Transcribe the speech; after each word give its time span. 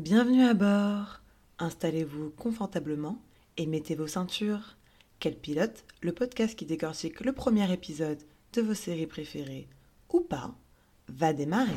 Bienvenue 0.00 0.44
à 0.44 0.54
bord. 0.54 1.20
Installez-vous 1.58 2.30
confortablement 2.30 3.20
et 3.58 3.66
mettez 3.66 3.94
vos 3.94 4.06
ceintures. 4.06 4.78
Quel 5.18 5.36
pilote, 5.36 5.84
le 6.00 6.12
podcast 6.12 6.58
qui 6.58 6.64
décortique 6.64 7.20
le 7.20 7.34
premier 7.34 7.70
épisode 7.70 8.22
de 8.54 8.62
vos 8.62 8.72
séries 8.72 9.06
préférées 9.06 9.68
ou 10.10 10.20
pas, 10.20 10.54
va 11.08 11.34
démarrer. 11.34 11.76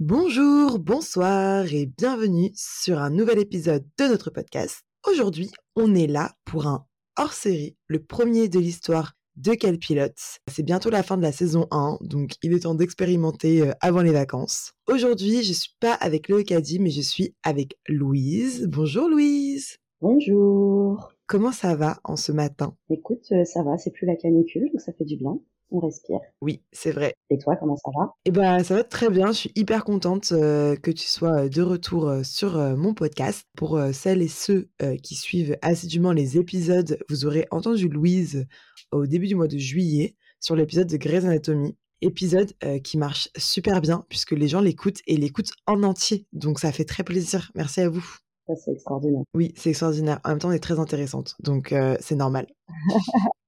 Bonjour, 0.00 0.80
bonsoir 0.80 1.72
et 1.72 1.86
bienvenue 1.86 2.50
sur 2.56 2.98
un 2.98 3.10
nouvel 3.10 3.38
épisode 3.38 3.86
de 3.98 4.08
notre 4.08 4.30
podcast. 4.30 4.82
Aujourd'hui, 5.08 5.52
on 5.76 5.94
est 5.94 6.08
là 6.08 6.34
pour 6.44 6.66
un 6.66 6.88
hors-série, 7.16 7.76
le 7.86 8.02
premier 8.02 8.48
de 8.48 8.58
l'histoire 8.58 9.12
de 9.38 9.54
quel 9.54 9.78
pilote. 9.78 10.18
C'est 10.50 10.64
bientôt 10.64 10.90
la 10.90 11.02
fin 11.02 11.16
de 11.16 11.22
la 11.22 11.32
saison 11.32 11.66
1, 11.70 11.98
donc 12.02 12.32
il 12.42 12.52
est 12.52 12.60
temps 12.60 12.74
d'expérimenter 12.74 13.62
euh, 13.62 13.72
avant 13.80 14.02
les 14.02 14.12
vacances. 14.12 14.72
Aujourd'hui, 14.88 15.42
je 15.44 15.52
suis 15.52 15.72
pas 15.80 15.94
avec 15.94 16.28
le 16.28 16.42
Caddy, 16.42 16.80
mais 16.80 16.90
je 16.90 17.00
suis 17.00 17.34
avec 17.44 17.78
Louise. 17.88 18.66
Bonjour 18.68 19.08
Louise. 19.08 19.78
Bonjour. 20.00 21.12
Comment 21.26 21.52
ça 21.52 21.74
va 21.76 21.98
en 22.04 22.16
ce 22.16 22.32
matin? 22.32 22.74
Écoute, 22.90 23.26
euh, 23.32 23.44
ça 23.44 23.62
va, 23.62 23.78
c'est 23.78 23.90
plus 23.90 24.06
la 24.06 24.16
canicule, 24.16 24.70
donc 24.72 24.80
ça 24.80 24.92
fait 24.92 25.04
du 25.04 25.16
bien 25.16 25.38
on 25.70 25.80
respire. 25.80 26.20
Oui, 26.40 26.62
c'est 26.72 26.92
vrai. 26.92 27.12
Et 27.28 27.36
toi, 27.36 27.54
comment 27.56 27.76
ça 27.76 27.90
va? 27.94 28.14
Eh 28.24 28.30
ben, 28.30 28.64
ça 28.64 28.74
va 28.74 28.84
très 28.84 29.10
bien. 29.10 29.26
Je 29.26 29.36
suis 29.36 29.52
hyper 29.54 29.84
contente 29.84 30.32
euh, 30.32 30.76
que 30.76 30.90
tu 30.90 31.06
sois 31.06 31.50
de 31.50 31.60
retour 31.60 32.08
euh, 32.08 32.22
sur 32.22 32.56
mon 32.56 32.94
podcast. 32.94 33.44
Pour 33.54 33.78
celles 33.92 34.22
et 34.22 34.28
ceux 34.28 34.70
qui 35.02 35.14
suivent 35.14 35.58
assidûment 35.60 36.12
les 36.12 36.38
épisodes, 36.38 36.98
vous 37.10 37.26
aurez 37.26 37.46
entendu 37.50 37.90
Louise 37.90 38.46
au 38.90 39.06
début 39.06 39.26
du 39.26 39.34
mois 39.34 39.48
de 39.48 39.58
juillet 39.58 40.16
sur 40.40 40.56
l'épisode 40.56 40.88
de 40.88 40.96
Grey's 40.96 41.24
Anatomy. 41.24 41.76
Épisode 42.00 42.52
qui 42.84 42.96
marche 42.96 43.28
super 43.36 43.80
bien 43.80 44.04
puisque 44.08 44.30
les 44.30 44.46
gens 44.46 44.60
l'écoutent 44.60 45.00
et 45.08 45.16
l'écoutent 45.16 45.50
en 45.66 45.82
entier. 45.82 46.26
Donc 46.32 46.60
ça 46.60 46.70
fait 46.70 46.84
très 46.84 47.02
plaisir. 47.02 47.50
Merci 47.56 47.80
à 47.80 47.88
vous. 47.88 48.06
Ça, 48.46 48.54
c'est 48.54 48.72
extraordinaire. 48.72 49.24
Oui, 49.34 49.52
c'est 49.56 49.70
extraordinaire. 49.70 50.20
En 50.24 50.28
même 50.30 50.38
temps, 50.38 50.50
on 50.50 50.52
est 50.52 50.60
très 50.60 50.78
intéressante. 50.78 51.34
Donc 51.40 51.74
c'est 52.00 52.14
normal. 52.14 52.46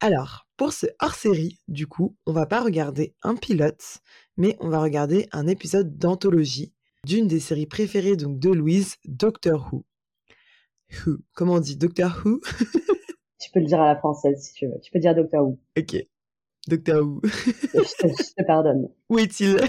Alors, 0.00 0.46
pour 0.56 0.72
ce 0.72 0.86
hors-série, 1.00 1.58
du 1.66 1.86
coup, 1.88 2.16
on 2.26 2.32
va 2.32 2.46
pas 2.46 2.62
regarder 2.62 3.14
un 3.22 3.34
pilote, 3.34 3.98
mais 4.36 4.56
on 4.60 4.68
va 4.68 4.80
regarder 4.80 5.28
un 5.32 5.46
épisode 5.48 5.98
d'anthologie 5.98 6.72
d'une 7.04 7.26
des 7.26 7.40
séries 7.40 7.66
préférées 7.66 8.16
donc 8.16 8.38
de 8.38 8.50
Louise, 8.50 8.96
Doctor 9.04 9.68
Who. 9.72 9.84
Who? 10.92 11.18
Comment 11.32 11.54
on 11.54 11.60
dit? 11.60 11.76
Doctor 11.76 12.22
Who? 12.24 12.40
Tu 13.40 13.50
peux 13.50 13.60
le 13.60 13.66
dire 13.66 13.80
à 13.80 13.86
la 13.86 13.96
française 13.96 14.40
si 14.42 14.52
tu 14.54 14.66
veux. 14.66 14.78
Tu 14.82 14.90
peux 14.90 14.98
dire 14.98 15.14
Doctor 15.14 15.46
Who. 15.46 15.58
Ok. 15.78 15.96
Doctor 16.66 17.02
Who. 17.02 17.20
je, 17.24 17.96
te, 17.96 18.08
je 18.08 18.34
te 18.36 18.46
pardonne. 18.46 18.88
Où 19.08 19.18
est-il? 19.18 19.56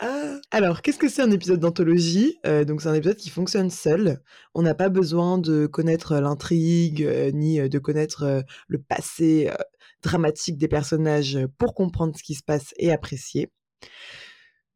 Ah. 0.00 0.40
Alors, 0.50 0.82
qu'est-ce 0.82 0.98
que 0.98 1.08
c'est 1.08 1.22
un 1.22 1.30
épisode 1.30 1.60
d'anthologie? 1.60 2.36
Euh, 2.46 2.64
Donc, 2.64 2.82
c'est 2.82 2.88
un 2.88 2.94
épisode 2.94 3.16
qui 3.16 3.30
fonctionne 3.30 3.70
seul. 3.70 4.20
On 4.52 4.62
n'a 4.62 4.74
pas 4.74 4.88
besoin 4.88 5.38
de 5.38 5.66
connaître 5.66 6.16
l'intrigue 6.16 7.02
euh, 7.04 7.30
ni 7.30 7.60
euh, 7.60 7.68
de 7.68 7.78
connaître 7.78 8.44
le 8.66 8.82
passé 8.82 9.50
dramatique 10.02 10.58
des 10.58 10.68
personnages 10.68 11.38
pour 11.58 11.74
comprendre 11.74 12.14
ce 12.18 12.24
qui 12.24 12.34
se 12.34 12.42
passe 12.42 12.74
et 12.76 12.92
apprécier. 12.92 13.50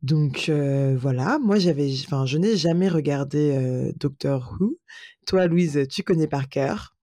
Donc 0.02 0.48
voilà, 0.48 1.40
moi 1.40 1.58
j'avais, 1.58 1.90
enfin, 2.06 2.24
je 2.24 2.38
n'ai 2.38 2.56
jamais 2.56 2.88
regardé 2.88 3.92
Doctor 3.96 4.56
Who. 4.60 4.78
Toi, 5.26 5.48
Louise, 5.48 5.86
tu 5.90 6.04
connais 6.04 6.28
par 6.28 6.48
cœur. 6.48 6.96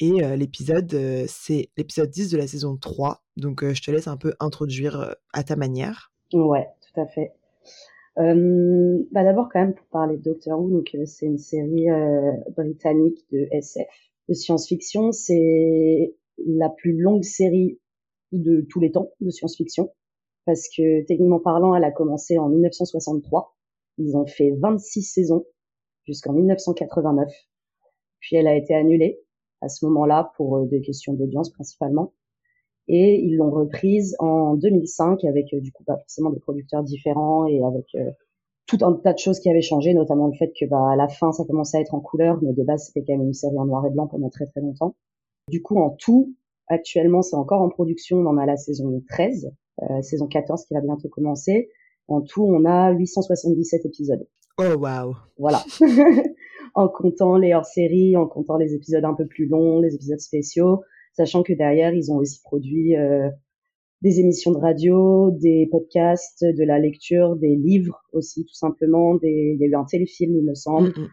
Et 0.00 0.22
l'épisode, 0.36 0.96
c'est 1.26 1.68
l'épisode 1.76 2.08
10 2.08 2.30
de 2.30 2.38
la 2.38 2.46
saison 2.46 2.76
3. 2.76 3.22
Donc 3.36 3.62
je 3.62 3.82
te 3.82 3.90
laisse 3.90 4.08
un 4.08 4.16
peu 4.16 4.32
introduire 4.40 5.14
à 5.34 5.44
ta 5.44 5.56
manière. 5.56 6.10
Ouais, 6.32 6.66
tout 6.80 7.00
à 7.00 7.06
fait. 7.06 7.32
Euh, 8.18 9.02
bah 9.12 9.24
D'abord, 9.24 9.48
quand 9.52 9.60
même, 9.60 9.74
pour 9.74 9.86
parler 9.86 10.16
de 10.16 10.22
Doctor 10.22 10.60
Who, 10.60 10.70
donc 10.70 10.94
euh, 10.94 11.04
c'est 11.06 11.26
une 11.26 11.38
série 11.38 11.88
euh, 11.90 12.32
britannique 12.56 13.24
de 13.30 13.48
SF, 13.52 13.88
de 14.28 14.34
science-fiction. 14.34 15.12
C'est 15.12 16.14
la 16.44 16.68
plus 16.68 16.96
longue 16.98 17.22
série 17.22 17.78
de 18.32 18.66
tous 18.68 18.80
les 18.80 18.90
temps 18.90 19.10
de 19.20 19.30
science-fiction, 19.30 19.92
parce 20.44 20.68
que 20.68 21.04
techniquement 21.06 21.40
parlant, 21.40 21.74
elle 21.74 21.84
a 21.84 21.92
commencé 21.92 22.38
en 22.38 22.48
1963. 22.48 23.56
Ils 23.98 24.16
ont 24.16 24.26
fait 24.26 24.52
26 24.58 25.02
saisons 25.02 25.46
jusqu'en 26.04 26.32
1989. 26.32 27.28
Puis 28.20 28.36
elle 28.36 28.46
a 28.46 28.56
été 28.56 28.74
annulée 28.74 29.20
à 29.60 29.68
ce 29.68 29.84
moment-là 29.86 30.32
pour 30.36 30.66
des 30.66 30.80
questions 30.80 31.14
d'audience 31.14 31.50
principalement 31.50 32.12
et 32.92 33.20
ils 33.22 33.36
l'ont 33.36 33.50
reprise 33.50 34.16
en 34.18 34.54
2005 34.56 35.24
avec 35.24 35.54
euh, 35.54 35.60
du 35.60 35.70
coup 35.70 35.84
pas 35.84 35.96
forcément 35.96 36.30
des 36.30 36.40
producteurs 36.40 36.82
différents 36.82 37.46
et 37.46 37.62
avec 37.62 37.86
euh, 37.94 38.10
tout 38.66 38.78
un 38.82 38.92
tas 38.94 39.12
de 39.12 39.18
choses 39.18 39.38
qui 39.38 39.48
avaient 39.48 39.62
changé, 39.62 39.94
notamment 39.94 40.26
le 40.26 40.34
fait 40.34 40.52
que 40.58 40.64
bah 40.64 40.90
à 40.90 40.96
la 40.96 41.08
fin 41.08 41.30
ça 41.30 41.44
commençait 41.44 41.78
à 41.78 41.80
être 41.80 41.94
en 41.94 42.00
couleur, 42.00 42.40
mais 42.42 42.52
de 42.52 42.64
base 42.64 42.86
c'était 42.86 43.04
quand 43.06 43.16
même 43.16 43.28
une 43.28 43.32
série 43.32 43.58
en 43.58 43.64
noir 43.64 43.86
et 43.86 43.90
blanc 43.90 44.08
pendant 44.08 44.28
très 44.28 44.46
très 44.46 44.60
longtemps. 44.60 44.96
Du 45.48 45.62
coup 45.62 45.78
en 45.78 45.90
tout, 45.90 46.34
actuellement 46.66 47.22
c'est 47.22 47.36
encore 47.36 47.62
en 47.62 47.68
production, 47.68 48.18
on 48.18 48.26
en 48.26 48.38
a 48.38 48.46
la 48.46 48.56
saison 48.56 49.00
13, 49.08 49.52
euh, 49.82 50.02
saison 50.02 50.26
14 50.26 50.64
qui 50.64 50.74
va 50.74 50.80
bientôt 50.80 51.08
commencer. 51.08 51.70
En 52.08 52.22
tout 52.22 52.42
on 52.42 52.64
a 52.64 52.90
877 52.90 53.86
épisodes. 53.86 54.26
Oh 54.58 54.74
waouh. 54.76 55.14
Voilà. 55.38 55.62
en 56.74 56.88
comptant 56.88 57.36
les 57.36 57.54
hors-séries, 57.54 58.16
en 58.16 58.26
comptant 58.26 58.56
les 58.56 58.74
épisodes 58.74 59.04
un 59.04 59.14
peu 59.14 59.26
plus 59.26 59.46
longs, 59.46 59.80
les 59.80 59.94
épisodes 59.94 60.20
spéciaux 60.20 60.82
sachant 61.12 61.42
que 61.42 61.52
derrière, 61.52 61.92
ils 61.92 62.10
ont 62.12 62.16
aussi 62.16 62.40
produit 62.42 62.96
euh, 62.96 63.28
des 64.02 64.20
émissions 64.20 64.52
de 64.52 64.58
radio, 64.58 65.30
des 65.30 65.68
podcasts, 65.70 66.44
de 66.44 66.64
la 66.64 66.78
lecture, 66.78 67.36
des 67.36 67.56
livres 67.56 68.02
aussi, 68.12 68.44
tout 68.44 68.54
simplement. 68.54 69.16
Des... 69.16 69.56
Il 69.58 69.60
y 69.60 69.64
a 69.64 69.68
eu 69.68 69.74
un 69.74 69.84
téléfilm, 69.84 70.36
il 70.36 70.44
me 70.44 70.54
semble. 70.54 70.88
Mm, 70.88 71.02
mm. 71.02 71.08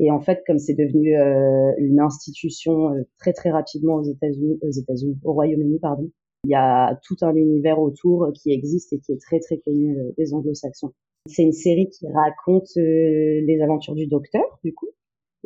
Et 0.00 0.10
en 0.10 0.20
fait, 0.20 0.42
comme 0.46 0.58
c'est 0.58 0.74
devenu 0.74 1.18
euh, 1.18 1.72
une 1.78 1.98
institution 1.98 2.94
euh, 2.94 3.02
très 3.18 3.32
très 3.32 3.50
rapidement 3.50 3.94
aux 3.96 4.04
États-Unis, 4.04 4.58
aux 4.62 4.70
États-Unis, 4.70 5.18
au 5.24 5.32
Royaume-Uni, 5.32 5.78
pardon, 5.80 6.10
il 6.44 6.50
y 6.50 6.54
a 6.54 6.98
tout 7.02 7.16
un 7.22 7.34
univers 7.34 7.80
autour 7.80 8.30
qui 8.32 8.52
existe 8.52 8.92
et 8.92 9.00
qui 9.00 9.12
est 9.12 9.20
très 9.20 9.40
très 9.40 9.58
connu 9.58 9.96
des 10.16 10.34
Anglo-Saxons. 10.34 10.92
C'est 11.28 11.42
une 11.42 11.52
série 11.52 11.88
qui 11.88 12.06
raconte 12.08 12.70
les 12.76 13.60
aventures 13.62 13.94
du 13.94 14.06
Docteur, 14.06 14.58
du 14.64 14.74
coup, 14.74 14.88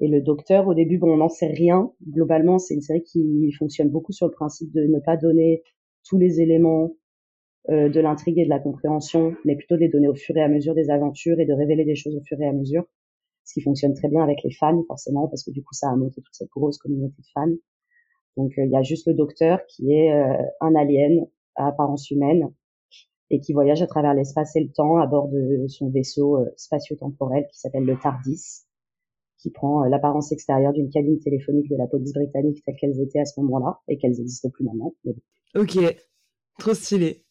et 0.01 0.09
le 0.09 0.21
docteur, 0.21 0.67
au 0.67 0.75
début, 0.75 0.99
bon, 0.99 1.13
on 1.13 1.19
n'en 1.19 1.29
sait 1.29 1.49
rien. 1.49 1.93
Globalement, 2.09 2.59
c'est 2.59 2.75
une 2.75 2.81
série 2.81 3.03
qui 3.03 3.53
fonctionne 3.53 3.91
beaucoup 3.91 4.13
sur 4.13 4.27
le 4.27 4.33
principe 4.33 4.73
de 4.73 4.87
ne 4.87 4.99
pas 4.99 5.17
donner 5.17 5.63
tous 6.05 6.19
les 6.19 6.41
éléments 6.41 6.93
euh, 7.71 7.89
de 7.89 8.01
l'intrigue 8.01 8.39
et 8.39 8.45
de 8.45 8.49
la 8.49 8.59
compréhension, 8.59 9.37
mais 9.45 9.55
plutôt 9.55 9.77
de 9.77 9.81
les 9.81 9.89
donner 9.89 10.09
au 10.09 10.15
fur 10.15 10.37
et 10.37 10.43
à 10.43 10.49
mesure 10.49 10.75
des 10.75 10.91
aventures 10.91 11.39
et 11.41 11.47
de 11.47 11.53
révéler 11.53 11.85
des 11.85 11.95
choses 11.95 12.17
au 12.17 12.23
fur 12.23 12.41
et 12.41 12.47
à 12.47 12.53
mesure. 12.53 12.85
Ce 13.45 13.55
qui 13.55 13.61
fonctionne 13.61 13.95
très 13.95 14.09
bien 14.09 14.23
avec 14.23 14.43
les 14.43 14.53
fans, 14.53 14.83
forcément, 14.89 15.29
parce 15.29 15.45
que 15.45 15.51
du 15.51 15.63
coup, 15.63 15.75
ça 15.75 15.91
a 15.91 15.97
monté 15.97 16.23
toute 16.23 16.35
cette 16.35 16.51
grosse 16.51 16.79
communauté 16.79 17.15
de 17.19 17.27
fans. 17.35 17.55
Donc, 18.37 18.53
euh, 18.59 18.65
il 18.65 18.71
y 18.71 18.77
a 18.77 18.83
juste 18.83 19.07
le 19.07 19.15
docteur 19.15 19.61
qui 19.67 19.93
est 19.93 20.13
euh, 20.13 20.43
un 20.61 20.75
alien 20.75 21.27
à 21.55 21.69
apparence 21.69 22.11
humaine 22.11 22.49
et 23.33 23.41
qui 23.41 23.53
voyage 23.53 23.83
à 23.83 23.87
travers 23.87 24.15
l'espace 24.15 24.55
et 24.57 24.61
le 24.61 24.71
temps 24.71 24.99
à 24.99 25.07
bord 25.07 25.29
de 25.29 25.67
son 25.69 25.91
vaisseau 25.91 26.39
spatio-temporel 26.57 27.47
qui 27.51 27.59
s'appelle 27.59 27.85
le 27.85 27.97
TARDIS 27.97 28.65
qui 29.43 29.51
prend 29.51 29.85
euh, 29.85 29.89
l'apparence 29.89 30.33
extérieure 30.33 30.73
d'une 30.73 30.89
cabine 30.89 31.19
téléphonique 31.19 31.69
de 31.69 31.77
la 31.77 31.87
police 31.87 32.13
britannique 32.13 32.63
telle 32.65 32.77
qu'elles 32.77 33.01
étaient 33.01 33.19
à 33.19 33.25
ce 33.25 33.39
moment-là 33.41 33.81
et 33.89 33.99
qu'elles 33.99 34.13
n'existent 34.13 34.51
plus 34.51 34.65
maintenant. 34.65 34.95
Ok, 35.57 35.77
trop 36.59 36.75
stylé. 36.75 37.25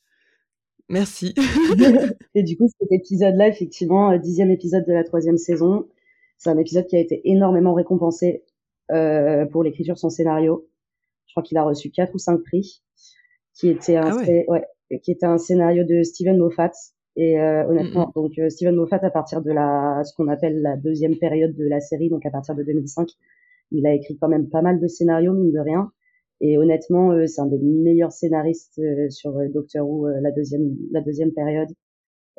Merci. 0.90 1.34
et 2.36 2.44
du 2.44 2.58
coup, 2.58 2.68
cet 2.80 2.92
épisode-là, 2.92 3.48
effectivement, 3.48 4.12
euh, 4.12 4.18
dixième 4.18 4.52
épisode 4.52 4.86
de 4.86 4.92
la 4.92 5.06
troisième 5.06 5.38
saison, 5.38 5.88
c'est 6.38 6.50
un 6.50 6.58
épisode 6.58 6.86
qui 6.88 6.98
a 6.98 7.00
été 7.00 7.22
énormément 7.30 7.74
récompensé 7.74 8.44
euh, 8.92 9.46
pour 9.46 9.64
l'écriture 9.64 9.96
de 9.96 10.00
son 10.00 10.10
scénario. 10.10 10.68
Je 11.28 11.34
crois 11.34 11.44
qu'il 11.44 11.58
a 11.58 11.64
reçu 11.64 11.92
quatre 11.92 12.14
ou 12.14 12.18
cinq 12.18 12.44
prix, 12.44 12.84
qui 13.54 13.70
était 13.70 13.96
un, 13.96 14.12
ah 14.12 14.16
ouais. 14.50 14.66
Qui 15.00 15.12
était 15.12 15.26
un 15.26 15.38
scénario 15.38 15.84
de 15.84 16.04
Steven 16.04 16.38
Moffat, 16.38 16.72
et 17.16 17.40
euh, 17.40 17.68
honnêtement, 17.68 18.08
mm, 18.08 18.12
donc 18.16 18.40
euh, 18.40 18.50
Steven 18.50 18.76
Moffat, 18.76 19.00
à 19.02 19.10
partir 19.10 19.42
de 19.42 19.52
la 19.52 20.02
ce 20.06 20.16
qu'on 20.16 20.28
appelle 20.28 20.62
la 20.62 20.78
deuxième 20.78 21.18
période 21.18 21.56
de 21.56 21.66
la 21.66 21.82
série, 21.82 22.10
donc 22.10 22.26
à 22.26 22.32
partir 22.32 22.56
de 22.56 22.64
2005, 22.64 23.10
il 23.72 23.86
a 23.86 23.94
écrit 23.94 24.18
quand 24.18 24.30
même 24.30 24.50
pas 24.50 24.62
mal 24.62 24.80
de 24.80 24.88
scénarios 24.88 25.34
mine 25.34 25.52
de 25.52 25.60
rien. 25.60 25.92
Et 26.40 26.58
honnêtement, 26.58 27.12
euh, 27.12 27.28
c'est 27.28 27.42
un 27.42 27.48
des 27.48 27.60
meilleurs 27.60 28.12
scénaristes 28.12 28.82
sur 29.10 29.34
Doctor 29.54 29.88
Who 29.88 30.08
la 30.08 30.32
deuxième 30.32 30.76
la 30.92 31.02
deuxième 31.02 31.32
période. 31.32 31.70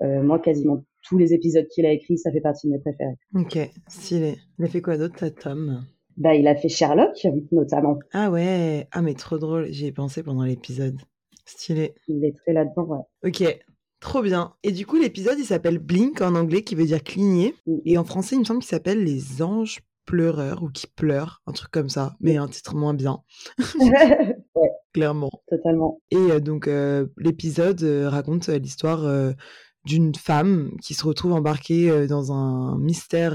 moi, 0.01 0.39
quasiment 0.39 0.85
tous 1.03 1.19
les 1.19 1.35
épisodes 1.35 1.67
qu'il 1.69 1.85
a 1.85 1.93
écrits, 1.93 2.19
ça 2.19 2.33
fait 2.33 2.41
partie 2.41 2.67
de 2.67 2.73
mes 2.73 2.79
préférés. 2.79 3.17
Ok, 3.35 3.59
stylé. 3.89 4.37
Il 4.59 4.65
a 4.65 4.69
fait 4.69 4.81
quoi 4.81 4.97
d'autre, 4.97 5.29
Tom 5.29 5.85
Bah, 6.17 6.35
il 6.35 6.47
a 6.47 6.57
fait 6.57 6.69
Sherlock, 6.69 7.27
notamment. 7.51 7.99
Ah 8.13 8.31
ouais, 8.31 8.89
ah 8.91 9.03
mais 9.03 9.15
trop 9.15 9.39
drôle. 9.39 9.67
J'y 9.71 9.87
ai 9.87 9.93
pensé 9.93 10.23
pendant 10.23 10.45
l'épisode. 10.45 10.99
Stylé. 11.45 11.95
Il 12.09 12.25
est 12.25 12.37
très 12.37 12.53
là-dedans, 12.53 12.85
ouais. 12.85 13.29
Ok, 13.29 13.59
Trop 14.03 14.21
bien. 14.21 14.53
Et 14.65 14.73
du 14.73 14.85
coup, 14.85 14.97
l'épisode, 14.97 15.39
il 15.39 15.45
s'appelle 15.45 15.79
Blink 15.79 16.21
en 16.23 16.35
anglais, 16.35 16.63
qui 16.63 16.75
veut 16.75 16.85
dire 16.85 17.05
cligner. 17.05 17.55
Mm. 17.67 17.77
Et 17.85 17.99
en 17.99 18.05
français, 18.05 18.35
il 18.35 18.41
me 18.41 18.45
semble 18.45 18.59
qu'il 18.59 18.69
s'appelle 18.69 19.05
Les 19.05 19.43
anges 19.43 19.81
pleureurs 20.07 20.65
ou 20.65 20.69
qui 20.71 20.89
pleurent, 20.89 21.41
un 21.47 21.53
truc 21.53 21.71
comme 21.71 21.89
ça, 21.89 22.17
mais 22.19 22.37
un 22.37 22.49
titre 22.49 22.75
moins 22.75 22.95
bien. 22.95 23.21
ouais. 23.79 24.71
clairement. 24.93 25.31
Totalement. 25.49 26.01
Et 26.11 26.41
donc, 26.41 26.69
l'épisode 27.17 27.81
raconte 28.09 28.49
l'histoire 28.49 29.09
d'une 29.85 30.13
femme 30.17 30.73
qui 30.83 30.95
se 30.95 31.07
retrouve 31.07 31.35
embarquée 31.35 32.09
dans 32.09 32.33
un 32.33 32.77
mystère 32.79 33.35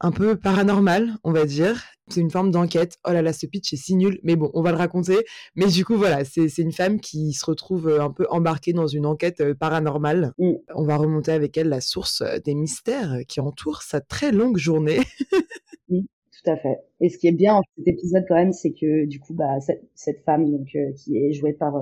un 0.00 0.12
peu 0.12 0.36
paranormal, 0.36 1.16
on 1.24 1.32
va 1.32 1.44
dire. 1.44 1.82
C'est 2.08 2.20
une 2.20 2.30
forme 2.30 2.50
d'enquête. 2.50 2.98
Oh 3.06 3.10
là 3.10 3.22
là, 3.22 3.32
ce 3.32 3.46
pitch 3.46 3.72
est 3.72 3.76
si 3.76 3.96
nul, 3.96 4.20
mais 4.22 4.36
bon, 4.36 4.50
on 4.54 4.62
va 4.62 4.70
le 4.70 4.76
raconter. 4.76 5.16
Mais 5.56 5.66
du 5.66 5.84
coup, 5.84 5.96
voilà, 5.96 6.24
c'est 6.24 6.58
une 6.58 6.72
femme 6.72 7.00
qui 7.00 7.32
se 7.32 7.44
retrouve 7.44 7.88
un 7.88 8.10
peu 8.10 8.26
embarquée 8.30 8.72
dans 8.72 8.86
une 8.86 9.06
enquête 9.06 9.54
paranormale. 9.54 10.32
Mmh. 10.38 10.52
On 10.74 10.84
va 10.84 10.96
remonter 10.96 11.32
avec 11.32 11.56
elle 11.56 11.68
la 11.68 11.80
source 11.80 12.22
des 12.44 12.54
mystères 12.54 13.18
qui 13.26 13.40
entourent 13.40 13.82
sa 13.82 14.00
très 14.00 14.30
longue 14.30 14.56
journée. 14.56 15.00
oui, 15.88 16.06
tout 16.30 16.50
à 16.50 16.56
fait. 16.56 16.78
Et 17.00 17.08
ce 17.08 17.18
qui 17.18 17.26
est 17.26 17.32
bien 17.32 17.54
dans 17.54 17.62
cet 17.76 17.88
épisode 17.88 18.24
quand 18.28 18.36
même, 18.36 18.52
c'est 18.52 18.72
que 18.72 19.06
du 19.06 19.18
coup, 19.18 19.34
bah, 19.34 19.58
cette, 19.94 20.22
femme 20.24 20.50
donc 20.50 20.68
qui 20.96 21.16
est 21.16 21.32
jouée 21.32 21.54
par 21.54 21.72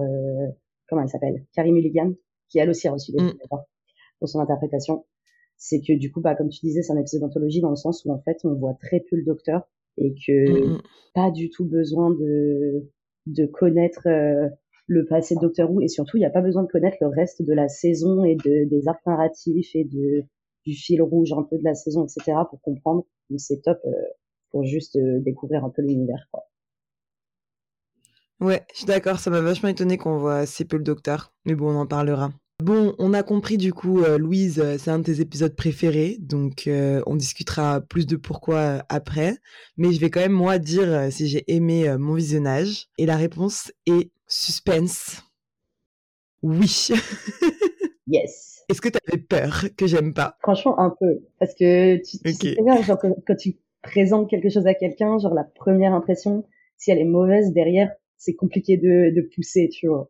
comment 0.89 1.03
elle 1.03 1.09
s'appelle, 1.09 1.45
Carrie 1.53 1.73
Mulligan, 1.73 2.13
qui 2.49 2.59
elle 2.59 2.71
aussi 2.71 2.89
a 2.89 2.93
reçu 2.93 3.13
des 3.13 3.23
mmh. 3.23 3.35
pour 4.21 4.29
son 4.29 4.41
interprétation 4.41 5.05
c'est 5.57 5.81
que 5.81 5.93
du 5.93 6.11
coup, 6.13 6.21
bah, 6.21 6.35
comme 6.35 6.49
tu 6.49 6.61
disais, 6.61 6.83
c'est 6.83 6.93
un 6.93 6.99
épisode 6.99 7.23
d'anthologie 7.23 7.61
dans 7.61 7.71
le 7.71 7.77
sens 7.77 8.05
où 8.05 8.13
en 8.13 8.21
fait, 8.21 8.39
on 8.45 8.55
voit 8.55 8.77
très 8.81 9.01
peu 9.01 9.17
le 9.17 9.25
docteur 9.25 9.63
et 9.97 10.15
que 10.15 10.75
mmh 10.75 10.83
pas 11.15 11.31
du 11.31 11.49
tout 11.49 11.65
besoin 11.65 12.11
de 12.11 12.91
de 13.27 13.47
connaître 13.47 14.09
euh, 14.09 14.49
le 14.87 15.07
passé 15.07 15.35
de 15.35 15.41
Docteur 15.41 15.71
Who 15.71 15.81
et 15.81 15.89
surtout, 15.89 16.17
il 16.17 16.21
n'y 16.21 16.27
a 16.27 16.31
pas 16.31 16.43
besoin 16.43 16.63
de 16.63 16.69
connaître 16.69 16.99
le 17.01 17.07
reste 17.07 17.43
de 17.43 17.53
la 17.53 17.69
saison 17.69 18.25
et 18.25 18.35
de, 18.35 18.69
des 18.69 18.89
arcs 18.89 19.07
narratifs 19.07 19.75
et 19.75 19.85
de 19.85 20.25
du 20.67 20.75
fil 20.75 21.03
rouge 21.03 21.33
un 21.33 21.43
peu 21.43 21.59
de 21.59 21.65
la 21.65 21.75
saison, 21.75 22.05
etc. 22.05 22.39
pour 22.49 22.61
comprendre. 22.63 23.05
c'est 23.37 23.63
top 23.63 23.79
euh, 23.85 23.91
pour 24.51 24.65
juste 24.65 24.97
euh, 24.97 25.21
découvrir 25.21 25.65
un 25.65 25.71
peu 25.71 25.83
l'univers, 25.83 26.27
quoi. 26.31 26.45
Ouais, 28.41 28.63
je 28.73 28.79
suis 28.79 28.87
d'accord, 28.87 29.19
ça 29.19 29.31
m'a 29.31 29.41
vachement 29.41 29.69
étonné 29.69 29.97
qu'on 29.97 30.19
voit 30.19 30.47
si 30.47 30.65
peu 30.65 30.77
le 30.77 30.83
docteur, 30.83 31.33
mais 31.45 31.55
bon, 31.55 31.71
on 31.71 31.81
en 31.81 31.87
parlera. 31.87 32.31
Bon, 32.63 32.95
on 32.99 33.15
a 33.15 33.25
compris 33.25 33.59
du 33.59 33.73
coup, 33.73 34.03
euh, 34.03 34.17
Louise, 34.17 34.61
euh, 34.61 34.79
c'est 34.79 34.91
un 34.91 35.01
de 35.01 35.05
tes 35.05 35.21
épisodes 35.21 35.57
préférés, 35.57 36.19
donc 36.21 36.69
euh, 36.69 37.03
on 37.05 37.17
discutera 37.17 37.81
plus 37.81 38.07
de 38.07 38.17
pourquoi 38.17 38.85
après. 38.89 39.39
Mais 39.77 39.93
je 39.93 40.01
vais 40.01 40.09
quand 40.09 40.21
même 40.21 40.33
moi 40.33 40.59
dire 40.59 41.09
si 41.11 41.27
j'ai 41.27 41.45
aimé 41.53 41.93
mon 41.99 42.15
visionnage. 42.15 42.87
Et 42.97 43.07
la 43.07 43.17
réponse 43.17 43.73
est 43.87 44.11
suspense. 44.29 45.23
Oui. 46.43 46.89
yes. 48.07 48.65
Est-ce 48.69 48.81
que 48.81 48.89
tu 48.89 48.99
avais 49.09 49.21
peur 49.21 49.65
que 49.77 49.89
j'aime 49.89 50.15
pas? 50.15 50.37
Franchement, 50.41 50.79
un 50.79 50.95
peu. 50.99 51.23
Parce 51.41 51.55
que 51.55 51.97
tu, 51.97 52.19
sais 52.19 52.57
bien, 52.63 52.81
genre, 52.83 52.99
quand, 52.99 53.37
tu 53.37 53.57
présentes 53.83 54.31
quelque 54.31 54.49
chose 54.49 54.67
à 54.69 54.75
quelqu'un, 54.75 55.19
genre 55.19 55.35
la 55.35 55.45
première 55.45 55.93
impression, 55.93 56.47
si 56.77 56.93
elle 56.93 56.99
est 56.99 57.05
mauvaise 57.05 57.53
derrière, 57.53 57.91
c'est 58.17 58.35
compliqué 58.35 58.77
de, 58.77 59.13
de 59.13 59.29
pousser, 59.35 59.69
tu 59.69 59.89
vois. 59.89 60.09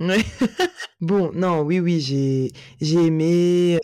Ouais. 0.00 0.18
Bon, 1.00 1.30
non, 1.32 1.62
oui, 1.62 1.80
oui, 1.80 2.00
j'ai 2.80 2.96
aimé, 3.06 3.78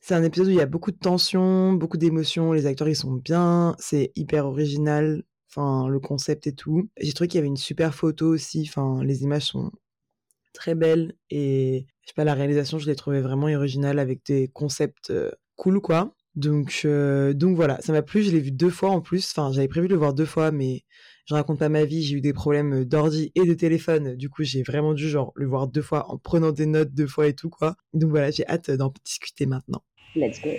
c'est 0.00 0.14
un 0.14 0.22
épisode 0.24 0.48
où 0.48 0.50
il 0.50 0.56
y 0.56 0.60
a 0.60 0.66
beaucoup 0.66 0.90
de 0.92 0.98
tension, 0.98 1.72
beaucoup 1.72 1.96
d'émotions, 1.98 2.52
les 2.52 2.66
acteurs, 2.66 2.88
ils 2.88 2.96
sont 2.96 3.12
bien, 3.14 3.76
c'est 3.78 4.12
hyper 4.16 4.46
original, 4.46 5.22
enfin, 5.50 5.88
le 5.88 6.00
concept 6.00 6.46
et 6.46 6.54
tout. 6.54 6.88
J'ai 6.98 7.12
trouvé 7.12 7.28
qu'il 7.28 7.38
y 7.38 7.40
avait 7.40 7.48
une 7.48 7.56
super 7.56 7.94
photo 7.94 8.26
aussi, 8.28 8.64
enfin, 8.68 9.02
les 9.04 9.22
images 9.22 9.44
sont 9.46 9.70
très 10.54 10.74
belles 10.76 11.14
et 11.30 11.86
je 12.02 12.08
sais 12.08 12.14
pas, 12.16 12.24
la 12.24 12.34
réalisation, 12.34 12.78
je 12.78 12.86
l'ai 12.86 12.96
trouvée 12.96 13.20
vraiment 13.22 13.48
originale 13.48 13.98
avec 14.00 14.24
des 14.26 14.48
concepts, 14.48 15.12
cool, 15.56 15.80
quoi. 15.80 16.14
Donc 16.36 16.86
donc 17.34 17.56
voilà, 17.56 17.80
ça 17.82 17.92
m'a 17.92 18.02
plu, 18.02 18.22
je 18.22 18.30
l'ai 18.32 18.40
vu 18.40 18.52
deux 18.52 18.70
fois 18.70 18.90
en 18.90 19.00
plus, 19.02 19.30
enfin, 19.36 19.52
j'avais 19.52 19.68
prévu 19.68 19.88
de 19.88 19.94
le 19.94 19.98
voir 19.98 20.14
deux 20.14 20.26
fois 20.26 20.52
mais 20.52 20.84
je 21.26 21.34
raconte 21.34 21.58
pas 21.58 21.68
ma 21.68 21.84
vie, 21.84 22.02
j'ai 22.02 22.16
eu 22.16 22.20
des 22.20 22.32
problèmes 22.32 22.84
d'ordi 22.84 23.32
et 23.34 23.44
de 23.44 23.54
téléphone. 23.54 24.16
Du 24.16 24.28
coup, 24.28 24.42
j'ai 24.42 24.62
vraiment 24.62 24.94
dû 24.94 25.08
genre 25.08 25.32
le 25.34 25.46
voir 25.46 25.68
deux 25.68 25.82
fois 25.82 26.10
en 26.10 26.18
prenant 26.18 26.52
des 26.52 26.66
notes 26.66 26.94
deux 26.94 27.06
fois 27.06 27.28
et 27.28 27.34
tout 27.34 27.50
quoi. 27.50 27.76
Donc 27.94 28.10
voilà, 28.10 28.30
j'ai 28.30 28.46
hâte 28.46 28.70
d'en 28.70 28.92
discuter 29.04 29.46
maintenant. 29.46 29.82
Let's 30.16 30.40
go. 30.42 30.50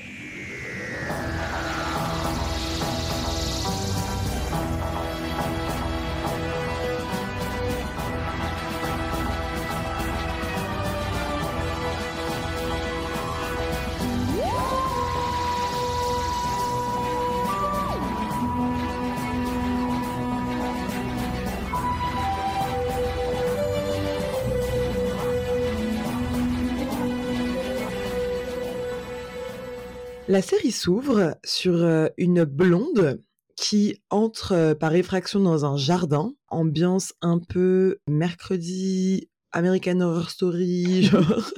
La 30.31 30.41
série 30.41 30.71
s'ouvre 30.71 31.35
sur 31.43 31.83
une 32.15 32.45
blonde 32.45 33.21
qui 33.57 34.01
entre 34.09 34.73
par 34.79 34.95
effraction 34.95 35.41
dans 35.41 35.65
un 35.65 35.75
jardin, 35.75 36.33
ambiance 36.47 37.11
un 37.21 37.37
peu 37.37 37.97
mercredi 38.07 39.29
American 39.51 39.99
Horror 39.99 40.29
Story, 40.29 41.03
genre 41.03 41.51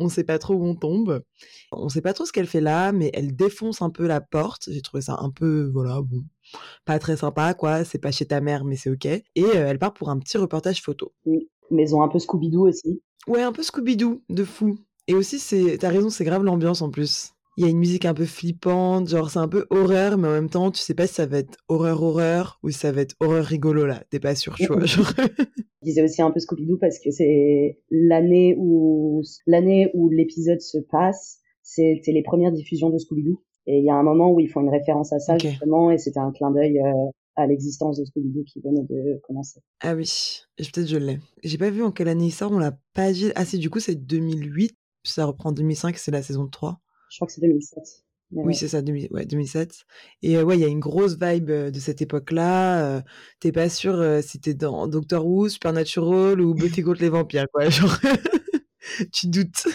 on 0.00 0.08
sait 0.08 0.24
pas 0.24 0.40
trop 0.40 0.54
où 0.54 0.66
on 0.66 0.74
tombe. 0.74 1.22
On 1.70 1.88
sait 1.88 2.00
pas 2.00 2.14
trop 2.14 2.24
ce 2.24 2.32
qu'elle 2.32 2.48
fait 2.48 2.60
là, 2.60 2.90
mais 2.90 3.12
elle 3.14 3.36
défonce 3.36 3.80
un 3.80 3.90
peu 3.90 4.08
la 4.08 4.20
porte. 4.20 4.70
J'ai 4.72 4.82
trouvé 4.82 5.02
ça 5.02 5.18
un 5.20 5.30
peu, 5.30 5.70
voilà, 5.72 6.02
bon, 6.02 6.24
pas 6.84 6.98
très 6.98 7.18
sympa, 7.18 7.54
quoi. 7.54 7.84
C'est 7.84 8.00
pas 8.00 8.10
chez 8.10 8.26
ta 8.26 8.40
mère, 8.40 8.64
mais 8.64 8.74
c'est 8.74 8.90
ok. 8.90 9.06
Et 9.06 9.22
elle 9.36 9.78
part 9.78 9.94
pour 9.94 10.10
un 10.10 10.18
petit 10.18 10.36
reportage 10.36 10.82
photo. 10.82 11.12
Oui, 11.26 11.48
maison 11.70 12.02
un 12.02 12.08
peu 12.08 12.18
Scooby-Doo 12.18 12.66
aussi. 12.70 13.00
Ouais, 13.28 13.42
un 13.42 13.52
peu 13.52 13.62
Scooby-Doo, 13.62 14.24
de 14.28 14.42
fou. 14.42 14.80
Et 15.06 15.14
aussi, 15.14 15.38
c'est, 15.38 15.78
t'as 15.78 15.90
raison, 15.90 16.10
c'est 16.10 16.24
grave 16.24 16.42
l'ambiance 16.42 16.82
en 16.82 16.90
plus 16.90 17.35
il 17.56 17.64
y 17.64 17.66
a 17.66 17.70
une 17.70 17.78
musique 17.78 18.04
un 18.04 18.12
peu 18.12 18.26
flippante, 18.26 19.08
genre 19.08 19.30
c'est 19.30 19.38
un 19.38 19.48
peu 19.48 19.66
horreur, 19.70 20.18
mais 20.18 20.28
en 20.28 20.32
même 20.32 20.50
temps, 20.50 20.70
tu 20.70 20.80
sais 20.80 20.94
pas 20.94 21.06
si 21.06 21.14
ça 21.14 21.26
va 21.26 21.38
être 21.38 21.56
horreur 21.68 22.02
horreur 22.02 22.58
ou 22.62 22.70
si 22.70 22.78
ça 22.78 22.92
va 22.92 23.00
être 23.00 23.14
horreur 23.20 23.44
rigolo 23.44 23.86
là. 23.86 24.02
T'es 24.10 24.20
pas 24.20 24.34
sûr, 24.34 24.54
tu 24.56 24.66
vois. 24.66 24.84
Genre... 24.84 25.06
Je 25.82 25.90
disais 25.90 26.02
aussi 26.02 26.20
un 26.20 26.30
peu 26.30 26.40
Scooby-Doo 26.40 26.76
parce 26.78 26.98
que 26.98 27.10
c'est 27.10 27.78
l'année 27.90 28.56
où 28.58 29.22
l'année 29.46 29.90
où 29.94 30.10
l'épisode 30.10 30.60
se 30.60 30.78
passe, 30.78 31.38
c'était 31.62 32.12
les 32.12 32.22
premières 32.22 32.52
diffusions 32.52 32.90
de 32.90 32.98
Scooby-Doo. 32.98 33.42
Et 33.68 33.78
il 33.78 33.84
y 33.84 33.90
a 33.90 33.94
un 33.94 34.02
moment 34.02 34.30
où 34.30 34.38
ils 34.40 34.48
font 34.48 34.60
une 34.60 34.68
référence 34.68 35.12
à 35.12 35.18
ça 35.18 35.38
justement, 35.38 35.90
et 35.90 35.98
c'était 35.98 36.20
un 36.20 36.32
clin 36.32 36.50
d'œil 36.50 36.78
euh, 36.78 37.10
à 37.36 37.46
l'existence 37.46 37.98
de 37.98 38.04
Scooby-Doo 38.04 38.44
qui 38.44 38.60
venait 38.60 38.84
de 38.88 39.18
commencer. 39.26 39.60
Ah 39.80 39.94
oui, 39.94 40.42
peut-être 40.58 40.86
je 40.86 40.98
l'ai. 40.98 41.20
J'ai 41.42 41.58
pas 41.58 41.70
vu 41.70 41.82
en 41.82 41.90
quelle 41.90 42.08
année 42.08 42.26
il 42.26 42.32
sort, 42.32 42.52
on 42.52 42.58
l'a 42.58 42.78
pas 42.92 43.12
dit. 43.12 43.32
Ah 43.34 43.46
c'est 43.46 43.58
du 43.58 43.70
coup 43.70 43.80
c'est 43.80 43.94
2008, 43.94 44.76
ça 45.04 45.24
reprend 45.24 45.52
2005, 45.52 45.96
c'est 45.96 46.10
la 46.10 46.22
saison 46.22 46.46
3. 46.46 46.80
Je 47.10 47.16
crois 47.16 47.26
que 47.26 47.32
c'est 47.32 47.40
2007. 47.40 47.78
oui, 48.32 48.54
c'est 48.54 48.68
ça, 48.68 48.80
ouais, 49.10 49.26
2007. 49.26 49.84
Et 50.22 50.42
ouais, 50.42 50.56
il 50.56 50.60
y 50.60 50.64
a 50.64 50.68
une 50.68 50.80
grosse 50.80 51.16
vibe 51.20 51.50
de 51.50 51.78
cette 51.78 52.02
époque-là. 52.02 53.02
t'es 53.40 53.52
pas 53.52 53.68
sûr 53.68 54.20
si 54.22 54.40
t'es 54.40 54.54
dans 54.54 54.88
Doctor 54.88 55.26
Who, 55.26 55.48
Supernatural 55.48 56.40
ou 56.40 56.54
Buffy 56.54 56.82
contre 56.82 57.02
les 57.02 57.08
vampires, 57.08 57.46
quoi. 57.52 57.68
Genre, 57.70 57.98
tu 59.12 59.28
doutes. 59.28 59.66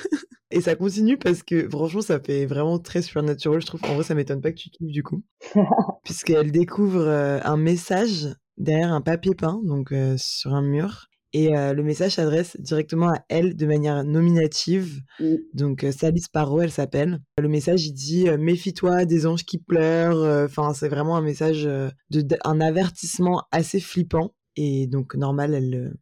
Et 0.54 0.60
ça 0.60 0.76
continue 0.76 1.18
parce 1.18 1.44
que 1.44 1.70
franchement, 1.70 2.02
ça 2.02 2.20
fait 2.20 2.46
vraiment 2.46 2.78
très 2.78 3.02
Supernatural, 3.02 3.62
je 3.62 3.66
trouve. 3.66 3.82
En 3.86 3.96
vrai, 3.96 4.04
ça 4.04 4.16
m'étonne 4.16 4.42
pas 4.42 4.52
que 4.52 4.58
tu 4.58 4.70
kiffes 4.70 4.92
du 4.92 5.04
coup. 5.04 5.24
Puisqu'elle 6.04 6.52
découvre 6.52 7.08
un 7.08 7.58
message 7.58 8.28
derrière 8.58 8.92
un 8.92 9.02
papier 9.02 9.34
peint, 9.34 9.62
donc 9.64 9.94
sur 10.18 10.54
un 10.54 10.62
mur. 10.62 11.11
Et 11.34 11.52
le 11.52 11.82
message 11.82 12.14
s'adresse 12.14 12.58
directement 12.60 13.08
à 13.10 13.24
elle 13.30 13.56
de 13.56 13.66
manière 13.66 14.04
nominative. 14.04 15.00
Mmh. 15.20 15.36
Donc, 15.54 15.86
Salice 15.92 16.28
Parro, 16.28 16.62
elle 16.62 16.72
s'appelle. 16.72 17.20
Le 17.38 17.48
message, 17.48 17.86
il 17.86 17.94
dit 17.94 18.26
Méfie-toi 18.38 19.06
des 19.06 19.26
anges 19.26 19.46
qui 19.46 19.58
pleurent. 19.58 20.46
Enfin, 20.46 20.74
c'est 20.74 20.90
vraiment 20.90 21.16
un 21.16 21.22
message, 21.22 21.64
de, 21.64 22.38
un 22.44 22.60
avertissement 22.60 23.44
assez 23.52 23.80
flippant. 23.80 24.34
Et 24.58 24.88
donc, 24.88 25.16
normal, 25.16 25.54
elle, 25.54 25.94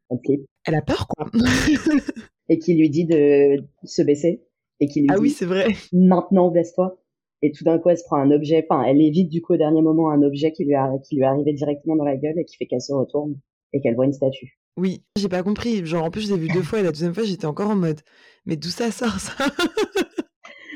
elle 0.65 0.75
a 0.75 0.81
peur, 0.81 1.07
quoi. 1.07 1.29
et 2.49 2.57
qui 2.57 2.73
lui 2.73 2.89
dit 2.89 3.05
de 3.05 3.63
se 3.83 4.01
baisser. 4.01 4.43
Et 4.79 4.87
qui 4.87 5.01
lui 5.01 5.07
ah 5.11 5.19
oui, 5.19 5.29
c'est 5.29 5.45
vrai. 5.45 5.67
Maintenant, 5.93 6.49
baisse-toi. 6.51 6.99
Et 7.41 7.51
tout 7.51 7.63
d'un 7.63 7.79
coup, 7.79 7.89
elle 7.89 7.97
se 7.97 8.03
prend 8.03 8.17
un 8.17 8.31
objet. 8.31 8.65
Enfin, 8.69 8.83
elle 8.83 9.01
évite 9.01 9.29
du 9.29 9.41
coup 9.41 9.53
au 9.53 9.57
dernier 9.57 9.81
moment 9.81 10.09
un 10.09 10.21
objet 10.23 10.51
qui 10.51 10.65
lui, 10.65 10.75
a, 10.75 10.91
qui 11.03 11.15
lui 11.15 11.23
est 11.23 11.27
arrivé 11.27 11.53
directement 11.53 11.95
dans 11.95 12.03
la 12.03 12.17
gueule 12.17 12.37
et 12.37 12.45
qui 12.45 12.57
fait 12.57 12.65
qu'elle 12.65 12.81
se 12.81 12.93
retourne 12.93 13.35
et 13.71 13.81
qu'elle 13.81 13.95
voit 13.95 14.05
une 14.05 14.13
statue. 14.13 14.58
Oui, 14.77 15.03
j'ai 15.15 15.29
pas 15.29 15.43
compris. 15.43 15.85
Genre, 15.85 16.03
en 16.03 16.09
plus, 16.09 16.21
je 16.21 16.33
l'ai 16.33 16.39
vu 16.39 16.47
deux 16.47 16.63
fois 16.63 16.79
et 16.79 16.83
la 16.83 16.91
deuxième 16.91 17.13
fois, 17.13 17.23
j'étais 17.23 17.45
encore 17.45 17.69
en 17.69 17.75
mode, 17.75 18.01
mais 18.45 18.55
d'où 18.55 18.69
ça 18.69 18.91
sort 18.91 19.19
ça? 19.19 19.33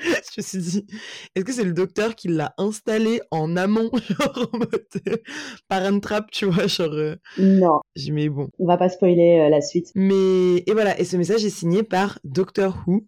Je 0.03 0.41
me 0.41 0.43
suis 0.43 0.57
dit, 0.57 0.87
est-ce 1.35 1.45
que 1.45 1.53
c'est 1.53 1.63
le 1.63 1.73
docteur 1.73 2.15
qui 2.15 2.27
l'a 2.27 2.53
installé 2.57 3.21
en 3.31 3.55
amont, 3.55 3.89
genre 4.09 4.49
en 4.51 4.57
mode 4.57 4.87
parent 5.67 5.99
trap, 5.99 6.29
tu 6.31 6.45
vois, 6.45 6.67
genre. 6.67 6.91
Euh, 6.91 7.15
non. 7.37 7.79
J'ai 7.95 8.11
mais 8.11 8.29
bon. 8.29 8.49
On 8.59 8.65
va 8.65 8.77
pas 8.77 8.89
spoiler 8.89 9.39
euh, 9.39 9.49
la 9.49 9.61
suite. 9.61 9.91
Mais 9.95 10.57
et 10.65 10.71
voilà, 10.73 10.99
et 10.99 11.05
ce 11.05 11.17
message 11.17 11.45
est 11.45 11.49
signé 11.49 11.83
par 11.83 12.19
Doctor 12.23 12.83
Who. 12.87 13.05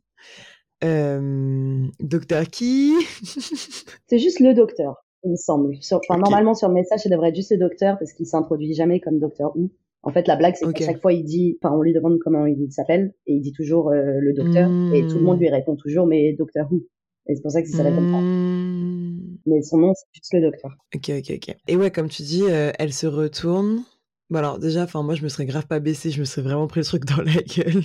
Euh... 0.84 1.86
Docteur 2.00 2.46
qui? 2.46 2.94
C'est 4.08 4.20
juste 4.20 4.40
le 4.40 4.54
docteur. 4.54 5.05
Il 5.26 5.32
me 5.32 5.36
semble. 5.36 5.76
Sur, 5.82 6.00
Normalement, 6.10 6.54
sur 6.54 6.68
le 6.68 6.74
message, 6.76 7.02
ça 7.02 7.10
devrait 7.10 7.30
être 7.30 7.36
juste 7.36 7.52
le 7.52 7.58
docteur 7.58 7.98
parce 7.98 8.14
qu'il 8.14 8.28
s'introduit 8.28 8.74
jamais 8.74 9.00
comme 9.00 9.20
docteur 9.20 9.56
Who. 9.56 9.72
En 10.04 10.12
fait, 10.12 10.28
la 10.28 10.36
blague, 10.36 10.56
c'est 10.56 10.72
qu'à 10.72 10.86
chaque 10.86 11.02
fois, 11.02 11.14
il 11.14 11.24
dit, 11.24 11.58
enfin, 11.62 11.76
on 11.76 11.82
lui 11.82 11.92
demande 11.92 12.20
comment 12.20 12.46
il 12.46 12.72
s'appelle 12.72 13.14
et 13.26 13.34
il 13.34 13.42
dit 13.42 13.54
toujours 13.54 13.90
euh, 13.90 14.20
le 14.20 14.34
docteur 14.34 14.70
et 14.94 15.02
tout 15.08 15.18
le 15.18 15.24
monde 15.24 15.40
lui 15.40 15.50
répond 15.50 15.76
toujours, 15.76 16.06
mais 16.06 16.34
docteur 16.34 16.72
Who? 16.72 16.84
Et 17.28 17.36
c'est 17.36 17.42
pour 17.42 17.50
ça 17.50 17.64
que 17.64 17.68
ça 17.68 17.78
s'appelle 17.78 17.96
comme 17.96 18.12
ça. 18.12 18.20
Hmm. 18.20 19.38
Mais 19.48 19.62
son 19.64 19.78
nom, 19.78 19.94
c'est 19.96 20.06
juste 20.14 20.34
le 20.34 20.42
docteur. 20.42 20.72
Ok, 20.94 21.10
ok, 21.10 21.32
ok. 21.36 21.56
Et 21.68 21.76
ouais, 21.76 21.90
comme 21.90 22.08
tu 22.08 22.22
dis, 22.22 22.44
euh, 22.44 22.72
elle 22.78 22.94
se 22.94 23.08
retourne. 23.08 23.84
Bon 24.32 24.40
alors 24.40 24.58
déjà, 24.58 24.84
enfin 24.84 25.04
moi 25.04 25.14
je 25.14 25.22
me 25.22 25.28
serais 25.28 25.46
grave 25.46 25.68
pas 25.68 25.80
baissée, 25.80 26.10
je 26.10 26.20
me 26.20 26.26
serais 26.26 26.42
vraiment 26.42 26.66
pris 26.66 26.80
le 26.80 26.86
truc 26.86 27.06
dans 27.06 27.22
la 27.22 27.32
gueule. 27.56 27.84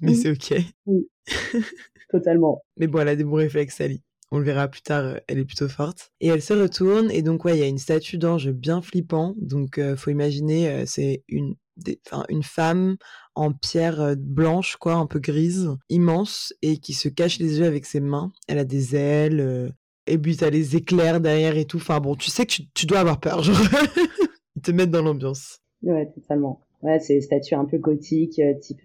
Mais 0.00 0.14
c'est 0.14 0.30
ok. 0.30 0.60
Oui. 0.86 1.08
Totalement. 2.10 2.62
Mais 2.76 2.86
bon, 2.86 3.00
elle 3.00 3.08
a 3.08 3.16
des 3.16 3.24
bons 3.24 3.36
réflexes, 3.36 3.76
Sally. 3.76 4.02
On 4.34 4.38
le 4.38 4.46
verra 4.46 4.66
plus 4.66 4.80
tard, 4.80 5.04
euh, 5.04 5.16
elle 5.28 5.38
est 5.38 5.44
plutôt 5.44 5.68
forte. 5.68 6.10
Et 6.22 6.28
elle 6.28 6.40
se 6.40 6.54
retourne, 6.54 7.10
et 7.10 7.20
donc 7.20 7.44
ouais, 7.44 7.54
il 7.54 7.60
y 7.60 7.62
a 7.62 7.68
une 7.68 7.76
statue 7.76 8.16
d'ange 8.16 8.50
bien 8.50 8.80
flippant. 8.80 9.34
Donc 9.36 9.76
euh, 9.76 9.94
faut 9.94 10.10
imaginer, 10.10 10.84
c'est 10.86 11.22
une, 11.28 11.54
une 12.30 12.42
femme 12.42 12.96
en 13.34 13.52
pierre 13.52 14.16
blanche, 14.16 14.76
quoi, 14.76 14.94
un 14.94 15.04
peu 15.04 15.18
grise, 15.18 15.68
immense, 15.90 16.54
et 16.62 16.78
qui 16.78 16.94
se 16.94 17.10
cache 17.10 17.38
les 17.40 17.58
yeux 17.58 17.66
avec 17.66 17.84
ses 17.84 18.00
mains. 18.00 18.32
Elle 18.48 18.58
a 18.58 18.64
des 18.64 18.96
ailes, 18.96 19.74
et 20.06 20.16
puis 20.16 20.34
t'as 20.38 20.48
les 20.48 20.76
éclairs 20.76 21.20
derrière 21.20 21.58
et 21.58 21.66
tout. 21.66 21.76
Enfin 21.76 22.00
bon, 22.00 22.14
tu 22.14 22.30
sais 22.30 22.46
que 22.46 22.54
tu, 22.72 22.86
dois 22.86 23.00
avoir 23.00 23.20
peur, 23.20 23.42
genre. 23.42 23.56
Ils 24.56 24.62
te 24.62 24.70
mettent 24.70 24.90
dans 24.90 25.02
l'ambiance. 25.02 25.60
Ouais, 25.82 26.10
totalement. 26.10 26.62
Ouais, 26.80 27.00
c'est 27.00 27.14
des 27.14 27.20
statues 27.20 27.54
un 27.54 27.66
peu 27.66 27.76
gothiques, 27.76 28.40
type 28.62 28.80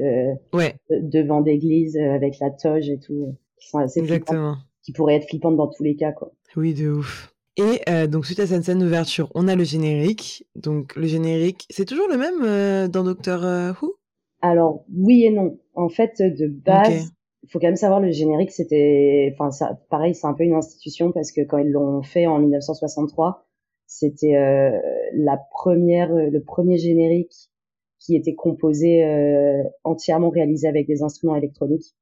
ouais. 0.54 0.76
devant 0.90 1.40
d'église 1.40 1.96
avec 1.98 2.40
la 2.40 2.50
toge 2.52 2.90
et 2.90 3.00
tout, 3.00 3.38
qui 3.58 3.70
sont 3.70 3.78
assez 3.78 4.02
Exactement. 4.02 4.58
Qui 4.88 4.94
pourraient 4.94 5.16
être 5.16 5.28
flippantes 5.28 5.58
dans 5.58 5.68
tous 5.68 5.84
les 5.84 5.98
cas, 5.98 6.14
quoi. 6.14 6.32
Oui, 6.56 6.74
de 6.74 6.90
ouf. 6.90 7.36
Et 7.58 8.08
donc 8.08 8.26
suite 8.26 8.40
à 8.40 8.48
cette 8.48 8.64
scène 8.64 8.80
d'ouverture, 8.80 9.30
on 9.36 9.50
a 9.50 9.56
le 9.56 9.66
générique. 9.66 10.48
Donc 10.56 10.96
le 10.96 11.08
générique, 11.08 11.66
c'est 11.70 11.84
toujours 11.84 12.08
le 12.08 12.16
même 12.16 12.88
dans 12.88 13.04
Doctor 13.04 13.76
Who? 13.82 13.96
Alors 14.42 14.86
oui 14.96 15.26
et 15.26 15.32
non. 15.32 15.60
En 15.74 15.90
fait, 15.90 16.22
de 16.22 16.48
base, 16.48 17.12
il 17.44 17.50
faut 17.50 17.60
quand 17.60 17.68
même 17.68 17.76
savoir 17.76 18.00
le 18.00 18.12
générique, 18.12 18.52
c'était, 18.52 19.34
enfin 19.34 19.52
ça, 19.52 19.78
pareil, 19.90 20.16
c'est 20.16 20.28
un 20.28 20.34
peu 20.34 20.44
une 20.44 20.54
institution 20.54 21.12
parce 21.12 21.34
que 21.34 21.42
quand 21.42 21.58
ils 21.58 21.72
l'ont 21.72 22.02
fait 22.04 22.28
en 22.28 22.40
1963, 22.40 23.46
c'était 23.88 24.38
euh, 24.38 24.80
la 25.14 25.38
première, 25.52 26.14
le 26.14 26.42
premier 26.42 26.78
générique 26.78 27.50
qui 28.00 28.16
était 28.16 28.36
composé 28.36 29.04
euh, 29.04 29.64
entièrement 29.84 30.30
réalisé 30.30 30.68
avec 30.68 30.88
des 30.88 31.04
instruments 31.04 31.36
électroniques. 31.36 31.96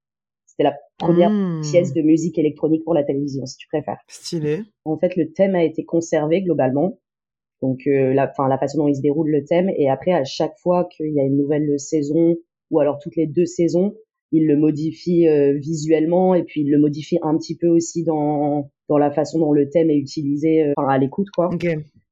C'était 0.58 0.70
la 0.70 0.78
première 0.98 1.30
mmh. 1.30 1.62
pièce 1.62 1.94
de 1.94 2.02
musique 2.02 2.38
électronique 2.38 2.84
pour 2.86 2.94
la 2.94 3.04
télévision, 3.04 3.46
si 3.46 3.58
tu 3.58 3.68
préfères. 3.68 3.98
Stylé. 4.08 4.62
En 4.86 4.98
fait, 4.98 5.16
le 5.18 5.34
thème 5.34 5.56
a 5.56 5.64
été 5.64 5.84
conservé 5.84 6.42
globalement, 6.42 6.98
donc 7.62 7.88
euh, 7.88 8.14
la, 8.14 8.30
enfin 8.30 8.48
la 8.48 8.58
façon 8.58 8.80
dont 8.80 8.88
il 8.88 8.96
se 8.96 9.02
déroule 9.02 9.30
le 9.30 9.44
thème 9.44 9.70
et 9.76 9.90
après 9.90 10.12
à 10.12 10.24
chaque 10.24 10.58
fois 10.58 10.86
qu'il 10.86 11.14
y 11.14 11.20
a 11.20 11.24
une 11.24 11.38
nouvelle 11.38 11.80
saison 11.80 12.36
ou 12.72 12.80
alors 12.80 13.00
toutes 13.00 13.16
les 13.16 13.28
deux 13.28 13.46
saisons, 13.46 13.96
il 14.32 14.48
le 14.48 14.58
modifie 14.58 15.28
euh, 15.28 15.54
visuellement 15.54 16.36
et 16.36 16.44
puis 16.44 16.62
il 16.62 16.72
le 16.72 16.80
modifie 16.80 17.18
un 17.22 17.38
petit 17.38 17.58
peu 17.58 17.68
aussi 17.68 18.04
dans 18.04 18.70
dans 18.88 18.98
la 18.98 19.10
façon 19.12 19.40
dont 19.40 19.52
le 19.52 19.70
thème 19.70 19.90
est 19.90 19.98
utilisé 19.98 20.68
euh, 20.68 20.74
à 20.78 20.98
l'écoute 20.98 21.30
quoi. 21.36 21.50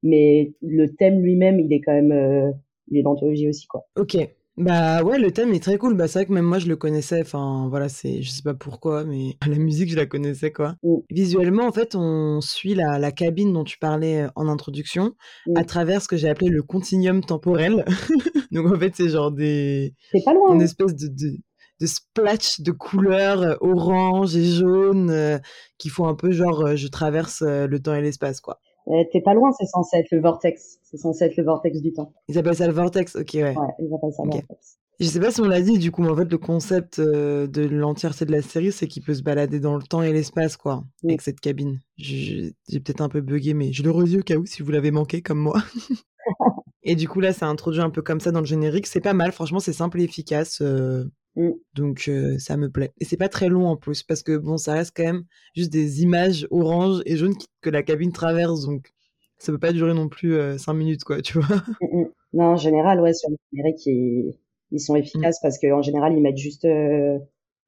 Mais 0.02 0.52
le 0.60 0.94
thème 0.94 1.20
lui-même, 1.20 1.60
il 1.60 1.72
est 1.72 1.80
quand 1.80 1.94
même 1.94 2.52
il 2.88 2.98
est 2.98 3.02
d'anthologie 3.02 3.48
aussi 3.48 3.66
quoi. 3.66 3.86
OK. 3.96 4.16
Bah 4.56 5.02
ouais, 5.02 5.18
le 5.18 5.32
thème 5.32 5.52
est 5.52 5.62
très 5.62 5.78
cool. 5.78 5.94
Bah 5.94 6.06
c'est 6.06 6.20
vrai 6.20 6.26
que 6.26 6.32
même 6.32 6.44
moi 6.44 6.58
je 6.58 6.68
le 6.68 6.76
connaissais. 6.76 7.20
Enfin 7.20 7.66
voilà, 7.68 7.88
c'est 7.88 8.22
je 8.22 8.30
sais 8.30 8.42
pas 8.42 8.54
pourquoi, 8.54 9.04
mais 9.04 9.36
la 9.46 9.56
musique 9.56 9.90
je 9.90 9.96
la 9.96 10.06
connaissais 10.06 10.52
quoi. 10.52 10.76
Mm. 10.82 10.96
Visuellement 11.10 11.66
en 11.66 11.72
fait, 11.72 11.96
on 11.96 12.40
suit 12.40 12.74
la, 12.74 12.98
la, 12.98 13.10
cabine 13.10 13.52
dont 13.52 13.64
tu 13.64 13.78
parlais 13.78 14.22
euh, 14.22 14.28
en 14.36 14.46
introduction 14.46 15.14
mm. 15.46 15.56
à 15.56 15.64
travers 15.64 16.02
ce 16.02 16.08
que 16.08 16.16
j'ai 16.16 16.28
appelé 16.28 16.50
le 16.50 16.62
continuum 16.62 17.24
temporel. 17.24 17.84
Donc 18.52 18.70
en 18.72 18.78
fait 18.78 18.94
c'est 18.94 19.08
genre 19.08 19.32
des 19.32 19.94
c'est 20.12 20.24
pas 20.24 20.34
loin. 20.34 20.54
Une 20.54 20.62
hein. 20.62 20.64
espèce 20.64 20.94
de, 20.94 21.08
de, 21.08 21.36
de 21.80 21.86
splash 21.86 22.60
de 22.60 22.70
couleurs 22.70 23.42
euh, 23.42 23.54
orange 23.60 24.36
et 24.36 24.44
jaune 24.44 25.10
euh, 25.10 25.38
qui 25.78 25.88
font 25.88 26.06
un 26.06 26.14
peu 26.14 26.30
genre 26.30 26.76
je 26.76 26.86
traverse 26.86 27.42
le 27.42 27.78
temps 27.80 27.94
et 27.94 28.02
l'espace 28.02 28.40
quoi. 28.40 28.60
Euh, 28.88 29.04
t'es 29.12 29.20
pas 29.22 29.34
loin, 29.34 29.50
c'est 29.52 29.66
censé 29.66 29.96
être 29.96 30.10
le 30.10 30.20
vortex. 30.20 30.78
C'est 30.82 30.98
censé 30.98 31.24
être 31.24 31.36
le 31.36 31.44
vortex 31.44 31.80
du 31.80 31.92
temps. 31.92 32.12
Ils 32.28 32.38
appellent 32.38 32.56
ça 32.56 32.66
le 32.66 32.72
vortex, 32.72 33.16
ok, 33.16 33.30
ouais. 33.34 33.42
Ouais, 33.42 33.54
ils 33.78 33.94
appellent 33.94 34.12
ça 34.12 34.22
le 34.24 34.30
vortex. 34.30 34.78
Je 35.00 35.06
sais 35.06 35.18
pas 35.18 35.32
si 35.32 35.40
on 35.40 35.48
l'a 35.48 35.60
dit, 35.60 35.78
du 35.78 35.90
coup, 35.90 36.02
mais 36.02 36.10
en 36.10 36.16
fait, 36.16 36.30
le 36.30 36.38
concept 36.38 37.00
euh, 37.00 37.48
de 37.48 37.62
l'entièreté 37.62 38.24
de 38.26 38.32
la 38.32 38.42
série, 38.42 38.70
c'est 38.70 38.86
qu'il 38.86 39.02
peut 39.02 39.14
se 39.14 39.22
balader 39.22 39.58
dans 39.58 39.76
le 39.76 39.82
temps 39.82 40.02
et 40.02 40.12
l'espace, 40.12 40.56
quoi, 40.56 40.84
avec 41.02 41.20
cette 41.20 41.40
cabine. 41.40 41.80
J'ai 41.96 42.54
peut-être 42.68 43.00
un 43.00 43.08
peu 43.08 43.20
bugué, 43.20 43.54
mais 43.54 43.72
je 43.72 43.82
le 43.82 43.90
redis 43.90 44.18
au 44.18 44.22
cas 44.22 44.36
où, 44.36 44.46
si 44.46 44.62
vous 44.62 44.70
l'avez 44.70 44.92
manqué, 44.92 45.20
comme 45.20 45.38
moi. 45.38 45.60
et 46.84 46.94
du 46.94 47.08
coup, 47.08 47.18
là, 47.18 47.32
ça 47.32 47.46
introduit 47.48 47.80
un 47.80 47.90
peu 47.90 48.02
comme 48.02 48.20
ça 48.20 48.30
dans 48.30 48.40
le 48.40 48.46
générique. 48.46 48.86
C'est 48.86 49.00
pas 49.00 49.14
mal, 49.14 49.32
franchement, 49.32 49.58
c'est 49.58 49.72
simple 49.72 50.00
et 50.00 50.04
efficace. 50.04 50.60
Euh, 50.60 51.04
Mmh. 51.36 51.50
Donc 51.74 52.10
ça 52.38 52.56
me 52.56 52.70
plaît. 52.70 52.92
Et 53.00 53.04
c'est 53.04 53.16
pas 53.16 53.28
très 53.28 53.48
long 53.48 53.66
en 53.66 53.76
plus 53.76 54.02
parce 54.02 54.22
que 54.22 54.36
bon, 54.36 54.56
ça 54.56 54.74
reste 54.74 54.96
quand 54.96 55.04
même 55.04 55.24
juste 55.54 55.72
des 55.72 56.02
images 56.02 56.46
orange 56.50 57.02
et 57.06 57.16
jaune 57.16 57.34
que 57.60 57.70
la 57.70 57.82
cabine 57.82 58.12
traverse, 58.12 58.66
donc 58.66 58.92
ça 59.38 59.52
peut 59.52 59.58
pas 59.58 59.72
durer 59.72 59.94
non 59.94 60.08
plus 60.08 60.36
5 60.58 60.72
minutes 60.74 61.04
quoi, 61.04 61.20
tu 61.22 61.40
vois. 61.40 61.56
Mmh, 61.80 61.98
mmh. 61.98 62.10
Non, 62.34 62.44
en 62.46 62.56
général, 62.56 63.00
ouais, 63.00 63.14
sur 63.14 63.30
le 63.30 63.36
numérique, 63.52 63.86
ils, 63.86 64.34
ils 64.72 64.80
sont 64.80 64.96
efficaces 64.96 65.38
parce 65.40 65.58
qu'en 65.58 65.82
général, 65.82 66.14
ils 66.14 66.20
mettent 66.20 66.36
juste 66.36 66.66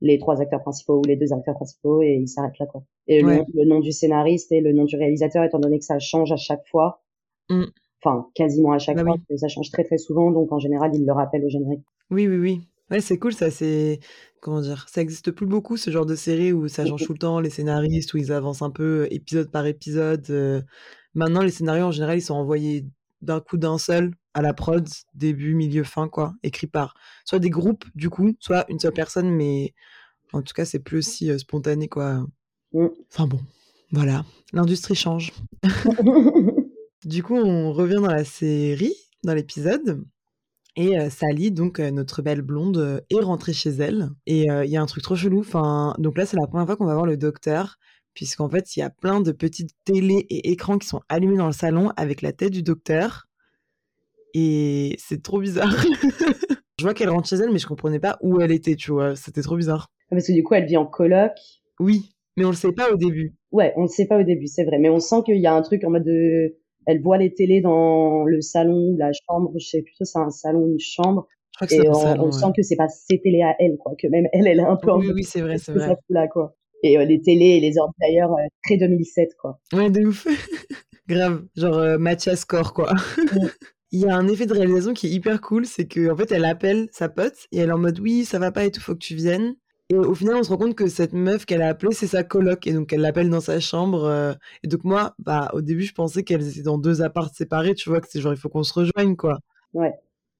les 0.00 0.18
trois 0.18 0.40
acteurs 0.40 0.60
principaux 0.60 0.98
ou 0.98 1.02
les 1.04 1.16
deux 1.16 1.32
acteurs 1.32 1.54
principaux 1.54 2.02
et 2.02 2.18
ils 2.20 2.28
s'arrêtent 2.28 2.58
là 2.58 2.66
quoi. 2.66 2.82
Et 3.06 3.22
le, 3.22 3.64
nom, 3.64 3.80
du 3.80 3.92
scénariste 3.92 4.52
et 4.52 4.60
le 4.60 4.72
nom 4.72 4.84
du 4.84 4.96
réalisateur, 4.96 5.44
étant 5.44 5.58
donné 5.58 5.78
que 5.78 5.84
ça 5.84 5.98
change 5.98 6.32
à 6.32 6.36
chaque 6.36 6.66
fois. 6.66 7.02
Enfin, 8.02 8.28
quasiment 8.34 8.72
à 8.72 8.78
chaque 8.78 8.96
bah 8.96 9.04
fois, 9.04 9.16
ça 9.36 9.48
change 9.48 9.70
très 9.70 9.84
très 9.84 9.98
souvent, 9.98 10.30
donc 10.30 10.52
en 10.52 10.58
général, 10.58 10.90
ils 10.94 11.06
le 11.06 11.12
rappellent 11.12 11.44
au 11.44 11.48
générique. 11.48 11.84
Oui, 12.10 12.28
oui, 12.28 12.36
oui. 12.36 12.60
Ouais, 12.90 13.00
c'est 13.00 13.18
cool, 13.18 13.34
ça, 13.34 13.50
c'est 13.50 14.00
comment 14.40 14.60
dire? 14.60 14.86
Ça 14.88 15.00
existe 15.00 15.30
plus 15.32 15.46
beaucoup 15.46 15.76
ce 15.76 15.90
genre 15.90 16.06
de 16.06 16.14
série 16.14 16.52
où 16.52 16.68
ça 16.68 16.86
change 16.86 17.04
tout 17.04 17.12
le 17.12 17.18
temps, 17.18 17.40
les 17.40 17.50
scénaristes, 17.50 18.14
où 18.14 18.16
ils 18.16 18.32
avancent 18.32 18.62
un 18.62 18.70
peu 18.70 19.08
épisode 19.10 19.50
par 19.50 19.66
épisode. 19.66 20.64
Maintenant, 21.14 21.42
les 21.42 21.50
scénarios 21.50 21.86
en 21.86 21.90
général, 21.90 22.18
ils 22.18 22.22
sont 22.22 22.34
envoyés 22.34 22.86
d'un 23.22 23.40
coup 23.40 23.56
d'un 23.56 23.78
seul 23.78 24.12
à 24.34 24.42
la 24.42 24.54
prod, 24.54 24.86
début, 25.14 25.54
milieu, 25.54 25.82
fin, 25.82 26.08
quoi, 26.08 26.34
écrit 26.42 26.66
par 26.66 26.94
soit 27.24 27.38
des 27.38 27.50
groupes, 27.50 27.84
du 27.94 28.10
coup, 28.10 28.34
soit 28.38 28.66
une 28.68 28.78
seule 28.78 28.92
personne, 28.92 29.30
mais 29.30 29.74
en 30.32 30.42
tout 30.42 30.52
cas, 30.54 30.64
c'est 30.64 30.78
plus 30.78 30.98
aussi 30.98 31.36
spontané, 31.38 31.88
quoi. 31.88 32.26
Mmh. 32.72 32.86
Enfin 33.10 33.26
bon, 33.26 33.40
voilà, 33.90 34.24
l'industrie 34.52 34.94
change. 34.94 35.32
Du 37.06 37.22
coup, 37.22 37.36
on 37.36 37.72
revient 37.72 38.00
dans 38.02 38.10
la 38.10 38.24
série, 38.24 38.96
dans 39.22 39.32
l'épisode. 39.32 40.04
Et 40.76 41.08
Sally, 41.08 41.52
donc 41.52 41.78
notre 41.78 42.20
belle 42.20 42.42
blonde, 42.42 43.02
est 43.08 43.20
rentrée 43.20 43.54
chez 43.54 43.70
elle. 43.70 44.10
Et 44.26 44.46
il 44.46 44.70
y 44.70 44.76
a 44.76 44.82
un 44.82 44.86
truc 44.86 45.02
trop 45.02 45.16
chelou. 45.16 45.40
Enfin, 45.40 45.94
donc 45.98 46.18
là, 46.18 46.26
c'est 46.26 46.36
la 46.36 46.46
première 46.46 46.66
fois 46.66 46.76
qu'on 46.76 46.84
va 46.84 46.92
voir 46.92 47.06
le 47.06 47.16
docteur, 47.16 47.78
puisqu'en 48.12 48.48
fait, 48.48 48.76
il 48.76 48.80
y 48.80 48.82
a 48.82 48.90
plein 48.90 49.20
de 49.20 49.32
petites 49.32 49.70
télés 49.84 50.26
et 50.28 50.50
écrans 50.50 50.78
qui 50.78 50.86
sont 50.86 51.00
allumés 51.08 51.38
dans 51.38 51.46
le 51.46 51.52
salon 51.52 51.90
avec 51.96 52.20
la 52.20 52.32
tête 52.32 52.52
du 52.52 52.62
docteur. 52.62 53.26
Et 54.34 54.96
c'est 54.98 55.22
trop 55.22 55.40
bizarre. 55.40 55.74
je 56.78 56.84
vois 56.84 56.92
qu'elle 56.92 57.08
rentre 57.08 57.26
chez 57.26 57.36
elle, 57.36 57.52
mais 57.52 57.58
je 57.58 57.66
comprenais 57.66 58.00
pas 58.00 58.18
où 58.20 58.40
elle 58.40 58.52
était, 58.52 58.76
tu 58.76 58.90
vois. 58.92 59.16
C'était 59.16 59.42
trop 59.42 59.56
bizarre. 59.56 59.90
Ah, 60.06 60.16
parce 60.16 60.26
que 60.26 60.32
du 60.32 60.42
coup, 60.42 60.54
elle 60.54 60.66
vit 60.66 60.76
en 60.76 60.84
coloc. 60.84 61.32
Oui, 61.80 62.10
mais 62.36 62.44
on 62.44 62.50
le 62.50 62.54
sait 62.56 62.72
pas 62.72 62.92
au 62.92 62.96
début. 62.96 63.34
Ouais, 63.50 63.72
on 63.76 63.82
le 63.82 63.88
sait 63.88 64.06
pas 64.06 64.20
au 64.20 64.24
début, 64.24 64.46
c'est 64.46 64.64
vrai. 64.64 64.78
Mais 64.78 64.90
on 64.90 65.00
sent 65.00 65.22
qu'il 65.24 65.38
y 65.38 65.46
a 65.46 65.54
un 65.54 65.62
truc 65.62 65.84
en 65.84 65.90
mode 65.90 66.04
de 66.04 66.56
elle 66.86 67.02
voit 67.02 67.18
les 67.18 67.34
télés 67.34 67.60
dans 67.60 68.24
le 68.24 68.40
salon, 68.40 68.94
la 68.96 69.10
chambre, 69.12 69.52
je 69.58 69.66
sais 69.66 69.82
plutôt 69.82 70.04
c'est 70.04 70.18
un 70.18 70.30
salon, 70.30 70.66
une 70.68 70.78
chambre. 70.78 71.26
Je 71.52 71.58
crois 71.58 71.66
que 71.66 71.74
et 71.82 71.88
on, 71.88 71.94
salon, 71.94 72.24
on 72.26 72.32
sent 72.32 72.46
que 72.56 72.62
c'est 72.62 72.76
pas 72.76 72.88
ses 72.88 73.20
télés 73.20 73.42
à 73.42 73.54
elle, 73.58 73.76
quoi, 73.78 73.94
que 73.98 74.06
même 74.08 74.28
elle, 74.32 74.46
elle 74.46 74.60
est 74.60 74.64
un 74.64 74.76
peu. 74.76 74.92
Oui, 74.92 75.10
oui, 75.14 75.24
c'est 75.24 75.40
vrai, 75.40 75.58
c'est 75.58 75.72
vrai. 75.72 75.96
là, 76.08 76.28
quoi. 76.28 76.54
Et 76.82 76.98
euh, 76.98 77.04
les 77.04 77.20
télés 77.20 77.56
et 77.56 77.60
les 77.60 77.78
ordres 77.78 77.94
d'ailleurs 78.00 78.32
euh, 78.32 78.46
très 78.64 78.76
2007, 78.76 79.30
quoi. 79.40 79.58
Ouais, 79.72 79.90
de 79.90 80.06
ouf. 80.06 80.26
Grave, 81.08 81.44
genre 81.56 81.78
euh, 81.78 81.98
Mathias 81.98 82.40
Score, 82.40 82.72
quoi. 82.72 82.94
Il 83.92 84.00
y 84.00 84.06
a 84.06 84.16
un 84.16 84.28
effet 84.28 84.46
de 84.46 84.52
réalisation 84.52 84.92
qui 84.92 85.06
est 85.06 85.10
hyper 85.10 85.40
cool, 85.40 85.64
c'est 85.64 85.86
que 85.86 86.10
en 86.10 86.16
fait 86.16 86.32
elle 86.32 86.44
appelle 86.44 86.88
sa 86.90 87.08
pote 87.08 87.46
et 87.52 87.58
elle 87.58 87.68
est 87.68 87.72
en 87.72 87.78
mode 87.78 88.00
oui 88.00 88.24
ça 88.24 88.40
va 88.40 88.50
pas 88.50 88.64
et 88.64 88.72
tout, 88.72 88.80
faut 88.80 88.94
que 88.94 88.98
tu 88.98 89.14
viennes. 89.14 89.54
Et 89.88 89.94
au 89.94 90.14
final, 90.14 90.34
on 90.36 90.42
se 90.42 90.48
rend 90.48 90.56
compte 90.56 90.74
que 90.74 90.88
cette 90.88 91.12
meuf 91.12 91.44
qu'elle 91.46 91.62
a 91.62 91.68
appelée, 91.68 91.92
c'est 91.92 92.08
sa 92.08 92.24
coloc. 92.24 92.66
Et 92.66 92.72
donc, 92.72 92.92
elle 92.92 93.00
l'appelle 93.00 93.30
dans 93.30 93.40
sa 93.40 93.60
chambre. 93.60 94.04
Euh, 94.04 94.34
et 94.64 94.68
donc, 94.68 94.82
moi, 94.82 95.14
bah, 95.20 95.50
au 95.52 95.60
début, 95.60 95.84
je 95.84 95.94
pensais 95.94 96.24
qu'elles 96.24 96.48
étaient 96.48 96.62
dans 96.62 96.78
deux 96.78 97.02
apparts 97.02 97.32
séparés. 97.32 97.74
Tu 97.74 97.88
vois, 97.88 98.00
que 98.00 98.08
c'est 98.10 98.20
genre, 98.20 98.32
il 98.32 98.38
faut 98.38 98.48
qu'on 98.48 98.64
se 98.64 98.74
rejoigne, 98.74 99.14
quoi. 99.14 99.38
Ouais. 99.74 99.92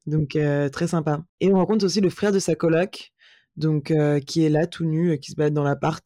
Donc, 0.06 0.34
euh, 0.34 0.68
très 0.68 0.88
sympa. 0.88 1.22
Et 1.40 1.52
on 1.52 1.56
rencontre 1.56 1.84
aussi 1.84 2.00
le 2.00 2.10
frère 2.10 2.32
de 2.32 2.40
sa 2.40 2.56
coloc, 2.56 3.12
donc, 3.56 3.92
euh, 3.92 4.18
qui 4.18 4.44
est 4.44 4.48
là, 4.48 4.66
tout 4.66 4.84
nu, 4.84 5.16
qui 5.20 5.30
se 5.30 5.36
balade 5.36 5.54
dans 5.54 5.62
l'appart. 5.62 6.04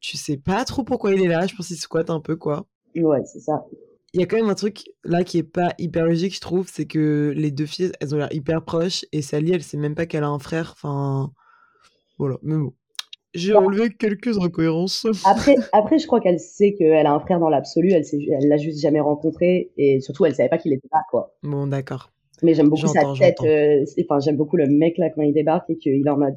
Tu 0.00 0.18
sais 0.18 0.36
pas 0.36 0.64
trop 0.66 0.84
pourquoi 0.84 1.14
il 1.14 1.22
est 1.22 1.28
là. 1.28 1.46
Je 1.46 1.54
pense 1.54 1.68
qu'il 1.68 1.76
squatte 1.78 2.10
un 2.10 2.20
peu, 2.20 2.36
quoi. 2.36 2.66
Ouais, 2.94 3.22
c'est 3.24 3.40
ça. 3.40 3.64
Il 4.12 4.20
y 4.20 4.24
a 4.24 4.26
quand 4.26 4.36
même 4.36 4.50
un 4.50 4.54
truc 4.54 4.84
là 5.04 5.24
qui 5.24 5.38
est 5.38 5.42
pas 5.42 5.72
hyper 5.78 6.04
logique, 6.04 6.34
je 6.34 6.40
trouve, 6.40 6.68
c'est 6.70 6.84
que 6.84 7.32
les 7.34 7.50
deux 7.50 7.64
filles, 7.64 7.92
elles 8.00 8.14
ont 8.14 8.18
l'air 8.18 8.32
hyper 8.32 8.62
proches. 8.62 9.06
Et 9.12 9.22
Sally, 9.22 9.52
elle 9.52 9.62
sait 9.62 9.78
même 9.78 9.94
pas 9.94 10.04
qu'elle 10.04 10.24
a 10.24 10.28
un 10.28 10.38
frère. 10.38 10.72
Enfin, 10.76 11.32
voilà. 12.18 12.36
Mais 12.42 12.56
bon 12.56 12.74
J'ai 13.34 13.54
enlevé 13.54 13.90
quelques 13.90 14.38
incohérences. 14.38 15.06
Après, 15.24 15.56
après, 15.72 15.98
je 15.98 16.06
crois 16.06 16.20
qu'elle 16.20 16.38
sait 16.38 16.74
qu'elle 16.74 17.06
a 17.06 17.12
un 17.12 17.20
frère 17.20 17.38
dans 17.38 17.48
l'absolu. 17.48 17.92
Elle 17.92 18.04
elle 18.12 18.48
l'a 18.48 18.56
juste 18.58 18.80
jamais 18.80 19.00
rencontré 19.00 19.70
et 19.76 20.00
surtout, 20.00 20.26
elle 20.26 20.34
savait 20.34 20.48
pas 20.48 20.58
qu'il 20.58 20.72
était 20.72 20.88
là, 20.92 21.00
quoi. 21.10 21.34
Bon, 21.42 21.66
d'accord. 21.66 22.10
Mais 22.42 22.54
j'aime 22.54 22.68
beaucoup 22.68 22.88
sa 22.88 23.02
tête. 23.18 23.36
Euh, 23.42 23.84
enfin, 24.02 24.20
j'aime 24.20 24.36
beaucoup 24.36 24.56
le 24.56 24.66
mec 24.66 24.98
là 24.98 25.10
quand 25.10 25.22
il 25.22 25.32
débarque 25.32 25.70
et 25.70 25.78
qu'il 25.78 26.04
est 26.04 26.10
en 26.10 26.18
mode. 26.18 26.34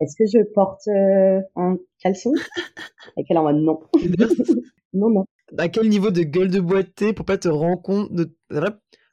Est-ce 0.00 0.16
que 0.16 0.26
je 0.26 0.42
porte 0.42 0.86
euh, 0.88 1.40
un 1.56 1.76
caleçon? 2.02 2.32
Et 3.16 3.24
qu'elle 3.24 3.36
est 3.36 3.40
en 3.40 3.44
mode 3.44 3.56
non. 3.56 3.80
non, 4.92 5.10
non. 5.10 5.24
À 5.58 5.68
quel 5.68 5.88
niveau 5.88 6.10
de 6.10 6.22
gueule 6.22 6.50
de 6.50 6.60
boîte 6.60 6.94
t'es 6.94 7.12
pour 7.12 7.24
pas 7.24 7.38
te 7.38 7.48
rendre 7.48 7.80
compte 7.82 8.12
de 8.12 8.34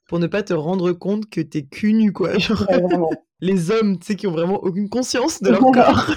pour 0.10 0.18
ne 0.18 0.28
pas 0.28 0.42
te 0.42 0.54
rendre 0.54 0.92
compte 0.92 1.30
que 1.30 1.40
t'es 1.40 1.64
cul 1.64 1.94
nu 1.94 2.12
quoi. 2.12 2.32
les 3.42 3.70
hommes, 3.72 4.00
tu 4.00 4.08
sais, 4.08 4.16
qui 4.16 4.26
ont 4.26 4.32
vraiment 4.32 4.58
aucune 4.64 4.90
conscience 4.90 5.42
de 5.42 5.52
leur 5.52 5.62
corps. 5.62 6.12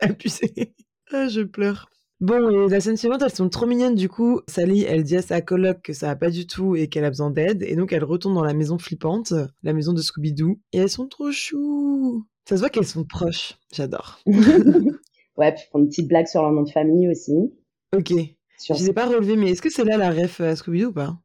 Ah, 1.12 1.26
je 1.26 1.42
pleure. 1.42 1.90
Bon, 2.20 2.48
et 2.48 2.70
la 2.70 2.80
scène 2.80 2.96
suivante, 2.96 3.20
elles 3.22 3.34
sont 3.34 3.48
trop 3.48 3.66
mignonnes. 3.66 3.96
Du 3.96 4.08
coup, 4.08 4.40
Sally, 4.48 4.84
elle 4.84 5.02
dit 5.02 5.16
à 5.16 5.22
sa 5.22 5.40
coloc 5.40 5.82
que 5.82 5.92
ça 5.92 6.06
va 6.06 6.16
pas 6.16 6.30
du 6.30 6.46
tout 6.46 6.76
et 6.76 6.86
qu'elle 6.86 7.04
a 7.04 7.10
besoin 7.10 7.30
d'aide. 7.30 7.64
Et 7.64 7.74
donc, 7.74 7.92
elle 7.92 8.04
retourne 8.04 8.34
dans 8.34 8.44
la 8.44 8.54
maison 8.54 8.78
flippante, 8.78 9.34
la 9.64 9.72
maison 9.72 9.92
de 9.92 10.00
Scooby-Doo. 10.00 10.60
Et 10.72 10.78
elles 10.78 10.88
sont 10.88 11.08
trop 11.08 11.32
chou. 11.32 12.24
Ça 12.48 12.56
se 12.56 12.60
voit 12.60 12.70
qu'elles 12.70 12.86
sont 12.86 13.04
proches. 13.04 13.58
J'adore. 13.74 14.20
ouais, 14.26 15.52
puis 15.52 15.64
font 15.72 15.80
une 15.80 15.88
petite 15.88 16.08
blague 16.08 16.28
sur 16.28 16.42
leur 16.42 16.52
nom 16.52 16.62
de 16.62 16.70
famille 16.70 17.10
aussi. 17.10 17.52
Ok. 17.94 18.12
Je 18.12 18.72
ne 18.72 18.88
ai 18.88 18.92
pas 18.92 19.06
relevé, 19.06 19.34
mais 19.34 19.50
est-ce 19.50 19.62
que 19.62 19.70
c'est 19.70 19.84
là 19.84 19.96
la 19.96 20.10
ref 20.10 20.40
à 20.40 20.54
Scooby-Doo 20.54 20.90
ou 20.90 20.92
pas? 20.92 21.18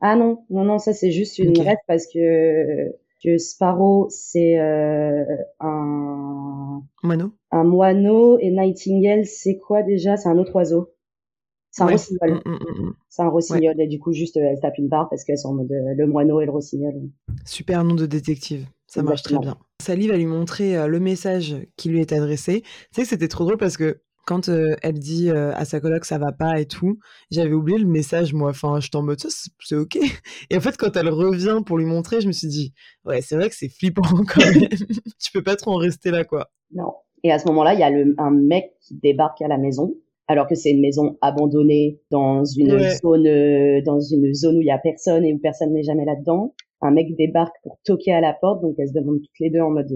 Ah 0.00 0.16
non, 0.16 0.44
non, 0.50 0.64
non, 0.64 0.78
ça 0.78 0.92
c'est 0.92 1.10
juste 1.10 1.38
une 1.38 1.58
ref 1.58 1.78
parce 1.86 2.06
que 2.06 2.92
que 3.24 3.38
Sparrow 3.38 4.06
c'est 4.10 4.58
euh, 4.58 5.24
un 5.60 6.82
moineau. 7.02 7.32
Un 7.50 7.64
moineau 7.64 8.38
et 8.38 8.50
Nightingale 8.50 9.26
c'est 9.26 9.56
quoi 9.56 9.82
déjà? 9.82 10.16
C'est 10.16 10.28
un 10.28 10.38
autre 10.38 10.54
oiseau. 10.54 10.92
C'est 11.70 11.82
un 11.82 11.88
rossignol. 11.88 12.42
Mm, 12.44 12.50
mm, 12.50 12.86
mm, 12.86 12.94
c'est 13.08 13.22
un 13.22 13.28
rossignol 13.28 13.80
et 13.80 13.86
du 13.86 13.98
coup 13.98 14.12
juste 14.12 14.36
elle 14.36 14.58
tape 14.60 14.78
une 14.78 14.88
barre 14.88 15.08
parce 15.08 15.24
qu'elles 15.24 15.38
sont 15.38 15.50
en 15.50 15.54
mode 15.54 15.72
euh, 15.72 15.94
le 15.96 16.06
moineau 16.06 16.40
et 16.40 16.46
le 16.46 16.52
rossignol. 16.52 16.94
Super 17.44 17.84
nom 17.84 17.94
de 17.94 18.06
détective. 18.06 18.66
Ça 18.86 19.02
marche 19.02 19.22
très 19.22 19.38
bien. 19.38 19.56
Sally 19.82 20.08
va 20.08 20.16
lui 20.16 20.26
montrer 20.26 20.76
euh, 20.76 20.86
le 20.86 21.00
message 21.00 21.56
qui 21.76 21.88
lui 21.88 22.00
est 22.00 22.12
adressé. 22.12 22.62
Tu 22.62 22.68
sais 22.92 23.02
que 23.02 23.08
c'était 23.08 23.28
trop 23.28 23.44
drôle 23.44 23.58
parce 23.58 23.76
que 23.76 24.00
quand 24.26 24.48
elle 24.48 24.98
dit 24.98 25.30
à 25.30 25.64
sa 25.64 25.80
coloc 25.80 26.04
ça 26.04 26.18
va 26.18 26.32
pas 26.32 26.60
et 26.60 26.66
tout, 26.66 26.98
j'avais 27.30 27.52
oublié 27.52 27.78
le 27.78 27.86
message 27.86 28.34
moi. 28.34 28.50
Enfin, 28.50 28.80
je 28.80 28.88
en 28.94 29.02
mode 29.02 29.20
ça, 29.20 29.28
c'est 29.60 29.76
ok. 29.76 29.96
Et 30.50 30.56
en 30.56 30.60
fait, 30.60 30.76
quand 30.76 30.96
elle 30.96 31.08
revient 31.08 31.60
pour 31.64 31.78
lui 31.78 31.86
montrer, 31.86 32.20
je 32.20 32.26
me 32.26 32.32
suis 32.32 32.48
dit 32.48 32.74
ouais, 33.04 33.20
c'est 33.22 33.36
vrai 33.36 33.48
que 33.48 33.54
c'est 33.54 33.68
flippant 33.68 34.02
quand 34.28 34.44
même. 34.44 34.68
tu 35.18 35.32
peux 35.32 35.42
pas 35.42 35.56
trop 35.56 35.72
en 35.72 35.76
rester 35.76 36.10
là 36.10 36.24
quoi. 36.24 36.50
Non. 36.74 36.92
Et 37.22 37.32
à 37.32 37.38
ce 37.38 37.46
moment-là, 37.48 37.74
il 37.74 37.80
y 37.80 37.82
a 37.82 37.90
le, 37.90 38.14
un 38.18 38.30
mec 38.30 38.72
qui 38.80 38.94
débarque 38.94 39.40
à 39.42 39.48
la 39.48 39.58
maison, 39.58 39.94
alors 40.28 40.46
que 40.46 40.54
c'est 40.54 40.70
une 40.70 40.80
maison 40.80 41.16
abandonnée 41.22 42.00
dans 42.10 42.44
une 42.44 42.78
zone 43.02 43.82
dans 43.84 44.00
une 44.00 44.34
zone 44.34 44.58
où 44.58 44.60
il 44.60 44.66
y 44.66 44.70
a 44.70 44.78
personne 44.78 45.24
et 45.24 45.32
où 45.32 45.38
personne 45.38 45.72
n'est 45.72 45.82
jamais 45.82 46.04
là-dedans. 46.04 46.54
Un 46.82 46.90
mec 46.90 47.16
débarque 47.16 47.54
pour 47.62 47.78
toquer 47.84 48.12
à 48.12 48.20
la 48.20 48.34
porte, 48.34 48.60
donc 48.60 48.74
elles 48.78 48.88
se 48.88 48.92
demandent 48.92 49.20
toutes 49.20 49.40
les 49.40 49.50
deux 49.50 49.60
en 49.60 49.70
mode 49.70 49.90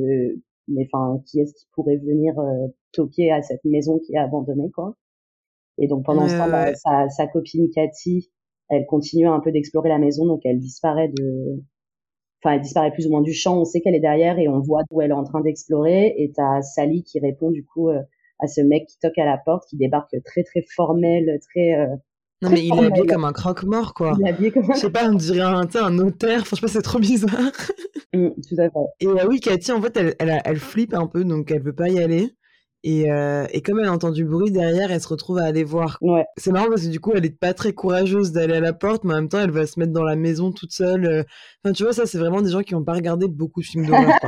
mais 0.70 0.88
enfin, 0.92 1.20
qui 1.26 1.40
est-ce 1.40 1.52
qui 1.52 1.66
pourrait 1.72 1.96
venir 1.96 2.38
euh, 2.38 2.68
toquer 2.92 3.30
à 3.30 3.42
cette 3.42 3.64
maison 3.64 3.98
qui 3.98 4.14
est 4.14 4.18
abandonnée, 4.18 4.70
quoi. 4.70 4.94
Et 5.78 5.88
donc 5.88 6.04
pendant 6.04 6.28
ce 6.28 6.36
temps, 6.36 6.50
bah, 6.50 6.74
sa, 6.74 7.08
sa, 7.08 7.26
copine 7.26 7.70
Cathy, 7.70 8.30
elle 8.68 8.86
continue 8.86 9.26
un 9.26 9.40
peu 9.40 9.50
d'explorer 9.50 9.88
la 9.88 9.98
maison, 9.98 10.26
donc 10.26 10.40
elle 10.44 10.58
disparaît 10.58 11.08
de, 11.08 11.62
enfin 12.42 12.56
elle 12.56 12.60
disparaît 12.60 12.92
plus 12.92 13.06
ou 13.06 13.10
moins 13.10 13.22
du 13.22 13.32
champ. 13.32 13.58
On 13.58 13.64
sait 13.64 13.80
qu'elle 13.80 13.94
est 13.94 14.00
derrière 14.00 14.38
et 14.38 14.48
on 14.48 14.60
voit 14.60 14.82
où 14.90 15.00
elle 15.00 15.10
est 15.10 15.14
en 15.14 15.24
train 15.24 15.40
d'explorer. 15.40 16.14
Et 16.18 16.32
t'as 16.34 16.60
Sally 16.62 17.02
qui 17.02 17.18
répond 17.18 17.50
du 17.50 17.64
coup 17.64 17.88
euh, 17.88 18.00
à 18.40 18.46
ce 18.46 18.60
mec 18.60 18.86
qui 18.86 18.98
toque 18.98 19.18
à 19.18 19.24
la 19.24 19.38
porte, 19.38 19.68
qui 19.68 19.76
débarque 19.76 20.14
très 20.24 20.42
très 20.42 20.62
formel, 20.74 21.38
très 21.50 21.74
euh, 21.74 21.96
non, 22.42 22.48
mais 22.48 22.64
il 22.64 22.74
est 22.74 22.86
habillé 22.86 23.06
comme 23.06 23.26
un 23.26 23.34
croque-mort, 23.34 23.92
quoi. 23.92 24.16
Il 24.18 24.26
est 24.26 24.30
habillé 24.30 24.50
comme 24.50 24.70
un... 24.70 24.74
Je 24.74 24.80
sais 24.80 24.90
pas, 24.90 25.06
on 25.10 25.14
dirait 25.14 25.40
un, 25.40 25.68
un 25.74 25.90
notaire. 25.90 26.46
Franchement, 26.46 26.68
c'est 26.68 26.80
trop 26.80 26.98
bizarre. 26.98 27.52
Mmh, 28.14 28.28
tout 28.48 28.54
à 28.58 28.70
fait. 28.70 28.78
Et 29.00 29.06
euh, 29.06 29.26
oui, 29.28 29.40
Cathy, 29.40 29.72
en 29.72 29.82
fait, 29.82 29.94
elle, 29.98 30.14
elle, 30.18 30.40
elle, 30.42 30.58
flippe 30.58 30.94
un 30.94 31.06
peu, 31.06 31.22
donc 31.22 31.50
elle 31.50 31.60
veut 31.60 31.74
pas 31.74 31.90
y 31.90 32.02
aller. 32.02 32.30
Et, 32.82 33.10
euh, 33.10 33.46
et 33.52 33.60
comme 33.60 33.78
elle 33.78 33.88
entend 33.88 34.10
du 34.10 34.24
bruit 34.24 34.50
derrière, 34.50 34.90
elle 34.90 35.00
se 35.00 35.08
retrouve 35.08 35.38
à 35.38 35.44
aller 35.44 35.64
voir. 35.64 35.98
Ouais. 36.00 36.24
C'est 36.36 36.50
marrant 36.50 36.68
parce 36.68 36.82
que 36.82 36.88
du 36.88 36.98
coup, 36.98 37.12
elle 37.14 37.26
est 37.26 37.38
pas 37.38 37.52
très 37.52 37.72
courageuse 37.74 38.32
d'aller 38.32 38.54
à 38.54 38.60
la 38.60 38.72
porte, 38.72 39.04
mais 39.04 39.12
en 39.12 39.16
même 39.16 39.28
temps, 39.28 39.40
elle 39.40 39.50
va 39.50 39.66
se 39.66 39.78
mettre 39.78 39.92
dans 39.92 40.04
la 40.04 40.16
maison 40.16 40.50
toute 40.50 40.72
seule. 40.72 41.04
Euh. 41.04 41.22
Enfin, 41.62 41.74
tu 41.74 41.82
vois, 41.82 41.92
ça, 41.92 42.06
c'est 42.06 42.18
vraiment 42.18 42.40
des 42.40 42.50
gens 42.50 42.62
qui 42.62 42.74
n'ont 42.74 42.84
pas 42.84 42.94
regardé 42.94 43.28
beaucoup 43.28 43.60
de 43.60 43.66
films 43.66 43.86
d'horreur. 43.86 44.18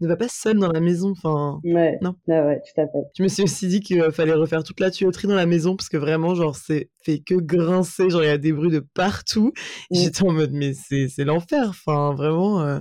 ne 0.00 0.06
va 0.08 0.16
pas 0.16 0.28
seule 0.28 0.58
dans 0.58 0.70
la 0.70 0.78
maison. 0.78 1.10
Enfin, 1.10 1.60
ouais. 1.64 1.98
non. 2.00 2.14
Ah 2.28 2.46
ouais, 2.46 2.60
tout 2.60 2.80
à 2.80 2.86
fait. 2.86 3.02
Je 3.16 3.24
me 3.24 3.28
suis 3.28 3.42
aussi 3.42 3.66
dit 3.66 3.80
qu'il 3.80 4.00
fallait 4.12 4.34
refaire 4.34 4.62
toute 4.62 4.78
la 4.78 4.92
tuyauterie 4.92 5.26
dans 5.26 5.34
la 5.34 5.46
maison 5.46 5.74
parce 5.74 5.88
que 5.88 5.96
vraiment, 5.96 6.36
genre, 6.36 6.54
c'est 6.54 6.90
fait 7.02 7.18
que 7.18 7.34
grincer. 7.34 8.08
Genre, 8.08 8.22
il 8.22 8.28
y 8.28 8.30
a 8.30 8.38
des 8.38 8.52
bruits 8.52 8.70
de 8.70 8.86
partout. 8.94 9.52
Mm. 9.90 9.96
J'étais 9.96 10.22
en 10.22 10.30
mode, 10.30 10.52
mais 10.52 10.74
c'est 10.74 11.24
l'enfer. 11.24 11.70
Enfin, 11.70 12.14
vraiment. 12.14 12.62
Euh... 12.62 12.78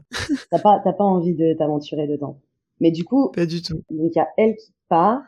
T'as 0.51 0.59
pas, 0.59 0.79
pas 0.79 1.03
envie 1.03 1.33
de 1.33 1.55
t'aventurer 1.57 2.07
dedans. 2.07 2.41
Mais 2.79 2.91
du 2.91 3.03
coup. 3.03 3.31
Pas 3.31 3.47
du 3.47 3.63
tout. 3.63 3.81
Donc, 3.89 4.11
il 4.13 4.17
y 4.17 4.19
a 4.19 4.27
elle 4.37 4.55
qui 4.55 4.74
part. 4.89 5.21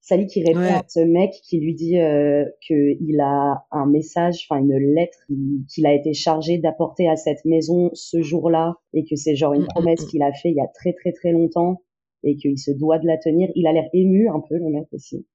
Sally 0.00 0.26
qui 0.26 0.42
répond 0.42 0.60
à 0.60 0.82
ce 0.88 1.00
mec 1.00 1.32
qui 1.44 1.60
lui 1.60 1.74
dit 1.74 1.98
euh, 1.98 2.46
qu'il 2.66 3.20
a 3.20 3.66
un 3.70 3.86
message, 3.86 4.46
enfin 4.48 4.60
une 4.60 4.78
lettre 4.94 5.18
qu'il 5.68 5.86
a 5.86 5.92
été 5.92 6.14
chargé 6.14 6.56
d'apporter 6.56 7.08
à 7.08 7.16
cette 7.16 7.44
maison 7.44 7.90
ce 7.92 8.22
jour-là 8.22 8.76
et 8.94 9.04
que 9.04 9.16
c'est 9.16 9.36
genre 9.36 9.52
une 9.52 9.64
mm, 9.64 9.68
promesse 9.74 10.06
qu'il 10.06 10.22
a 10.22 10.32
fait 10.32 10.48
il 10.48 10.56
y 10.56 10.62
a 10.62 10.68
très 10.68 10.94
très 10.94 11.12
très 11.12 11.32
longtemps 11.32 11.82
et 12.22 12.36
qu'il 12.36 12.58
se 12.58 12.70
doit 12.70 12.98
de 12.98 13.06
la 13.06 13.18
tenir. 13.18 13.50
Il 13.54 13.66
a 13.66 13.72
l'air 13.72 13.88
ému 13.92 14.30
un 14.30 14.40
peu 14.40 14.56
le 14.56 14.70
mec 14.70 14.86
aussi 14.92 15.26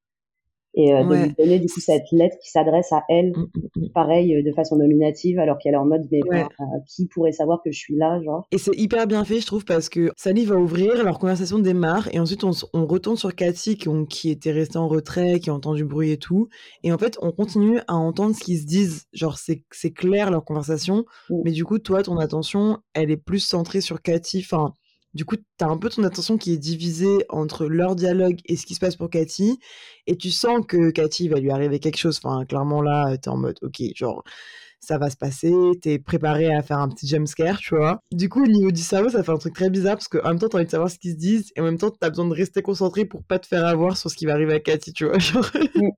et 0.76 0.94
euh, 0.94 1.04
de 1.04 1.14
lui 1.14 1.34
donner 1.38 1.60
du 1.60 1.68
coup 1.68 1.80
cette 1.80 2.12
lettre 2.12 2.38
qui 2.42 2.50
s'adresse 2.50 2.92
à 2.92 3.04
elle, 3.10 3.32
mmh, 3.32 3.42
mmh, 3.56 3.70
mmh. 3.76 3.90
pareil, 3.94 4.36
euh, 4.36 4.44
de 4.44 4.52
façon 4.52 4.76
nominative, 4.76 5.40
alors 5.40 5.58
qu'elle 5.60 5.74
est 5.74 5.78
en 5.78 5.86
mode, 5.86 6.08
mais 6.12 6.22
euh, 6.32 6.44
qui 6.88 7.08
pourrait 7.08 7.32
savoir 7.32 7.62
que 7.64 7.72
je 7.72 7.78
suis 7.78 7.96
là, 7.96 8.20
genre. 8.24 8.48
Et 8.52 8.58
c'est 8.58 8.76
hyper 8.76 9.06
bien 9.08 9.24
fait, 9.24 9.40
je 9.40 9.46
trouve, 9.46 9.66
parce 9.66 9.90
que 9.90 10.12
Sally 10.18 10.46
va 10.46 10.56
ouvrir, 10.56 11.04
leur 11.04 11.20
conversation 11.20 11.60
démarre, 11.60 12.10
et 12.14 12.20
ensuite 12.20 12.44
on, 12.44 12.52
on 12.74 12.86
retourne 12.86 13.18
sur 13.18 13.36
Cathy, 13.36 13.78
qui, 13.78 13.90
qui 14.10 14.30
était 14.32 14.52
restée 14.52 14.78
en 14.78 14.88
retrait, 14.88 15.40
qui 15.40 15.50
a 15.50 15.54
entendu 15.54 15.86
bruit 15.86 16.12
et 16.12 16.18
tout, 16.18 16.50
et 16.84 16.92
en 16.92 16.98
fait, 16.98 17.18
on 17.22 17.32
continue 17.32 17.80
à 17.88 17.96
entendre 17.96 18.36
ce 18.36 18.44
qu'ils 18.44 18.60
se 18.60 18.66
disent, 18.66 19.06
genre, 19.14 19.38
c'est 19.38 19.92
clair 19.92 20.32
leur 20.32 20.44
conversation, 20.44 21.06
mais 21.44 21.52
du 21.52 21.66
coup, 21.66 21.78
toi, 21.78 22.04
ton 22.04 22.18
attention, 22.18 22.80
elle 22.94 23.12
est 23.12 23.18
plus 23.18 23.40
centrée 23.40 23.82
sur 23.82 24.02
Cathy, 24.02 24.40
enfin, 24.40 24.74
du 25.14 25.26
coup, 25.26 25.36
tu 25.36 25.44
as 25.64 25.68
un 25.68 25.78
peu 25.78 25.90
ton 25.90 26.04
attention 26.04 26.38
qui 26.38 26.54
est 26.54 26.58
divisée 26.58 27.26
entre 27.30 27.66
leur 27.66 27.96
dialogue 27.96 28.40
et 28.46 28.56
ce 28.56 28.66
qui 28.66 28.74
se 28.76 28.80
passe 28.80 28.96
pour 28.96 29.10
Cathy. 29.10 29.60
Et 30.08 30.18
tu 30.18 30.32
sens 30.32 30.66
que 30.68 30.90
Cathy 30.90 31.30
va 31.30 31.40
lui 31.40 31.52
arriver 31.52 31.80
quelque 31.80 31.98
chose. 31.98 32.20
Enfin, 32.24 32.46
clairement, 32.46 32.82
là, 32.82 33.16
tu 33.18 33.30
es 33.30 33.32
en 33.32 33.38
mode, 33.38 33.58
ok, 33.62 33.82
genre, 33.96 34.24
ça 34.80 34.98
va 34.98 35.10
se 35.10 35.18
passer. 35.18 35.54
Tu 35.82 35.92
es 35.92 36.00
préparé 36.00 36.54
à 36.54 36.62
faire 36.62 36.80
un 36.80 36.90
petit 36.90 37.08
jumpscare, 37.08 37.58
tu 37.60 37.76
vois. 37.76 38.00
Du 38.12 38.28
coup, 38.30 38.44
au 38.44 38.48
niveau 38.48 38.72
du 38.72 38.82
cerveau, 38.82 39.10
ça 39.10 39.24
fait 39.24 39.32
un 39.32 39.38
truc 39.38 39.54
très 39.54 39.70
bizarre 39.70 39.96
parce 39.96 40.08
qu'en 40.08 40.28
même 40.28 40.40
temps, 40.40 40.50
tu 40.50 40.56
as 40.56 40.60
envie 40.60 40.66
de 40.66 40.72
savoir 40.72 40.90
ce 40.90 40.98
qu'ils 40.98 41.12
se 41.12 41.18
disent. 41.18 41.52
Et 41.56 41.62
en 41.62 41.64
même 41.64 41.78
temps, 41.78 41.92
tu 41.92 41.98
as 42.02 42.10
besoin 42.10 42.28
de 42.28 42.34
rester 42.34 42.62
concentré 42.62 43.06
pour 43.06 43.24
pas 43.24 43.40
te 43.40 43.48
faire 43.48 43.66
avoir 43.66 43.98
sur 43.98 44.10
ce 44.10 44.16
qui 44.16 44.26
va 44.26 44.34
arriver 44.34 44.54
à 44.54 44.60
Cathy, 44.60 44.94
tu 44.94 45.06
vois. 45.06 45.18
Mm. 45.76 45.90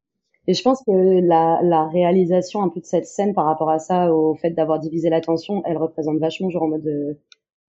Et 0.47 0.53
je 0.53 0.61
pense 0.61 0.79
que 0.85 0.91
la, 1.27 1.87
réalisation 1.87 2.61
un 2.61 2.69
peu 2.69 2.79
de 2.79 2.85
cette 2.85 3.07
scène 3.07 3.33
par 3.33 3.45
rapport 3.45 3.69
à 3.69 3.79
ça, 3.79 4.13
au 4.13 4.35
fait 4.35 4.51
d'avoir 4.51 4.79
divisé 4.79 5.09
l'attention, 5.09 5.63
elle 5.65 5.77
représente 5.77 6.19
vachement 6.19 6.49
genre 6.49 6.63
en 6.63 6.67
mode 6.67 6.83
de 6.83 7.17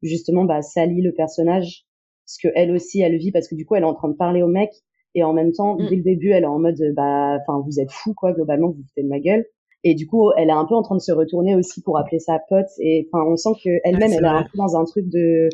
justement 0.06 0.44
bah 0.44 0.62
Sally 0.62 1.02
le 1.02 1.12
personnage 1.12 1.86
ce 2.26 2.38
que 2.42 2.52
elle 2.54 2.72
aussi 2.72 3.00
elle 3.00 3.16
vit 3.16 3.32
parce 3.32 3.48
que 3.48 3.54
du 3.54 3.64
coup 3.64 3.74
elle 3.76 3.82
est 3.82 3.86
en 3.86 3.94
train 3.94 4.08
de 4.08 4.16
parler 4.16 4.42
au 4.42 4.48
mec 4.48 4.70
et 5.14 5.22
en 5.22 5.32
même 5.32 5.52
temps 5.52 5.76
mm. 5.76 5.88
dès 5.88 5.96
le 5.96 6.02
début 6.02 6.30
elle 6.30 6.44
est 6.44 6.48
en 6.48 6.58
mode 6.58 6.80
bah 6.94 7.38
enfin 7.40 7.62
vous 7.64 7.80
êtes 7.80 7.90
fou 7.90 8.14
quoi 8.14 8.32
globalement 8.32 8.68
vous 8.68 8.74
vous 8.74 8.84
foutez 8.88 9.02
de 9.02 9.08
ma 9.08 9.20
gueule. 9.20 9.46
Et 9.84 9.94
du 9.94 10.06
coup 10.06 10.32
elle 10.36 10.48
est 10.48 10.52
un 10.52 10.64
peu 10.64 10.74
en 10.74 10.82
train 10.82 10.96
de 10.96 11.00
se 11.00 11.12
retourner 11.12 11.54
aussi 11.54 11.80
pour 11.82 11.98
appeler 11.98 12.18
sa 12.18 12.38
pote 12.48 12.66
et 12.80 13.08
enfin 13.12 13.24
on 13.24 13.36
sent 13.36 13.50
que 13.64 13.70
elle-même 13.84 14.12
elle 14.12 14.24
est 14.24 14.28
un 14.28 14.42
peu 14.42 14.58
dans 14.58 14.76
un 14.76 14.84
truc 14.84 15.08
de 15.08 15.48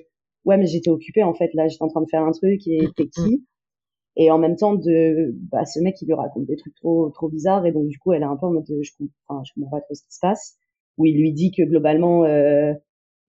ouais 0.45 0.57
mais 0.57 0.67
j'étais 0.67 0.91
occupée 0.91 1.23
en 1.23 1.35
fait 1.35 1.53
là 1.55 1.69
j'étais 1.69 1.83
en 1.83 1.89
train 1.89 2.01
de 2.01 2.09
faire 2.11 2.23
un 2.23 2.33
truc 2.33 2.67
et 2.67 2.87
mm, 2.87 2.93
t'es 2.97 3.05
mm, 3.05 3.11
qui? 3.11 3.47
Et 4.17 4.31
en 4.31 4.39
même 4.39 4.57
temps 4.57 4.75
de 4.75 5.35
bah 5.51 5.65
ce 5.65 5.81
mec 5.81 5.97
il 6.01 6.07
lui 6.07 6.15
raconte 6.15 6.47
des 6.47 6.57
trucs 6.57 6.75
trop 6.75 7.11
trop 7.11 7.29
bizarres 7.29 7.67
et 7.67 7.73
donc 7.73 7.89
du 7.89 7.99
coup 7.99 8.13
elle 8.13 8.23
est 8.23 8.27
un 8.27 8.37
peu 8.37 8.47
en 8.47 8.53
mode 8.53 8.67
je 8.67 8.91
comprends 8.99 9.45
je 9.45 9.53
comprends 9.55 9.79
pas 9.79 9.81
trop 9.83 9.95
ce 9.95 10.03
qui 10.03 10.13
se 10.13 10.21
passe 10.21 10.57
où 10.99 11.07
il 11.07 11.17
lui 11.17 11.33
dit 11.33 11.53
que 11.53 11.63
globalement 11.63 12.25
euh, 12.25 12.73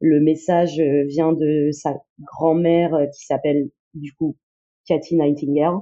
le 0.03 0.19
message 0.19 0.79
euh, 0.81 1.05
vient 1.05 1.31
de 1.31 1.69
sa 1.71 1.95
grand-mère 2.19 2.93
euh, 2.93 3.05
qui 3.05 3.25
s'appelle 3.25 3.69
du 3.93 4.11
coup 4.13 4.35
Cathy 4.85 5.15
Nightingale. 5.15 5.77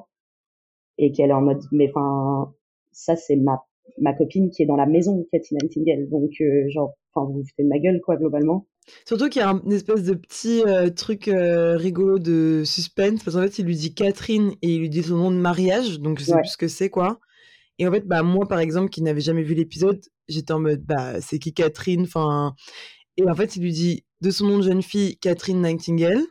Et 1.00 1.12
qu'elle 1.12 1.32
est 1.32 1.34
en 1.34 1.42
mode 1.42 1.64
mais 1.72 1.90
enfin 1.90 2.54
ça 2.92 3.16
c'est 3.16 3.36
ma 3.36 3.64
ma 3.98 4.14
copine 4.14 4.52
qui 4.52 4.62
est 4.62 4.68
dans 4.68 4.76
la 4.76 4.86
maison 4.86 5.26
Cathy 5.32 5.56
Nightingale. 5.56 6.08
Donc 6.10 6.30
euh, 6.40 6.70
genre 6.70 6.94
enfin 7.14 7.26
vous 7.26 7.40
vous 7.40 7.44
foutez 7.44 7.64
de 7.64 7.68
ma 7.68 7.80
gueule 7.80 8.00
quoi 8.06 8.16
globalement. 8.16 8.68
Surtout 9.06 9.30
qu'il 9.30 9.42
y 9.42 9.46
a 9.46 9.50
une 9.50 9.72
espèce 9.72 10.04
de 10.04 10.14
petit 10.14 10.64
truc 10.96 11.30
rigolo 11.32 12.20
de 12.20 12.64
suspense, 12.66 13.24
parce 13.24 13.38
qu'en 13.38 13.44
fait, 13.44 13.60
il 13.60 13.66
lui 13.66 13.76
dit 13.76 13.94
Catherine 13.94 14.54
et 14.62 14.70
il 14.70 14.80
lui 14.80 14.90
dit 14.90 15.04
son 15.04 15.18
nom 15.18 15.32
de 15.32 15.38
mariage, 15.38 16.00
donc 16.00 16.20
je 16.20 16.26
sais 16.26 16.34
plus 16.34 16.50
ce 16.50 16.58
que 16.58 16.68
c'est, 16.68 16.90
quoi. 16.90 17.20
Et 17.78 17.88
en 17.88 17.92
fait, 17.92 18.08
bah, 18.08 18.24
moi, 18.24 18.48
par 18.48 18.60
exemple, 18.60 18.90
qui 18.90 19.04
n'avais 19.04 19.22
jamais 19.22 19.44
vu 19.44 19.54
l'épisode, 19.54 20.02
j'étais 20.28 20.52
en 20.52 20.60
mode, 20.60 20.82
bah, 20.84 21.22
c'est 21.22 21.38
qui 21.38 21.54
Catherine? 21.54 22.02
Enfin, 22.02 22.56
et 23.18 23.30
en 23.30 23.36
fait, 23.36 23.56
il 23.56 23.64
lui 23.64 23.74
dit 23.74 24.06
de 24.22 24.32
son 24.32 24.48
nom 24.48 24.58
de 24.60 24.64
jeune 24.64 24.82
fille, 24.82 25.18
Catherine 25.18 25.62
Nightingale. 25.62 26.22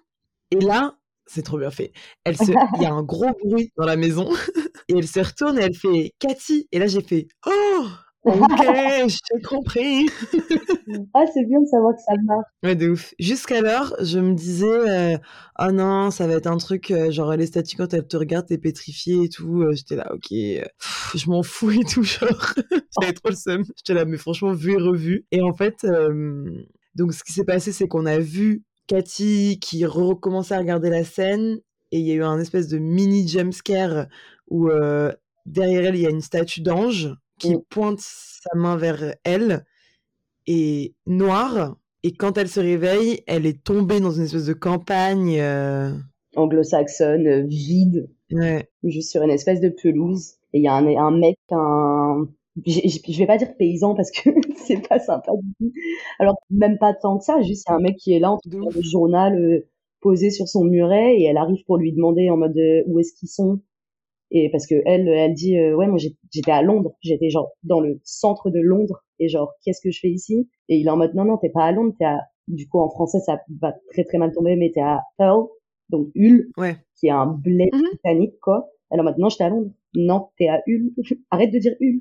Et 0.51 0.61
là, 0.61 0.97
c'est 1.27 1.43
trop 1.43 1.59
bien 1.59 1.71
fait. 1.71 1.93
Elle 2.25 2.37
se... 2.37 2.45
Il 2.77 2.83
y 2.83 2.87
a 2.87 2.93
un 2.93 3.03
gros 3.03 3.31
bruit 3.45 3.73
dans 3.77 3.87
la 3.87 3.97
maison. 3.97 4.31
Et 4.89 4.95
elle 4.97 5.07
se 5.07 5.21
retourne 5.21 5.57
et 5.57 5.63
elle 5.63 5.77
fait 5.77 6.15
Cathy. 6.19 6.67
Et 6.73 6.81
là, 6.81 6.89
j'ai 6.89 7.03
fait 7.03 7.29
Oh 7.47 7.87
Ok, 8.23 8.35
j'ai 9.09 9.43
compris. 9.43 10.07
ah, 11.15 11.25
c'est 11.33 11.45
bien 11.47 11.61
de 11.61 11.67
savoir 11.67 11.95
que 11.95 12.03
ça 12.03 12.13
marche. 12.23 12.47
Ouais, 12.63 12.75
de 12.75 12.91
ouf. 12.91 13.15
Jusqu'alors, 13.19 13.95
je 14.01 14.19
me 14.19 14.35
disais, 14.35 14.67
euh, 14.67 15.19
oh 15.59 15.73
non, 15.73 16.11
ça 16.11 16.27
va 16.27 16.35
être 16.35 16.47
un 16.47 16.59
truc, 16.59 16.91
euh, 16.91 17.11
genre 17.11 17.35
les 17.35 17.47
statues 17.47 17.77
quand 17.77 17.95
elles 17.95 18.07
te 18.07 18.17
regardent, 18.19 18.47
t'es 18.47 18.59
pétrifié 18.59 19.25
et 19.25 19.29
tout. 19.31 19.63
Euh, 19.63 19.73
j'étais 19.73 19.97
là, 19.97 20.13
ok, 20.13 20.29
je 20.31 21.31
m'en 21.31 21.43
fous 21.43 21.71
et 21.71 21.85
tout, 21.85 22.03
genre. 22.03 22.55
J'avais 23.01 23.15
trop 23.15 23.31
le 23.31 23.37
seum. 23.37 23.65
J'étais 23.77 23.95
là, 23.95 24.05
mais 24.05 24.19
franchement, 24.19 24.53
vu 24.53 24.73
et 24.73 24.83
revu. 24.83 25.27
Et 25.31 25.41
en 25.41 25.55
fait, 25.55 25.87
donc 26.95 27.15
ce 27.15 27.25
qui 27.25 27.33
s'est 27.33 27.45
passé, 27.45 27.73
c'est 27.73 27.89
qu'on 27.89 28.05
a 28.05 28.19
vu 28.19 28.65
Cathy 28.87 29.59
qui 29.61 29.87
recommençait 29.87 30.55
à 30.55 30.59
regarder 30.59 30.91
la 30.91 31.05
scène 31.05 31.61
et 31.93 31.99
il 31.99 32.07
y 32.07 32.13
a 32.13 32.15
eu 32.15 32.23
un 32.23 32.39
espèce 32.39 32.69
de 32.69 32.79
mini 32.79 33.27
jumpscare 33.27 34.07
où 34.49 34.69
derrière 35.47 35.87
elle, 35.87 35.97
il 35.97 36.03
y 36.03 36.07
a 36.07 36.11
une 36.11 36.21
statue 36.21 36.61
d'ange 36.61 37.15
qui 37.41 37.55
mmh. 37.55 37.63
pointe 37.69 38.01
sa 38.01 38.51
main 38.55 38.77
vers 38.77 39.17
elle 39.25 39.65
est 40.47 40.95
noire. 41.07 41.77
Et 42.03 42.13
quand 42.13 42.39
elle 42.39 42.49
se 42.49 42.61
réveille, 42.61 43.23
elle 43.27 43.47
est 43.47 43.63
tombée 43.63 44.01
dans 44.01 44.13
une 44.13 44.25
espèce 44.25 44.47
de 44.47 44.53
campagne. 44.53 45.39
Euh, 45.39 45.93
Anglo-saxonne, 46.37 47.27
euh, 47.27 47.43
vide. 47.43 48.09
Juste 48.85 49.11
sur 49.11 49.23
une 49.23 49.31
espèce 49.31 49.61
de 49.61 49.69
pelouse. 49.69 50.35
Et 50.53 50.59
il 50.61 50.63
y 50.63 50.69
a 50.69 50.75
un, 50.75 50.87
un 50.87 51.11
mec, 51.11 51.37
un. 51.51 52.29
Je 52.67 53.19
vais 53.19 53.27
pas 53.27 53.39
dire 53.39 53.57
paysan 53.57 53.95
parce 53.95 54.11
que 54.11 54.31
c'est 54.57 54.87
pas 54.89 54.99
sympa 54.99 55.33
du 55.41 55.53
tout. 55.59 55.73
Alors, 56.19 56.37
même 56.51 56.79
pas 56.79 56.95
tant 56.95 57.19
que 57.19 57.25
ça, 57.25 57.41
juste 57.43 57.65
il 57.69 57.71
y 57.71 57.75
a 57.75 57.77
un 57.77 57.81
mec 57.81 57.97
qui 57.97 58.13
est 58.13 58.19
là 58.19 58.33
en 58.33 58.39
train 58.39 58.51
de 58.51 58.75
le 58.75 58.83
journal 58.83 59.39
euh, 59.39 59.67
posé 60.01 60.31
sur 60.31 60.49
son 60.49 60.65
muret 60.65 61.17
et 61.17 61.25
elle 61.25 61.37
arrive 61.37 61.65
pour 61.67 61.77
lui 61.77 61.93
demander 61.93 62.31
en 62.31 62.37
mode 62.37 62.59
où 62.87 62.99
est-ce 62.99 63.13
qu'ils 63.13 63.29
sont? 63.29 63.61
Et 64.31 64.51
parce 64.51 64.67
que 64.67 64.77
elle, 64.87 65.09
elle 65.09 65.35
dit 65.35 65.59
euh, 65.59 65.75
ouais 65.75 65.87
moi 65.87 65.99
j'étais 65.99 66.51
à 66.51 66.63
Londres, 66.63 66.95
j'étais 67.03 67.31
genre 67.31 67.53
dans 67.63 67.81
le 67.81 68.01
centre 68.05 68.51
de 68.51 68.61
Londres. 68.61 69.03
Et 69.19 69.29
genre 69.29 69.53
qu'est-ce 69.65 69.81
que 69.81 69.91
je 69.91 70.01
fais 70.01 70.11
ici? 70.11 70.49
Et 70.69 70.77
il 70.77 70.87
est 70.87 70.91
en 70.91 70.97
mode 70.97 71.15
non 71.15 71.25
non 71.25 71.37
t'es 71.37 71.51
pas 71.51 71.65
à 71.65 71.73
Londres, 71.73 71.95
t'es 71.99 72.05
à 72.05 72.21
du 72.49 72.69
coup 72.69 72.81
en 72.81 72.89
français 72.89 73.21
ça 73.21 73.41
va 73.61 73.75
très 73.91 74.05
très 74.05 74.19
mal 74.19 74.33
tomber 74.33 74.57
mais 74.57 74.71
t'es 74.73 74.81
à 74.81 75.03
Hull 75.19 75.49
donc 75.89 76.09
Hull 76.15 76.51
ouais. 76.57 76.77
qui 76.97 77.09
est 77.09 77.11
un 77.11 77.27
bled 77.27 77.69
mmh 77.73 77.83
britannique 77.83 78.39
quoi. 78.41 78.71
Mode 78.93 79.19
non 79.19 79.29
j'étais 79.29 79.45
à 79.45 79.51
Londres 79.51 79.71
non, 79.95 80.29
t'es 80.39 80.49
à 80.49 80.63
Hull. 80.67 80.93
Arrête 81.31 81.53
de 81.53 81.59
dire 81.59 81.75
Hull. 81.81 82.01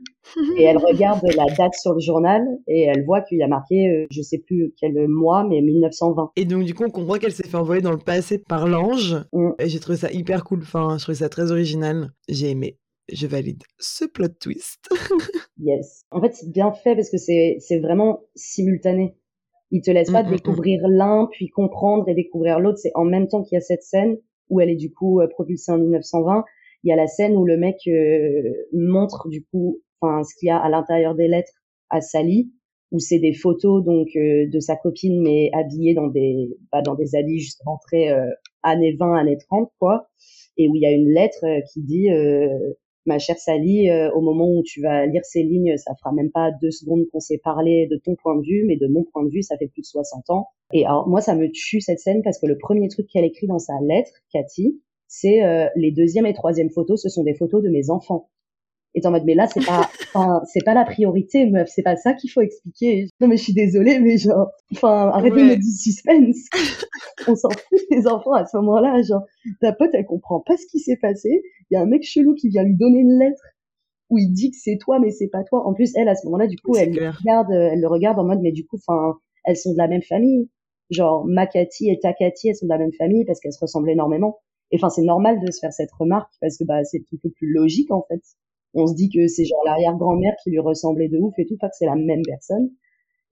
Et 0.58 0.64
elle 0.64 0.78
regarde 0.86 1.22
la 1.36 1.46
date 1.56 1.74
sur 1.74 1.94
le 1.94 2.00
journal 2.00 2.44
et 2.68 2.84
elle 2.84 3.04
voit 3.06 3.22
qu'il 3.22 3.40
y 3.40 3.44
a 3.44 3.48
marqué, 3.48 3.88
euh, 3.88 4.08
je 4.12 4.22
sais 4.22 4.38
plus 4.38 4.74
quel 4.80 5.08
mois, 5.08 5.44
mais 5.44 5.62
1920. 5.62 6.32
Et 6.36 6.46
donc, 6.46 6.66
du 6.66 6.74
coup, 6.74 6.84
on 6.84 6.92
comprend 6.92 7.18
qu'elle 7.18 7.32
s'est 7.32 7.48
fait 7.48 7.58
envoyer 7.58 7.82
dans 7.82 7.92
le 7.92 7.98
passé 7.98 8.38
par 8.38 8.68
l'ange. 8.68 9.16
Mm. 9.34 9.52
Et 9.60 9.70
j'ai 9.70 9.80
trouvé 9.80 9.98
ça 9.98 10.12
hyper 10.12 10.44
cool. 10.44 10.60
Enfin, 10.62 10.98
je 10.98 11.04
trouvais 11.04 11.18
ça 11.18 11.30
très 11.30 11.52
original. 11.52 12.12
J'ai 12.28 12.52
aimé. 12.52 12.78
Je 13.12 13.26
valide 13.26 13.64
ce 13.80 14.06
plot 14.06 14.28
twist. 14.40 14.88
yes. 15.58 16.06
En 16.12 16.22
fait, 16.22 16.36
c'est 16.36 16.52
bien 16.52 16.72
fait 16.72 16.96
parce 16.96 17.10
que 17.10 17.18
c'est, 17.18 17.58
c'est 17.60 17.80
vraiment 17.80 18.22
simultané. 18.36 19.16
Il 19.72 19.82
te 19.82 19.90
laisse 19.90 20.12
pas 20.12 20.24
mm, 20.24 20.28
mm, 20.28 20.32
découvrir 20.32 20.88
l'un, 20.88 21.28
puis 21.32 21.50
comprendre 21.50 22.08
et 22.08 22.14
découvrir 22.14 22.60
l'autre. 22.60 22.78
C'est 22.78 22.92
en 22.94 23.06
même 23.06 23.28
temps 23.28 23.42
qu'il 23.42 23.56
y 23.56 23.58
a 23.58 23.62
cette 23.62 23.84
scène 23.84 24.18
où 24.50 24.60
elle 24.60 24.70
est 24.70 24.76
du 24.76 24.92
coup 24.92 25.22
euh, 25.22 25.28
propulsée 25.28 25.72
en 25.72 25.78
1920 25.78 26.44
il 26.84 26.90
y 26.90 26.94
a 26.94 26.96
la 26.96 27.08
scène 27.08 27.36
où 27.36 27.46
le 27.46 27.58
mec 27.58 27.78
euh, 27.88 28.68
montre 28.74 29.28
du 29.30 29.44
coup, 29.46 29.80
enfin, 30.02 30.24
ce 30.24 30.36
qu'il 30.36 30.48
y 30.48 30.50
a 30.50 30.58
à 30.58 30.70
l'intérieur 30.70 31.16
des 31.16 31.28
lettres 31.28 31.54
à 31.90 32.02
Sally, 32.02 32.52
où 32.92 33.00
c'est 33.00 33.20
des 33.20 33.34
photos 33.34 33.84
donc 33.84 34.08
euh, 34.16 34.48
de 34.50 34.60
sa 34.60 34.76
copine 34.76 35.22
mais 35.22 35.52
habillée 35.54 35.94
dans 35.94 36.08
des 36.08 36.58
bah, 36.72 36.82
dans 36.82 36.96
des 36.96 37.16
habits 37.16 37.40
juste 37.40 37.62
rentrés 37.66 38.12
euh, 38.12 38.26
années 38.64 38.96
20 38.98 39.16
années 39.16 39.38
30 39.38 39.70
quoi. 39.80 40.10
Et 40.58 40.68
où 40.68 40.76
il 40.76 40.82
y 40.82 40.86
a 40.86 40.92
une 40.92 41.10
lettre 41.10 41.46
qui 41.72 41.82
dit 41.84 42.10
ma 43.06 43.18
chère 43.18 43.38
Sally 43.38 43.90
au 44.14 44.20
moment 44.20 44.46
où 44.52 44.62
tu 44.62 44.82
vas 44.82 45.06
lire 45.06 45.24
ces 45.24 45.42
lignes 45.42 45.78
ça 45.78 45.94
fera 45.96 46.12
même 46.12 46.32
pas 46.32 46.52
deux 46.62 46.72
secondes 46.72 47.06
qu'on 47.14 47.22
s'est 47.22 47.40
parlé 47.42 47.88
de 47.88 47.96
ton 47.96 48.16
point 48.16 48.36
de 48.36 48.42
vue 48.42 48.66
mais 48.68 48.76
de 48.76 48.88
mon 48.88 49.06
point 49.06 49.24
de 49.24 49.30
vue 49.30 49.42
ça 49.42 49.58
fait 49.58 49.70
plus 49.70 49.84
de 49.84 49.86
60 49.86 50.30
ans 50.32 50.48
et 50.74 50.86
alors 50.86 51.08
moi 51.08 51.22
ça 51.22 51.34
me 51.34 51.50
tue 51.50 51.80
cette 51.80 52.00
scène 52.00 52.22
parce 52.24 52.40
que 52.40 52.46
le 52.46 52.58
premier 52.58 52.90
truc 52.90 53.08
qu'elle 53.08 53.24
écrit 53.24 53.48
dans 53.48 53.58
sa 53.58 53.80
lettre 53.88 54.12
Cathy 54.34 54.82
c'est 55.10 55.44
euh, 55.44 55.68
les 55.76 55.92
deuxième 55.92 56.28
et 56.28 56.34
troisième 56.34 56.70
photos, 56.70 57.02
ce 57.02 57.10
sont 57.10 57.24
des 57.24 57.34
photos 57.34 57.62
de 57.64 57.70
mes 57.70 57.90
enfants. 57.90 58.30
Et 58.96 59.06
en 59.06 59.12
mode, 59.12 59.24
mais 59.26 59.36
là, 59.36 59.48
c'est 59.48 59.66
pas, 59.66 59.90
c'est 60.46 60.64
pas 60.64 60.74
la 60.74 60.86
priorité, 60.86 61.48
meuf, 61.48 61.68
c'est 61.74 61.84
pas 61.84 61.96
ça 61.96 62.14
qu'il 62.14 62.30
faut 62.30 62.42
expliquer. 62.42 63.08
Non, 63.20 63.28
mais 63.28 63.38
je 63.38 63.44
suis 63.44 63.54
désolée, 63.54 64.00
mais 64.00 64.18
genre, 64.18 64.52
enfin, 64.72 65.10
arrêtez 65.14 65.36
ouais. 65.36 65.58
de 65.58 65.62
suspense. 65.62 66.48
On 67.28 67.36
s'en 67.36 67.50
fout 67.50 67.80
des 67.92 68.08
enfants 68.08 68.34
à 68.34 68.46
ce 68.46 68.56
moment-là, 68.58 69.02
genre, 69.02 69.24
ta 69.62 69.74
pote, 69.74 69.90
elle 69.94 70.06
comprend 70.06 70.40
pas 70.40 70.58
ce 70.58 70.66
qui 70.68 70.80
s'est 70.80 70.98
passé. 70.98 71.42
Il 71.70 71.76
y 71.76 71.78
a 71.78 71.82
un 71.82 71.88
mec 71.88 72.04
chelou 72.04 72.36
qui 72.36 72.50
vient 72.50 72.64
lui 72.64 72.76
donner 72.76 73.00
une 73.00 73.18
lettre 73.20 73.42
où 74.10 74.18
il 74.18 74.32
dit 74.32 74.52
que 74.52 74.58
c'est 74.60 74.78
toi, 74.78 75.00
mais 75.00 75.10
c'est 75.10 75.28
pas 75.28 75.44
toi. 75.44 75.68
En 75.68 75.74
plus, 75.74 75.92
elle, 75.96 76.10
à 76.10 76.16
ce 76.16 76.26
moment-là, 76.26 76.48
du 76.48 76.58
coup, 76.58 76.76
elle 76.76 76.94
le 76.94 77.10
regarde, 77.10 77.52
elle 77.52 77.82
le 77.82 77.88
regarde 77.88 78.20
en 78.20 78.26
mode, 78.26 78.42
mais 78.42 78.52
du 78.52 78.66
coup, 78.66 78.78
enfin, 78.78 79.18
elles 79.44 79.58
sont 79.58 79.72
de 79.72 79.78
la 79.78 79.88
même 79.88 80.02
famille. 80.04 80.50
Genre, 80.92 81.26
ma 81.26 81.46
Cathy 81.46 81.90
et 81.90 82.00
ta 82.00 82.14
Cathy, 82.14 82.50
elles 82.50 82.56
sont 82.56 82.66
de 82.66 82.72
la 82.72 82.80
même 82.80 82.94
famille 82.94 83.26
parce 83.26 83.40
qu'elles 83.40 83.54
se 83.54 83.60
ressemblent 83.60 83.90
énormément. 83.90 84.40
Et 84.72 84.78
enfin, 84.78 84.90
c'est 84.90 85.02
normal 85.02 85.40
de 85.40 85.52
se 85.52 85.60
faire 85.60 85.74
cette 85.74 85.92
remarque 85.92 86.32
parce 86.42 86.58
que 86.58 86.64
bah, 86.64 86.84
c'est 86.84 87.00
un 87.00 87.18
peu 87.22 87.30
plus 87.30 87.52
logique 87.54 87.92
en 87.92 88.04
fait. 88.08 88.22
On 88.74 88.86
se 88.86 88.94
dit 88.94 89.10
que 89.10 89.28
c'est 89.28 89.46
genre 89.46 89.64
l'arrière-grand-mère 89.66 90.34
qui 90.44 90.52
lui 90.52 90.60
ressemblait 90.60 91.10
de 91.10 91.18
ouf 91.18 91.34
et 91.40 91.46
tout, 91.46 91.58
pas 91.58 91.70
que 91.70 91.76
c'est 91.78 91.88
la 91.88 91.96
même 91.96 92.22
personne. 92.26 92.70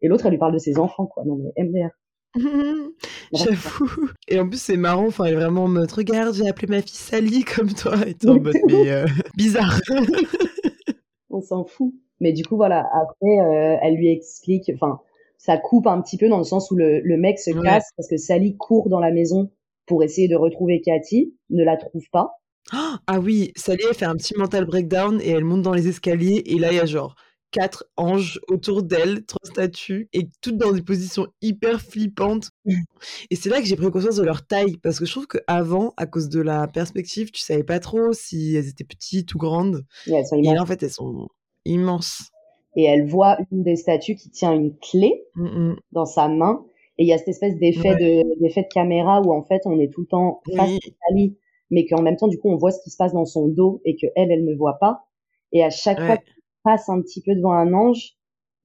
Et 0.01 0.07
l'autre, 0.07 0.25
elle 0.25 0.31
lui 0.31 0.39
parle 0.39 0.53
de 0.53 0.57
ses 0.57 0.79
enfants, 0.79 1.05
quoi. 1.05 1.23
Non 1.25 1.37
mais 1.37 1.63
MDR. 1.63 1.89
J'avoue. 3.33 4.09
Et 4.27 4.39
en 4.39 4.47
plus, 4.47 4.61
c'est 4.61 4.77
marrant. 4.77 5.07
Enfin, 5.07 5.25
elle 5.25 5.33
est 5.33 5.37
vraiment 5.37 5.65
en 5.65 5.67
mode 5.67 5.91
Regarde, 5.91 6.33
j'ai 6.33 6.47
appelé 6.47 6.67
ma 6.67 6.81
fille 6.81 6.97
Sally 6.97 7.43
comme 7.43 7.73
toi. 7.73 7.95
Et 8.07 8.15
en 8.27 8.39
mode 8.39 8.55
Mais 8.67 8.91
euh, 8.91 9.05
bizarre. 9.35 9.79
On 11.29 11.41
s'en 11.41 11.65
fout. 11.65 11.93
Mais 12.19 12.33
du 12.33 12.43
coup, 12.43 12.55
voilà. 12.55 12.79
Après, 12.93 13.39
euh, 13.39 13.77
elle 13.81 13.95
lui 13.95 14.11
explique. 14.11 14.71
Enfin, 14.73 14.99
ça 15.37 15.57
coupe 15.57 15.87
un 15.87 16.01
petit 16.01 16.17
peu 16.17 16.29
dans 16.29 16.39
le 16.39 16.43
sens 16.43 16.71
où 16.71 16.75
le, 16.75 16.99
le 16.99 17.17
mec 17.17 17.39
se 17.39 17.51
casse 17.51 17.89
parce 17.95 18.09
que 18.09 18.17
Sally 18.17 18.57
court 18.57 18.89
dans 18.89 18.99
la 18.99 19.11
maison 19.11 19.51
pour 19.87 20.03
essayer 20.03 20.27
de 20.27 20.35
retrouver 20.35 20.81
Cathy, 20.81 21.33
ne 21.49 21.63
la 21.63 21.77
trouve 21.77 22.03
pas. 22.11 22.31
Ah 22.71 23.19
oui, 23.21 23.53
Sally, 23.55 23.81
elle 23.87 23.95
fait 23.95 24.05
un 24.05 24.15
petit 24.15 24.37
mental 24.37 24.65
breakdown 24.65 25.21
et 25.21 25.29
elle 25.29 25.45
monte 25.45 25.61
dans 25.61 25.73
les 25.73 25.87
escaliers 25.87 26.43
et 26.45 26.59
là, 26.59 26.71
il 26.71 26.75
y 26.75 26.79
a 26.79 26.85
genre 26.85 27.15
quatre 27.51 27.85
anges 27.97 28.39
autour 28.47 28.83
d'elle, 28.83 29.25
trois 29.25 29.39
statues, 29.43 30.09
et 30.13 30.27
toutes 30.41 30.57
dans 30.57 30.71
des 30.71 30.81
positions 30.81 31.27
hyper 31.41 31.81
flippantes. 31.81 32.49
Et 33.29 33.35
c'est 33.35 33.49
là 33.49 33.61
que 33.61 33.67
j'ai 33.67 33.75
pris 33.75 33.89
conscience 33.89 34.17
de 34.17 34.23
leur 34.23 34.45
taille, 34.45 34.77
parce 34.77 34.99
que 34.99 35.05
je 35.05 35.11
trouve 35.11 35.27
qu'avant, 35.27 35.93
à 35.97 36.05
cause 36.05 36.29
de 36.29 36.41
la 36.41 36.67
perspective, 36.67 37.31
tu 37.31 37.41
savais 37.41 37.63
pas 37.63 37.79
trop 37.79 38.13
si 38.13 38.55
elles 38.55 38.67
étaient 38.67 38.83
petites 38.83 39.33
ou 39.33 39.37
grandes. 39.37 39.85
Et, 40.07 40.13
elles 40.13 40.25
sont 40.25 40.37
et 40.37 40.53
là, 40.53 40.61
en 40.61 40.65
fait, 40.65 40.83
elles 40.83 40.91
sont 40.91 41.29
immenses. 41.65 42.29
Et 42.75 42.83
elle 42.83 43.07
voit 43.07 43.37
une 43.51 43.63
des 43.63 43.75
statues 43.75 44.15
qui 44.15 44.29
tient 44.29 44.53
une 44.53 44.75
clé 44.77 45.23
mmh 45.35 45.73
dans 45.93 46.05
sa 46.05 46.27
main, 46.27 46.63
et 46.97 47.03
il 47.03 47.07
y 47.07 47.13
a 47.13 47.17
cette 47.17 47.29
espèce 47.29 47.55
d'effet 47.57 47.95
de 47.95 48.23
de 48.23 48.73
caméra 48.73 49.21
où 49.21 49.31
en 49.31 49.43
fait 49.43 49.61
on 49.65 49.79
est 49.79 49.91
tout 49.91 50.01
le 50.01 50.07
temps 50.07 50.41
face 50.55 50.71
à 50.71 51.07
Sally, 51.09 51.37
mais 51.69 51.85
qu'en 51.85 52.01
même 52.01 52.17
temps 52.17 52.27
du 52.27 52.39
coup 52.39 52.49
on 52.49 52.57
voit 52.57 52.71
ce 52.71 52.81
qui 52.83 52.89
se 52.89 52.97
passe 52.97 53.13
dans 53.13 53.25
son 53.25 53.47
dos 53.47 53.81
et 53.85 53.95
que 53.95 54.07
elle 54.15 54.31
elle 54.31 54.45
ne 54.45 54.55
voit 54.55 54.77
pas. 54.79 55.05
Et 55.51 55.63
à 55.63 55.69
chaque 55.69 55.99
fois 55.99 56.17
qu'il 56.17 56.33
passe 56.63 56.89
un 56.89 57.01
petit 57.01 57.21
peu 57.21 57.35
devant 57.35 57.53
un 57.53 57.73
ange, 57.73 58.13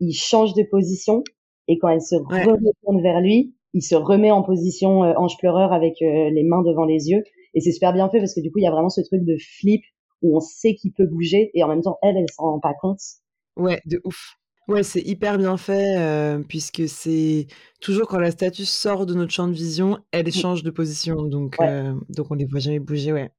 il 0.00 0.12
change 0.12 0.54
de 0.54 0.62
position 0.62 1.22
et 1.68 1.78
quand 1.78 1.88
elle 1.88 2.00
se 2.00 2.16
retourne 2.16 3.02
vers 3.02 3.20
lui, 3.20 3.54
il 3.74 3.82
se 3.82 3.94
remet 3.94 4.30
en 4.30 4.42
position 4.42 5.04
euh, 5.04 5.14
ange 5.16 5.36
pleureur 5.38 5.72
avec 5.72 6.00
euh, 6.02 6.30
les 6.30 6.42
mains 6.42 6.62
devant 6.62 6.84
les 6.84 7.08
yeux. 7.10 7.22
Et 7.54 7.60
c'est 7.60 7.72
super 7.72 7.92
bien 7.92 8.08
fait 8.08 8.18
parce 8.18 8.34
que 8.34 8.40
du 8.40 8.50
coup 8.50 8.58
il 8.58 8.64
y 8.64 8.66
a 8.66 8.70
vraiment 8.70 8.88
ce 8.88 9.02
truc 9.02 9.24
de 9.24 9.36
flip 9.36 9.82
où 10.22 10.36
on 10.36 10.40
sait 10.40 10.74
qu'il 10.74 10.92
peut 10.92 11.06
bouger 11.06 11.50
et 11.54 11.62
en 11.62 11.68
même 11.68 11.82
temps 11.82 11.98
elle 12.02 12.16
elle 12.16 12.30
s'en 12.30 12.44
rend 12.44 12.60
pas 12.60 12.74
compte. 12.80 13.00
Ouais, 13.56 13.80
de 13.84 14.00
ouf. 14.04 14.38
Ouais, 14.72 14.82
c'est 14.82 15.02
hyper 15.02 15.36
bien 15.36 15.58
fait, 15.58 15.98
euh, 15.98 16.38
puisque 16.48 16.88
c'est 16.88 17.46
toujours 17.82 18.06
quand 18.06 18.18
la 18.18 18.30
statue 18.30 18.64
sort 18.64 19.04
de 19.04 19.12
notre 19.12 19.30
champ 19.30 19.46
de 19.46 19.52
vision, 19.52 19.98
elle 20.12 20.28
mmh. 20.28 20.32
change 20.32 20.62
de 20.62 20.70
position, 20.70 21.24
donc 21.24 21.56
euh, 21.60 21.92
donc 22.08 22.30
on 22.30 22.34
les 22.34 22.46
voit 22.46 22.58
jamais 22.58 22.78
bouger, 22.78 23.12
ouais. 23.12 23.30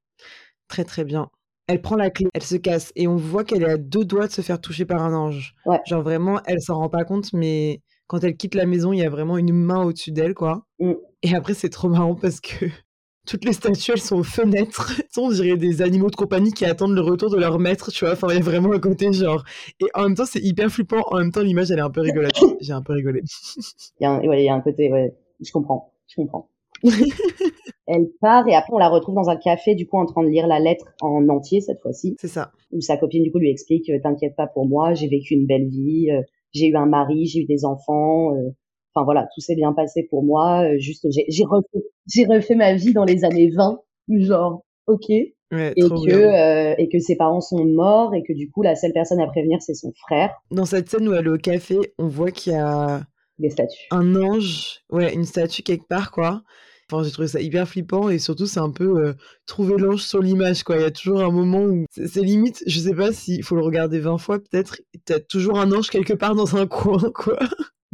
Très, 0.67 0.83
très 0.83 1.03
bien. 1.03 1.31
Elle 1.65 1.81
prend 1.81 1.95
la 1.95 2.11
clé, 2.11 2.27
elle 2.35 2.43
se 2.43 2.55
casse 2.55 2.91
et 2.95 3.07
on 3.07 3.15
voit 3.15 3.43
qu'elle 3.43 3.63
est 3.63 3.71
à 3.71 3.77
deux 3.77 4.05
doigts 4.05 4.27
de 4.27 4.31
se 4.31 4.41
faire 4.41 4.61
toucher 4.61 4.85
par 4.85 5.01
un 5.01 5.15
ange. 5.15 5.55
Genre 5.87 6.03
vraiment, 6.03 6.39
elle 6.45 6.61
s'en 6.61 6.75
rend 6.75 6.89
pas 6.89 7.03
compte, 7.03 7.33
mais 7.33 7.81
quand 8.05 8.23
elle 8.23 8.37
quitte 8.37 8.53
la 8.53 8.67
maison, 8.67 8.93
il 8.93 8.99
y 8.99 9.03
a 9.03 9.09
vraiment 9.09 9.39
une 9.39 9.53
main 9.53 9.83
au-dessus 9.83 10.11
d'elle, 10.11 10.35
quoi. 10.35 10.67
Mmh. 10.77 10.93
Et 11.23 11.33
après, 11.33 11.55
c'est 11.55 11.69
trop 11.69 11.89
marrant 11.89 12.13
parce 12.13 12.41
que 12.41 12.65
toutes 13.25 13.45
les 13.45 13.53
statues, 13.53 13.91
elles 13.91 14.01
sont 14.01 14.17
aux 14.17 14.23
fenêtres. 14.23 14.93
on 15.17 15.29
dirait 15.29 15.57
des 15.57 15.81
animaux 15.81 16.09
de 16.09 16.15
compagnie 16.15 16.51
qui 16.51 16.65
attendent 16.65 16.95
le 16.95 17.01
retour 17.01 17.29
de 17.29 17.37
leur 17.37 17.59
maître, 17.59 17.91
tu 17.91 18.05
vois. 18.05 18.13
Enfin, 18.13 18.27
il 18.31 18.35
y 18.35 18.39
a 18.39 18.43
vraiment 18.43 18.73
un 18.73 18.79
côté 18.79 19.11
genre. 19.13 19.43
Et 19.79 19.85
en 19.93 20.03
même 20.03 20.15
temps, 20.15 20.25
c'est 20.25 20.41
hyper 20.41 20.69
flippant. 20.69 21.01
En 21.11 21.17
même 21.17 21.31
temps, 21.31 21.41
l'image, 21.41 21.71
elle 21.71 21.79
est 21.79 21.83
un 21.83 21.89
peu 21.89 22.01
rigolote. 22.01 22.33
J'ai 22.61 22.73
un 22.73 22.81
peu 22.81 22.93
rigolé. 22.93 23.21
Il 23.99 24.03
y, 24.03 24.05
a 24.05 24.11
un, 24.11 24.19
ouais, 24.21 24.43
il 24.43 24.45
y 24.45 24.49
a 24.49 24.53
un 24.53 24.61
côté, 24.61 24.91
ouais. 24.91 25.15
Je 25.39 25.51
comprends. 25.51 25.93
Je 26.07 26.15
comprends. 26.15 26.49
elle 27.87 28.09
part 28.19 28.47
et 28.47 28.55
après 28.55 28.73
on 28.73 28.77
la 28.77 28.89
retrouve 28.89 29.15
dans 29.15 29.29
un 29.29 29.37
café 29.37 29.75
du 29.75 29.87
coup 29.87 29.97
en 29.97 30.05
train 30.05 30.23
de 30.23 30.27
lire 30.27 30.47
la 30.47 30.59
lettre 30.59 30.93
en 31.01 31.27
entier 31.29 31.61
cette 31.61 31.81
fois-ci. 31.81 32.15
C'est 32.19 32.27
ça. 32.27 32.51
Où 32.71 32.81
sa 32.81 32.97
copine 32.97 33.23
du 33.23 33.31
coup 33.31 33.39
lui 33.39 33.49
explique 33.49 33.89
euh, 33.89 33.99
t'inquiète 34.01 34.35
pas 34.35 34.47
pour 34.47 34.67
moi, 34.67 34.93
j'ai 34.93 35.07
vécu 35.07 35.33
une 35.33 35.45
belle 35.45 35.69
vie, 35.69 36.11
euh, 36.11 36.21
j'ai 36.51 36.67
eu 36.67 36.75
un 36.75 36.85
mari, 36.85 37.25
j'ai 37.25 37.41
eu 37.41 37.45
des 37.45 37.65
enfants, 37.65 38.35
euh, 38.35 38.49
Enfin 38.95 39.05
voilà, 39.05 39.27
tout 39.33 39.41
s'est 39.41 39.55
bien 39.55 39.73
passé 39.73 40.07
pour 40.09 40.23
moi. 40.23 40.63
Euh, 40.63 40.77
juste, 40.77 41.07
j'ai 41.09 41.43
refait, 41.45 41.83
j'ai 42.07 42.25
refait 42.25 42.55
ma 42.55 42.73
vie 42.73 42.93
dans 42.93 43.05
les 43.05 43.23
années 43.25 43.49
20. 43.49 43.79
Genre, 44.09 44.63
ok. 44.87 45.05
Ouais, 45.51 45.71
et 45.75 45.81
trop 45.81 46.01
que 46.03 46.05
bien. 46.07 46.17
euh, 46.17 46.75
et 46.79 46.89
que 46.89 46.97
ses 46.99 47.15
parents 47.15 47.41
sont 47.41 47.63
morts 47.63 48.15
et 48.15 48.23
que 48.23 48.33
du 48.33 48.49
coup 48.49 48.63
la 48.63 48.75
seule 48.75 48.91
personne 48.91 49.19
à 49.21 49.27
prévenir 49.27 49.61
c'est 49.61 49.75
son 49.75 49.91
frère. 50.07 50.31
Dans 50.49 50.65
cette 50.65 50.89
scène 50.89 51.07
où 51.07 51.13
elle 51.13 51.27
est 51.27 51.29
au 51.29 51.37
café, 51.37 51.77
on 51.99 52.07
voit 52.07 52.31
qu'il 52.31 52.53
y 52.53 52.55
a 52.55 53.01
Des 53.37 53.51
statues. 53.51 53.85
un 53.91 54.15
ange, 54.15 54.79
ouais, 54.91 55.13
une 55.13 55.25
statue 55.25 55.61
quelque 55.61 55.87
part, 55.87 56.11
quoi. 56.11 56.41
Enfin, 56.91 57.03
j'ai 57.03 57.11
trouvé 57.11 57.27
ça 57.27 57.39
hyper 57.39 57.67
flippant 57.67 58.09
et 58.09 58.17
surtout, 58.19 58.45
c'est 58.47 58.59
un 58.59 58.71
peu 58.71 59.05
euh, 59.05 59.13
trouver 59.45 59.77
l'ange 59.77 60.01
sur 60.01 60.21
l'image, 60.21 60.63
quoi. 60.63 60.75
Il 60.77 60.81
y 60.81 60.85
a 60.85 60.91
toujours 60.91 61.21
un 61.21 61.31
moment 61.31 61.61
où 61.61 61.85
c'est 61.91 62.07
c'est 62.07 62.21
limite, 62.21 62.63
je 62.67 62.79
sais 62.79 62.93
pas 62.95 63.13
s'il 63.13 63.43
faut 63.43 63.55
le 63.55 63.61
regarder 63.63 63.99
20 63.99 64.17
fois, 64.17 64.39
peut-être. 64.39 64.77
T'as 65.05 65.19
toujours 65.19 65.59
un 65.59 65.71
ange 65.71 65.89
quelque 65.91 66.13
part 66.13 66.33
dans 66.35 66.55
un 66.57 66.65
coin, 66.67 67.11
quoi. 67.13 67.37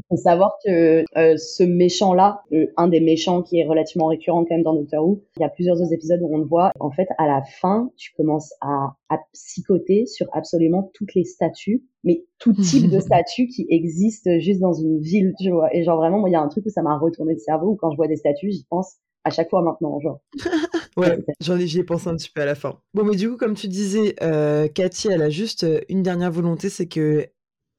Faut 0.10 0.18
savoir 0.18 0.58
que 0.66 1.04
euh, 1.18 1.38
ce 1.38 1.64
méchant-là, 1.64 2.42
euh, 2.52 2.66
un 2.78 2.88
des 2.88 3.00
méchants 3.00 3.44
qui 3.44 3.60
est 3.60 3.68
relativement 3.68 4.08
récurrent 4.08 4.44
quand 4.44 4.56
même 4.56 4.64
dans 4.64 4.74
Doctor 4.74 5.06
Who, 5.06 5.24
il 5.38 5.42
y 5.42 5.46
a 5.46 5.50
plusieurs 5.50 5.80
autres 5.80 5.94
épisodes 5.94 6.20
où 6.22 6.34
on 6.34 6.40
le 6.40 6.46
voit. 6.46 6.72
En 6.80 6.90
fait, 6.92 7.08
à 7.18 7.28
la 7.28 7.44
fin, 7.44 7.92
tu 7.96 8.12
commences 8.18 8.54
à, 8.62 8.96
à 9.10 9.18
psychoter 9.34 10.08
sur 10.08 10.28
absolument 10.34 10.90
toutes 10.94 11.14
les 11.14 11.24
statues, 11.24 11.84
mais 12.04 12.24
tout 12.40 12.54
type 12.54 12.90
de 12.90 13.00
statues 13.00 13.48
qui 13.48 13.68
existent 13.70 14.32
juste 14.40 14.60
dans 14.60 14.74
une 14.74 15.00
ville, 15.00 15.34
tu 15.40 15.52
vois. 15.52 15.74
Et 15.76 15.84
genre 15.84 15.98
vraiment, 15.98 16.20
moi, 16.20 16.30
il 16.30 16.34
y 16.34 16.36
a 16.36 16.42
un 16.42 16.48
truc 16.48 16.66
où 16.66 16.70
ça 16.70 16.82
m'a 16.82 16.98
retourné 16.98 17.34
le 17.34 17.40
cerveau, 17.40 17.72
où 17.72 17.76
quand 17.76 17.92
je 17.92 17.98
vois 17.98 18.08
des 18.08 18.18
statues, 18.18 18.52
j'y 18.52 18.66
pense 18.70 18.98
à 19.24 19.30
chaque 19.30 19.50
fois 19.50 19.62
maintenant, 19.62 20.00
genre. 20.00 20.22
Ouais, 20.98 21.18
j'en 21.40 21.58
ai, 21.58 21.66
j'y 21.66 21.80
ai 21.80 21.84
pensé 21.84 22.10
un 22.10 22.16
petit 22.16 22.30
peu 22.30 22.42
à 22.42 22.46
la 22.46 22.56
fin. 22.56 22.78
Bon, 22.94 23.06
mais 23.06 23.16
du 23.16 23.30
coup, 23.30 23.38
comme 23.38 23.54
tu 23.54 23.70
disais, 23.70 24.16
euh, 24.22 24.68
Cathy, 24.68 25.08
elle 25.08 25.22
a 25.22 25.30
juste 25.30 25.64
euh, 25.64 25.80
une 25.88 26.04
dernière 26.04 26.32
volonté, 26.32 26.68
c'est 26.68 26.88
que 26.88 27.26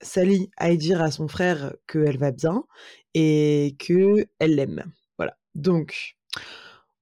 Sally 0.00 0.50
aille 0.56 0.78
dire 0.78 1.02
à 1.02 1.10
son 1.10 1.28
frère 1.28 1.74
qu'elle 1.86 2.18
va 2.18 2.32
bien 2.32 2.64
et 3.14 3.76
que 3.78 4.26
elle 4.38 4.54
l'aime. 4.54 4.84
Voilà. 5.18 5.36
Donc, 5.54 6.16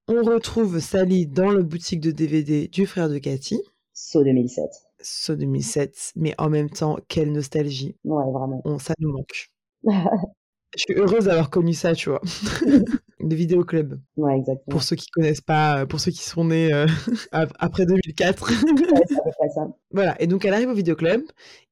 on 0.08 0.22
retrouve 0.22 0.80
Sally 0.80 1.26
dans 1.26 1.50
la 1.50 1.62
boutique 1.62 2.00
de 2.00 2.10
DVD 2.10 2.68
du 2.68 2.86
frère 2.86 3.08
de 3.08 3.18
Cathy. 3.18 3.60
Saut 3.92 4.24
2007. 4.24 4.64
Saut 5.00 5.36
2007, 5.36 6.12
mais 6.16 6.34
en 6.38 6.48
même 6.48 6.70
temps, 6.70 6.98
quelle 7.08 7.32
nostalgie. 7.32 7.96
Ouais, 8.04 8.32
vraiment. 8.32 8.62
On, 8.64 8.78
ça 8.78 8.94
nous 8.98 9.12
manque. 9.12 9.50
Je 10.76 10.82
suis 10.82 10.94
heureuse 10.94 11.24
d'avoir 11.24 11.48
connu 11.48 11.72
ça, 11.72 11.94
tu 11.94 12.10
vois. 12.10 12.20
Le 13.20 13.34
vidéoclub. 13.34 13.98
Ouais, 14.16 14.36
exactement. 14.36 14.70
Pour 14.70 14.82
ceux 14.82 14.96
qui 14.96 15.08
connaissent 15.08 15.40
pas, 15.40 15.86
pour 15.86 15.98
ceux 15.98 16.10
qui 16.10 16.22
sont 16.22 16.44
nés 16.44 16.72
euh, 16.72 16.86
après 17.58 17.86
2004. 17.86 18.50
Ouais, 18.50 19.48
ça. 19.54 19.68
Voilà, 19.90 20.20
et 20.20 20.26
donc 20.26 20.44
elle 20.44 20.52
arrive 20.52 20.68
au 20.68 20.74
vidéoclub 20.74 21.22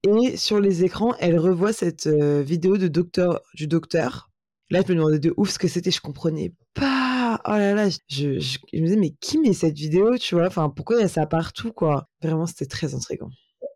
et 0.02 0.36
sur 0.36 0.60
les 0.60 0.84
écrans, 0.84 1.14
elle 1.20 1.38
revoit 1.38 1.72
cette 1.72 2.06
euh, 2.06 2.42
vidéo 2.42 2.78
de 2.78 2.88
docteur, 2.88 3.42
du 3.54 3.66
docteur. 3.66 4.30
Là, 4.70 4.80
je 4.84 4.92
me 4.92 4.98
demandais 4.98 5.18
de 5.18 5.32
ouf 5.36 5.50
ce 5.50 5.58
que 5.58 5.68
c'était, 5.68 5.90
je 5.90 6.00
comprenais 6.00 6.52
pas. 6.74 7.40
Oh 7.46 7.50
là 7.52 7.74
là, 7.74 7.88
je, 8.08 8.40
je, 8.40 8.58
je 8.72 8.78
me 8.78 8.86
disais, 8.86 8.96
mais 8.96 9.10
qui 9.20 9.38
met 9.38 9.52
cette 9.52 9.76
vidéo, 9.76 10.16
tu 10.16 10.34
vois? 10.34 10.46
Enfin, 10.46 10.70
pourquoi 10.70 10.96
il 10.96 11.02
y 11.02 11.04
a 11.04 11.08
ça 11.08 11.26
partout, 11.26 11.72
quoi? 11.72 12.08
Vraiment, 12.22 12.46
c'était 12.46 12.66
très 12.66 12.94
intriguant. 12.94 13.30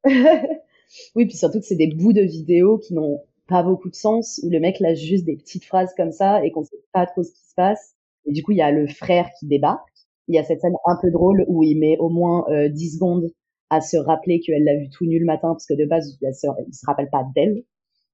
oui, 0.07 1.27
puis 1.27 1.37
surtout 1.37 1.61
que 1.61 1.67
c'est 1.67 1.77
des 1.77 1.95
bouts 1.95 2.13
de 2.13 2.23
vidéo 2.23 2.79
qui 2.79 2.95
n'ont 2.95 3.21
pas 3.51 3.63
beaucoup 3.65 3.91
de 3.91 3.97
sens, 3.97 4.41
où 4.45 4.49
le 4.49 4.61
mec 4.61 4.79
lâche 4.79 5.01
juste 5.01 5.25
des 5.25 5.37
petites 5.37 5.65
phrases 5.65 5.93
comme 5.97 6.13
ça 6.13 6.43
et 6.45 6.53
qu'on 6.53 6.63
sait 6.63 6.79
pas 6.93 7.05
trop 7.05 7.23
ce 7.23 7.33
qui 7.33 7.45
se 7.49 7.55
passe. 7.57 7.97
Et 8.25 8.33
du 8.33 8.43
coup, 8.43 8.53
il 8.53 8.59
y 8.59 8.63
a 8.63 8.71
le 8.71 8.87
frère 8.87 9.29
qui 9.39 9.47
débarque. 9.47 9.89
Il 10.29 10.37
y 10.37 10.39
a 10.39 10.45
cette 10.45 10.61
scène 10.61 10.77
un 10.87 10.97
peu 11.03 11.11
drôle 11.11 11.45
où 11.49 11.65
il 11.65 11.77
met 11.79 11.99
au 11.99 12.09
moins 12.09 12.45
euh, 12.49 12.69
10 12.69 12.95
secondes 12.95 13.29
à 13.69 13.81
se 13.81 13.97
rappeler 13.97 14.41
qu'elle 14.41 14.65
l'a 14.65 14.77
vu 14.77 14.89
tout 14.89 15.05
nu 15.05 15.19
le 15.19 15.27
matin, 15.27 15.49
parce 15.49 15.67
que 15.67 15.75
de 15.75 15.85
base, 15.85 16.17
il 16.23 16.35
se, 16.35 16.47
il 16.67 16.75
se 16.75 16.87
rappelle 16.87 17.11
pas 17.11 17.25
d'elle. 17.35 17.65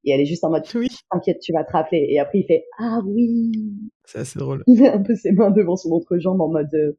Et 0.05 0.12
elle 0.12 0.20
est 0.20 0.27
juste 0.27 0.44
en 0.44 0.51
mode, 0.51 0.64
oui. 0.75 0.88
t'inquiète, 1.11 1.40
tu 1.40 1.53
vas 1.53 1.64
te 1.64 1.72
rappeler. 1.72 2.07
Et 2.09 2.18
après, 2.18 2.38
il 2.38 2.46
fait, 2.46 2.64
ah 2.79 3.01
oui. 3.05 3.53
C'est 4.05 4.20
assez 4.20 4.38
drôle. 4.38 4.62
Il 4.66 4.81
met 4.81 4.88
un 4.88 5.03
peu 5.03 5.14
ses 5.16 5.33
mains 5.33 5.51
devant 5.51 5.77
son 5.77 5.90
entrejambe 5.90 6.40
en 6.40 6.49
mode 6.49 6.72
euh, 6.75 6.96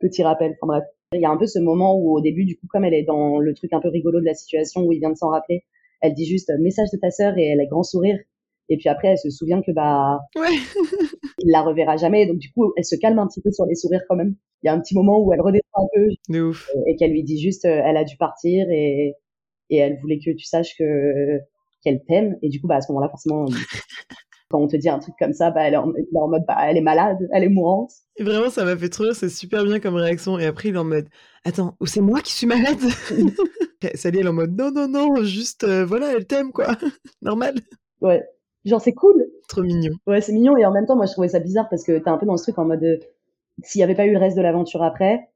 petit 0.00 0.22
rappel. 0.22 0.56
Enfin 0.60 0.78
bref. 0.78 0.84
Il 1.12 1.20
y 1.20 1.26
a 1.26 1.30
un 1.30 1.36
peu 1.36 1.46
ce 1.46 1.58
moment 1.58 1.96
où 1.98 2.16
au 2.16 2.20
début, 2.20 2.44
du 2.44 2.56
coup, 2.56 2.66
comme 2.68 2.84
elle 2.84 2.94
est 2.94 3.04
dans 3.04 3.38
le 3.38 3.54
truc 3.54 3.72
un 3.72 3.80
peu 3.80 3.88
rigolo 3.88 4.20
de 4.20 4.24
la 4.24 4.34
situation 4.34 4.82
où 4.82 4.92
il 4.92 4.98
vient 4.98 5.10
de 5.10 5.16
s'en 5.16 5.28
rappeler, 5.28 5.64
elle 6.04 6.12
dit 6.12 6.26
juste 6.26 6.52
message 6.60 6.88
de 6.92 6.98
ta 6.98 7.10
sœur 7.10 7.38
et 7.38 7.48
elle 7.48 7.60
a 7.60 7.66
grand 7.66 7.82
sourire. 7.82 8.18
Et 8.68 8.76
puis 8.76 8.88
après, 8.88 9.08
elle 9.08 9.18
se 9.18 9.30
souvient 9.30 9.62
que 9.62 9.72
bah, 9.72 10.20
ouais. 10.36 10.56
il 11.38 11.50
la 11.50 11.62
reverra 11.62 11.96
jamais. 11.96 12.26
Donc 12.26 12.38
du 12.38 12.52
coup, 12.52 12.72
elle 12.76 12.84
se 12.84 12.96
calme 12.96 13.18
un 13.18 13.26
petit 13.26 13.40
peu 13.40 13.50
sur 13.50 13.64
les 13.64 13.74
sourires 13.74 14.02
quand 14.08 14.16
même. 14.16 14.36
Il 14.62 14.66
y 14.66 14.68
a 14.68 14.74
un 14.74 14.80
petit 14.80 14.94
moment 14.94 15.18
où 15.18 15.32
elle 15.32 15.40
redescend 15.40 15.62
un 15.76 15.88
peu 15.94 16.06
de 16.28 16.40
ouf. 16.42 16.70
et 16.86 16.96
qu'elle 16.96 17.12
lui 17.12 17.22
dit 17.22 17.40
juste, 17.40 17.64
euh, 17.64 17.80
elle 17.84 17.96
a 17.96 18.04
dû 18.04 18.16
partir 18.16 18.66
et 18.70 19.14
et 19.70 19.78
elle 19.78 19.98
voulait 20.00 20.18
que 20.18 20.30
tu 20.30 20.44
saches 20.44 20.76
que 20.78 21.40
qu'elle 21.82 22.02
t'aime. 22.06 22.36
Et 22.42 22.50
du 22.50 22.60
coup, 22.60 22.66
bah 22.66 22.76
à 22.76 22.80
ce 22.82 22.92
moment-là, 22.92 23.08
forcément, 23.08 23.46
quand 24.50 24.60
on 24.60 24.68
te 24.68 24.76
dit 24.76 24.88
un 24.88 24.98
truc 24.98 25.14
comme 25.18 25.32
ça, 25.32 25.50
bah 25.50 25.62
elle 25.62 25.74
est 25.74 25.78
en, 25.78 25.92
elle 25.94 26.04
est 26.04 26.18
en 26.18 26.28
mode, 26.28 26.44
bah 26.46 26.56
elle 26.62 26.76
est 26.76 26.82
malade, 26.82 27.18
elle 27.32 27.44
est 27.44 27.48
mourante. 27.48 27.92
Et 28.16 28.24
vraiment, 28.24 28.50
ça 28.50 28.64
m'a 28.64 28.76
fait 28.76 28.88
trop 28.88 29.04
rire. 29.04 29.16
C'est 29.16 29.28
super 29.28 29.64
bien 29.64 29.80
comme 29.80 29.94
réaction. 29.94 30.38
Et 30.38 30.46
après, 30.46 30.68
il 30.68 30.74
est 30.74 30.78
en 30.78 30.84
mode, 30.84 31.08
attends, 31.44 31.76
ou 31.80 31.86
c'est 31.86 32.00
moi 32.00 32.20
qui 32.20 32.32
suis 32.32 32.46
malade? 32.46 32.78
Sally, 33.94 34.18
elle 34.18 34.26
est 34.26 34.28
en 34.28 34.32
mode, 34.32 34.56
non, 34.56 34.70
non, 34.70 34.88
non, 34.88 35.22
juste, 35.24 35.64
euh, 35.64 35.84
voilà, 35.84 36.12
elle 36.12 36.26
t'aime, 36.26 36.52
quoi. 36.52 36.76
Normal. 37.22 37.54
Ouais. 38.00 38.22
Genre, 38.64 38.80
c'est 38.80 38.94
cool. 38.94 39.26
Trop 39.48 39.62
mignon. 39.62 39.92
Ouais, 40.06 40.20
c'est 40.20 40.32
mignon. 40.32 40.56
Et 40.56 40.64
en 40.64 40.72
même 40.72 40.86
temps, 40.86 40.96
moi, 40.96 41.06
je 41.06 41.12
trouvais 41.12 41.28
ça 41.28 41.40
bizarre 41.40 41.68
parce 41.68 41.84
que 41.84 41.98
t'es 41.98 42.08
un 42.08 42.16
peu 42.16 42.26
dans 42.26 42.36
ce 42.36 42.44
truc 42.44 42.58
en 42.58 42.64
mode, 42.64 42.82
euh, 42.82 42.98
s'il 43.62 43.80
n'y 43.80 43.84
avait 43.84 43.94
pas 43.94 44.06
eu 44.06 44.12
le 44.12 44.18
reste 44.18 44.36
de 44.36 44.42
l'aventure 44.42 44.82
après, 44.82 45.28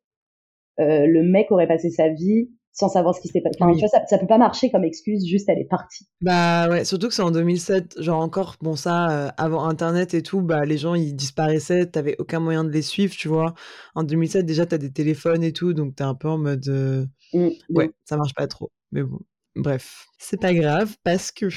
euh, 0.80 1.06
le 1.06 1.22
mec 1.22 1.50
aurait 1.50 1.66
passé 1.66 1.90
sa 1.90 2.08
vie 2.08 2.50
sans 2.78 2.88
savoir 2.88 3.14
ce 3.14 3.20
qui 3.20 3.28
s'était 3.28 3.40
passé. 3.40 3.56
Enfin, 3.60 3.72
Oui. 3.72 3.80
ça, 3.88 4.00
ça 4.08 4.18
peut 4.18 4.26
pas 4.26 4.38
marcher 4.38 4.70
comme 4.70 4.84
excuse, 4.84 5.26
juste 5.26 5.48
elle 5.48 5.58
est 5.58 5.68
partie. 5.68 6.06
Bah 6.20 6.68
ouais, 6.70 6.84
surtout 6.84 7.08
que 7.08 7.14
c'est 7.14 7.22
en 7.22 7.30
2007, 7.32 8.00
genre 8.00 8.20
encore, 8.20 8.56
bon 8.60 8.76
ça, 8.76 9.10
euh, 9.10 9.30
avant 9.36 9.64
Internet 9.66 10.14
et 10.14 10.22
tout, 10.22 10.42
bah 10.42 10.64
les 10.64 10.78
gens 10.78 10.94
ils 10.94 11.14
disparaissaient, 11.16 11.86
t'avais 11.86 12.14
aucun 12.18 12.38
moyen 12.40 12.62
de 12.64 12.70
les 12.70 12.82
suivre, 12.82 13.14
tu 13.16 13.26
vois. 13.28 13.54
En 13.96 14.04
2007 14.04 14.46
déjà 14.46 14.64
t'as 14.66 14.78
des 14.78 14.92
téléphones 14.92 15.42
et 15.42 15.52
tout, 15.52 15.72
donc 15.74 15.96
t'es 15.96 16.04
un 16.04 16.14
peu 16.14 16.28
en 16.28 16.38
mode, 16.38 16.66
euh, 16.68 17.04
Mm, 17.34 17.48
ouais, 17.70 17.90
ça 18.04 18.16
marche 18.16 18.32
pas 18.34 18.46
trop. 18.46 18.70
Mais 18.92 19.02
bon, 19.02 19.18
bref, 19.56 20.06
c'est 20.18 20.40
pas 20.40 20.54
grave 20.54 20.94
parce 21.04 21.30
que 21.30 21.48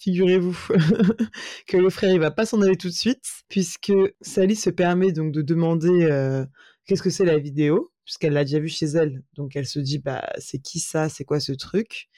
figurez-vous 0.00 0.58
que 1.68 1.76
le 1.76 1.90
frère 1.90 2.12
il 2.12 2.20
va 2.20 2.30
pas 2.30 2.44
s'en 2.46 2.60
aller 2.60 2.76
tout 2.76 2.88
de 2.88 2.92
suite, 2.92 3.24
puisque 3.48 3.92
Sally 4.20 4.56
se 4.56 4.70
permet 4.70 5.12
donc 5.12 5.32
de 5.32 5.42
demander 5.42 6.04
euh, 6.10 6.44
qu'est-ce 6.86 7.02
que 7.02 7.10
c'est 7.10 7.24
la 7.24 7.38
vidéo, 7.38 7.90
puisqu'elle 8.06 8.32
l'a 8.32 8.44
déjà 8.44 8.60
vu 8.60 8.68
chez 8.68 8.86
elle, 8.86 9.22
donc 9.34 9.56
elle 9.56 9.66
se 9.66 9.78
dit 9.78 9.98
bah 9.98 10.26
c'est 10.38 10.58
qui 10.58 10.80
ça, 10.80 11.10
c'est 11.10 11.24
quoi 11.24 11.40
ce 11.40 11.52
truc, 11.52 12.08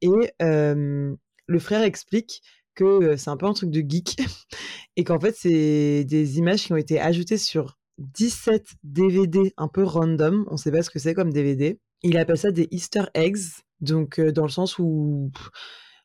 et 0.00 0.10
le 0.40 1.58
frère 1.58 1.82
explique 1.82 2.42
que 2.74 3.16
c'est 3.16 3.30
un 3.30 3.36
peu 3.36 3.46
un 3.46 3.52
truc 3.52 3.70
de 3.70 3.84
geek 3.88 4.16
et 4.96 5.04
qu'en 5.04 5.20
fait 5.20 5.36
c'est 5.38 6.04
des 6.04 6.38
images 6.38 6.64
qui 6.64 6.72
ont 6.72 6.76
été 6.76 6.98
ajoutées 6.98 7.38
sur 7.38 7.78
17 7.98 8.66
DVD 8.82 9.52
un 9.56 9.68
peu 9.68 9.84
random, 9.84 10.44
on 10.50 10.56
sait 10.56 10.72
pas 10.72 10.82
ce 10.82 10.90
que 10.90 10.98
c'est 10.98 11.14
comme 11.14 11.32
DVD. 11.32 11.78
Il 12.02 12.16
appelle 12.16 12.38
ça 12.38 12.50
des 12.50 12.66
Easter 12.72 13.04
eggs, 13.14 13.62
donc 13.80 14.20
dans 14.20 14.42
le 14.42 14.48
sens 14.48 14.78
où 14.78 15.30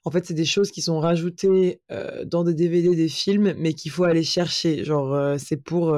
en 0.06 0.12
fait 0.12 0.26
c'est 0.26 0.36
des 0.36 0.46
choses 0.46 0.70
qui 0.70 0.82
sont 0.82 1.00
rajoutées 1.00 1.82
dans 2.26 2.44
des 2.44 2.54
DVD 2.54 2.96
des 2.96 3.10
films 3.10 3.54
mais 3.58 3.74
qu'il 3.74 3.92
faut 3.92 4.04
aller 4.04 4.24
chercher, 4.24 4.84
genre 4.84 5.40
c'est 5.40 5.64
pour 5.64 5.98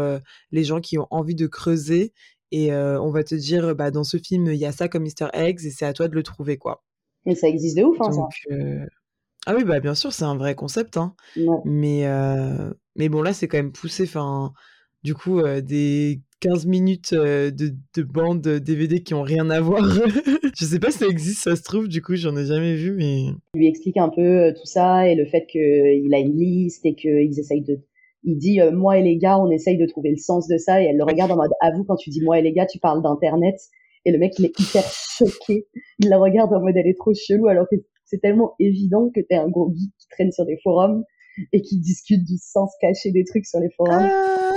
les 0.51 0.63
gens 0.63 0.79
qui 0.79 0.97
ont 0.97 1.07
envie 1.11 1.35
de 1.35 1.47
creuser 1.47 2.13
et 2.51 2.73
euh, 2.73 3.01
on 3.01 3.11
va 3.11 3.23
te 3.23 3.35
dire 3.35 3.75
bah 3.75 3.91
dans 3.91 4.03
ce 4.03 4.17
film 4.17 4.47
il 4.47 4.57
y 4.57 4.65
a 4.65 4.71
ça 4.71 4.87
comme 4.87 5.05
Easter 5.05 5.27
eggs 5.33 5.65
et 5.65 5.71
c'est 5.71 5.85
à 5.85 5.93
toi 5.93 6.07
de 6.07 6.15
le 6.15 6.23
trouver 6.23 6.57
quoi. 6.57 6.83
Mais 7.25 7.35
ça 7.35 7.47
existe 7.47 7.77
de 7.77 7.83
ouf, 7.83 7.97
hein, 8.01 8.09
Donc, 8.09 8.31
euh, 8.51 8.85
ah 9.45 9.55
oui, 9.55 9.63
bah 9.63 9.79
bien 9.79 9.93
sûr, 9.93 10.11
c'est 10.11 10.23
un 10.23 10.35
vrai 10.35 10.55
concept, 10.55 10.97
hein. 10.97 11.13
ça. 11.35 11.41
Ouais. 11.41 11.57
Mais, 11.65 12.07
euh, 12.07 12.71
mais 12.95 13.09
bon, 13.09 13.21
là, 13.21 13.31
c'est 13.31 13.47
quand 13.47 13.57
même 13.57 13.71
poussé. 13.71 14.03
Enfin, 14.03 14.53
du 15.03 15.13
coup, 15.13 15.39
des 15.61 16.21
15 16.39 16.65
minutes 16.65 17.13
de, 17.13 17.51
de 17.51 18.01
bande 18.03 18.41
DVD 18.41 19.03
qui 19.03 19.13
ont 19.13 19.21
rien 19.21 19.51
à 19.51 19.61
voir. 19.61 19.83
Je 20.57 20.65
sais 20.65 20.79
pas 20.79 20.89
si 20.89 20.97
ça 20.97 21.07
existe, 21.07 21.43
ça 21.43 21.55
se 21.55 21.61
trouve, 21.61 21.87
du 21.87 22.01
coup, 22.01 22.15
j'en 22.15 22.35
ai 22.35 22.45
jamais 22.45 22.75
vu, 22.75 22.91
mais. 22.93 23.25
Il 23.53 23.59
lui 23.59 23.67
explique 23.67 23.97
un 23.97 24.09
peu 24.09 24.51
tout 24.55 24.65
ça 24.65 25.07
et 25.07 25.13
le 25.13 25.25
fait 25.25 25.45
qu'il 25.45 26.13
a 26.13 26.19
une 26.19 26.39
liste 26.39 26.85
et 26.85 26.95
qu'ils 26.95 27.39
essayent 27.39 27.61
de. 27.61 27.79
Il 28.23 28.37
dit 28.37 28.61
euh, 28.61 28.71
moi 28.71 28.97
et 28.97 29.03
les 29.03 29.17
gars, 29.17 29.39
on 29.39 29.49
essaye 29.49 29.77
de 29.77 29.85
trouver 29.85 30.11
le 30.11 30.17
sens 30.17 30.47
de 30.47 30.57
ça 30.57 30.81
et 30.81 30.85
elle 30.85 30.97
le 30.97 31.03
regarde 31.03 31.31
en 31.31 31.37
mode 31.37 31.51
avoue 31.61 31.83
quand 31.83 31.95
tu 31.95 32.09
dis 32.09 32.23
moi 32.23 32.39
et 32.39 32.41
les 32.41 32.53
gars, 32.53 32.65
tu 32.65 32.79
parles 32.79 33.01
d'internet 33.01 33.59
et 34.05 34.11
le 34.11 34.17
mec 34.17 34.37
il 34.39 34.45
est 34.45 34.59
hyper 34.59 34.83
choqué. 34.83 35.67
Il 35.99 36.09
la 36.09 36.17
regarde 36.17 36.53
en 36.53 36.61
mode 36.61 36.75
elle 36.75 36.87
est 36.87 36.97
trop 36.97 37.13
chelou 37.13 37.47
alors 37.47 37.65
que 37.69 37.75
c'est 38.05 38.19
tellement 38.19 38.53
évident 38.59 39.09
que 39.13 39.21
t'es 39.21 39.35
un 39.35 39.49
gros 39.49 39.71
geek 39.73 39.91
qui 39.97 40.07
traîne 40.09 40.31
sur 40.31 40.45
des 40.45 40.57
forums 40.63 41.03
et 41.53 41.61
qui 41.61 41.79
discute 41.79 42.23
du 42.23 42.37
sens 42.37 42.71
caché 42.81 43.11
des 43.11 43.23
trucs 43.23 43.45
sur 43.45 43.59
les 43.59 43.69
forums. 43.69 44.09
Ah 44.09 44.51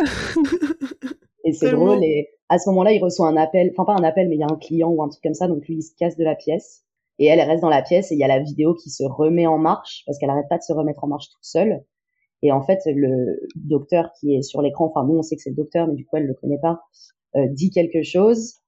Et 1.44 1.53
c'est 1.53 1.70
drôle. 1.70 2.03
Et 2.03 2.31
à 2.48 2.59
ce 2.59 2.68
moment-là, 2.70 2.92
il 2.92 3.03
reçoit 3.03 3.29
un 3.29 3.37
appel, 3.37 3.70
enfin 3.77 3.85
pas 3.85 4.00
un 4.00 4.05
appel, 4.05 4.29
mais 4.29 4.37
il 4.37 4.40
y 4.40 4.42
a 4.42 4.48
un 4.50 4.57
client 4.57 4.90
ou 4.90 5.03
un 5.03 5.09
truc 5.09 5.22
comme 5.22 5.35
ça. 5.35 5.46
Donc 5.46 5.66
lui, 5.66 5.77
il 5.77 5.83
se 5.83 5.92
casse 5.96 6.16
de 6.16 6.24
la 6.24 6.35
pièce. 6.35 6.85
Et 7.18 7.27
elle, 7.27 7.38
elle 7.38 7.48
reste 7.48 7.62
dans 7.62 7.68
la 7.68 7.83
pièce 7.83 8.11
et 8.11 8.14
il 8.14 8.18
y 8.18 8.24
a 8.24 8.29
la 8.29 8.40
vidéo 8.40 8.74
qui 8.74 8.90
se 8.90 9.05
remet 9.05 9.46
en 9.46 9.59
marche 9.59 10.03
parce 10.05 10.18
qu'elle 10.18 10.31
arrête 10.31 10.48
pas 10.48 10.59
de 10.59 10.64
se 10.64 10.72
remettre 10.72 11.05
en 11.05 11.07
marche 11.07 11.29
toute 11.29 11.44
seule. 11.44 11.85
Et 12.44 12.52
en 12.52 12.62
fait, 12.62 12.78
le 12.87 13.40
docteur 13.57 14.12
qui 14.20 14.37
est 14.37 14.42
sur 14.42 14.62
l'écran, 14.62 14.87
enfin 14.87 15.04
nous 15.07 15.18
on 15.18 15.22
sait 15.22 15.35
que 15.35 15.42
c'est 15.42 15.50
le 15.50 15.57
docteur, 15.57 15.88
mais 15.88 15.94
du 15.94 16.04
coup 16.04 16.16
elle 16.16 16.26
le 16.26 16.35
connaît 16.35 16.61
pas, 16.61 16.83
euh, 17.37 17.48
dit 17.50 17.70
quelque 17.70 18.02
chose 18.02 18.61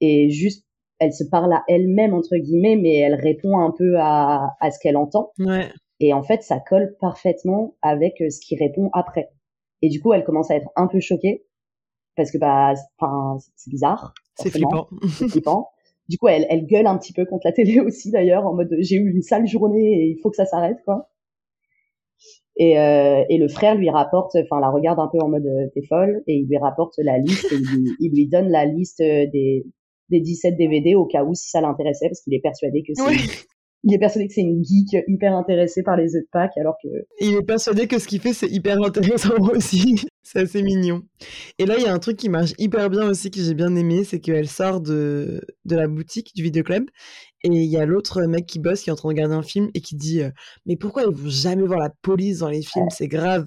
et 0.00 0.30
juste 0.30 0.64
elle 1.00 1.12
se 1.12 1.24
parle 1.24 1.52
à 1.52 1.62
elle-même 1.68 2.14
entre 2.14 2.36
guillemets, 2.36 2.76
mais 2.76 2.96
elle 2.96 3.16
répond 3.16 3.58
un 3.58 3.72
peu 3.76 3.96
à, 3.98 4.56
à 4.60 4.70
ce 4.70 4.78
qu'elle 4.78 4.96
entend. 4.96 5.32
Ouais. 5.38 5.68
Et 5.98 6.12
en 6.12 6.22
fait, 6.22 6.42
ça 6.42 6.60
colle 6.60 6.96
parfaitement 7.00 7.76
avec 7.82 8.20
euh, 8.20 8.30
ce 8.30 8.40
qui 8.40 8.56
répond 8.56 8.90
après. 8.92 9.28
Et 9.82 9.88
du 9.88 10.00
coup, 10.00 10.12
elle 10.12 10.24
commence 10.24 10.50
à 10.50 10.56
être 10.56 10.70
un 10.76 10.86
peu 10.86 11.00
choquée 11.00 11.44
parce 12.16 12.30
que 12.30 12.38
bah, 12.38 12.74
c'est 13.56 13.70
bizarre. 13.70 14.14
C'est 14.36 14.50
flippant. 14.50 14.88
C'est 15.08 15.28
flippant. 15.28 15.68
Du 16.08 16.18
coup, 16.18 16.28
elle, 16.28 16.46
elle 16.48 16.66
gueule 16.66 16.86
un 16.86 16.96
petit 16.96 17.12
peu 17.12 17.24
contre 17.24 17.46
la 17.46 17.52
télé 17.52 17.80
aussi 17.86 18.10
d'ailleurs, 18.10 18.46
en 18.46 18.54
mode 18.54 18.74
j'ai 18.78 18.96
eu 18.96 19.10
une 19.10 19.22
sale 19.22 19.46
journée 19.46 20.02
et 20.02 20.10
il 20.10 20.20
faut 20.22 20.30
que 20.30 20.36
ça 20.36 20.46
s'arrête 20.46 20.78
quoi. 20.84 21.10
Et, 22.58 22.78
euh, 22.78 23.22
et 23.28 23.36
le 23.36 23.48
frère 23.48 23.74
lui 23.74 23.90
rapporte, 23.90 24.36
enfin 24.36 24.60
la 24.60 24.70
regarde 24.70 24.98
un 24.98 25.08
peu 25.12 25.18
en 25.18 25.28
mode 25.28 25.44
euh, 25.44 25.68
t'es 25.74 25.82
folle 25.82 26.22
et 26.26 26.36
il 26.36 26.48
lui 26.48 26.56
rapporte 26.56 26.94
la 26.98 27.18
liste 27.18 27.52
et 27.52 27.56
il, 27.56 27.94
il 28.00 28.12
lui 28.12 28.28
donne 28.28 28.48
la 28.48 28.64
liste 28.64 29.00
des 29.00 29.66
des 30.08 30.20
17 30.20 30.56
DVD 30.56 30.94
au 30.94 31.04
cas 31.04 31.24
où 31.24 31.34
si 31.34 31.50
ça 31.50 31.60
l'intéressait 31.60 32.08
parce 32.08 32.22
qu'il 32.22 32.32
est 32.32 32.40
persuadé 32.40 32.82
que 32.82 32.94
c'est 32.94 33.46
il 33.86 33.94
est 33.94 33.98
persuadé 33.98 34.26
que 34.26 34.34
c'est 34.34 34.40
une 34.40 34.64
geek 34.64 35.04
hyper 35.06 35.36
intéressée 35.36 35.84
par 35.84 35.96
les 35.96 36.16
œufs 36.16 36.22
de 36.22 36.28
Pâques, 36.32 36.56
alors 36.56 36.74
que... 36.82 36.88
Il 37.20 37.34
est 37.36 37.42
persuadé 37.42 37.86
que 37.86 38.00
ce 38.00 38.08
qu'il 38.08 38.20
fait, 38.20 38.32
c'est 38.32 38.48
hyper 38.48 38.82
intéressant 38.82 39.36
aussi. 39.54 40.04
c'est 40.24 40.40
assez 40.40 40.62
mignon. 40.62 41.02
Et 41.58 41.66
là, 41.66 41.76
il 41.78 41.84
y 41.84 41.86
a 41.86 41.94
un 41.94 42.00
truc 42.00 42.16
qui 42.16 42.28
marche 42.28 42.52
hyper 42.58 42.90
bien 42.90 43.08
aussi, 43.08 43.30
que 43.30 43.40
j'ai 43.40 43.54
bien 43.54 43.76
aimé, 43.76 44.02
c'est 44.02 44.18
qu'elle 44.18 44.48
sort 44.48 44.80
de, 44.80 45.40
de 45.64 45.76
la 45.76 45.86
boutique, 45.86 46.32
du 46.34 46.42
vidéoclub, 46.42 46.90
et 47.42 47.48
il 47.48 47.64
y 47.64 47.76
a 47.76 47.86
l'autre 47.86 48.22
mec 48.22 48.46
qui 48.46 48.58
bosse, 48.58 48.82
qui 48.82 48.90
est 48.90 48.92
en 48.92 48.96
train 48.96 49.08
de 49.08 49.14
regarder 49.14 49.34
un 49.34 49.42
film, 49.42 49.70
et 49.74 49.80
qui 49.80 49.96
dit 49.96 50.22
euh, 50.22 50.30
Mais 50.66 50.76
pourquoi 50.76 51.02
ils 51.02 51.08
vont 51.08 51.28
jamais 51.28 51.66
voir 51.66 51.78
la 51.78 51.90
police 52.02 52.38
dans 52.38 52.48
les 52.48 52.62
films? 52.62 52.90
C'est 52.90 53.08
grave.» 53.08 53.46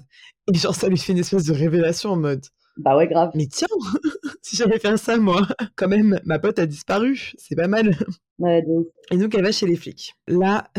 Et 0.52 0.56
genre, 0.56 0.74
ça 0.74 0.88
lui 0.88 0.98
fait 0.98 1.12
une 1.12 1.18
espèce 1.18 1.44
de 1.44 1.52
révélation 1.52 2.10
en 2.10 2.16
mode 2.16 2.44
bah 2.80 2.96
ouais, 2.96 3.06
grave. 3.06 3.30
Mais 3.34 3.46
tiens, 3.46 3.68
si 4.42 4.56
j'avais 4.56 4.78
fait 4.78 4.96
ça, 4.96 5.16
moi, 5.18 5.46
quand 5.76 5.88
même, 5.88 6.20
ma 6.24 6.38
pote 6.38 6.58
a 6.58 6.66
disparu. 6.66 7.32
C'est 7.38 7.56
pas 7.56 7.68
mal. 7.68 7.96
Ouais, 8.38 8.62
donc. 8.62 8.86
Et 9.10 9.18
donc, 9.18 9.34
elle 9.34 9.42
va 9.42 9.52
chez 9.52 9.66
les 9.66 9.76
flics. 9.76 10.14
Là, 10.26 10.70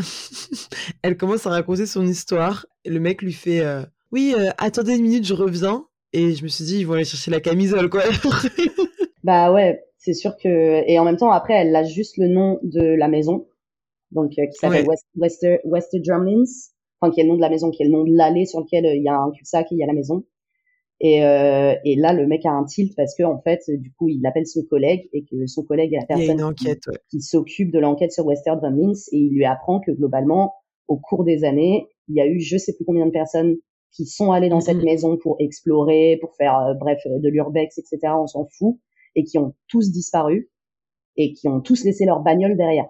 elle 1.02 1.16
commence 1.16 1.46
à 1.46 1.50
raconter 1.50 1.86
son 1.86 2.04
histoire. 2.04 2.66
Et 2.84 2.90
le 2.90 2.98
mec 2.98 3.22
lui 3.22 3.32
fait 3.32 3.60
euh, 3.60 3.84
Oui, 4.10 4.34
euh, 4.36 4.50
attendez 4.58 4.96
une 4.96 5.02
minute, 5.02 5.24
je 5.24 5.32
reviens. 5.32 5.84
Et 6.12 6.34
je 6.34 6.42
me 6.42 6.48
suis 6.48 6.64
dit, 6.64 6.80
ils 6.80 6.86
vont 6.88 6.94
aller 6.94 7.04
chercher 7.04 7.30
la 7.30 7.38
camisole, 7.38 7.88
quoi. 7.88 8.02
bah 9.22 9.52
ouais, 9.52 9.80
c'est 10.02 10.14
sûr 10.14 10.36
que. 10.36 10.82
Et 10.88 10.98
en 10.98 11.04
même 11.04 11.16
temps, 11.16 11.30
après, 11.30 11.54
elle 11.54 11.74
a 11.74 11.84
juste 11.84 12.16
le 12.16 12.26
nom 12.26 12.58
de 12.62 12.82
la 12.82 13.08
maison. 13.08 13.46
Donc, 14.10 14.32
euh, 14.38 14.46
qui 14.46 14.58
s'appelle 14.58 14.86
West, 14.86 15.06
Wester, 15.16 15.60
Wester 15.64 16.02
Enfin, 17.00 17.12
qui 17.12 17.20
est 17.20 17.24
le 17.24 17.30
nom 17.30 17.36
de 17.36 17.40
la 17.40 17.48
maison, 17.48 17.70
qui 17.70 17.82
est 17.82 17.86
le 17.86 17.92
nom 17.92 18.04
de 18.04 18.12
l'allée 18.12 18.44
sur 18.44 18.60
lequel 18.60 18.84
il 18.84 19.02
y 19.02 19.08
a 19.08 19.16
un 19.16 19.30
cul-de-sac 19.30 19.70
et 19.70 19.74
il 19.74 19.78
y 19.78 19.82
a 19.82 19.86
la 19.86 19.92
maison. 19.92 20.24
Et, 21.00 21.24
euh, 21.24 21.74
et 21.84 21.96
là, 21.96 22.12
le 22.12 22.26
mec 22.26 22.46
a 22.46 22.50
un 22.50 22.64
tilt 22.64 22.94
parce 22.96 23.16
que 23.16 23.24
en 23.24 23.40
fait, 23.40 23.60
du 23.68 23.92
coup, 23.92 24.08
il 24.08 24.24
appelle 24.26 24.46
son 24.46 24.62
collègue 24.62 25.08
et 25.12 25.24
que 25.24 25.46
son 25.46 25.64
collègue 25.64 25.94
est 25.94 25.98
la 25.98 26.06
personne 26.06 26.54
qui, 27.10 27.20
s'occupe 27.20 27.72
de 27.72 27.78
l'enquête 27.80 28.12
sur 28.12 28.24
Western 28.24 28.60
Drumlins 28.60 28.92
et 29.10 29.18
il 29.18 29.34
lui 29.34 29.44
apprend 29.44 29.80
que 29.80 29.90
globalement, 29.90 30.54
au 30.86 30.96
cours 30.96 31.24
des 31.24 31.42
années, 31.42 31.88
il 32.06 32.16
y 32.16 32.20
a 32.20 32.26
eu 32.26 32.38
je 32.38 32.56
sais 32.56 32.74
plus 32.74 32.84
combien 32.84 33.06
de 33.06 33.10
personnes 33.10 33.56
qui 33.90 34.06
sont 34.06 34.30
allées 34.30 34.48
dans 34.48 34.60
cette 34.60 34.82
maison 34.82 35.16
pour 35.16 35.36
explorer, 35.40 36.18
pour 36.20 36.36
faire 36.36 36.56
euh, 36.58 36.74
bref 36.74 37.00
de 37.04 37.28
l'urbex, 37.28 37.78
etc. 37.78 38.12
On 38.16 38.28
s'en 38.28 38.46
fout 38.56 38.78
et 39.14 39.24
qui 39.24 39.38
ont 39.38 39.54
tous 39.68 39.90
disparu 39.90 40.50
et 41.16 41.32
qui 41.32 41.48
ont 41.48 41.60
tous 41.60 41.84
laissé 41.84 42.04
leur 42.04 42.20
bagnole 42.20 42.56
derrière. 42.56 42.88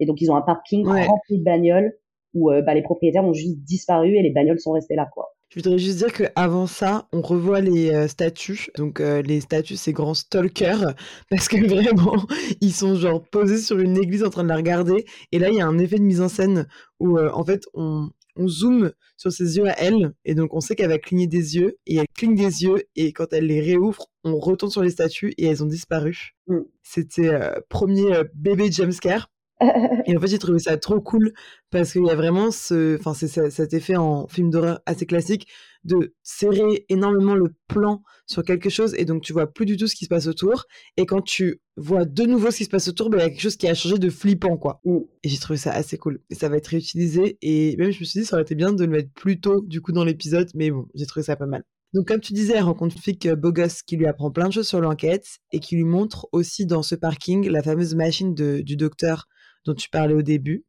Et 0.00 0.06
donc 0.06 0.20
ils 0.20 0.30
ont 0.30 0.36
un 0.36 0.42
parking 0.42 0.86
rempli 0.86 1.38
de 1.38 1.44
bagnoles 1.44 1.92
où 2.34 2.50
euh, 2.50 2.62
bah, 2.62 2.74
les 2.74 2.82
propriétaires 2.82 3.24
ont 3.24 3.32
juste 3.32 3.58
disparu 3.60 4.16
et 4.16 4.22
les 4.22 4.30
bagnoles 4.30 4.60
sont 4.60 4.72
restées 4.72 4.96
là, 4.96 5.08
quoi. 5.12 5.34
Je 5.54 5.60
voudrais 5.60 5.78
juste 5.78 5.98
dire 5.98 6.12
qu'avant 6.12 6.66
ça, 6.66 7.06
on 7.12 7.20
revoit 7.20 7.60
les 7.60 7.94
euh, 7.94 8.08
statues. 8.08 8.70
Donc, 8.76 8.98
euh, 8.98 9.22
les 9.22 9.40
statues, 9.40 9.76
ces 9.76 9.92
grands 9.92 10.14
stalkers, 10.14 10.94
parce 11.30 11.46
que 11.46 11.64
vraiment, 11.64 12.16
ils 12.60 12.72
sont 12.72 12.96
genre 12.96 13.22
posés 13.22 13.58
sur 13.58 13.78
une 13.78 13.96
église 13.96 14.24
en 14.24 14.30
train 14.30 14.42
de 14.42 14.48
la 14.48 14.56
regarder. 14.56 15.04
Et 15.30 15.38
là, 15.38 15.50
il 15.50 15.54
y 15.54 15.60
a 15.60 15.66
un 15.68 15.78
effet 15.78 15.98
de 15.98 16.02
mise 16.02 16.20
en 16.20 16.28
scène 16.28 16.66
où, 16.98 17.18
euh, 17.18 17.30
en 17.32 17.44
fait, 17.44 17.62
on, 17.72 18.10
on 18.36 18.48
zoome 18.48 18.92
sur 19.16 19.32
ses 19.32 19.56
yeux 19.56 19.68
à 19.68 19.78
elle. 19.78 20.14
Et 20.24 20.34
donc, 20.34 20.54
on 20.54 20.60
sait 20.60 20.74
qu'elle 20.74 20.88
va 20.88 20.98
cligner 20.98 21.26
des 21.26 21.56
yeux. 21.56 21.78
Et 21.86 21.96
elle 21.96 22.06
cligne 22.14 22.34
des 22.34 22.64
yeux. 22.64 22.84
Et 22.96 23.12
quand 23.12 23.32
elle 23.32 23.46
les 23.46 23.60
réouvre, 23.60 24.06
on 24.24 24.38
retourne 24.38 24.72
sur 24.72 24.82
les 24.82 24.90
statues 24.90 25.34
et 25.38 25.46
elles 25.46 25.62
ont 25.62 25.68
disparu. 25.68 26.34
Mm. 26.46 26.60
C'était 26.82 27.38
premier 27.68 28.22
bébé 28.34 28.70
jumpscare. 28.70 29.28
Et 29.60 30.16
en 30.16 30.20
fait, 30.20 30.26
j'ai 30.26 30.38
trouvé 30.38 30.58
ça 30.58 30.76
trop 30.76 31.00
cool 31.00 31.32
parce 31.70 31.92
qu'il 31.92 32.04
y 32.04 32.10
a 32.10 32.14
vraiment 32.14 32.50
ce, 32.50 32.98
enfin, 32.98 33.14
c'est 33.14 33.50
cet 33.50 33.72
effet 33.72 33.96
en 33.96 34.26
film 34.26 34.50
d'horreur 34.50 34.80
assez 34.86 35.06
classique 35.06 35.46
de 35.84 36.14
serrer 36.22 36.86
énormément 36.88 37.34
le 37.34 37.54
plan 37.68 38.02
sur 38.26 38.42
quelque 38.42 38.70
chose 38.70 38.94
et 38.96 39.04
donc 39.04 39.22
tu 39.22 39.32
vois 39.32 39.46
plus 39.46 39.66
du 39.66 39.76
tout 39.76 39.86
ce 39.86 39.94
qui 39.94 40.06
se 40.06 40.08
passe 40.08 40.26
autour. 40.26 40.64
Et 40.96 41.06
quand 41.06 41.22
tu 41.22 41.60
vois 41.76 42.04
de 42.04 42.24
nouveau 42.24 42.50
ce 42.50 42.58
qui 42.58 42.64
se 42.64 42.70
passe 42.70 42.88
autour, 42.88 43.10
ben, 43.10 43.18
il 43.18 43.20
y 43.20 43.24
a 43.24 43.30
quelque 43.30 43.40
chose 43.40 43.56
qui 43.56 43.68
a 43.68 43.74
changé 43.74 43.98
de 43.98 44.10
flippant, 44.10 44.56
quoi. 44.56 44.80
Mm. 44.84 44.98
Et 45.22 45.28
j'ai 45.28 45.38
trouvé 45.38 45.58
ça 45.58 45.72
assez 45.72 45.98
cool. 45.98 46.20
Et 46.30 46.34
ça 46.34 46.48
va 46.48 46.56
être 46.56 46.68
réutilisé. 46.68 47.38
Et 47.42 47.76
même, 47.76 47.90
je 47.90 48.00
me 48.00 48.04
suis 48.04 48.20
dit, 48.20 48.26
ça 48.26 48.36
aurait 48.36 48.42
été 48.42 48.54
bien 48.54 48.72
de 48.72 48.84
le 48.84 48.90
mettre 48.90 49.10
plus 49.14 49.40
tôt, 49.40 49.62
du 49.66 49.80
coup, 49.80 49.92
dans 49.92 50.04
l'épisode. 50.04 50.48
Mais 50.54 50.70
bon, 50.70 50.86
j'ai 50.94 51.06
trouvé 51.06 51.24
ça 51.24 51.36
pas 51.36 51.46
mal. 51.46 51.64
Donc, 51.92 52.08
comme 52.08 52.20
tu 52.20 52.32
disais, 52.32 52.54
elle 52.56 52.64
rencontre 52.64 52.96
une 52.96 53.02
flic 53.02 53.28
beau 53.34 53.52
gosse 53.52 53.82
qui 53.82 53.96
lui 53.96 54.06
apprend 54.06 54.30
plein 54.30 54.48
de 54.48 54.52
choses 54.52 54.66
sur 54.66 54.80
l'enquête 54.80 55.38
et 55.52 55.60
qui 55.60 55.76
lui 55.76 55.84
montre 55.84 56.28
aussi 56.32 56.66
dans 56.66 56.82
ce 56.82 56.96
parking 56.96 57.48
la 57.48 57.62
fameuse 57.62 57.94
machine 57.94 58.34
du 58.34 58.76
docteur 58.76 59.28
dont 59.64 59.74
tu 59.74 59.88
parlais 59.88 60.14
au 60.14 60.22
début. 60.22 60.64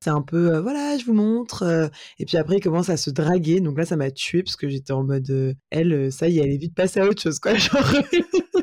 C'est 0.00 0.10
un 0.10 0.22
peu, 0.22 0.54
euh, 0.54 0.60
voilà, 0.60 0.96
je 0.98 1.04
vous 1.04 1.12
montre. 1.12 1.62
Euh, 1.62 1.88
et 2.18 2.24
puis 2.24 2.36
après, 2.36 2.56
il 2.56 2.60
commence 2.60 2.88
à 2.88 2.96
se 2.96 3.10
draguer. 3.10 3.60
Donc 3.60 3.78
là, 3.78 3.84
ça 3.84 3.96
m'a 3.96 4.10
tué 4.10 4.42
parce 4.42 4.56
que 4.56 4.68
j'étais 4.68 4.92
en 4.92 5.04
mode, 5.04 5.30
euh, 5.30 5.54
elle, 5.70 6.10
ça 6.12 6.28
y 6.28 6.38
est, 6.38 6.42
elle 6.42 6.52
est 6.52 6.56
vite 6.56 6.74
passée 6.74 7.00
à 7.00 7.06
autre 7.06 7.22
chose, 7.22 7.38
quoi. 7.38 7.54
Genre, 7.54 7.92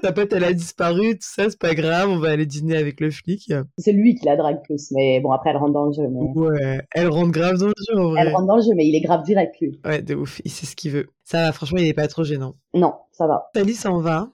ta 0.02 0.12
pote, 0.12 0.34
elle 0.34 0.44
a 0.44 0.54
disparu, 0.54 1.14
tout 1.14 1.20
ça, 1.22 1.50
c'est 1.50 1.60
pas 1.60 1.74
grave, 1.74 2.10
on 2.10 2.20
va 2.20 2.30
aller 2.30 2.46
dîner 2.46 2.76
avec 2.76 3.00
le 3.00 3.12
flic. 3.12 3.52
C'est 3.78 3.94
lui 3.94 4.16
qui 4.16 4.26
la 4.26 4.36
drague 4.36 4.62
plus, 4.64 4.92
mais 4.92 5.20
bon, 5.22 5.32
après, 5.32 5.52
elle 5.52 5.58
rentre 5.58 5.74
dans 5.74 5.86
le 5.86 5.94
jeu. 5.94 6.04
Ouais, 6.04 6.82
elle 6.94 7.08
rentre 7.08 7.32
grave 7.32 7.58
dans 7.58 7.68
le 7.68 7.74
jeu, 7.90 8.00
en 8.00 8.10
vrai. 8.10 8.22
Elle 8.22 8.34
rentre 8.34 8.48
dans 8.48 8.58
le 8.58 8.62
jeu, 8.62 8.74
mais 8.76 8.88
il 8.88 8.96
est 8.96 9.02
grave 9.02 9.24
direct, 9.24 9.56
lui. 9.62 9.80
Ouais, 9.86 10.02
de 10.02 10.16
ouf, 10.16 10.42
il 10.46 10.52
sait 10.52 10.66
ce 10.66 10.76
qu'il 10.76 10.92
veut. 10.92 11.08
Ça 11.24 11.42
va, 11.42 11.52
franchement, 11.52 11.80
il 11.80 11.88
est 11.88 11.94
pas 11.94 12.08
trop 12.08 12.24
gênant. 12.24 12.56
Non, 12.74 12.94
ça 13.12 13.28
va. 13.28 13.50
Sally 13.56 13.74
s'en 13.74 14.00
va, 14.00 14.32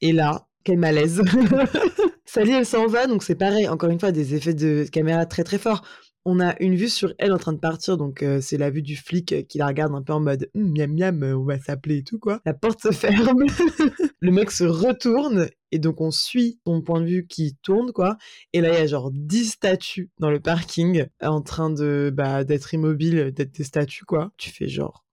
et 0.00 0.12
là, 0.12 0.46
quel 0.64 0.78
malaise. 0.78 1.22
Sally, 2.32 2.52
elle 2.52 2.64
s'en 2.64 2.86
va, 2.86 3.08
donc 3.08 3.24
c'est 3.24 3.34
pareil, 3.34 3.66
encore 3.66 3.90
une 3.90 3.98
fois, 3.98 4.12
des 4.12 4.36
effets 4.36 4.54
de 4.54 4.86
caméra 4.92 5.26
très 5.26 5.42
très 5.42 5.58
forts. 5.58 5.82
On 6.24 6.38
a 6.38 6.54
une 6.60 6.76
vue 6.76 6.88
sur 6.88 7.12
elle 7.18 7.32
en 7.32 7.38
train 7.38 7.52
de 7.52 7.58
partir, 7.58 7.96
donc 7.96 8.22
euh, 8.22 8.40
c'est 8.40 8.56
la 8.56 8.70
vue 8.70 8.82
du 8.82 8.94
flic 8.94 9.32
euh, 9.32 9.42
qui 9.42 9.58
la 9.58 9.66
regarde 9.66 9.92
un 9.96 10.02
peu 10.02 10.12
en 10.12 10.20
mode 10.20 10.48
hum, 10.54 10.72
miam 10.72 10.94
miam, 10.94 11.24
on 11.24 11.42
va 11.44 11.58
s'appeler 11.58 11.96
et 11.96 12.04
tout 12.04 12.20
quoi. 12.20 12.40
La 12.46 12.54
porte 12.54 12.82
se 12.82 12.92
ferme, 12.92 13.46
le 14.20 14.30
mec 14.30 14.52
se 14.52 14.62
retourne 14.62 15.48
et 15.72 15.80
donc 15.80 16.00
on 16.00 16.12
suit 16.12 16.60
son 16.64 16.82
point 16.82 17.00
de 17.00 17.06
vue 17.06 17.26
qui 17.26 17.56
tourne 17.64 17.90
quoi. 17.90 18.16
Et 18.52 18.60
là 18.60 18.68
il 18.68 18.74
y 18.74 18.82
a 18.82 18.86
genre 18.86 19.10
10 19.12 19.50
statues 19.50 20.12
dans 20.20 20.30
le 20.30 20.38
parking 20.38 21.06
en 21.20 21.42
train 21.42 21.70
de 21.70 22.12
bah, 22.14 22.44
d'être 22.44 22.74
immobile, 22.74 23.32
d'être 23.32 23.56
des 23.56 23.64
statues 23.64 24.04
quoi. 24.04 24.30
Tu 24.36 24.50
fais 24.50 24.68
genre 24.68 25.04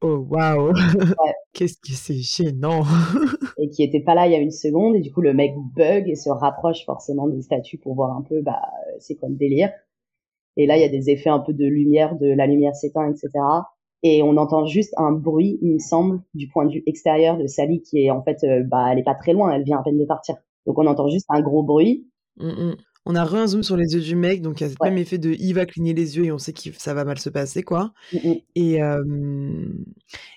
Oh 0.00 0.24
waouh 0.30 0.72
Qu'est-ce 1.52 1.78
que 1.78 1.92
c'est 1.92 2.14
gênant 2.14 2.82
Et 3.58 3.68
qui 3.68 3.82
était 3.82 4.00
pas 4.00 4.14
là 4.14 4.26
il 4.28 4.32
y 4.32 4.36
a 4.36 4.38
une 4.38 4.52
seconde 4.52 4.94
et 4.94 5.00
du 5.00 5.12
coup 5.12 5.20
le 5.20 5.34
mec 5.34 5.54
bug 5.74 6.08
et 6.08 6.14
se 6.14 6.30
rapproche 6.30 6.84
forcément 6.84 7.26
des 7.26 7.42
statues 7.42 7.78
pour 7.78 7.96
voir 7.96 8.16
un 8.16 8.22
peu 8.22 8.40
bah 8.40 8.62
c'est 9.00 9.16
quoi 9.16 9.28
le 9.28 9.34
délire. 9.34 9.72
Et 10.56 10.66
là 10.66 10.76
il 10.76 10.82
y 10.82 10.84
a 10.84 10.88
des 10.88 11.10
effets 11.10 11.30
un 11.30 11.40
peu 11.40 11.52
de 11.52 11.64
lumière, 11.66 12.16
de 12.16 12.28
la 12.28 12.46
lumière 12.46 12.76
s'éteint, 12.76 13.10
etc. 13.10 13.30
Et 14.04 14.22
on 14.22 14.36
entend 14.36 14.66
juste 14.66 14.94
un 14.98 15.10
bruit, 15.10 15.58
il 15.62 15.74
me 15.74 15.78
semble, 15.80 16.22
du 16.34 16.46
point 16.48 16.66
de 16.66 16.72
vue 16.72 16.84
extérieur 16.86 17.36
de 17.36 17.48
Sally 17.48 17.82
qui 17.82 18.04
est 18.04 18.10
en 18.10 18.22
fait 18.22 18.44
euh, 18.44 18.62
bah 18.62 18.90
elle 18.92 19.00
est 19.00 19.04
pas 19.04 19.16
très 19.16 19.32
loin, 19.32 19.50
elle 19.50 19.64
vient 19.64 19.78
à 19.80 19.82
peine 19.82 19.98
de 19.98 20.04
partir. 20.04 20.36
Donc 20.66 20.78
on 20.78 20.86
entend 20.86 21.08
juste 21.08 21.26
un 21.28 21.40
gros 21.40 21.64
bruit. 21.64 22.06
Mmh, 22.36 22.46
mmh 22.46 22.76
on 23.08 23.14
a 23.14 23.24
re 23.24 23.36
un 23.36 23.46
zoom 23.46 23.62
sur 23.62 23.76
les 23.76 23.94
yeux 23.94 24.02
du 24.02 24.14
mec, 24.14 24.42
donc 24.42 24.60
il 24.60 24.64
y 24.64 24.66
a 24.66 24.70
ce 24.70 24.76
même 24.82 24.98
effet 24.98 25.16
de 25.16 25.34
il 25.38 25.54
va 25.54 25.64
cligner 25.64 25.94
les 25.94 26.18
yeux 26.18 26.26
et 26.26 26.32
on 26.32 26.38
sait 26.38 26.52
que 26.52 26.60
ça 26.76 26.92
va 26.92 27.04
mal 27.04 27.18
se 27.18 27.30
passer, 27.30 27.62
quoi. 27.62 27.92
Mmh 28.12 28.34
et, 28.54 28.80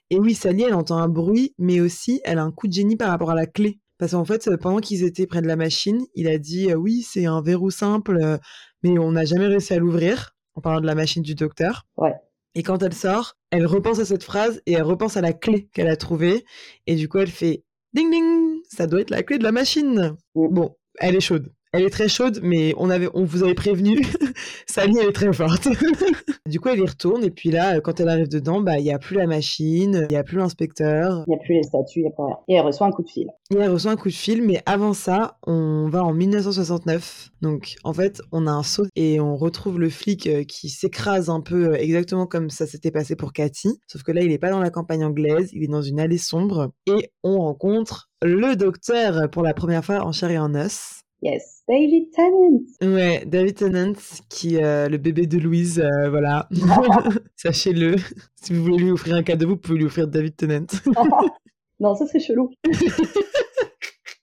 et 0.09 0.19
oui, 0.19 0.33
Sally, 0.33 0.63
elle 0.63 0.73
entend 0.73 0.97
un 0.97 1.09
bruit, 1.09 1.53
mais 1.57 1.81
aussi 1.81 2.21
elle 2.23 2.39
a 2.39 2.43
un 2.43 2.51
coup 2.51 2.67
de 2.67 2.73
génie 2.73 2.95
par 2.95 3.09
rapport 3.09 3.29
à 3.29 3.35
la 3.35 3.45
clé. 3.45 3.79
Parce 3.97 4.13
qu'en 4.13 4.25
fait, 4.25 4.49
pendant 4.61 4.79
qu'ils 4.79 5.03
étaient 5.03 5.27
près 5.27 5.41
de 5.41 5.47
la 5.47 5.57
machine, 5.57 6.01
il 6.15 6.27
a 6.27 6.37
dit 6.37 6.73
oui, 6.73 7.01
c'est 7.01 7.25
un 7.25 7.41
verrou 7.41 7.71
simple, 7.71 8.39
mais 8.83 8.97
on 8.97 9.11
n'a 9.11 9.25
jamais 9.25 9.47
réussi 9.47 9.73
à 9.73 9.77
l'ouvrir, 9.77 10.33
en 10.55 10.61
parlant 10.61 10.79
de 10.79 10.87
la 10.87 10.95
machine 10.95 11.23
du 11.23 11.35
docteur. 11.35 11.85
Ouais. 11.97 12.15
Et 12.55 12.63
quand 12.63 12.81
elle 12.83 12.93
sort, 12.93 13.35
elle 13.51 13.65
repense 13.65 13.99
à 13.99 14.05
cette 14.05 14.23
phrase 14.23 14.61
et 14.65 14.73
elle 14.73 14.83
repense 14.83 15.17
à 15.17 15.21
la 15.21 15.33
clé 15.33 15.69
qu'elle 15.73 15.87
a 15.87 15.97
trouvée. 15.97 16.45
Et 16.87 16.95
du 16.95 17.07
coup, 17.09 17.17
elle 17.19 17.29
fait 17.29 17.63
ding 17.93 18.09
ding, 18.09 18.61
ça 18.69 18.87
doit 18.87 19.01
être 19.01 19.09
la 19.09 19.23
clé 19.23 19.37
de 19.37 19.43
la 19.43 19.51
machine. 19.51 20.15
Mmh. 20.35 20.47
Bon, 20.49 20.75
elle 20.99 21.15
est 21.15 21.21
chaude. 21.21 21.51
Elle 21.73 21.83
est 21.83 21.89
très 21.89 22.09
chaude, 22.09 22.41
mais 22.43 22.73
on, 22.75 22.89
avait, 22.89 23.07
on 23.13 23.23
vous 23.23 23.43
avait 23.43 23.53
prévenu, 23.53 24.01
Sally, 24.67 24.97
elle 24.99 25.07
est 25.07 25.13
très 25.13 25.31
forte. 25.31 25.69
du 26.45 26.59
coup, 26.59 26.67
elle 26.67 26.79
y 26.79 26.85
retourne, 26.85 27.23
et 27.23 27.31
puis 27.31 27.49
là, 27.49 27.79
quand 27.79 28.01
elle 28.01 28.09
arrive 28.09 28.27
dedans, 28.27 28.59
bah, 28.59 28.77
il 28.77 28.83
n'y 28.83 28.91
a 28.91 28.99
plus 28.99 29.15
la 29.15 29.25
machine, 29.25 30.05
il 30.09 30.13
n'y 30.13 30.17
a 30.17 30.23
plus 30.23 30.37
l'inspecteur. 30.37 31.23
Il 31.27 31.29
n'y 31.29 31.35
a 31.35 31.39
plus 31.39 31.53
les 31.53 31.63
statues, 31.63 31.99
il 31.99 32.03
n'y 32.03 32.09
a 32.09 32.11
plus 32.11 32.25
rien. 32.25 32.37
Et 32.49 32.55
elle 32.55 32.65
reçoit 32.65 32.87
un 32.87 32.91
coup 32.91 33.03
de 33.03 33.09
fil. 33.09 33.27
Et 33.51 33.57
elle 33.57 33.71
reçoit 33.71 33.91
un 33.91 33.95
coup 33.95 34.09
de 34.09 34.13
fil, 34.13 34.41
mais 34.41 34.61
avant 34.65 34.91
ça, 34.91 35.37
on 35.47 35.87
va 35.89 36.03
en 36.03 36.13
1969. 36.13 37.29
Donc, 37.41 37.75
en 37.85 37.93
fait, 37.93 38.21
on 38.33 38.47
a 38.47 38.51
un 38.51 38.63
saut 38.63 38.87
et 38.97 39.21
on 39.21 39.37
retrouve 39.37 39.79
le 39.79 39.89
flic 39.89 40.27
euh, 40.27 40.43
qui 40.43 40.67
s'écrase 40.67 41.29
un 41.29 41.39
peu 41.39 41.69
euh, 41.69 41.75
exactement 41.75 42.27
comme 42.27 42.49
ça 42.49 42.67
s'était 42.67 42.91
passé 42.91 43.15
pour 43.15 43.31
Cathy. 43.31 43.69
Sauf 43.87 44.03
que 44.03 44.11
là, 44.11 44.21
il 44.23 44.27
n'est 44.27 44.37
pas 44.37 44.49
dans 44.49 44.59
la 44.59 44.71
campagne 44.71 45.05
anglaise, 45.05 45.51
il 45.53 45.63
est 45.63 45.67
dans 45.67 45.81
une 45.81 46.01
allée 46.01 46.17
sombre. 46.17 46.73
Et 46.85 47.11
on 47.23 47.39
rencontre 47.39 48.09
le 48.21 48.57
docteur 48.57 49.29
pour 49.31 49.43
la 49.43 49.53
première 49.53 49.85
fois 49.85 50.01
en 50.01 50.11
chair 50.11 50.31
et 50.31 50.37
en 50.37 50.53
os. 50.53 51.01
Yes, 51.23 51.61
David 51.67 52.09
Tennant. 52.11 52.61
Ouais, 52.81 53.23
David 53.27 53.55
Tennant, 53.55 53.93
qui 54.27 54.55
est 54.55 54.63
euh, 54.63 54.89
le 54.89 54.97
bébé 54.97 55.27
de 55.27 55.37
Louise, 55.37 55.79
euh, 55.79 56.09
voilà. 56.09 56.49
Sachez-le. 57.35 57.95
Si 58.41 58.53
vous 58.53 58.63
voulez 58.63 58.77
lui 58.77 58.91
offrir 58.91 59.15
un 59.15 59.23
cadeau, 59.23 59.49
vous 59.49 59.57
pouvez 59.57 59.77
lui 59.77 59.85
offrir 59.85 60.07
David 60.07 60.35
Tennant. 60.35 60.65
non, 61.79 61.95
ça 61.95 62.07
serait 62.07 62.19
chelou. 62.19 62.49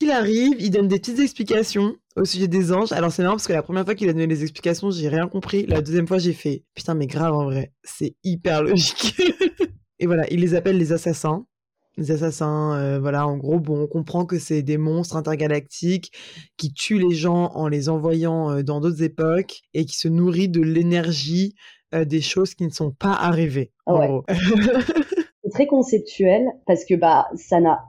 Il 0.00 0.10
arrive, 0.10 0.56
il 0.58 0.70
donne 0.70 0.88
des 0.88 0.98
petites 0.98 1.20
explications 1.20 1.94
au 2.16 2.24
sujet 2.24 2.48
des 2.48 2.72
anges. 2.72 2.92
Alors 2.92 3.12
c'est 3.12 3.22
marrant 3.22 3.34
parce 3.34 3.46
que 3.46 3.52
la 3.52 3.62
première 3.62 3.84
fois 3.84 3.94
qu'il 3.94 4.08
a 4.08 4.12
donné 4.12 4.26
les 4.26 4.42
explications, 4.42 4.90
j'ai 4.90 5.08
rien 5.08 5.28
compris. 5.28 5.66
La 5.66 5.80
deuxième 5.82 6.06
fois, 6.06 6.18
j'ai 6.18 6.32
fait 6.32 6.64
putain 6.74 6.94
mais 6.94 7.06
grave 7.06 7.34
en 7.34 7.44
vrai, 7.44 7.72
c'est 7.84 8.16
hyper 8.24 8.62
logique. 8.62 9.14
Et 9.98 10.06
voilà, 10.06 10.24
il 10.30 10.40
les 10.40 10.54
appelle 10.54 10.78
les 10.78 10.92
assassins. 10.92 11.44
Les 11.98 12.12
assassins, 12.12 12.78
euh, 12.78 13.00
voilà, 13.00 13.26
en 13.26 13.36
gros, 13.36 13.58
bon, 13.58 13.82
on 13.82 13.86
comprend 13.88 14.24
que 14.24 14.38
c'est 14.38 14.62
des 14.62 14.78
monstres 14.78 15.16
intergalactiques 15.16 16.12
qui 16.56 16.72
tuent 16.72 17.00
les 17.00 17.16
gens 17.16 17.50
en 17.56 17.66
les 17.66 17.88
envoyant 17.88 18.52
euh, 18.52 18.62
dans 18.62 18.80
d'autres 18.80 19.02
époques 19.02 19.62
et 19.74 19.84
qui 19.84 19.96
se 19.96 20.06
nourrissent 20.06 20.50
de 20.50 20.60
l'énergie 20.60 21.56
euh, 21.96 22.04
des 22.04 22.20
choses 22.20 22.54
qui 22.54 22.64
ne 22.64 22.70
sont 22.70 22.92
pas 22.92 23.14
arrivées. 23.14 23.72
En 23.84 24.06
gros. 24.06 24.24
c'est 25.42 25.50
très 25.50 25.66
conceptuel 25.66 26.46
parce 26.66 26.84
que 26.84 26.94
bah 26.94 27.26
ça 27.34 27.58
n'a 27.58 27.80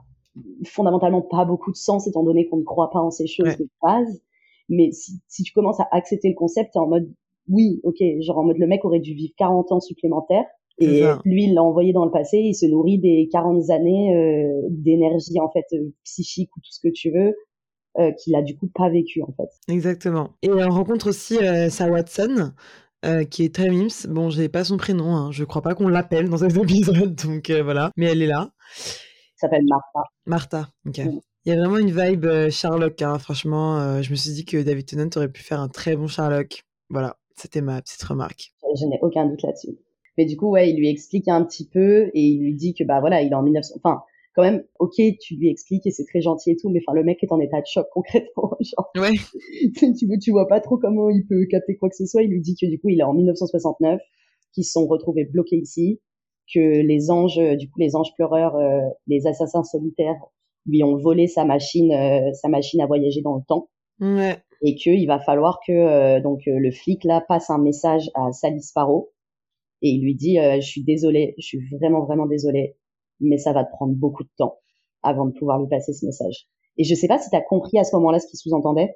fondamentalement 0.66 1.22
pas 1.22 1.44
beaucoup 1.44 1.70
de 1.70 1.76
sens 1.76 2.08
étant 2.08 2.24
donné 2.24 2.48
qu'on 2.48 2.56
ne 2.56 2.64
croit 2.64 2.90
pas 2.90 2.98
en 2.98 3.12
ces 3.12 3.28
choses 3.28 3.56
de 3.58 3.68
base. 3.80 4.20
Mais 4.68 4.90
si, 4.90 5.20
si, 5.28 5.44
tu 5.44 5.52
commences 5.52 5.78
à 5.78 5.88
accepter 5.92 6.28
le 6.28 6.34
concept, 6.34 6.76
en 6.76 6.88
mode 6.88 7.08
oui, 7.48 7.80
ok, 7.84 8.02
genre 8.22 8.38
en 8.38 8.44
mode 8.44 8.58
le 8.58 8.66
mec 8.66 8.84
aurait 8.84 8.98
dû 8.98 9.14
vivre 9.14 9.34
40 9.36 9.70
ans 9.70 9.80
supplémentaires. 9.80 10.46
Et 10.80 11.04
lui, 11.24 11.44
il 11.44 11.54
l'a 11.54 11.62
envoyé 11.62 11.92
dans 11.92 12.04
le 12.04 12.10
passé, 12.10 12.38
il 12.38 12.54
se 12.54 12.66
nourrit 12.66 12.98
des 12.98 13.28
40 13.30 13.70
années 13.70 14.14
euh, 14.16 14.62
d'énergie 14.70 15.38
en 15.40 15.50
fait 15.50 15.66
euh, 15.74 15.92
psychique 16.04 16.50
ou 16.56 16.60
tout 16.60 16.70
ce 16.70 16.80
que 16.80 16.92
tu 16.92 17.10
veux, 17.10 17.34
euh, 17.98 18.12
qu'il 18.12 18.34
a 18.34 18.42
du 18.42 18.56
coup 18.56 18.68
pas 18.74 18.88
vécu 18.88 19.22
en 19.22 19.32
fait. 19.32 19.48
Exactement. 19.72 20.30
Et 20.42 20.50
on 20.50 20.68
rencontre 20.70 21.08
aussi 21.08 21.36
Sa 21.68 21.88
Watson, 21.90 22.52
euh, 23.04 23.24
qui 23.24 23.44
est 23.44 23.54
très 23.54 23.70
mims. 23.70 24.06
Bon, 24.08 24.30
j'ai 24.30 24.48
pas 24.48 24.64
son 24.64 24.76
prénom, 24.76 25.14
hein. 25.14 25.30
je 25.32 25.44
crois 25.44 25.62
pas 25.62 25.74
qu'on 25.74 25.88
l'appelle 25.88 26.28
dans 26.28 26.38
cet 26.38 26.56
épisode, 26.56 27.14
donc 27.14 27.50
voilà, 27.50 27.90
mais 27.96 28.06
elle 28.06 28.22
est 28.22 28.26
là 28.26 28.50
s'appelle 29.36 29.64
Martha. 29.66 30.10
Martha, 30.26 30.68
ok. 30.86 30.98
Il 31.46 31.50
y 31.50 31.56
a 31.56 31.58
vraiment 31.58 31.78
une 31.78 31.90
vibe 31.90 32.26
euh, 32.26 32.50
Sherlock, 32.50 33.00
hein. 33.00 33.18
franchement. 33.18 34.02
Je 34.02 34.10
me 34.10 34.14
suis 34.14 34.32
dit 34.32 34.44
que 34.44 34.62
David 34.62 34.84
Tennant 34.84 35.08
aurait 35.16 35.30
pu 35.30 35.42
faire 35.42 35.60
un 35.60 35.68
très 35.68 35.96
bon 35.96 36.06
Sherlock. 36.06 36.62
Voilà, 36.90 37.16
c'était 37.36 37.62
ma 37.62 37.80
petite 37.80 38.02
remarque. 38.02 38.52
Je 38.78 38.84
n'ai 38.84 38.98
aucun 39.00 39.26
doute 39.26 39.42
là-dessus. 39.42 39.78
Mais 40.20 40.26
du 40.26 40.36
coup, 40.36 40.50
ouais, 40.50 40.68
il 40.68 40.76
lui 40.76 40.90
explique 40.90 41.28
un 41.28 41.42
petit 41.42 41.66
peu 41.66 42.10
et 42.12 42.20
il 42.20 42.42
lui 42.42 42.54
dit 42.54 42.74
que 42.74 42.84
bah 42.84 43.00
voilà, 43.00 43.22
il 43.22 43.32
est 43.32 43.34
en 43.34 43.42
1900. 43.42 43.76
Enfin, 43.82 44.02
quand 44.34 44.42
même, 44.42 44.62
ok, 44.78 44.96
tu 45.18 45.36
lui 45.36 45.48
expliques 45.48 45.86
et 45.86 45.90
c'est 45.90 46.04
très 46.04 46.20
gentil 46.20 46.50
et 46.50 46.56
tout, 46.56 46.68
mais 46.68 46.80
enfin, 46.86 46.94
le 46.94 47.02
mec 47.02 47.24
est 47.24 47.32
en 47.32 47.40
état 47.40 47.58
de 47.58 47.64
choc 47.64 47.86
concrètement. 47.94 48.54
Genre, 48.60 48.90
ouais. 48.96 49.12
tu, 49.98 50.06
vois, 50.06 50.18
tu 50.18 50.30
vois 50.30 50.46
pas 50.46 50.60
trop 50.60 50.76
comment 50.76 51.08
il 51.08 51.26
peut 51.26 51.46
capter 51.46 51.74
quoi 51.78 51.88
que 51.88 51.96
ce 51.96 52.04
soit. 52.04 52.22
Il 52.22 52.28
lui 52.32 52.42
dit 52.42 52.54
que 52.54 52.66
du 52.66 52.78
coup, 52.78 52.90
il 52.90 53.00
est 53.00 53.02
en 53.02 53.14
1969, 53.14 53.98
qu'ils 54.52 54.66
se 54.66 54.72
sont 54.72 54.86
retrouvés 54.86 55.24
bloqués 55.24 55.56
ici, 55.56 56.02
que 56.54 56.82
les 56.82 57.10
anges, 57.10 57.38
euh, 57.38 57.56
du 57.56 57.70
coup, 57.70 57.80
les 57.80 57.96
anges 57.96 58.12
pleureurs, 58.14 58.56
euh, 58.56 58.80
les 59.06 59.26
assassins 59.26 59.64
solitaires, 59.64 60.20
lui 60.66 60.84
ont 60.84 60.98
volé 60.98 61.28
sa 61.28 61.46
machine, 61.46 61.94
euh, 61.94 62.30
sa 62.34 62.50
machine 62.50 62.82
à 62.82 62.86
voyager 62.86 63.22
dans 63.22 63.36
le 63.36 63.42
temps. 63.48 63.70
Ouais. 64.00 64.36
Et 64.60 64.74
qu'il 64.74 65.06
va 65.06 65.18
falloir 65.18 65.60
que 65.66 66.20
donc 66.20 66.42
le 66.44 66.70
flic 66.70 67.04
là 67.04 67.24
passe 67.26 67.48
un 67.48 67.56
message 67.56 68.10
à 68.14 68.30
Sally 68.30 68.60
Sparrow 68.60 69.08
et 69.82 69.90
il 69.90 70.02
lui 70.02 70.14
dit 70.14 70.36
je 70.36 70.66
suis 70.66 70.84
désolé, 70.84 71.34
je 71.38 71.46
suis 71.46 71.60
vraiment 71.78 72.04
vraiment 72.04 72.26
désolé, 72.26 72.76
mais 73.20 73.38
ça 73.38 73.52
va 73.52 73.64
te 73.64 73.70
prendre 73.70 73.94
beaucoup 73.94 74.24
de 74.24 74.30
temps 74.36 74.58
avant 75.02 75.26
de 75.26 75.32
pouvoir 75.32 75.58
lui 75.60 75.68
passer 75.68 75.92
ce 75.92 76.04
message. 76.04 76.46
Et 76.76 76.84
je 76.84 76.94
sais 76.94 77.08
pas 77.08 77.18
si 77.18 77.30
tu 77.30 77.36
as 77.36 77.42
compris 77.42 77.78
à 77.78 77.84
ce 77.84 77.94
moment-là 77.96 78.18
ce 78.18 78.26
qu'il 78.26 78.38
sous-entendait. 78.38 78.94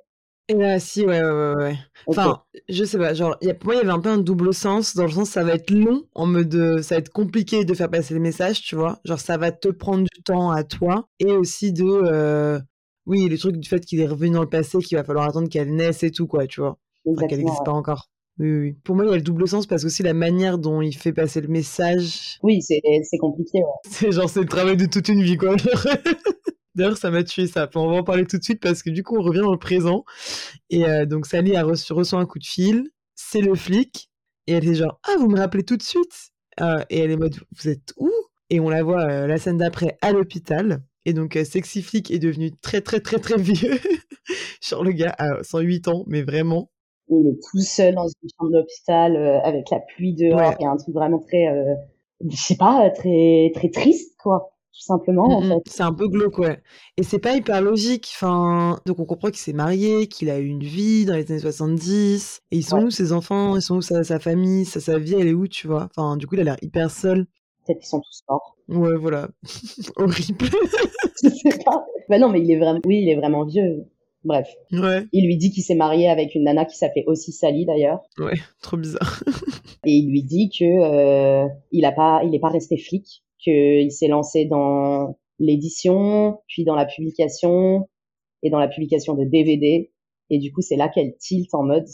Et 0.48 0.54
là, 0.54 0.78
si, 0.78 1.06
ouais, 1.06 1.22
ouais, 1.22 1.54
ouais. 1.54 1.74
Enfin, 2.06 2.42
je 2.68 2.84
sais 2.84 2.98
pas, 2.98 3.14
genre, 3.14 3.34
y 3.40 3.48
a, 3.48 3.54
pour 3.54 3.68
moi, 3.68 3.76
il 3.76 3.78
y 3.78 3.80
avait 3.80 3.90
un 3.92 4.00
peu 4.00 4.10
un 4.10 4.18
double 4.18 4.52
sens, 4.52 4.94
dans 4.94 5.04
le 5.04 5.10
sens, 5.10 5.30
ça 5.30 5.42
va 5.42 5.54
être 5.54 5.70
long, 5.70 6.02
en 6.14 6.26
mode, 6.26 6.82
ça 6.82 6.96
va 6.96 6.98
être 6.98 7.08
compliqué 7.08 7.64
de 7.64 7.72
faire 7.72 7.90
passer 7.90 8.12
le 8.12 8.20
message, 8.20 8.60
tu 8.60 8.76
vois. 8.76 9.00
Genre, 9.06 9.18
ça 9.18 9.38
va 9.38 9.52
te 9.52 9.68
prendre 9.68 10.04
du 10.04 10.22
temps 10.22 10.50
à 10.50 10.62
toi, 10.62 11.08
et 11.18 11.32
aussi 11.32 11.72
de, 11.72 11.84
euh, 11.84 12.60
oui, 13.06 13.26
le 13.30 13.38
truc 13.38 13.56
du 13.56 13.66
fait 13.66 13.80
qu'il 13.80 14.00
est 14.00 14.06
revenu 14.06 14.32
dans 14.32 14.42
le 14.42 14.48
passé, 14.48 14.78
qu'il 14.78 14.98
va 14.98 15.04
falloir 15.04 15.26
attendre 15.26 15.48
qu'elle 15.48 15.74
naisse 15.74 16.02
et 16.02 16.10
tout, 16.10 16.26
quoi, 16.26 16.46
tu 16.46 16.60
vois. 16.60 16.78
Enfin, 17.06 17.26
qu'elle 17.26 17.38
n'existe 17.38 17.64
pas 17.64 17.72
encore. 17.72 18.10
Oui, 18.38 18.50
oui. 18.50 18.72
Pour 18.82 18.96
moi, 18.96 19.04
il 19.04 19.10
y 19.10 19.12
a 19.12 19.16
le 19.16 19.22
double 19.22 19.46
sens 19.46 19.66
parce 19.66 19.82
que 19.82 19.86
aussi 19.86 20.02
la 20.02 20.14
manière 20.14 20.58
dont 20.58 20.80
il 20.82 20.96
fait 20.96 21.12
passer 21.12 21.40
le 21.40 21.48
message. 21.48 22.38
Oui, 22.42 22.60
c'est 22.62 22.80
compliqué, 23.18 23.58
ouais. 23.58 23.64
C'est 23.90 24.10
genre, 24.12 24.28
c'est 24.28 24.40
le 24.40 24.46
travail 24.46 24.76
de 24.76 24.86
toute 24.86 25.08
une 25.08 25.22
vie, 25.22 25.36
quoi. 25.36 25.54
D'ailleurs, 26.74 26.96
ça 26.96 27.10
m'a 27.10 27.22
tué 27.22 27.46
ça. 27.46 27.70
on 27.76 27.88
va 27.88 27.96
en 27.98 28.02
parler 28.02 28.26
tout 28.26 28.36
de 28.36 28.42
suite 28.42 28.60
parce 28.60 28.82
que 28.82 28.90
du 28.90 29.04
coup, 29.04 29.16
on 29.16 29.22
revient 29.22 29.40
dans 29.40 29.52
le 29.52 29.58
présent. 29.58 30.04
Et 30.70 30.84
euh, 30.84 31.06
donc, 31.06 31.26
Sally 31.26 31.54
a 31.54 31.62
reçu, 31.62 31.92
reçoit 31.92 32.18
un 32.18 32.26
coup 32.26 32.40
de 32.40 32.44
fil. 32.44 32.88
C'est 33.14 33.40
le 33.40 33.54
flic. 33.54 34.10
Et 34.48 34.54
elle 34.54 34.68
est 34.68 34.74
genre, 34.74 34.98
ah, 35.04 35.16
vous 35.18 35.28
me 35.28 35.38
rappelez 35.38 35.62
tout 35.62 35.76
de 35.76 35.82
suite 35.82 36.32
euh, 36.60 36.82
Et 36.90 36.98
elle 36.98 37.12
est 37.12 37.16
mode, 37.16 37.36
vous 37.56 37.68
êtes 37.68 37.94
où? 37.96 38.10
Et 38.50 38.58
on 38.58 38.68
la 38.68 38.82
voit 38.82 39.04
euh, 39.04 39.26
la 39.28 39.38
scène 39.38 39.58
d'après 39.58 39.96
à 40.02 40.10
l'hôpital. 40.12 40.82
Et 41.04 41.12
donc, 41.12 41.38
Sexy 41.44 41.82
Flic 41.82 42.10
est 42.10 42.18
devenu 42.18 42.50
très, 42.60 42.80
très, 42.80 42.98
très, 42.98 43.18
très 43.18 43.36
vieux. 43.38 43.78
genre, 44.68 44.82
le 44.82 44.92
gars 44.92 45.14
a 45.18 45.44
108 45.44 45.88
ans, 45.88 46.04
mais 46.08 46.22
vraiment. 46.22 46.72
Il 47.08 47.28
est 47.28 47.40
tout 47.50 47.60
seul 47.60 47.94
dans 47.94 48.08
une 48.08 48.28
chambre 48.38 48.52
d'hôpital 48.52 49.16
avec 49.44 49.70
la 49.70 49.80
pluie 49.80 50.14
dehors. 50.14 50.54
Y 50.58 50.64
a 50.64 50.70
un 50.70 50.76
truc 50.76 50.94
vraiment 50.94 51.18
très, 51.18 51.46
je 52.26 52.36
sais 52.36 52.56
pas, 52.56 52.90
très, 52.90 53.52
très 53.54 53.70
triste, 53.70 54.16
quoi 54.18 54.54
tout 54.74 54.82
simplement. 54.82 55.38
en 55.38 55.42
fait. 55.42 55.62
C'est 55.66 55.82
un 55.82 55.92
peu 55.92 56.08
glauque, 56.08 56.38
ouais. 56.38 56.60
Et 56.96 57.04
c'est 57.04 57.20
pas 57.20 57.36
hyper 57.36 57.62
logique. 57.62 58.10
Enfin, 58.14 58.80
donc 58.86 58.98
on 58.98 59.04
comprend 59.04 59.28
qu'il 59.28 59.38
s'est 59.38 59.52
marié, 59.52 60.08
qu'il 60.08 60.30
a 60.30 60.38
eu 60.38 60.46
une 60.46 60.64
vie 60.64 61.04
dans 61.04 61.14
les 61.14 61.30
années 61.30 61.40
70. 61.40 62.42
Et 62.50 62.56
ils 62.56 62.64
sont 62.64 62.82
où 62.82 62.90
ses 62.90 63.12
enfants? 63.12 63.56
Ils 63.56 63.62
sont 63.62 63.76
où 63.76 63.82
sa, 63.82 64.02
sa 64.02 64.18
famille? 64.18 64.64
Sa, 64.64 64.80
sa, 64.80 64.98
vie, 64.98 65.14
elle 65.14 65.28
est 65.28 65.32
où, 65.34 65.46
tu 65.46 65.68
vois? 65.68 65.88
Enfin, 65.96 66.16
du 66.16 66.26
coup, 66.26 66.34
il 66.34 66.40
a 66.40 66.44
l'air 66.44 66.56
hyper 66.60 66.90
seul. 66.90 67.26
Peut-être 67.66 67.78
qu'ils 67.78 67.88
sont 67.88 68.00
tous 68.00 68.22
morts. 68.28 68.56
Ouais, 68.68 68.96
voilà. 68.96 69.28
Horrible. 69.96 70.46
Je 71.22 71.28
sais 71.28 71.58
pas. 71.64 71.86
Bah 72.08 72.18
non, 72.18 72.28
mais 72.28 72.40
il 72.40 72.50
est 72.50 72.58
vraiment, 72.58 72.80
oui, 72.84 73.00
il 73.02 73.08
est 73.08 73.16
vraiment 73.16 73.44
vieux. 73.44 73.86
Bref. 74.24 74.48
Ouais. 74.72 75.04
Il 75.12 75.26
lui 75.26 75.36
dit 75.36 75.50
qu'il 75.50 75.62
s'est 75.62 75.74
marié 75.74 76.08
avec 76.08 76.34
une 76.34 76.44
nana 76.44 76.64
qui 76.64 76.76
s'appelait 76.76 77.04
aussi 77.06 77.32
Sally 77.32 77.66
d'ailleurs. 77.66 78.00
Ouais, 78.18 78.38
trop 78.62 78.76
bizarre. 78.76 79.22
et 79.84 79.92
il 79.92 80.10
lui 80.10 80.22
dit 80.22 80.50
que 80.50 80.64
euh, 80.64 81.46
il 81.72 81.84
a 81.84 81.92
pas, 81.92 82.22
il 82.24 82.34
est 82.34 82.40
pas 82.40 82.48
resté 82.48 82.78
flic, 82.78 83.22
qu'il 83.38 83.92
s'est 83.92 84.08
lancé 84.08 84.46
dans 84.46 85.18
l'édition, 85.38 86.38
puis 86.48 86.64
dans 86.64 86.74
la 86.74 86.86
publication 86.86 87.88
et 88.42 88.50
dans 88.50 88.58
la 88.58 88.68
publication 88.68 89.14
de 89.14 89.24
DVD. 89.24 89.90
Et 90.30 90.38
du 90.38 90.52
coup, 90.52 90.62
c'est 90.62 90.76
là 90.76 90.88
qu'elle 90.88 91.16
tilt 91.18 91.52
en 91.54 91.64
mode 91.64 91.86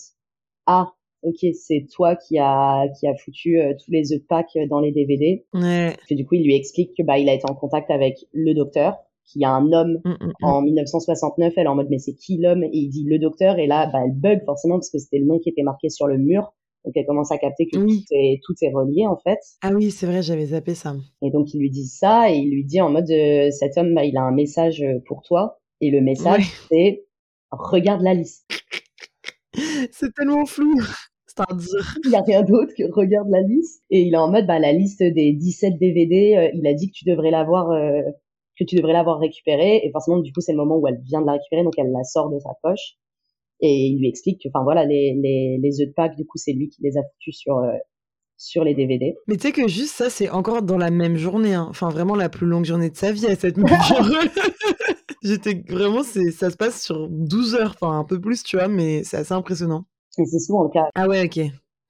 ah 0.66 0.92
ok 1.22 1.38
c'est 1.52 1.86
toi 1.92 2.16
qui 2.16 2.38
a 2.38 2.86
qui 2.98 3.06
a 3.06 3.14
foutu 3.16 3.60
euh, 3.60 3.74
tous 3.82 3.90
les 3.90 4.12
œufs 4.12 4.20
de 4.20 4.26
Pâques 4.26 4.56
dans 4.68 4.80
les 4.80 4.92
DVD. 4.92 5.44
Ouais. 5.52 5.96
Et 6.08 6.14
du 6.14 6.24
coup, 6.24 6.36
il 6.36 6.44
lui 6.44 6.54
explique 6.54 6.96
que 6.96 7.02
bah 7.02 7.18
il 7.18 7.28
a 7.28 7.34
été 7.34 7.50
en 7.50 7.54
contact 7.54 7.90
avec 7.90 8.18
le 8.32 8.54
docteur 8.54 8.98
qui 9.30 9.44
a 9.44 9.50
un 9.50 9.72
homme 9.72 9.98
mm, 10.04 10.10
mm, 10.10 10.26
mm. 10.26 10.44
en 10.44 10.62
1969. 10.62 11.52
Elle 11.56 11.64
est 11.64 11.68
en 11.68 11.74
mode 11.74 11.88
mais 11.90 11.98
c'est 11.98 12.14
qui 12.14 12.38
l'homme? 12.38 12.64
Et 12.64 12.70
il 12.72 12.88
dit 12.88 13.04
le 13.04 13.18
docteur 13.18 13.58
et 13.58 13.66
là 13.66 13.88
bah 13.92 14.00
elle 14.04 14.14
bug 14.14 14.44
forcément 14.44 14.76
parce 14.76 14.90
que 14.90 14.98
c'était 14.98 15.18
le 15.18 15.26
nom 15.26 15.38
qui 15.38 15.50
était 15.50 15.62
marqué 15.62 15.88
sur 15.88 16.06
le 16.06 16.18
mur. 16.18 16.52
Donc 16.84 16.96
elle 16.96 17.04
commence 17.04 17.30
à 17.30 17.38
capter 17.38 17.66
que 17.66 17.76
tout, 17.76 18.04
est, 18.10 18.40
tout 18.42 18.54
est 18.62 18.72
relié 18.72 19.06
en 19.06 19.16
fait. 19.16 19.38
Ah 19.62 19.70
oui, 19.74 19.90
c'est 19.90 20.06
vrai, 20.06 20.22
j'avais 20.22 20.46
zappé 20.46 20.74
ça. 20.74 20.94
Et 21.22 21.30
donc 21.30 21.52
il 21.52 21.60
lui 21.60 21.70
dit 21.70 21.86
ça 21.86 22.30
et 22.30 22.36
il 22.36 22.50
lui 22.50 22.64
dit 22.64 22.80
en 22.80 22.90
mode 22.90 23.10
euh, 23.10 23.50
cet 23.50 23.76
homme, 23.76 23.94
bah, 23.94 24.04
il 24.04 24.16
a 24.16 24.22
un 24.22 24.32
message 24.32 24.82
euh, 24.82 24.98
pour 25.06 25.22
toi 25.22 25.60
et 25.80 25.90
le 25.90 26.00
message 26.00 26.50
c'est 26.70 27.04
regarde 27.50 28.02
la 28.02 28.14
liste. 28.14 28.46
c'est 29.92 30.14
tellement 30.14 30.46
flou. 30.46 30.74
Il 32.04 32.10
n'y 32.10 32.16
a 32.16 32.22
rien 32.22 32.42
d'autre 32.42 32.72
que 32.76 32.90
regarde 32.92 33.28
la 33.30 33.40
liste 33.40 33.82
et 33.90 34.02
il 34.02 34.14
est 34.14 34.18
en 34.18 34.30
mode 34.30 34.46
bah 34.46 34.58
la 34.58 34.72
liste 34.72 35.02
des 35.02 35.32
17 35.32 35.78
DVD, 35.78 36.36
euh, 36.36 36.50
il 36.54 36.66
a 36.66 36.74
dit 36.74 36.88
que 36.88 36.92
tu 36.94 37.04
devrais 37.04 37.30
l'avoir 37.30 37.70
que 38.60 38.64
tu 38.64 38.76
devrais 38.76 38.92
l'avoir 38.92 39.18
récupérée 39.18 39.80
et 39.84 39.90
forcément 39.90 40.18
du 40.18 40.32
coup 40.32 40.40
c'est 40.40 40.52
le 40.52 40.58
moment 40.58 40.76
où 40.76 40.86
elle 40.86 41.00
vient 41.02 41.20
de 41.20 41.26
la 41.26 41.32
récupérer 41.32 41.64
donc 41.64 41.74
elle 41.78 41.90
la 41.90 42.04
sort 42.04 42.30
de 42.30 42.38
sa 42.38 42.50
poche 42.62 42.96
et 43.62 43.88
il 43.88 43.98
lui 43.98 44.08
explique 44.08 44.40
que, 44.42 44.48
enfin 44.48 44.64
voilà, 44.64 44.84
les, 44.84 45.14
les, 45.14 45.58
les 45.62 45.80
œufs 45.80 45.88
de 45.88 45.92
Pâques, 45.92 46.16
du 46.16 46.26
coup, 46.26 46.38
c'est 46.38 46.52
lui 46.52 46.68
qui 46.68 46.82
les 46.82 46.96
a 46.96 47.02
foutus 47.02 47.36
sur, 47.36 47.58
euh, 47.58 47.72
sur 48.36 48.64
les 48.64 48.74
DVD. 48.74 49.14
Mais 49.26 49.36
tu 49.36 49.48
sais 49.48 49.52
que 49.52 49.68
juste 49.68 49.94
ça, 49.94 50.08
c'est 50.08 50.30
encore 50.30 50.62
dans 50.62 50.78
la 50.78 50.90
même 50.90 51.16
journée. 51.16 51.54
Hein. 51.54 51.66
Enfin, 51.68 51.90
vraiment 51.90 52.16
la 52.16 52.30
plus 52.30 52.46
longue 52.46 52.64
journée 52.64 52.90
de 52.90 52.96
sa 52.96 53.12
vie 53.12 53.26
à 53.26 53.36
cette 53.36 53.58
mesure. 53.58 53.76
J'étais 55.22 55.62
vraiment, 55.68 56.02
c'est, 56.02 56.30
ça 56.30 56.48
se 56.48 56.56
passe 56.56 56.82
sur 56.82 57.08
12 57.10 57.54
heures, 57.54 57.76
enfin 57.78 57.98
un 57.98 58.04
peu 58.04 58.18
plus, 58.18 58.42
tu 58.42 58.56
vois, 58.56 58.68
mais 58.68 59.04
c'est 59.04 59.18
assez 59.18 59.34
impressionnant. 59.34 59.84
Et 60.18 60.24
c'est 60.24 60.38
souvent 60.38 60.64
le 60.64 60.70
cas. 60.70 60.88
Ah 60.94 61.06
ouais, 61.06 61.26
ok. 61.26 61.40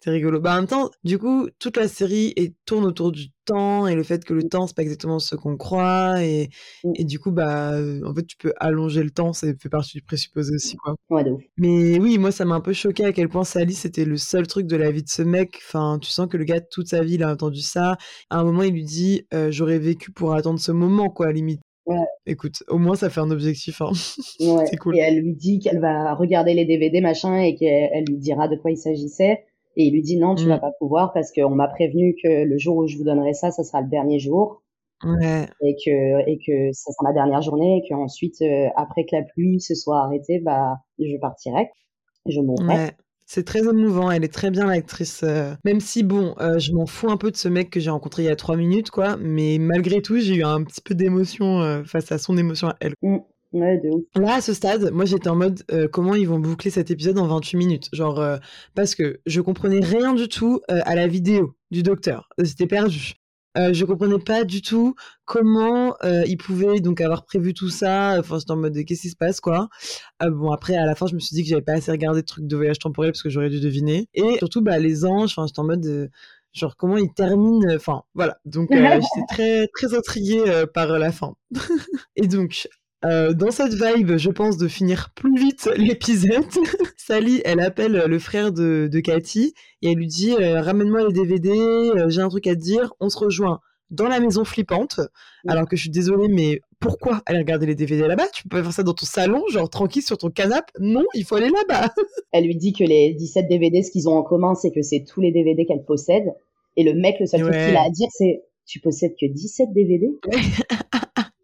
C'est 0.03 0.11
rigolo. 0.11 0.41
Bah, 0.41 0.55
en 0.55 0.57
même 0.57 0.67
temps, 0.67 0.91
du 1.05 1.19
coup, 1.19 1.49
toute 1.59 1.77
la 1.77 1.87
série 1.87 2.33
est, 2.37 2.55
tourne 2.65 2.87
autour 2.87 3.13
du 3.13 3.27
temps 3.45 3.87
et 3.87 3.95
le 3.95 4.03
fait 4.03 4.25
que 4.25 4.33
le 4.33 4.45
temps, 4.45 4.67
c'est 4.67 4.75
pas 4.75 4.83
exactement 4.83 5.19
ce 5.19 5.37
qu'on 5.37 5.59
croit. 5.59 6.25
Et, 6.25 6.49
mm. 6.85 6.93
et, 6.95 7.05
du 7.05 7.19
coup, 7.19 7.33
bah, 7.33 7.75
en 8.05 8.15
fait, 8.15 8.27
tu 8.27 8.39
peux 8.39 8.55
allonger 8.57 9.03
le 9.03 9.11
temps, 9.11 9.35
ça 9.35 9.47
fait 9.61 9.69
partie 9.69 9.99
du 9.99 10.03
présupposé 10.03 10.55
aussi, 10.55 10.77
quoi. 10.79 10.95
Ouais, 11.11 11.23
de 11.23 11.33
ouf. 11.33 11.43
Mais 11.59 11.99
oui, 11.99 12.17
moi, 12.17 12.33
ça 12.33 12.47
m'a 12.47 12.55
un 12.55 12.61
peu 12.61 12.73
choqué 12.73 13.05
à 13.05 13.13
quel 13.13 13.29
point 13.29 13.45
Sally, 13.45 13.75
c'était 13.75 14.07
le 14.07 14.17
seul 14.17 14.47
truc 14.47 14.67
de 14.67 14.77
la 14.77 14.91
vie 14.91 15.03
de 15.03 15.09
ce 15.09 15.21
mec. 15.21 15.61
Enfin, 15.67 15.99
tu 16.01 16.11
sens 16.11 16.29
que 16.29 16.39
le 16.39 16.45
gars, 16.45 16.61
toute 16.63 16.89
sa 16.89 17.03
vie, 17.03 17.15
il 17.15 17.23
a 17.23 17.31
entendu 17.31 17.61
ça. 17.61 17.99
À 18.31 18.39
un 18.39 18.45
moment, 18.45 18.63
il 18.63 18.73
lui 18.73 18.85
dit 18.85 19.27
euh, 19.35 19.51
J'aurais 19.51 19.79
vécu 19.79 20.13
pour 20.13 20.33
attendre 20.33 20.61
ce 20.61 20.73
moment, 20.73 21.11
quoi, 21.11 21.31
limite. 21.31 21.61
Ouais. 21.87 21.97
Écoute, 22.25 22.63
au 22.69 22.79
moins 22.79 22.95
ça 22.95 23.11
fait 23.11 23.21
un 23.21 23.31
objectif. 23.31 23.81
Hein. 23.83 23.91
Ouais. 24.41 24.65
c'est 24.67 24.77
cool. 24.77 24.97
Et 24.97 25.01
elle 25.01 25.19
lui 25.19 25.35
dit 25.35 25.59
qu'elle 25.59 25.81
va 25.81 26.15
regarder 26.15 26.55
les 26.55 26.65
DVD, 26.65 27.01
machin, 27.01 27.39
et 27.43 27.55
qu'elle 27.57 28.05
lui 28.07 28.17
dira 28.17 28.49
de 28.49 28.57
quoi 28.57 28.71
il 28.71 28.77
s'agissait. 28.77 29.45
Et 29.81 29.85
il 29.85 29.95
lui 29.95 30.03
dit 30.03 30.19
non, 30.19 30.35
tu 30.35 30.47
vas 30.47 30.59
mm. 30.59 30.61
pas 30.61 30.73
pouvoir 30.79 31.13
parce 31.15 31.33
qu'on 31.33 31.55
m'a 31.55 31.67
prévenu 31.67 32.15
que 32.23 32.45
le 32.45 32.59
jour 32.59 32.77
où 32.77 32.87
je 32.87 32.99
vous 32.99 33.05
donnerai 33.05 33.33
ça, 33.33 33.51
ça 33.51 33.65
sera 33.65 33.81
le 33.81 33.89
dernier 33.89 34.19
jour. 34.19 34.63
et 35.03 35.75
que 35.83 36.29
et 36.29 36.37
que 36.37 36.71
ça 36.73 36.93
sera 36.93 37.05
ma 37.05 37.15
dernière 37.15 37.41
journée 37.41 37.79
et 37.79 37.89
qu'ensuite 37.89 38.43
euh, 38.43 38.69
après 38.77 39.07
que 39.07 39.17
la 39.17 39.23
pluie 39.23 39.59
se 39.59 39.75
soit 39.75 39.99
arrêtée 40.05 40.41
bah 40.45 40.77
je 40.99 41.17
partirai 41.19 41.71
je 42.27 42.43
mourrai 42.43 42.91
C'est 43.25 43.45
très 43.45 43.61
émouvant, 43.61 44.11
elle 44.11 44.25
est 44.25 44.35
très 44.35 44.51
bien 44.51 44.67
l'actrice. 44.67 45.23
Euh. 45.23 45.55
Même 45.65 45.81
si 45.81 46.03
bon, 46.03 46.35
euh, 46.39 46.59
je 46.59 46.73
m'en 46.73 46.85
fous 46.85 47.09
un 47.09 47.17
peu 47.17 47.31
de 47.31 47.37
ce 47.37 47.49
mec 47.49 47.71
que 47.71 47.81
j'ai 47.81 47.89
rencontré 47.89 48.25
il 48.25 48.27
y 48.27 48.29
a 48.29 48.37
trois 48.37 48.57
minutes, 48.57 48.91
quoi. 48.91 49.17
Mais 49.17 49.57
malgré 49.59 50.03
tout, 50.03 50.19
j'ai 50.19 50.35
eu 50.35 50.45
un 50.45 50.63
petit 50.65 50.83
peu 50.83 50.95
d'émotion 50.95 51.83
face 51.87 52.13
à 52.13 52.19
son 52.19 52.37
émotion 52.37 52.69
à 52.69 52.77
elle. 52.81 52.93
Mmh. 53.01 53.19
Ouais, 53.53 53.79
de 53.79 53.89
ouf. 53.89 54.05
Là, 54.15 54.35
à 54.35 54.41
ce 54.41 54.55
stade, 54.55 54.93
moi 54.93 55.05
j'étais 55.05 55.29
en 55.29 55.37
mode 55.37 55.63
comment 55.93 56.15
ils 56.15 56.29
vont 56.29 56.39
boucler 56.39 56.71
cet 56.71 56.91
épisode 56.91 57.19
en 57.19 57.27
28 57.27 57.57
minutes? 57.57 57.89
Genre, 57.93 58.23
parce 58.75 58.95
que 58.95 59.21
je 59.27 59.41
comprenais 59.41 59.81
rien 59.81 60.15
du 60.15 60.29
tout 60.29 60.61
à 60.69 60.95
la 60.95 61.07
vidéo 61.07 61.55
du 61.71 61.83
docteur. 61.83 62.29
C'était 62.45 62.67
perdu. 62.67 63.15
Euh, 63.59 63.73
je 63.73 63.85
comprenais 63.85 64.19
pas 64.19 64.45
du 64.45 64.63
tout 64.63 64.95
comment 65.25 65.97
euh, 66.05 66.23
ils 66.27 66.37
pouvaient 66.37 66.81
donc 66.81 67.01
avoir 67.01 67.25
prévu 67.25 67.53
tout 67.53 67.69
ça. 67.69 68.17
Enfin, 68.19 68.39
j'étais 68.39 68.53
en 68.53 68.57
mode 68.57 68.77
qu'est-ce 68.85 69.03
qui 69.03 69.11
se 69.11 69.17
passe 69.17 69.41
quoi? 69.41 69.69
Euh, 70.23 70.31
bon 70.31 70.53
après 70.53 70.77
à 70.77 70.87
la 70.87 70.95
fin 70.95 71.07
je 71.07 71.15
me 71.15 71.21
suis 71.21 71.35
dit 71.35 71.43
que 71.43 71.49
j'avais 71.49 71.63
pas 71.63 71.73
assez 71.73 71.91
regardé 71.91 72.21
de 72.21 72.27
trucs 72.27 72.47
de 72.47 72.57
voyage 72.57 72.79
temporel 72.79 73.11
parce 73.11 73.23
que 73.23 73.29
j'aurais 73.31 73.51
dû 73.51 73.61
deviner. 73.61 74.09
Et 74.15 74.39
surtout 74.39 74.63
bah 74.63 74.79
les 74.79 75.05
anges. 75.05 75.33
Enfin 75.37 75.47
j'étais 75.49 75.59
en 75.59 75.65
mode 75.65 76.11
genre 76.53 76.77
comment 76.77 76.97
ils 76.97 77.13
terminent. 77.13 77.75
Enfin 77.75 78.03
voilà 78.15 78.39
donc 78.45 78.69
j'étais 78.73 79.27
très 79.29 79.67
très 79.69 79.95
intriguée 79.95 80.65
par 80.73 80.99
la 80.99 81.11
fin. 81.11 81.35
et 82.17 82.29
donc 82.29 82.69
euh, 83.05 83.33
dans 83.33 83.51
cette 83.51 83.73
vibe, 83.73 84.17
je 84.17 84.31
pense, 84.31 84.57
de 84.59 84.69
finir 84.69 85.11
plus 85.15 85.39
vite 85.39 85.69
l'épisode, 85.77 86.45
Sally, 86.97 87.41
elle 87.45 87.61
appelle 87.61 87.93
le 87.93 88.19
frère 88.19 88.53
de, 88.53 88.89
de 88.91 89.01
Cathy 89.01 89.55
et 89.83 89.93
elle 89.93 89.97
lui 89.97 90.07
dit 90.07 90.33
euh, 90.33 90.61
Ramène-moi 90.61 91.07
les 91.09 91.13
DVD, 91.13 91.51
euh, 91.51 92.09
j'ai 92.09 92.21
un 92.21 92.29
truc 92.29 92.47
à 92.47 92.55
te 92.55 92.61
dire, 92.61 92.93
on 93.01 93.09
se 93.09 93.19
rejoint 93.19 93.61
dans 93.91 94.07
la 94.07 94.21
maison 94.21 94.45
flippante. 94.45 95.01
Alors 95.49 95.67
que 95.67 95.75
je 95.75 95.83
suis 95.83 95.91
désolée, 95.91 96.29
mais 96.29 96.61
pourquoi 96.79 97.23
aller 97.27 97.39
regarder 97.39 97.67
les 97.67 97.75
DVD 97.75 98.07
là-bas? 98.07 98.29
Tu 98.33 98.45
peux 98.45 98.59
pas 98.59 98.63
faire 98.63 98.73
ça 98.73 98.83
dans 98.83 98.93
ton 98.93 99.07
salon, 99.07 99.43
genre 99.49 99.69
tranquille 99.69 100.03
sur 100.03 100.17
ton 100.17 100.31
canapé? 100.31 100.73
Non, 100.79 101.05
il 101.15 101.25
faut 101.25 101.35
aller 101.37 101.49
là-bas. 101.49 101.93
elle 102.33 102.45
lui 102.45 102.55
dit 102.55 102.73
que 102.73 102.85
les 102.85 103.15
17 103.15 103.49
DVD, 103.49 103.83
ce 103.83 103.91
qu'ils 103.91 104.09
ont 104.09 104.17
en 104.17 104.23
commun, 104.23 104.55
c'est 104.55 104.71
que 104.71 104.83
c'est 104.83 105.05
tous 105.05 105.21
les 105.21 105.33
DVD 105.33 105.67
qu'elle 105.67 105.85
possède. 105.85 106.33
Et 106.77 106.85
le 106.85 106.95
mec, 106.95 107.17
le 107.19 107.27
seul 107.27 107.41
truc 107.41 107.53
qu'il 107.53 107.77
a 107.77 107.83
à 107.83 107.91
dire, 107.91 108.09
c'est 108.13 108.43
Tu 108.67 108.79
possèdes 108.79 109.15
que 109.21 109.27
17 109.27 109.73
DVD 109.73 110.09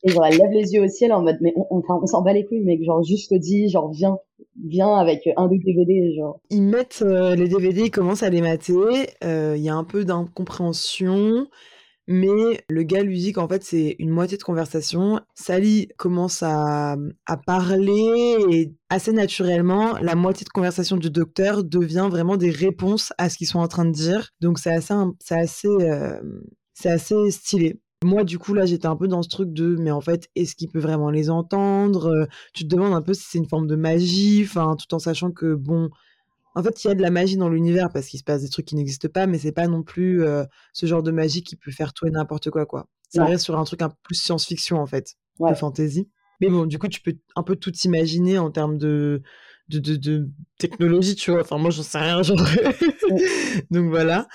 Et 0.02 0.10
genre, 0.10 0.26
elle 0.26 0.38
lève 0.38 0.50
les 0.52 0.72
yeux 0.72 0.84
au 0.84 0.88
ciel 0.88 1.12
en 1.12 1.22
mode, 1.22 1.38
mais 1.40 1.52
on, 1.56 1.82
on 1.88 2.06
s'en 2.06 2.22
bat 2.22 2.32
les 2.32 2.44
couilles, 2.44 2.62
mec. 2.62 2.82
Genre, 2.84 3.02
juste 3.02 3.30
te 3.30 3.34
dis, 3.34 3.68
genre, 3.68 3.90
viens, 3.90 4.18
viens 4.64 4.94
avec 4.96 5.28
un 5.36 5.48
des 5.48 5.58
DVD, 5.58 6.14
genre. 6.16 6.40
Ils 6.50 6.62
mettent 6.62 7.02
euh, 7.02 7.34
les 7.34 7.48
DVD, 7.48 7.82
ils 7.84 7.90
commencent 7.90 8.22
à 8.22 8.30
les 8.30 8.40
mater. 8.40 8.76
Euh, 9.24 9.54
il 9.56 9.62
y 9.62 9.68
a 9.68 9.74
un 9.74 9.84
peu 9.84 10.04
d'incompréhension. 10.04 11.46
Mais 12.08 12.64
le 12.68 12.84
gars 12.84 13.02
lui 13.02 13.18
dit 13.18 13.32
qu'en 13.32 13.48
fait 13.48 13.64
c'est 13.64 13.96
une 13.98 14.10
moitié 14.10 14.38
de 14.38 14.42
conversation. 14.42 15.20
Sally 15.34 15.88
commence 15.96 16.40
à, 16.42 16.96
à, 17.26 17.36
parler 17.36 18.36
et 18.48 18.72
assez 18.90 19.12
naturellement, 19.12 19.98
la 19.98 20.14
moitié 20.14 20.44
de 20.44 20.50
conversation 20.50 20.96
du 20.96 21.10
docteur 21.10 21.64
devient 21.64 22.06
vraiment 22.08 22.36
des 22.36 22.50
réponses 22.50 23.12
à 23.18 23.28
ce 23.28 23.36
qu'ils 23.36 23.48
sont 23.48 23.58
en 23.58 23.66
train 23.66 23.84
de 23.84 23.90
dire. 23.90 24.30
Donc 24.40 24.60
c'est 24.60 24.70
assez, 24.70 24.94
c'est 25.18 25.34
assez, 25.34 25.66
euh, 25.66 26.20
c'est 26.74 26.90
assez 26.90 27.30
stylé. 27.32 27.80
Moi, 28.04 28.24
du 28.24 28.38
coup, 28.38 28.52
là, 28.52 28.66
j'étais 28.66 28.86
un 28.86 28.96
peu 28.96 29.08
dans 29.08 29.22
ce 29.22 29.28
truc 29.28 29.52
de, 29.52 29.74
mais 29.76 29.90
en 29.90 30.02
fait, 30.02 30.28
est-ce 30.36 30.54
qu'il 30.54 30.68
peut 30.68 30.78
vraiment 30.78 31.10
les 31.10 31.30
entendre 31.30 32.08
euh, 32.08 32.26
Tu 32.52 32.64
te 32.64 32.74
demandes 32.74 32.92
un 32.92 33.00
peu 33.00 33.14
si 33.14 33.24
c'est 33.26 33.38
une 33.38 33.48
forme 33.48 33.66
de 33.66 33.76
magie, 33.76 34.42
enfin, 34.44 34.76
tout 34.76 34.92
en 34.94 34.98
sachant 34.98 35.30
que, 35.30 35.54
bon, 35.54 35.88
en 36.54 36.62
fait, 36.62 36.84
il 36.84 36.88
y 36.88 36.90
a 36.90 36.94
de 36.94 37.00
la 37.02 37.10
magie 37.10 37.36
dans 37.36 37.48
l'univers 37.48 37.90
parce 37.90 38.06
qu'il 38.06 38.18
se 38.18 38.24
passe 38.24 38.42
des 38.42 38.50
trucs 38.50 38.66
qui 38.66 38.76
n'existent 38.76 39.08
pas, 39.08 39.26
mais 39.26 39.38
c'est 39.38 39.52
pas 39.52 39.66
non 39.66 39.82
plus 39.82 40.22
euh, 40.22 40.44
ce 40.74 40.86
genre 40.86 41.02
de 41.02 41.10
magie 41.10 41.42
qui 41.42 41.56
peut 41.56 41.70
faire 41.70 41.94
tout 41.94 42.06
et 42.06 42.10
n'importe 42.10 42.50
quoi, 42.50 42.66
quoi. 42.66 42.86
Ça 43.08 43.24
reste 43.24 43.44
sur 43.44 43.58
un 43.58 43.64
truc 43.64 43.80
un 43.80 43.88
peu 43.88 43.96
plus 44.02 44.16
science-fiction, 44.16 44.78
en 44.78 44.86
fait, 44.86 45.16
de 45.40 45.54
fantasy. 45.54 46.08
Mais 46.42 46.50
bon, 46.50 46.66
du 46.66 46.78
coup, 46.78 46.88
tu 46.88 47.00
peux 47.00 47.16
un 47.34 47.42
peu 47.42 47.56
tout 47.56 47.72
imaginer 47.84 48.38
en 48.38 48.50
termes 48.50 48.76
de, 48.76 49.22
de, 49.68 49.96
de, 49.96 50.28
technologie, 50.58 51.14
tu 51.14 51.30
vois. 51.30 51.40
Enfin, 51.40 51.58
moi, 51.58 51.70
j'en 51.70 51.82
sais 51.82 51.98
rien, 51.98 52.22
genre. 52.22 52.38
Donc 53.70 53.90
voilà. 53.90 54.28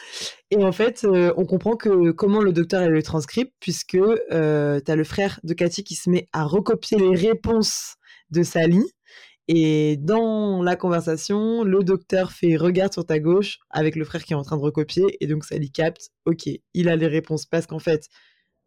Et 0.50 0.64
en 0.64 0.72
fait, 0.72 1.04
euh, 1.04 1.34
on 1.38 1.46
comprend 1.46 1.76
que 1.76 2.12
comment 2.12 2.42
le 2.42 2.52
docteur 2.54 2.82
a 2.82 2.90
le 2.90 3.02
transcript, 3.04 3.54
puisque 3.60 3.96
euh, 3.96 4.80
tu 4.86 4.92
as 4.92 4.96
le 4.96 5.04
frère 5.04 5.40
de 5.44 5.54
Cathy 5.54 5.84
qui 5.84 5.96
se 5.96 6.10
met 6.10 6.28
à 6.34 6.44
recopier 6.44 6.98
les 6.98 7.16
réponses 7.16 7.96
de 8.30 8.44
Sally. 8.44 8.84
Et 9.48 9.98
dans 9.98 10.62
la 10.64 10.76
conversation, 10.76 11.64
le 11.64 11.84
docteur 11.84 12.32
fait 12.32 12.56
regarde 12.56 12.94
sur 12.94 13.06
ta 13.06 13.20
gauche 13.20 13.60
avec 13.70 13.96
le 13.96 14.06
frère 14.06 14.24
qui 14.24 14.34
est 14.34 14.36
en 14.36 14.44
train 14.44 14.58
de 14.58 14.62
recopier. 14.62 15.18
Et 15.20 15.28
donc, 15.28 15.46
Sally 15.46 15.72
capte, 15.72 16.12
ok, 16.26 16.50
il 16.74 16.90
a 16.90 16.96
les 16.96 17.08
réponses. 17.08 17.46
Parce 17.46 17.68
qu'en 17.68 17.80
fait, 17.80 18.08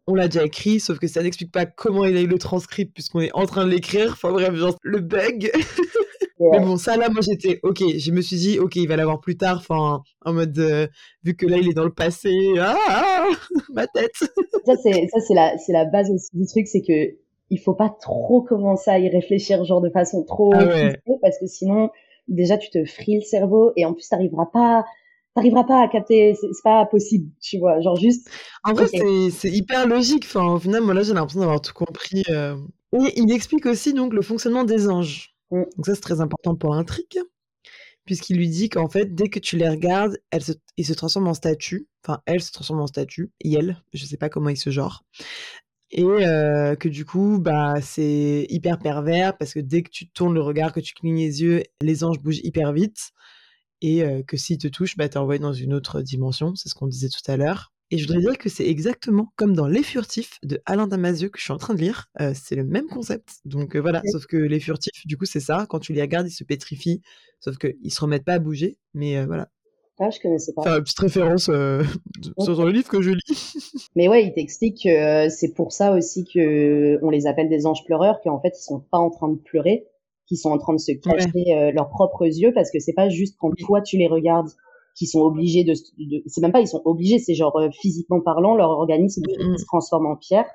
on 0.07 0.15
l'a 0.15 0.27
déjà 0.27 0.45
écrit, 0.45 0.79
sauf 0.79 0.99
que 0.99 1.07
ça 1.07 1.23
n'explique 1.23 1.51
pas 1.51 1.65
comment 1.65 2.05
il 2.05 2.15
a 2.17 2.21
eu 2.21 2.27
le 2.27 2.37
transcript 2.37 2.93
puisqu'on 2.93 3.21
est 3.21 3.33
en 3.33 3.45
train 3.45 3.65
de 3.65 3.71
l'écrire. 3.71 4.11
Enfin 4.11 4.31
bref, 4.31 4.53
genre, 4.55 4.77
le 4.83 4.99
bug. 4.99 5.51
Mais 6.39 6.59
bon, 6.59 6.75
ça 6.77 6.97
là, 6.97 7.09
moi 7.09 7.21
j'étais 7.21 7.59
ok. 7.63 7.81
Je 7.97 8.11
me 8.11 8.21
suis 8.21 8.35
dit, 8.35 8.59
ok, 8.59 8.75
il 8.75 8.87
va 8.87 8.97
l'avoir 8.97 9.19
plus 9.21 9.37
tard. 9.37 9.57
Enfin, 9.57 10.01
en 10.25 10.33
mode, 10.33 10.57
euh, 10.59 10.87
vu 11.23 11.35
que 11.35 11.45
là 11.45 11.57
il 11.57 11.69
est 11.69 11.73
dans 11.73 11.85
le 11.85 11.93
passé, 11.93 12.33
ah, 12.59 12.75
ah 12.87 13.27
ma 13.73 13.87
tête. 13.87 14.15
ça 14.65 14.75
c'est 14.75 15.33
la 15.33 15.55
la 15.69 15.85
base 15.85 16.11
aussi 16.11 16.29
du 16.33 16.45
truc, 16.45 16.67
c'est 16.67 16.81
que 16.81 17.15
il 17.49 17.59
faut 17.59 17.73
pas 17.73 17.89
trop 17.89 18.41
commencer 18.41 18.89
à 18.91 18.99
y 18.99 19.09
réfléchir 19.09 19.63
genre 19.65 19.81
de 19.81 19.89
façon 19.89 20.23
trop 20.23 20.51
ah 20.53 20.65
parce 21.21 21.37
que 21.39 21.47
sinon 21.47 21.89
déjà 22.27 22.57
tu 22.57 22.69
te 22.69 22.83
fris 22.85 23.17
le 23.17 23.21
cerveau 23.21 23.71
et 23.75 23.85
en 23.85 23.93
plus 23.93 24.07
t'arriveras 24.09 24.47
pas 24.47 24.85
t'arriveras 25.35 25.63
pas 25.63 25.83
à 25.83 25.87
capter 25.87 26.35
c'est 26.35 26.63
pas 26.63 26.85
possible 26.85 27.29
tu 27.41 27.59
vois 27.59 27.81
genre 27.81 27.97
juste 27.97 28.29
en 28.63 28.73
vrai 28.73 28.87
c'est 28.87 29.49
hyper 29.49 29.87
logique 29.87 30.25
enfin 30.25 30.53
au 30.53 30.59
final 30.59 30.81
moi 30.81 30.93
là 30.93 31.03
j'ai 31.03 31.13
l'impression 31.13 31.41
d'avoir 31.41 31.61
tout 31.61 31.73
compris 31.73 32.23
euh. 32.29 32.55
et 32.93 33.19
il 33.19 33.31
explique 33.31 33.65
aussi 33.65 33.93
donc 33.93 34.13
le 34.13 34.21
fonctionnement 34.21 34.63
des 34.63 34.89
anges 34.89 35.34
Mmh. 35.51 35.63
Donc 35.75 35.85
ça, 35.85 35.95
c'est 35.95 36.01
très 36.01 36.21
important 36.21 36.55
pour 36.55 36.73
l'intrigue, 36.73 37.19
puisqu'il 38.05 38.37
lui 38.37 38.49
dit 38.49 38.69
qu'en 38.69 38.89
fait, 38.89 39.13
dès 39.13 39.29
que 39.29 39.39
tu 39.39 39.57
les 39.57 39.69
regardes, 39.69 40.17
elle 40.31 40.43
se, 40.43 40.53
il 40.77 40.85
se 40.85 40.93
transforme 40.93 41.27
en 41.27 41.33
statue. 41.33 41.87
Enfin, 42.03 42.21
elle 42.25 42.41
se 42.41 42.51
transforme 42.51 42.81
en 42.81 42.87
statue. 42.87 43.31
Et 43.41 43.53
elle, 43.53 43.81
je 43.93 44.05
sais 44.05 44.17
pas 44.17 44.29
comment 44.29 44.49
il 44.49 44.57
se 44.57 44.69
genre. 44.69 45.03
Et 45.91 46.03
euh, 46.03 46.75
que 46.75 46.89
du 46.89 47.05
coup, 47.05 47.39
bah, 47.39 47.75
c'est 47.81 48.47
hyper 48.49 48.79
pervers, 48.79 49.37
parce 49.37 49.53
que 49.53 49.59
dès 49.59 49.83
que 49.83 49.89
tu 49.89 50.09
tournes 50.09 50.33
le 50.33 50.41
regard, 50.41 50.73
que 50.73 50.79
tu 50.79 50.93
clignes 50.93 51.17
les 51.17 51.41
yeux, 51.41 51.63
les 51.81 52.03
anges 52.03 52.19
bougent 52.19 52.41
hyper 52.43 52.73
vite. 52.73 53.11
Et 53.81 54.03
euh, 54.03 54.23
que 54.23 54.37
s'ils 54.37 54.57
te 54.57 54.67
touchent, 54.67 54.97
bah, 54.97 55.09
t'es 55.09 55.17
envoyé 55.17 55.39
dans 55.39 55.53
une 55.53 55.73
autre 55.73 56.01
dimension. 56.01 56.55
C'est 56.55 56.69
ce 56.69 56.75
qu'on 56.75 56.87
disait 56.87 57.09
tout 57.09 57.31
à 57.31 57.37
l'heure. 57.37 57.71
Et 57.91 57.97
je 57.97 58.07
voudrais 58.07 58.21
dire 58.21 58.37
que 58.37 58.49
c'est 58.49 58.67
exactement 58.67 59.31
comme 59.35 59.53
dans 59.53 59.67
Les 59.67 59.83
Furtifs 59.83 60.39
de 60.43 60.59
Alain 60.65 60.87
Damasio 60.87 61.29
que 61.29 61.37
je 61.37 61.43
suis 61.43 61.53
en 61.53 61.57
train 61.57 61.75
de 61.75 61.79
lire. 61.79 62.07
Euh, 62.19 62.31
c'est 62.33 62.55
le 62.55 62.63
même 62.63 62.87
concept. 62.87 63.35
Donc 63.45 63.75
euh, 63.75 63.79
voilà, 63.79 64.01
sauf 64.11 64.25
que 64.25 64.37
Les 64.37 64.59
Furtifs, 64.59 65.05
du 65.05 65.17
coup, 65.17 65.25
c'est 65.25 65.39
ça. 65.39 65.67
Quand 65.69 65.79
tu 65.79 65.93
les 65.93 66.01
regardes, 66.01 66.27
ils 66.27 66.31
se 66.31 66.43
pétrifient. 66.43 67.01
Sauf 67.39 67.57
qu'ils 67.57 67.93
se 67.93 68.01
remettent 68.01 68.25
pas 68.25 68.33
à 68.33 68.39
bouger. 68.39 68.77
Mais 68.95 69.17
euh, 69.17 69.25
voilà. 69.27 69.49
Ah, 69.99 70.09
je 70.09 70.19
connaissais 70.19 70.51
pas. 70.53 70.61
Enfin, 70.61 70.81
petite 70.81 70.99
référence 70.99 71.43
sur 72.39 72.65
le 72.65 72.71
livre 72.71 72.89
que 72.89 73.01
je 73.01 73.11
lis. 73.11 73.53
Mais 73.95 74.07
ouais, 74.07 74.25
il 74.25 74.33
t'explique 74.33 74.83
que 74.83 75.29
c'est 75.29 75.53
pour 75.53 75.71
ça 75.71 75.93
aussi 75.93 76.25
que 76.25 76.97
on 77.03 77.11
les 77.11 77.27
appelle 77.27 77.49
des 77.49 77.67
anges 77.67 77.85
pleureurs, 77.85 78.19
qu'en 78.23 78.41
fait, 78.41 78.53
ils 78.57 78.63
sont 78.63 78.79
pas 78.79 78.97
en 78.97 79.11
train 79.11 79.29
de 79.29 79.37
pleurer, 79.37 79.85
qu'ils 80.25 80.37
sont 80.37 80.49
en 80.49 80.57
train 80.57 80.73
de 80.73 80.79
se 80.79 80.91
cacher 80.91 81.71
leurs 81.73 81.89
propres 81.89 82.25
yeux, 82.25 82.51
parce 82.53 82.71
que 82.71 82.79
c'est 82.79 82.93
pas 82.93 83.09
juste 83.09 83.37
quand 83.39 83.51
toi 83.57 83.81
tu 83.81 83.97
les 83.97 84.07
regardes 84.07 84.49
qui 84.95 85.07
sont 85.07 85.19
obligés 85.19 85.63
de, 85.63 85.73
c'est 86.25 86.41
même 86.41 86.53
pas 86.53 86.61
ils 86.61 86.67
sont 86.67 86.81
obligés, 86.85 87.19
c'est 87.19 87.35
genre 87.35 87.55
euh, 87.57 87.69
physiquement 87.71 88.21
parlant, 88.21 88.55
leur 88.55 88.69
organisme 88.69 89.21
mm. 89.27 89.57
se 89.57 89.65
transforme 89.65 90.07
en 90.07 90.15
pierre. 90.15 90.45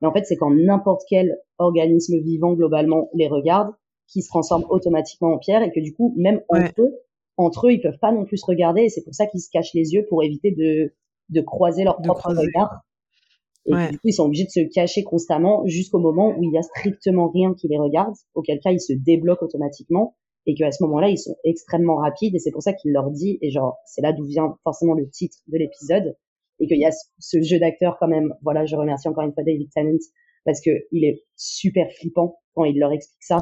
Mais 0.00 0.08
en 0.08 0.12
fait, 0.12 0.24
c'est 0.24 0.36
quand 0.36 0.50
n'importe 0.50 1.02
quel 1.08 1.36
organisme 1.58 2.18
vivant 2.20 2.54
globalement 2.54 3.10
les 3.14 3.28
regarde, 3.28 3.68
qui 4.08 4.22
se 4.22 4.28
transforme 4.28 4.64
automatiquement 4.70 5.34
en 5.34 5.38
pierre 5.38 5.62
et 5.62 5.70
que 5.70 5.80
du 5.80 5.94
coup, 5.94 6.14
même 6.16 6.40
entre 6.48 6.80
eux, 6.80 6.98
entre 7.36 7.68
eux, 7.68 7.72
ils 7.72 7.80
peuvent 7.80 7.98
pas 8.00 8.12
non 8.12 8.24
plus 8.24 8.38
se 8.38 8.46
regarder 8.46 8.82
et 8.82 8.88
c'est 8.88 9.04
pour 9.04 9.14
ça 9.14 9.26
qu'ils 9.26 9.40
se 9.40 9.50
cachent 9.50 9.74
les 9.74 9.92
yeux 9.92 10.04
pour 10.08 10.24
éviter 10.24 10.50
de, 10.50 10.94
de 11.28 11.40
croiser 11.40 11.84
leur 11.84 12.00
propre 12.00 12.30
regard. 12.30 12.80
Et 13.66 13.92
du 13.92 13.98
coup, 13.98 14.08
ils 14.08 14.14
sont 14.14 14.24
obligés 14.24 14.44
de 14.44 14.50
se 14.50 14.72
cacher 14.72 15.04
constamment 15.04 15.62
jusqu'au 15.66 15.98
moment 15.98 16.34
où 16.36 16.42
il 16.42 16.50
y 16.50 16.58
a 16.58 16.62
strictement 16.62 17.28
rien 17.28 17.54
qui 17.54 17.68
les 17.68 17.78
regarde, 17.78 18.14
auquel 18.34 18.58
cas 18.58 18.72
ils 18.72 18.80
se 18.80 18.94
débloquent 18.94 19.44
automatiquement 19.44 20.16
et 20.46 20.54
qu'à 20.54 20.70
ce 20.70 20.82
moment-là, 20.84 21.08
ils 21.08 21.18
sont 21.18 21.36
extrêmement 21.44 21.96
rapides 21.96 22.34
et 22.34 22.38
c'est 22.38 22.50
pour 22.50 22.62
ça 22.62 22.72
qu'il 22.72 22.92
leur 22.92 23.10
dit, 23.10 23.38
et 23.42 23.50
genre, 23.50 23.76
c'est 23.86 24.02
là 24.02 24.12
d'où 24.12 24.24
vient 24.24 24.56
forcément 24.64 24.94
le 24.94 25.08
titre 25.08 25.38
de 25.48 25.58
l'épisode, 25.58 26.16
et 26.60 26.66
qu'il 26.66 26.78
y 26.78 26.86
a 26.86 26.90
ce 27.18 27.42
jeu 27.42 27.58
d'acteur 27.58 27.96
quand 27.98 28.08
même. 28.08 28.34
Voilà, 28.42 28.66
je 28.66 28.76
remercie 28.76 29.08
encore 29.08 29.24
une 29.24 29.32
fois 29.32 29.42
David 29.42 29.70
Tennant 29.74 29.98
parce 30.44 30.60
que 30.60 30.70
il 30.92 31.04
est 31.04 31.22
super 31.36 31.90
flippant 31.92 32.38
quand 32.54 32.64
il 32.64 32.78
leur 32.78 32.92
explique 32.92 33.22
ça 33.22 33.40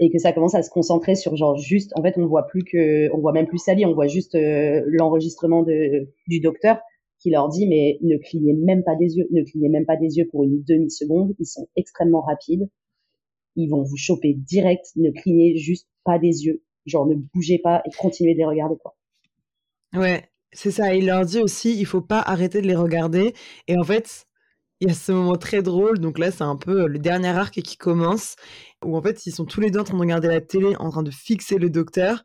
et 0.00 0.10
que 0.10 0.18
ça 0.18 0.32
commence 0.32 0.54
à 0.54 0.62
se 0.62 0.70
concentrer 0.70 1.14
sur 1.14 1.36
genre 1.36 1.56
juste 1.56 1.92
en 1.96 2.02
fait 2.02 2.14
on 2.16 2.26
voit 2.26 2.46
plus 2.46 2.64
que 2.64 3.10
on 3.14 3.20
voit 3.20 3.32
même 3.32 3.46
plus 3.46 3.58
Sally 3.58 3.86
on 3.86 3.94
voit 3.94 4.08
juste 4.08 4.34
euh, 4.34 4.82
l'enregistrement 4.86 5.62
de 5.62 6.08
du 6.28 6.40
docteur 6.40 6.80
qui 7.20 7.30
leur 7.30 7.48
dit 7.48 7.68
mais 7.68 7.98
ne 8.02 8.16
clignez 8.18 8.54
même 8.54 8.82
pas 8.82 8.96
des 8.96 9.16
yeux 9.16 9.26
ne 9.30 9.42
clignez 9.42 9.68
même 9.68 9.86
pas 9.86 9.96
des 9.96 10.18
yeux 10.18 10.26
pour 10.30 10.44
une 10.44 10.62
demi 10.64 10.90
seconde 10.90 11.34
ils 11.38 11.46
sont 11.46 11.68
extrêmement 11.76 12.20
rapides 12.20 12.68
ils 13.56 13.68
vont 13.68 13.82
vous 13.82 13.96
choper 13.96 14.34
direct 14.34 14.86
ne 14.96 15.10
clignez 15.10 15.56
juste 15.56 15.88
pas 16.04 16.18
des 16.18 16.44
yeux. 16.44 16.62
Genre, 16.86 17.06
ne 17.06 17.14
bougez 17.14 17.58
pas 17.58 17.82
et 17.86 17.90
continuez 17.96 18.34
de 18.34 18.38
les 18.38 18.44
regarder, 18.44 18.76
quoi. 18.82 18.96
Ouais, 19.94 20.28
c'est 20.52 20.70
ça. 20.70 20.94
Il 20.94 21.06
leur 21.06 21.24
dit 21.24 21.38
aussi, 21.38 21.78
il 21.78 21.86
faut 21.86 22.00
pas 22.00 22.20
arrêter 22.20 22.60
de 22.60 22.66
les 22.66 22.74
regarder. 22.74 23.34
Et 23.68 23.78
en 23.78 23.84
fait, 23.84 24.26
il 24.80 24.88
y 24.88 24.90
a 24.90 24.94
ce 24.94 25.12
moment 25.12 25.36
très 25.36 25.62
drôle. 25.62 25.98
Donc 25.98 26.18
là, 26.18 26.30
c'est 26.30 26.42
un 26.42 26.56
peu 26.56 26.86
le 26.86 26.98
dernier 26.98 27.28
arc 27.28 27.60
qui 27.60 27.76
commence, 27.76 28.36
où 28.84 28.96
en 28.96 29.02
fait, 29.02 29.26
ils 29.26 29.32
sont 29.32 29.44
tous 29.44 29.60
les 29.60 29.70
deux 29.70 29.80
en 29.80 29.84
train 29.84 29.96
de 29.96 30.00
regarder 30.00 30.28
la 30.28 30.40
télé, 30.40 30.74
en 30.76 30.90
train 30.90 31.02
de 31.04 31.10
fixer 31.10 31.58
le 31.58 31.70
docteur, 31.70 32.24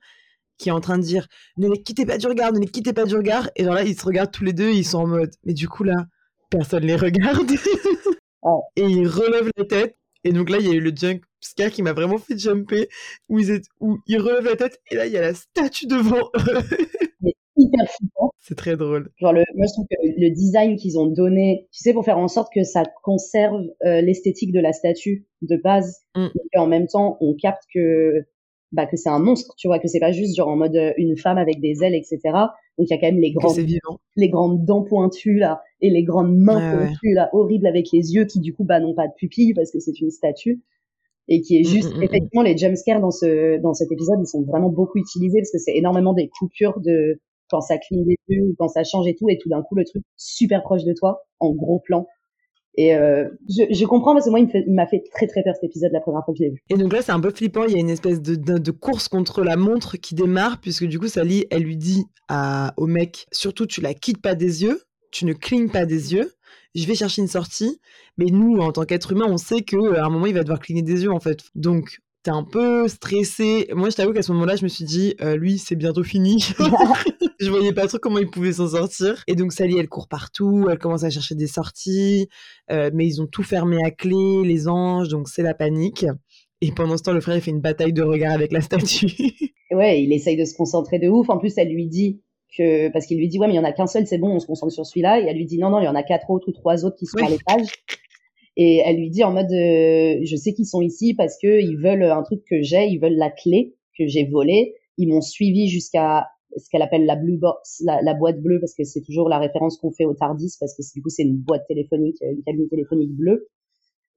qui 0.58 0.70
est 0.70 0.72
en 0.72 0.82
train 0.82 0.98
de 0.98 1.04
dire 1.04 1.28
Ne 1.58 1.70
les 1.70 1.84
quittez 1.84 2.06
pas 2.06 2.18
du 2.18 2.26
regard, 2.28 2.54
ne 2.54 2.60
les 2.60 2.68
quittez 2.68 2.94
pas 2.94 3.06
du 3.06 3.16
regard. 3.16 3.50
Et 3.56 3.64
genre 3.64 3.76
là, 3.76 3.84
ils 3.84 4.00
se 4.00 4.06
regardent 4.06 4.32
tous 4.32 4.44
les 4.44 4.54
deux, 4.54 4.72
ils 4.72 4.86
sont 4.86 5.00
en 5.00 5.08
mode 5.08 5.32
Mais 5.44 5.54
du 5.54 5.68
coup, 5.70 5.84
là, 5.84 6.08
personne 6.50 6.84
les 6.84 6.96
regarde. 6.96 7.52
Et 8.76 8.84
ils 8.86 9.08
relèvent 9.08 9.52
la 9.58 9.66
tête. 9.66 9.98
Et 10.28 10.34
donc 10.34 10.50
là, 10.50 10.58
il 10.60 10.68
y 10.68 10.70
a 10.70 10.74
eu 10.74 10.82
le 10.82 10.92
junk 10.94 11.22
scare 11.40 11.72
qui 11.72 11.82
m'a 11.82 11.94
vraiment 11.94 12.18
fait 12.18 12.38
jumper, 12.38 12.90
où 13.30 13.40
ils, 13.40 13.62
où 13.80 13.98
ils 14.08 14.20
relèvent 14.20 14.44
la 14.44 14.58
tête, 14.58 14.82
et 14.92 14.96
là, 14.96 15.06
il 15.06 15.14
y 15.14 15.18
a 15.18 15.22
la 15.22 15.34
statue 15.34 15.88
devant 15.88 16.30
eux. 16.36 17.32
hyper 17.56 17.90
flippant. 17.90 18.32
C'est 18.40 18.58
très 18.58 18.76
drôle. 18.78 19.10
Genre 19.18 19.34
le, 19.34 19.44
moi 19.56 19.66
je 19.68 19.74
trouve 19.74 19.86
que 19.90 19.96
le 20.06 20.30
design 20.30 20.76
qu'ils 20.76 21.00
ont 21.00 21.08
donné, 21.08 21.68
tu 21.72 21.82
sais, 21.82 21.94
pour 21.94 22.06
faire 22.06 22.18
en 22.18 22.28
sorte 22.28 22.54
que 22.54 22.64
ça 22.64 22.84
conserve 23.04 23.64
euh, 23.86 24.02
l'esthétique 24.02 24.52
de 24.52 24.60
la 24.60 24.74
statue 24.74 25.26
de 25.42 25.58
base, 25.58 26.02
mm. 26.16 26.28
et 26.54 26.60
en 26.60 26.68
même 26.68 26.88
temps 26.88 27.18
on 27.20 27.34
capte 27.34 27.64
que 27.74 28.26
bah 28.74 28.86
que 28.86 28.98
c'est 28.98 29.10
un 29.10 29.20
monstre, 29.20 29.56
tu 29.58 29.68
vois, 29.68 29.80
que 29.80 29.88
c'est 29.88 30.00
pas 30.00 30.12
juste 30.12 30.36
genre 30.36 30.50
en 30.50 30.58
mode 30.58 30.76
euh, 30.76 30.94
une 30.98 31.18
femme 31.18 31.38
avec 31.38 31.62
des 31.62 31.84
ailes, 31.84 31.96
etc. 31.96 32.20
Donc 32.78 32.88
il 32.88 32.90
y 32.90 32.94
a 32.94 32.98
quand 32.98 33.08
même 33.08 33.22
les 33.22 33.32
grandes, 33.32 33.58
les 34.16 34.30
grandes 34.30 34.66
dents 34.66 34.84
pointues 34.84 35.40
là 35.40 35.62
et 35.82 35.90
les 35.90 36.04
grandes 36.04 36.36
mains 36.36 36.76
pointues 36.76 37.14
là, 37.14 37.30
horribles 37.34 37.68
avec 37.68 37.88
les 37.92 38.14
yeux 38.14 38.26
qui 38.26 38.40
du 38.40 38.54
coup 38.54 38.64
bah 38.64 38.80
n'ont 38.80 38.96
pas 38.96 39.08
de 39.08 39.14
pupilles 39.18 39.54
parce 39.54 39.72
que 39.72 39.80
c'est 39.80 40.00
une 40.00 40.12
statue 40.12 40.62
et 41.28 41.42
qui 41.42 41.58
est 41.58 41.68
mm, 41.68 41.72
juste 41.72 41.96
mm, 41.96 42.04
effectivement 42.04 42.42
les 42.44 42.58
jumpscares 42.58 43.02
dans 43.02 43.12
ce 43.12 43.62
dans 43.62 43.74
cet 43.74 43.92
épisode 43.92 44.18
ils 44.22 44.28
sont 44.28 44.44
vraiment 44.44 44.70
beaucoup 44.70 44.98
utilisés 44.98 45.40
parce 45.40 45.52
que 45.52 45.60
c'est 45.60 45.76
énormément 45.76 46.14
des 46.14 46.30
coupures 46.30 46.80
de 46.80 47.20
quand 47.50 47.62
ça 47.62 47.78
cligne 47.78 48.06
des 48.06 48.18
yeux 48.28 48.44
ou 48.44 48.56
quand 48.58 48.68
ça 48.68 48.84
change 48.84 49.08
et 49.08 49.16
tout, 49.16 49.30
et 49.30 49.38
tout 49.38 49.50
d'un 49.50 49.62
coup 49.62 49.76
le 49.76 49.86
truc 49.86 50.04
super 50.16 50.62
proche 50.64 50.84
de 50.84 50.94
toi, 50.94 51.24
en 51.40 51.54
gros 51.54 51.80
plan. 51.80 52.08
Et 52.80 52.96
euh, 52.96 53.28
je, 53.50 53.64
je, 53.74 53.86
comprends 53.86 54.14
parce 54.14 54.26
que 54.26 54.30
moi, 54.30 54.40
il 54.40 54.72
m'a 54.72 54.86
fait, 54.86 55.04
très 55.12 55.26
très 55.26 55.42
peur 55.42 55.56
cet 55.56 55.64
épisode 55.64 55.92
la 55.92 56.00
première 56.00 56.24
fois 56.24 56.36
que 56.36 56.38
je 56.38 56.44
l'ai 56.44 56.52
vu. 56.52 56.64
Et 56.70 56.76
donc 56.76 56.94
là, 56.94 57.02
c'est 57.02 57.12
un 57.12 57.20
peu 57.20 57.32
flippant. 57.32 57.64
Il 57.64 57.72
y 57.72 57.76
a 57.76 57.80
une 57.80 57.90
espèce 57.90 58.22
de, 58.22 58.36
de, 58.36 58.72
course 58.72 59.08
contre 59.08 59.44
la 59.44 59.58
montre 59.58 59.98
qui 59.98 60.14
démarre, 60.14 60.62
puisque 60.62 60.86
du 60.86 61.00
coup, 61.00 61.08
Sally, 61.08 61.46
elle 61.50 61.64
lui 61.64 61.76
dit 61.76 62.06
à, 62.28 62.76
au 62.78 62.86
mec, 62.86 63.26
surtout, 63.32 63.66
tu 63.66 63.82
la 63.82 63.96
quittes 63.96 64.22
pas 64.22 64.36
des 64.36 64.62
yeux, 64.62 64.84
tu 65.12 65.26
ne 65.26 65.34
clignes 65.34 65.70
pas 65.70 65.86
des 65.86 66.14
yeux. 66.14 66.34
Je 66.76 66.86
vais 66.86 66.96
chercher 66.96 67.22
une 67.22 67.28
sortie. 67.28 67.80
Mais 68.18 68.26
nous, 68.26 68.58
en 68.58 68.72
tant 68.72 68.86
qu'être 68.86 69.12
humain, 69.12 69.26
on 69.28 69.38
sait 69.38 69.62
qu'à 69.62 69.78
un 69.78 70.10
moment, 70.10 70.26
il 70.26 70.34
va 70.34 70.44
devoir 70.44 70.60
cligner 70.60 70.82
des 70.82 71.04
yeux, 71.04 71.12
en 71.12 71.20
fait. 71.20 71.44
Donc, 71.56 72.00
t'es 72.24 72.32
un 72.32 72.44
peu 72.44 72.88
stressé. 72.88 73.68
Moi, 73.74 73.90
je 73.90 73.96
t'avoue 73.96 74.14
qu'à 74.14 74.22
ce 74.22 74.32
moment-là, 74.34 74.56
je 74.56 74.64
me 74.64 74.68
suis 74.68 74.86
dit, 74.86 75.16
euh, 75.22 75.38
lui, 75.38 75.58
c'est 75.58 75.76
bientôt 75.76 76.04
fini. 76.04 76.44
je 77.40 77.50
voyais 77.50 77.74
pas 77.74 77.88
trop 77.88 77.98
comment 78.00 78.18
il 78.18 78.30
pouvait 78.30 78.54
s'en 78.54 78.68
sortir. 78.68 79.24
Et 79.28 79.36
donc 79.36 79.54
Sally, 79.54 79.78
elle 79.78 79.90
court 79.90 80.08
partout, 80.08 80.68
elle 80.70 80.78
commence 80.78 81.04
à 81.04 81.10
chercher 81.10 81.36
des 81.36 81.48
sorties, 81.48 82.28
euh, 82.72 82.90
mais 82.94 83.08
ils 83.08 83.22
ont 83.22 83.28
tout 83.28 83.44
fermé 83.44 83.84
à 83.84 83.92
clé, 83.92 84.44
les 84.44 84.68
anges, 84.68 85.10
donc 85.10 85.30
c'est 85.30 85.44
la 85.44 85.54
panique. 85.54 86.06
Et 86.62 86.72
pendant 86.72 86.98
ce 86.98 87.04
temps, 87.04 87.14
le 87.14 87.22
frère, 87.22 87.36
il 87.36 87.42
fait 87.42 87.52
une 87.52 87.62
bataille 87.62 87.94
de 87.94 88.02
regard 88.02 88.34
avec 88.34 88.52
la 88.52 88.62
statue. 88.62 89.08
ouais, 89.72 90.04
il 90.04 90.12
essaye 90.12 90.38
de 90.38 90.46
se 90.46 90.56
concentrer 90.56 90.98
de 90.98 91.08
ouf. 91.08 91.30
En 91.30 91.38
plus, 91.38 91.54
elle 91.58 91.70
lui 91.70 91.88
dit 91.88 92.20
que, 92.56 92.90
parce 92.90 93.06
qu'il 93.06 93.18
lui 93.18 93.28
dit, 93.28 93.40
ouais, 93.40 93.48
mais 93.48 93.54
il 93.54 93.58
y 93.58 93.60
en 93.60 93.64
a 93.64 93.72
qu'un 93.72 93.88
seul, 93.88 94.06
c'est 94.08 94.18
bon, 94.18 94.30
on 94.30 94.40
se 94.40 94.48
concentre 94.48 94.74
sur 94.74 94.86
celui-là. 94.86 95.20
Et 95.20 95.26
elle 95.26 95.38
lui 95.38 95.46
dit, 95.46 95.58
non, 95.58 95.70
non, 95.70 95.80
il 95.80 95.86
y 95.86 95.88
en 95.88 95.96
a 95.96 96.04
quatre 96.04 96.30
autres 96.30 96.50
ou 96.50 96.52
trois 96.52 96.86
autres 96.86 96.98
qui 96.98 97.06
sont 97.06 97.18
à 97.18 97.30
l'étage. 97.30 97.68
Et 98.58 98.82
elle 98.84 98.98
lui 98.98 99.12
dit 99.12 99.24
en 99.24 99.32
mode, 99.32 99.52
euh, 99.52 100.20
je 100.24 100.36
sais 100.36 100.52
qu'ils 100.54 100.66
sont 100.66 100.82
ici 100.82 101.14
parce 101.14 101.38
que 101.40 101.62
ils 101.62 101.78
veulent 101.78 102.04
un 102.04 102.24
truc 102.24 102.44
que 102.44 102.64
j'ai, 102.64 102.88
ils 102.88 102.98
veulent 102.98 103.16
la 103.16 103.30
clé 103.30 103.76
que 103.98 104.08
j'ai 104.08 104.26
volée. 104.26 104.74
Ils 104.98 105.08
m'ont 105.08 105.22
suivi 105.22 105.68
jusqu'à 105.68 106.26
ce 106.56 106.68
qu'elle 106.72 106.82
appelle 106.82 107.06
la 107.06 107.16
blue 107.16 107.38
box, 107.38 107.84
la, 107.86 108.14
boîte 108.16 108.42
bleue, 108.42 108.60
parce 108.60 108.74
que 108.74 108.84
c'est 108.84 109.02
toujours 109.02 109.30
la 109.30 109.38
référence 109.38 109.78
qu'on 109.78 109.92
fait 109.92 110.06
au 110.06 110.16
Tardis, 110.16 110.56
parce 110.60 110.76
que 110.76 110.82
du 110.96 111.04
coup 111.04 111.10
c'est 111.10 111.22
une 111.22 111.38
boîte 111.38 111.68
téléphonique, 111.68 112.18
une 112.22 112.42
cabine 112.42 112.68
téléphonique 112.68 113.12
bleue. 113.12 113.48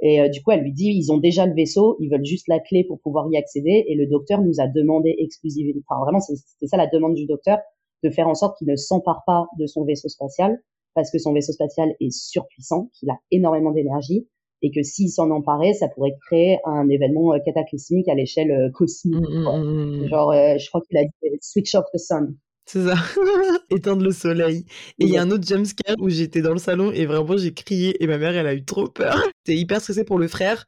Et 0.03 0.23
euh, 0.23 0.29
du 0.29 0.43
coup, 0.43 0.51
elle 0.53 0.63
lui 0.63 0.73
dit, 0.73 0.87
ils 0.87 1.13
ont 1.13 1.19
déjà 1.19 1.45
le 1.45 1.53
vaisseau, 1.53 1.99
ils 2.01 2.09
veulent 2.09 2.25
juste 2.25 2.49
la 2.49 2.59
clé 2.59 2.85
pour 2.85 3.01
pouvoir 3.01 3.29
y 3.31 3.37
accéder. 3.37 3.85
Et 3.87 3.95
le 3.95 4.07
docteur 4.07 4.41
nous 4.41 4.59
a 4.59 4.67
demandé 4.67 5.15
exclusivement, 5.19 5.79
enfin 5.87 6.01
vraiment, 6.01 6.21
c'était 6.21 6.67
ça 6.67 6.79
la 6.79 6.87
demande 6.87 7.15
du 7.15 7.27
docteur, 7.27 7.59
de 8.03 8.11
faire 8.11 8.29
en 8.29 8.35
sorte 8.35 8.59
qu'il 8.59 8.69
ne 8.69 8.77
s'empare 8.77 9.23
pas 9.27 9.47
de 9.59 9.67
son 9.67 9.85
vaisseau 9.85 10.09
spatial, 10.09 10.59
parce 10.95 11.11
que 11.11 11.19
son 11.19 11.33
vaisseau 11.33 11.53
spatial 11.53 11.95
est 12.01 12.11
surpuissant, 12.11 12.91
qu'il 12.99 13.11
a 13.11 13.19
énormément 13.31 13.73
d'énergie, 13.73 14.27
et 14.63 14.71
que 14.71 14.83
s'il 14.83 15.11
s'en 15.11 15.31
emparait, 15.31 15.73
ça 15.75 15.89
pourrait 15.89 16.17
créer 16.27 16.59
un 16.65 16.89
événement 16.89 17.33
euh, 17.33 17.39
cataclysmique 17.45 18.09
à 18.09 18.15
l'échelle 18.15 18.51
euh, 18.51 18.71
cosmique. 18.71 19.15
Mmh, 19.15 19.41
mmh, 19.41 20.03
mmh, 20.03 20.09
Genre, 20.09 20.33
euh, 20.33 20.59
je 20.59 20.69
crois 20.69 20.83
qu'il 20.83 20.99
a 20.99 21.05
dit 21.05 21.39
switch 21.41 21.75
off 21.75 21.87
the 21.95 21.99
sun. 21.99 22.37
C'est 22.67 22.85
ça, 22.85 22.95
éteindre 23.71 24.05
le 24.05 24.13
soleil. 24.13 24.65
Et 24.99 25.05
il 25.05 25.09
y 25.09 25.17
a 25.17 25.23
un 25.23 25.31
autre 25.31 25.47
jumpscare 25.47 25.97
où 25.99 26.09
j'étais 26.09 26.43
dans 26.43 26.53
le 26.53 26.59
salon 26.59 26.93
et 26.93 27.07
vraiment 27.07 27.37
j'ai 27.37 27.53
crié 27.53 28.03
et 28.03 28.07
ma 28.07 28.19
mère 28.19 28.37
elle 28.37 28.47
a 28.47 28.55
eu 28.55 28.65
trop 28.65 28.87
peur. 28.87 29.17
T'es 29.45 29.57
hyper 29.57 29.81
stressé 29.81 30.05
pour 30.05 30.19
le 30.19 30.29
frère 30.29 30.67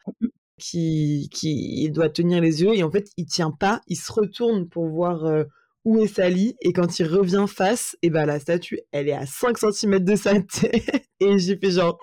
qui, 0.58 1.28
qui 1.32 1.88
doit 1.90 2.08
tenir 2.08 2.40
les 2.40 2.62
yeux 2.62 2.74
et 2.74 2.82
en 2.82 2.90
fait 2.90 3.08
il 3.16 3.26
tient 3.26 3.52
pas, 3.52 3.82
il 3.86 3.96
se 3.96 4.10
retourne 4.10 4.68
pour 4.68 4.88
voir 4.88 5.44
où 5.84 5.98
est 5.98 6.06
Sally 6.06 6.56
et 6.60 6.72
quand 6.72 6.98
il 6.98 7.06
revient 7.06 7.46
face, 7.48 7.96
et 8.02 8.10
ben 8.10 8.26
la 8.26 8.38
statue 8.38 8.80
elle 8.92 9.08
est 9.08 9.12
à 9.12 9.26
5 9.26 9.58
cm 9.58 9.98
de 10.00 10.16
sa 10.16 10.32
tête 10.60 11.04
et 11.20 11.38
j'ai 11.38 11.56
fait 11.56 11.70
genre 11.70 11.98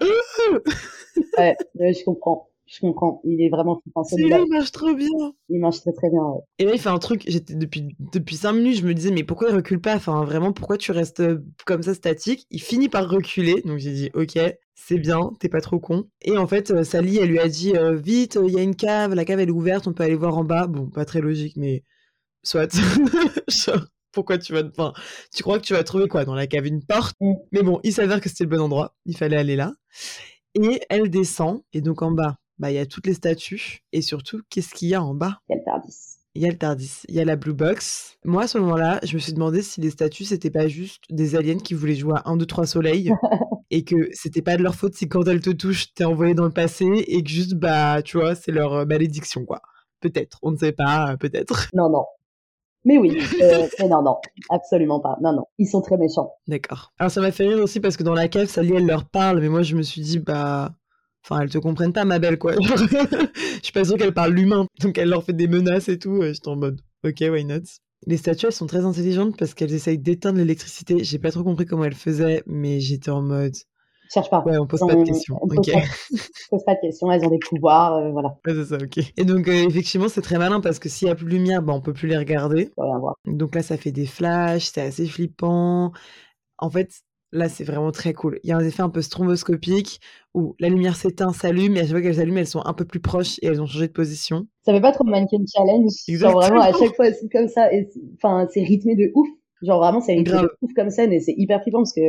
ouais, 1.37 1.55
je 1.93 2.03
comprends. 2.03 2.49
Je 2.71 2.79
comprends. 2.81 3.19
Il 3.23 3.41
est 3.41 3.49
vraiment 3.49 3.79
flippant. 3.81 4.03
Il 4.11 4.45
marche 4.51 4.71
trop 4.71 4.93
bien. 4.93 5.07
Il 5.49 5.59
marche 5.59 5.81
très 5.81 5.91
très 5.91 6.09
bien. 6.11 6.21
Ouais. 6.21 6.41
Et 6.59 6.65
là, 6.65 6.73
il 6.73 6.79
fait 6.79 6.89
un 6.89 6.99
truc. 6.99 7.23
J'étais 7.25 7.55
depuis 7.55 7.95
depuis 7.99 8.35
cinq 8.35 8.53
minutes, 8.53 8.77
je 8.77 8.85
me 8.85 8.93
disais 8.93 9.09
mais 9.09 9.23
pourquoi 9.23 9.49
il 9.49 9.55
recule 9.55 9.81
pas? 9.81 9.95
Enfin 9.95 10.23
vraiment, 10.23 10.53
pourquoi 10.53 10.77
tu 10.77 10.91
restes 10.91 11.19
euh, 11.19 11.39
comme 11.65 11.81
ça 11.81 11.95
statique? 11.95 12.45
Il 12.51 12.61
finit 12.61 12.87
par 12.87 13.09
reculer. 13.09 13.63
Donc 13.65 13.79
j'ai 13.79 13.91
dit 13.91 14.11
ok, 14.13 14.37
c'est 14.75 14.99
bien, 14.99 15.31
t'es 15.39 15.49
pas 15.49 15.61
trop 15.61 15.79
con. 15.79 16.05
Et 16.21 16.37
en 16.37 16.45
fait, 16.45 16.69
euh, 16.69 16.83
Sally, 16.83 17.17
elle 17.17 17.29
lui 17.29 17.39
a 17.39 17.47
dit 17.47 17.75
euh, 17.75 17.95
vite, 17.95 18.37
il 18.45 18.53
y 18.53 18.59
a 18.59 18.63
une 18.63 18.75
cave, 18.75 19.15
la 19.15 19.25
cave 19.25 19.39
elle 19.39 19.49
est 19.49 19.51
ouverte, 19.51 19.87
on 19.87 19.93
peut 19.93 20.03
aller 20.03 20.15
voir 20.15 20.37
en 20.37 20.43
bas. 20.43 20.67
Bon, 20.67 20.89
pas 20.89 21.05
très 21.05 21.21
logique, 21.21 21.57
mais 21.57 21.83
soit. 22.43 22.69
pourquoi 24.11 24.39
tu 24.39 24.53
vas 24.53 24.63
enfin, 24.63 24.93
tu 25.33 25.43
crois 25.43 25.59
que 25.59 25.65
tu 25.65 25.73
vas 25.73 25.83
trouver 25.83 26.07
quoi 26.07 26.25
dans 26.25 26.33
la 26.33 26.47
cave 26.47 26.65
une 26.65 26.83
porte 26.83 27.15
mm. 27.19 27.33
mais 27.51 27.61
bon 27.61 27.79
il 27.83 27.93
s'avère 27.93 28.19
que 28.19 28.27
c'était 28.27 28.45
le 28.45 28.49
bon 28.49 28.59
endroit 28.59 28.95
il 29.05 29.15
fallait 29.15 29.37
aller 29.37 29.55
là 29.55 29.73
et 30.55 30.81
elle 30.89 31.09
descend, 31.09 31.61
et 31.73 31.81
donc 31.81 32.01
en 32.01 32.11
bas, 32.11 32.37
bah, 32.57 32.71
il 32.71 32.75
y 32.75 32.79
a 32.79 32.85
toutes 32.85 33.07
les 33.07 33.13
statues, 33.13 33.79
et 33.91 34.01
surtout, 34.01 34.41
qu'est-ce 34.49 34.73
qu'il 34.73 34.89
y 34.89 34.95
a 34.95 35.03
en 35.03 35.13
bas? 35.13 35.39
Il 35.47 35.53
y 35.53 35.55
a 35.55 35.57
le 35.59 35.65
Tardis. 35.65 36.15
Il 36.35 36.41
y 36.41 36.45
a 36.45 36.49
le 36.49 36.57
Tardis, 36.57 37.01
il 37.07 37.15
y 37.15 37.19
a 37.19 37.25
la 37.25 37.35
Blue 37.35 37.53
Box. 37.53 38.17
Moi, 38.23 38.43
à 38.43 38.47
ce 38.47 38.57
moment-là, 38.59 38.99
je 39.03 39.15
me 39.15 39.19
suis 39.19 39.33
demandé 39.33 39.61
si 39.61 39.81
les 39.81 39.89
statues, 39.89 40.25
c'était 40.25 40.51
pas 40.51 40.67
juste 40.67 41.03
des 41.09 41.35
aliens 41.35 41.57
qui 41.57 41.73
voulaient 41.73 41.95
jouer 41.95 42.15
à 42.15 42.29
1, 42.29 42.37
2, 42.37 42.45
3 42.45 42.65
soleils, 42.65 43.11
et 43.71 43.83
que 43.83 44.09
c'était 44.13 44.41
pas 44.41 44.57
de 44.57 44.63
leur 44.63 44.75
faute 44.75 44.95
si 44.95 45.07
quand 45.07 45.27
elles 45.27 45.41
te 45.41 45.49
touchent, 45.49 45.93
t'es 45.93 46.05
envoyé 46.05 46.33
dans 46.33 46.45
le 46.45 46.51
passé, 46.51 46.85
et 46.85 47.23
que 47.23 47.29
juste, 47.29 47.55
bah, 47.55 48.01
tu 48.01 48.17
vois, 48.17 48.35
c'est 48.35 48.51
leur 48.51 48.73
euh, 48.73 48.85
malédiction, 48.85 49.45
quoi. 49.45 49.61
Peut-être, 50.01 50.39
on 50.41 50.51
ne 50.51 50.57
sait 50.57 50.71
pas, 50.71 51.11
euh, 51.11 51.17
peut-être. 51.17 51.69
Non, 51.73 51.89
non, 51.89 52.05
mais 52.89 52.97
oui, 52.97 53.15
euh, 53.39 53.67
mais 53.79 53.87
non, 53.87 54.01
non, 54.01 54.15
absolument 54.49 54.99
pas. 54.99 55.15
Non, 55.21 55.31
non, 55.31 55.45
ils 55.59 55.67
sont 55.67 55.81
très 55.81 55.95
méchants. 55.95 56.33
D'accord. 56.47 56.91
Alors 56.97 57.11
ça 57.11 57.21
m'a 57.21 57.31
fait 57.31 57.45
rire 57.47 57.59
aussi 57.59 57.79
parce 57.79 57.95
que 57.95 58.01
dans 58.01 58.15
la 58.15 58.27
cave, 58.27 58.47
Sally, 58.47 58.73
elle 58.73 58.87
leur 58.87 59.05
parle, 59.05 59.41
mais 59.41 59.47
moi 59.47 59.61
je 59.61 59.75
me 59.75 59.83
suis 59.83 60.01
dit, 60.01 60.17
bah. 60.17 60.73
Enfin, 61.23 61.41
elles 61.41 61.51
te 61.51 61.59
comprennent 61.59 61.93
pas, 61.93 62.05
ma 62.05 62.17
belle, 62.17 62.39
quoi. 62.39 62.53
je 62.59 63.59
suis 63.61 63.73
pas 63.73 63.83
sûre 63.83 63.97
qu'elle 63.97 64.13
parle 64.13 64.33
l'humain. 64.33 64.65
Donc 64.81 64.97
elle 64.97 65.09
leur 65.09 65.23
fait 65.23 65.33
des 65.33 65.47
menaces 65.47 65.87
et 65.87 65.99
tout. 65.99 66.19
J'étais 66.23 66.47
en 66.47 66.55
mode, 66.55 66.81
ok, 67.05 67.19
why 67.29 67.45
not? 67.45 67.61
Les 68.07 68.17
statues, 68.17 68.47
elles 68.47 68.53
sont 68.53 68.65
très 68.65 68.83
intelligentes 68.85 69.37
parce 69.37 69.53
qu'elles 69.53 69.73
essayent 69.75 69.99
d'éteindre 69.99 70.39
l'électricité. 70.39 71.03
J'ai 71.03 71.19
pas 71.19 71.29
trop 71.29 71.43
compris 71.43 71.67
comment 71.67 71.83
elles 71.83 71.93
faisaient, 71.93 72.41
mais 72.47 72.79
j'étais 72.79 73.11
en 73.11 73.21
mode, 73.21 73.55
cherche 74.13 74.29
pas. 74.29 74.43
Ouais, 74.45 74.57
on 74.57 74.67
pose 74.67 74.79
pas 74.79 74.95
de 74.95 75.03
questions. 75.03 75.37
On 75.41 75.47
pose, 75.47 75.71
pas, 75.71 75.79
pose, 76.49 76.63
pas, 76.65 76.75
de 76.75 76.81
questions, 76.81 77.11
elles 77.11 77.23
ont 77.23 77.29
des 77.29 77.39
pouvoirs, 77.39 77.95
euh, 77.95 78.11
voilà. 78.11 78.37
Ouais, 78.45 78.53
c'est 78.53 78.65
ça, 78.65 78.77
ok. 78.81 78.97
Et 79.17 79.25
donc, 79.25 79.47
euh, 79.47 79.67
effectivement, 79.67 80.09
c'est 80.09 80.21
très 80.21 80.37
malin 80.37 80.61
parce 80.61 80.79
que 80.79 80.89
s'il 80.89 81.07
y 81.07 81.11
a 81.11 81.15
plus 81.15 81.25
de 81.25 81.31
lumière, 81.31 81.61
bah, 81.61 81.73
on 81.73 81.81
peut 81.81 81.93
plus 81.93 82.07
les 82.07 82.17
regarder. 82.17 82.71
Donc 83.25 83.55
là, 83.55 83.61
ça 83.61 83.77
fait 83.77 83.91
des 83.91 84.05
flashs, 84.05 84.71
c'est 84.73 84.81
assez 84.81 85.05
flippant. 85.05 85.91
En 86.57 86.69
fait, 86.69 86.89
là, 87.31 87.49
c'est 87.49 87.63
vraiment 87.63 87.91
très 87.91 88.13
cool. 88.13 88.39
Il 88.43 88.49
y 88.49 88.53
a 88.53 88.57
un 88.57 88.65
effet 88.65 88.81
un 88.81 88.89
peu 88.89 89.01
stromboscopique 89.01 89.99
où 90.33 90.55
la 90.59 90.69
lumière 90.69 90.95
s'éteint, 90.95 91.31
s'allume, 91.31 91.75
et 91.77 91.79
à 91.79 91.83
chaque 91.83 91.91
fois 91.91 92.01
qu'elles 92.01 92.15
s'allument, 92.15 92.39
elles 92.39 92.47
sont 92.47 92.65
un 92.65 92.73
peu 92.73 92.85
plus 92.85 92.99
proches 92.99 93.37
et 93.41 93.47
elles 93.47 93.61
ont 93.61 93.67
changé 93.67 93.87
de 93.87 93.93
position. 93.93 94.47
Ça 94.63 94.73
fait 94.73 94.81
pas 94.81 94.91
trop 94.91 95.03
mannequin 95.03 95.37
challenge. 95.55 95.91
Exactement. 96.07 96.41
Genre 96.41 96.49
vraiment, 96.49 96.61
à 96.61 96.73
chaque 96.73 96.95
fois, 96.95 97.11
c'est 97.11 97.29
comme 97.31 97.47
ça. 97.47 97.69
Enfin, 98.15 98.47
c'est 98.51 98.63
rythmé 98.63 98.95
de 98.95 99.11
ouf. 99.15 99.27
Genre 99.61 99.79
vraiment, 99.79 100.01
c'est 100.01 100.13
rythmé 100.13 100.41
de 100.41 100.51
ouf 100.61 100.73
comme 100.75 100.89
scène 100.89 101.11
et 101.13 101.19
c'est 101.19 101.33
hyper 101.37 101.61
flippant 101.61 101.79
parce 101.79 101.93
que 101.93 102.01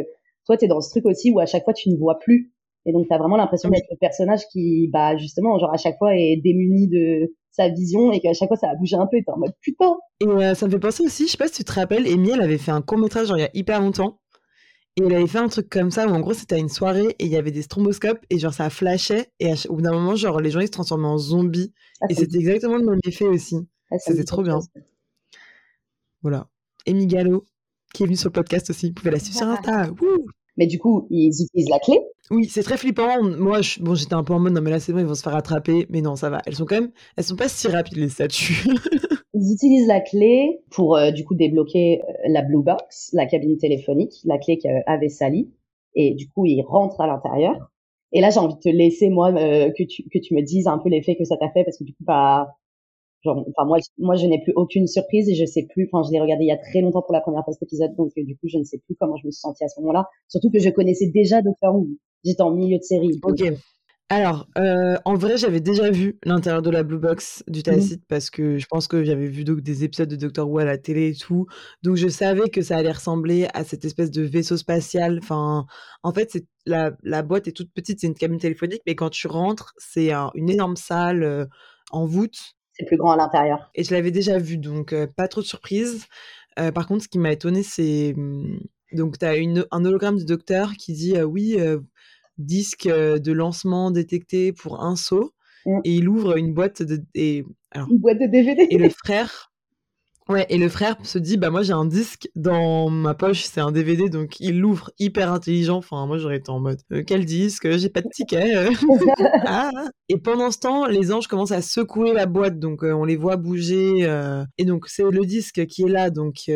toi, 0.46 0.56
tu 0.56 0.64
es 0.64 0.68
dans 0.68 0.80
ce 0.80 0.90
truc 0.90 1.06
aussi 1.06 1.30
où 1.30 1.40
à 1.40 1.46
chaque 1.46 1.64
fois, 1.64 1.72
tu 1.72 1.90
ne 1.90 1.96
vois 1.96 2.18
plus. 2.18 2.52
Et 2.86 2.92
donc, 2.92 3.06
tu 3.06 3.14
as 3.14 3.18
vraiment 3.18 3.36
l'impression 3.36 3.68
d'être 3.68 3.86
le 3.90 3.96
personnage 3.98 4.40
qui, 4.50 4.88
bah, 4.92 5.16
justement, 5.16 5.58
genre, 5.58 5.72
à 5.72 5.76
chaque 5.76 5.98
fois 5.98 6.16
est 6.16 6.40
démuni 6.42 6.88
de 6.88 7.34
sa 7.50 7.68
vision 7.68 8.12
et 8.12 8.20
qu'à 8.20 8.32
chaque 8.32 8.48
fois, 8.48 8.56
ça 8.56 8.70
a 8.70 8.74
bougé 8.74 8.96
un 8.96 9.06
peu 9.06 9.18
et 9.18 9.24
t'es 9.24 9.30
en 9.30 9.38
mode 9.38 9.52
putain. 9.60 9.96
Et 10.20 10.26
euh, 10.26 10.54
ça 10.54 10.66
me 10.66 10.70
fait 10.70 10.78
penser 10.78 11.02
aussi, 11.02 11.26
je 11.26 11.32
sais 11.32 11.36
pas 11.36 11.48
si 11.48 11.54
tu 11.54 11.64
te 11.64 11.72
rappelles, 11.72 12.06
Amy, 12.06 12.30
elle 12.30 12.40
avait 12.40 12.58
fait 12.58 12.70
un 12.70 12.80
court-métrage, 12.80 13.28
genre, 13.28 13.36
il 13.36 13.42
y 13.42 13.44
a 13.44 13.50
hyper 13.54 13.80
longtemps. 13.80 14.18
Et 14.96 15.02
elle 15.04 15.14
avait 15.14 15.26
fait 15.26 15.38
un 15.38 15.48
truc 15.48 15.68
comme 15.68 15.90
ça 15.90 16.06
où, 16.06 16.10
en 16.10 16.20
gros, 16.20 16.32
c'était 16.32 16.56
à 16.56 16.58
une 16.58 16.68
soirée 16.68 17.14
et 17.18 17.24
il 17.24 17.30
y 17.30 17.36
avait 17.36 17.52
des 17.52 17.62
stromboscopes 17.62 18.24
et, 18.30 18.38
genre, 18.38 18.52
ça 18.52 18.70
flashait. 18.70 19.30
Et 19.38 19.52
au 19.68 19.76
bout 19.76 19.82
d'un 19.82 19.92
moment, 19.92 20.16
genre, 20.16 20.40
les 20.40 20.50
gens, 20.50 20.60
ils 20.60 20.66
se 20.66 20.72
transformaient 20.72 21.06
en 21.06 21.18
zombies. 21.18 21.72
Ah, 22.00 22.06
et 22.08 22.14
c'était 22.14 22.38
exactement 22.38 22.76
le 22.76 22.84
même 22.84 23.00
effet 23.06 23.26
aussi. 23.26 23.56
Ah, 23.90 23.98
c'était 23.98 24.24
trop 24.24 24.42
bien. 24.42 24.58
Voilà. 26.22 26.48
Amy 26.88 27.06
Gallo, 27.06 27.44
qui 27.94 28.02
est 28.02 28.06
venue 28.06 28.16
sur 28.16 28.28
le 28.28 28.32
podcast 28.32 28.70
aussi. 28.70 28.88
Vous 28.88 28.94
pouvez 28.94 29.10
la 29.10 29.18
suivre 29.18 29.38
sur 29.38 29.48
Insta. 29.48 29.90
Mais 30.56 30.66
du 30.66 30.78
coup, 30.78 31.06
ils 31.10 31.30
utilisent 31.30 31.70
la 31.70 31.78
clé. 31.78 32.00
Oui, 32.30 32.46
c'est 32.46 32.62
très 32.62 32.76
flippant. 32.76 33.22
Moi, 33.22 33.60
bon, 33.80 33.94
j'étais 33.94 34.14
un 34.14 34.22
peu 34.22 34.34
en 34.34 34.38
mode 34.38 34.52
non 34.52 34.60
mais 34.60 34.70
là 34.70 34.78
c'est 34.78 34.92
bon, 34.92 34.98
ils 34.98 35.06
vont 35.06 35.14
se 35.14 35.22
faire 35.22 35.34
attraper. 35.34 35.86
Mais 35.90 36.00
non, 36.00 36.16
ça 36.16 36.30
va. 36.30 36.42
Elles 36.46 36.54
sont 36.54 36.66
quand 36.66 36.80
même, 36.80 36.90
elles 37.16 37.24
sont 37.24 37.36
pas 37.36 37.48
si 37.48 37.66
rapides 37.68 37.96
les 37.96 38.08
statues. 38.08 38.64
ils 39.34 39.52
utilisent 39.52 39.86
la 39.86 40.00
clé 40.00 40.60
pour 40.70 40.96
euh, 40.96 41.10
du 41.10 41.24
coup 41.24 41.34
débloquer 41.34 42.02
euh, 42.02 42.12
la 42.28 42.42
blue 42.42 42.62
box, 42.62 43.10
la 43.14 43.26
cabine 43.26 43.56
téléphonique, 43.56 44.12
la 44.24 44.38
clé 44.38 44.58
qu'avait 44.58 45.08
Sally. 45.08 45.50
Et 45.94 46.14
du 46.14 46.28
coup, 46.28 46.46
ils 46.46 46.62
rentrent 46.62 47.00
à 47.00 47.06
l'intérieur. 47.06 47.70
Et 48.12 48.20
là, 48.20 48.30
j'ai 48.30 48.38
envie 48.38 48.54
de 48.54 48.60
te 48.60 48.68
laisser 48.68 49.08
moi 49.08 49.32
euh, 49.32 49.70
que 49.76 49.82
tu 49.82 50.04
que 50.08 50.18
tu 50.18 50.34
me 50.34 50.42
dises 50.42 50.66
un 50.66 50.78
peu 50.78 50.88
l'effet 50.88 51.16
que 51.16 51.24
ça 51.24 51.36
t'a 51.36 51.50
fait 51.50 51.64
parce 51.64 51.78
que 51.78 51.84
du 51.84 51.94
coup, 51.94 52.04
bah, 52.04 52.56
genre, 53.22 53.44
enfin 53.48 53.66
moi, 53.66 53.78
moi, 53.98 54.16
je 54.16 54.26
n'ai 54.26 54.42
plus 54.42 54.52
aucune 54.56 54.86
surprise 54.86 55.28
et 55.28 55.34
je 55.34 55.44
sais 55.44 55.66
plus. 55.70 55.88
Enfin, 55.92 56.06
je 56.06 56.12
l'ai 56.12 56.20
regardé 56.20 56.44
il 56.44 56.48
y 56.48 56.52
a 56.52 56.58
très 56.58 56.80
longtemps 56.80 57.02
pour 57.02 57.12
la 57.12 57.20
première 57.20 57.44
fois 57.44 57.52
cet 57.52 57.62
épisode, 57.62 57.94
donc 57.96 58.12
du 58.16 58.36
coup, 58.36 58.48
je 58.48 58.58
ne 58.58 58.64
sais 58.64 58.78
plus 58.78 58.96
comment 58.98 59.16
je 59.16 59.26
me 59.26 59.30
suis 59.30 59.40
sentie 59.40 59.64
à 59.64 59.68
ce 59.68 59.80
moment-là. 59.80 60.06
Surtout 60.28 60.50
que 60.50 60.58
je 60.58 60.70
connaissais 60.70 61.10
déjà 61.12 61.42
Doctor 61.42 61.74
Who. 61.74 61.88
J'étais 62.24 62.42
en 62.42 62.50
milieu 62.50 62.78
de 62.78 62.82
série. 62.82 63.18
Ok. 63.22 63.42
Alors, 64.12 64.48
euh, 64.58 64.96
en 65.04 65.14
vrai, 65.14 65.38
j'avais 65.38 65.60
déjà 65.60 65.88
vu 65.88 66.18
l'intérieur 66.24 66.62
de 66.62 66.70
la 66.70 66.82
Blue 66.82 66.98
Box 66.98 67.44
du 67.46 67.60
mmh. 67.60 67.62
Tacite 67.62 68.02
parce 68.08 68.28
que 68.28 68.58
je 68.58 68.66
pense 68.66 68.88
que 68.88 69.04
j'avais 69.04 69.28
vu 69.28 69.44
des 69.44 69.84
épisodes 69.84 70.08
de 70.08 70.16
Doctor 70.16 70.50
Who 70.50 70.58
à 70.58 70.64
la 70.64 70.78
télé 70.78 71.10
et 71.10 71.14
tout. 71.14 71.46
Donc, 71.84 71.94
je 71.94 72.08
savais 72.08 72.50
que 72.50 72.60
ça 72.60 72.76
allait 72.76 72.90
ressembler 72.90 73.46
à 73.54 73.62
cette 73.62 73.84
espèce 73.84 74.10
de 74.10 74.22
vaisseau 74.22 74.56
spatial. 74.56 75.20
Enfin, 75.22 75.64
en 76.02 76.12
fait, 76.12 76.28
c'est 76.32 76.44
la, 76.66 76.90
la, 77.04 77.22
boîte 77.22 77.46
est 77.46 77.52
toute 77.52 77.72
petite, 77.72 78.00
c'est 78.00 78.08
une 78.08 78.16
cabine 78.16 78.40
téléphonique, 78.40 78.82
mais 78.84 78.96
quand 78.96 79.10
tu 79.10 79.28
rentres, 79.28 79.74
c'est 79.78 80.10
une 80.34 80.50
énorme 80.50 80.76
salle 80.76 81.22
euh, 81.22 81.46
en 81.92 82.04
voûte. 82.04 82.56
C'est 82.80 82.86
plus 82.86 82.96
grand 82.96 83.12
à 83.12 83.16
l'intérieur. 83.16 83.70
Et 83.74 83.84
je 83.84 83.94
l'avais 83.94 84.10
déjà 84.10 84.38
vu, 84.38 84.56
donc 84.56 84.92
euh, 84.92 85.06
pas 85.06 85.28
trop 85.28 85.40
de 85.40 85.46
surprise. 85.46 86.06
par 86.74 86.86
contre, 86.86 87.04
ce 87.04 87.08
qui 87.08 87.18
m'a 87.18 87.32
étonné, 87.32 87.62
c'est. 87.62 88.14
Mmh, 88.16 88.60
donc, 88.92 89.18
tu 89.18 89.24
as 89.24 89.36
une, 89.36 89.64
un 89.70 89.84
hologramme 89.84 90.16
du 90.16 90.24
docteur 90.24 90.72
qui 90.72 90.92
dit 90.94 91.20
Oui, 91.22 91.56
disque 92.38 92.88
de 92.88 93.32
lancement 93.32 93.90
détecté 93.90 94.52
pour 94.52 94.82
un 94.82 94.96
saut 94.96 95.32
mmh. 95.66 95.80
et 95.84 95.94
il 95.94 96.08
ouvre 96.08 96.36
une 96.36 96.52
boîte 96.52 96.82
de 96.82 97.00
et, 97.14 97.44
une 97.74 97.98
boîte 97.98 98.18
de 98.18 98.26
DVD 98.26 98.66
et 98.68 98.78
le 98.78 98.88
frère 99.04 99.49
ouais 100.30 100.46
et 100.48 100.58
le 100.58 100.68
frère 100.68 100.96
se 101.02 101.18
dit 101.18 101.36
bah 101.36 101.50
moi 101.50 101.62
j'ai 101.62 101.72
un 101.72 101.84
disque 101.84 102.30
dans 102.34 102.88
ma 102.88 103.14
poche 103.14 103.42
c'est 103.44 103.60
un 103.60 103.72
DVD 103.72 104.08
donc 104.08 104.40
il 104.40 104.58
l'ouvre 104.60 104.90
hyper 104.98 105.32
intelligent. 105.32 105.76
Enfin 105.76 106.06
moi 106.06 106.18
j'aurais 106.18 106.36
été 106.36 106.50
en 106.50 106.60
mode 106.60 106.80
«Euh, 106.92 107.02
quel 107.06 107.24
disque 107.24 107.70
j'ai 107.76 107.90
pas 107.90 108.00
de 108.00 108.08
ticket 108.08 108.56
euh. 108.56 108.70
ah. 109.46 109.70
et 110.08 110.16
pendant 110.18 110.50
ce 110.50 110.58
temps 110.58 110.86
les 110.86 111.12
anges 111.12 111.26
commencent 111.26 111.52
à 111.52 111.62
secouer 111.62 112.12
la 112.12 112.26
boîte 112.26 112.58
donc 112.58 112.82
on 112.82 113.04
les 113.04 113.16
voit 113.16 113.36
bouger 113.36 114.08
et 114.56 114.64
donc 114.64 114.88
c'est 114.88 115.02
le 115.02 115.26
disque 115.26 115.66
qui 115.66 115.82
est 115.82 115.88
là 115.88 116.10
donc 116.10 116.36
c'est 116.46 116.52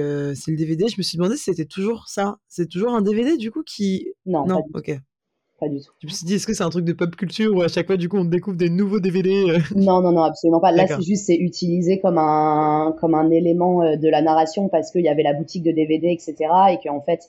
le 0.49 0.57
DVD 0.57 0.89
je 0.89 0.97
me 0.97 1.03
suis 1.03 1.18
demandé 1.18 1.37
si 1.37 1.45
c'était 1.45 1.66
toujours 1.66 2.09
ça. 2.09 2.37
C'est 2.49 2.68
toujours 2.68 2.95
un 2.95 3.03
DVD 3.03 3.37
du 3.37 3.51
coup 3.51 3.62
qui 3.62 4.09
non 4.27 4.47
non 4.47 4.62
ok 4.75 4.99
pas 5.59 5.68
du 5.68 5.78
tout. 5.80 5.92
Je 6.00 6.07
me 6.07 6.12
suis 6.12 6.26
dit, 6.26 6.34
est-ce 6.34 6.46
que 6.46 6.55
c'est 6.55 6.64
un 6.64 6.70
truc 6.70 6.84
de 6.84 6.92
pop 6.92 7.14
culture 7.14 7.55
où 7.55 7.62
à 7.62 7.68
chaque 7.68 7.86
fois, 7.86 7.96
du 7.96 8.09
coup, 8.09 8.16
on 8.18 8.24
découvre 8.24 8.57
des 8.57 8.70
nouveaux 8.70 9.00
DVD 9.00 9.30
euh? 9.48 9.59
Non, 9.76 10.00
non, 10.00 10.12
non, 10.12 10.22
absolument 10.22 10.61
pas. 10.61 10.72
Là, 10.72 10.86
c'est 10.86 11.02
juste, 11.02 11.26
c'est 11.26 11.36
utilisé 11.36 12.00
comme 12.00 12.18
un, 12.18 12.94
comme 13.00 13.14
un 13.14 13.30
élément 13.30 13.82
euh, 13.82 13.96
de 13.96 14.09
la 14.09 14.22
narration 14.22 14.68
parce 14.68 14.90
qu'il 14.90 15.02
y 15.02 15.09
avait 15.09 15.22
la 15.22 15.34
boutique 15.34 15.62
de 15.62 15.70
DVD, 15.70 16.09
etc. 16.09 16.34
Et 16.72 16.78
qu'en 16.86 17.00
fait, 17.02 17.20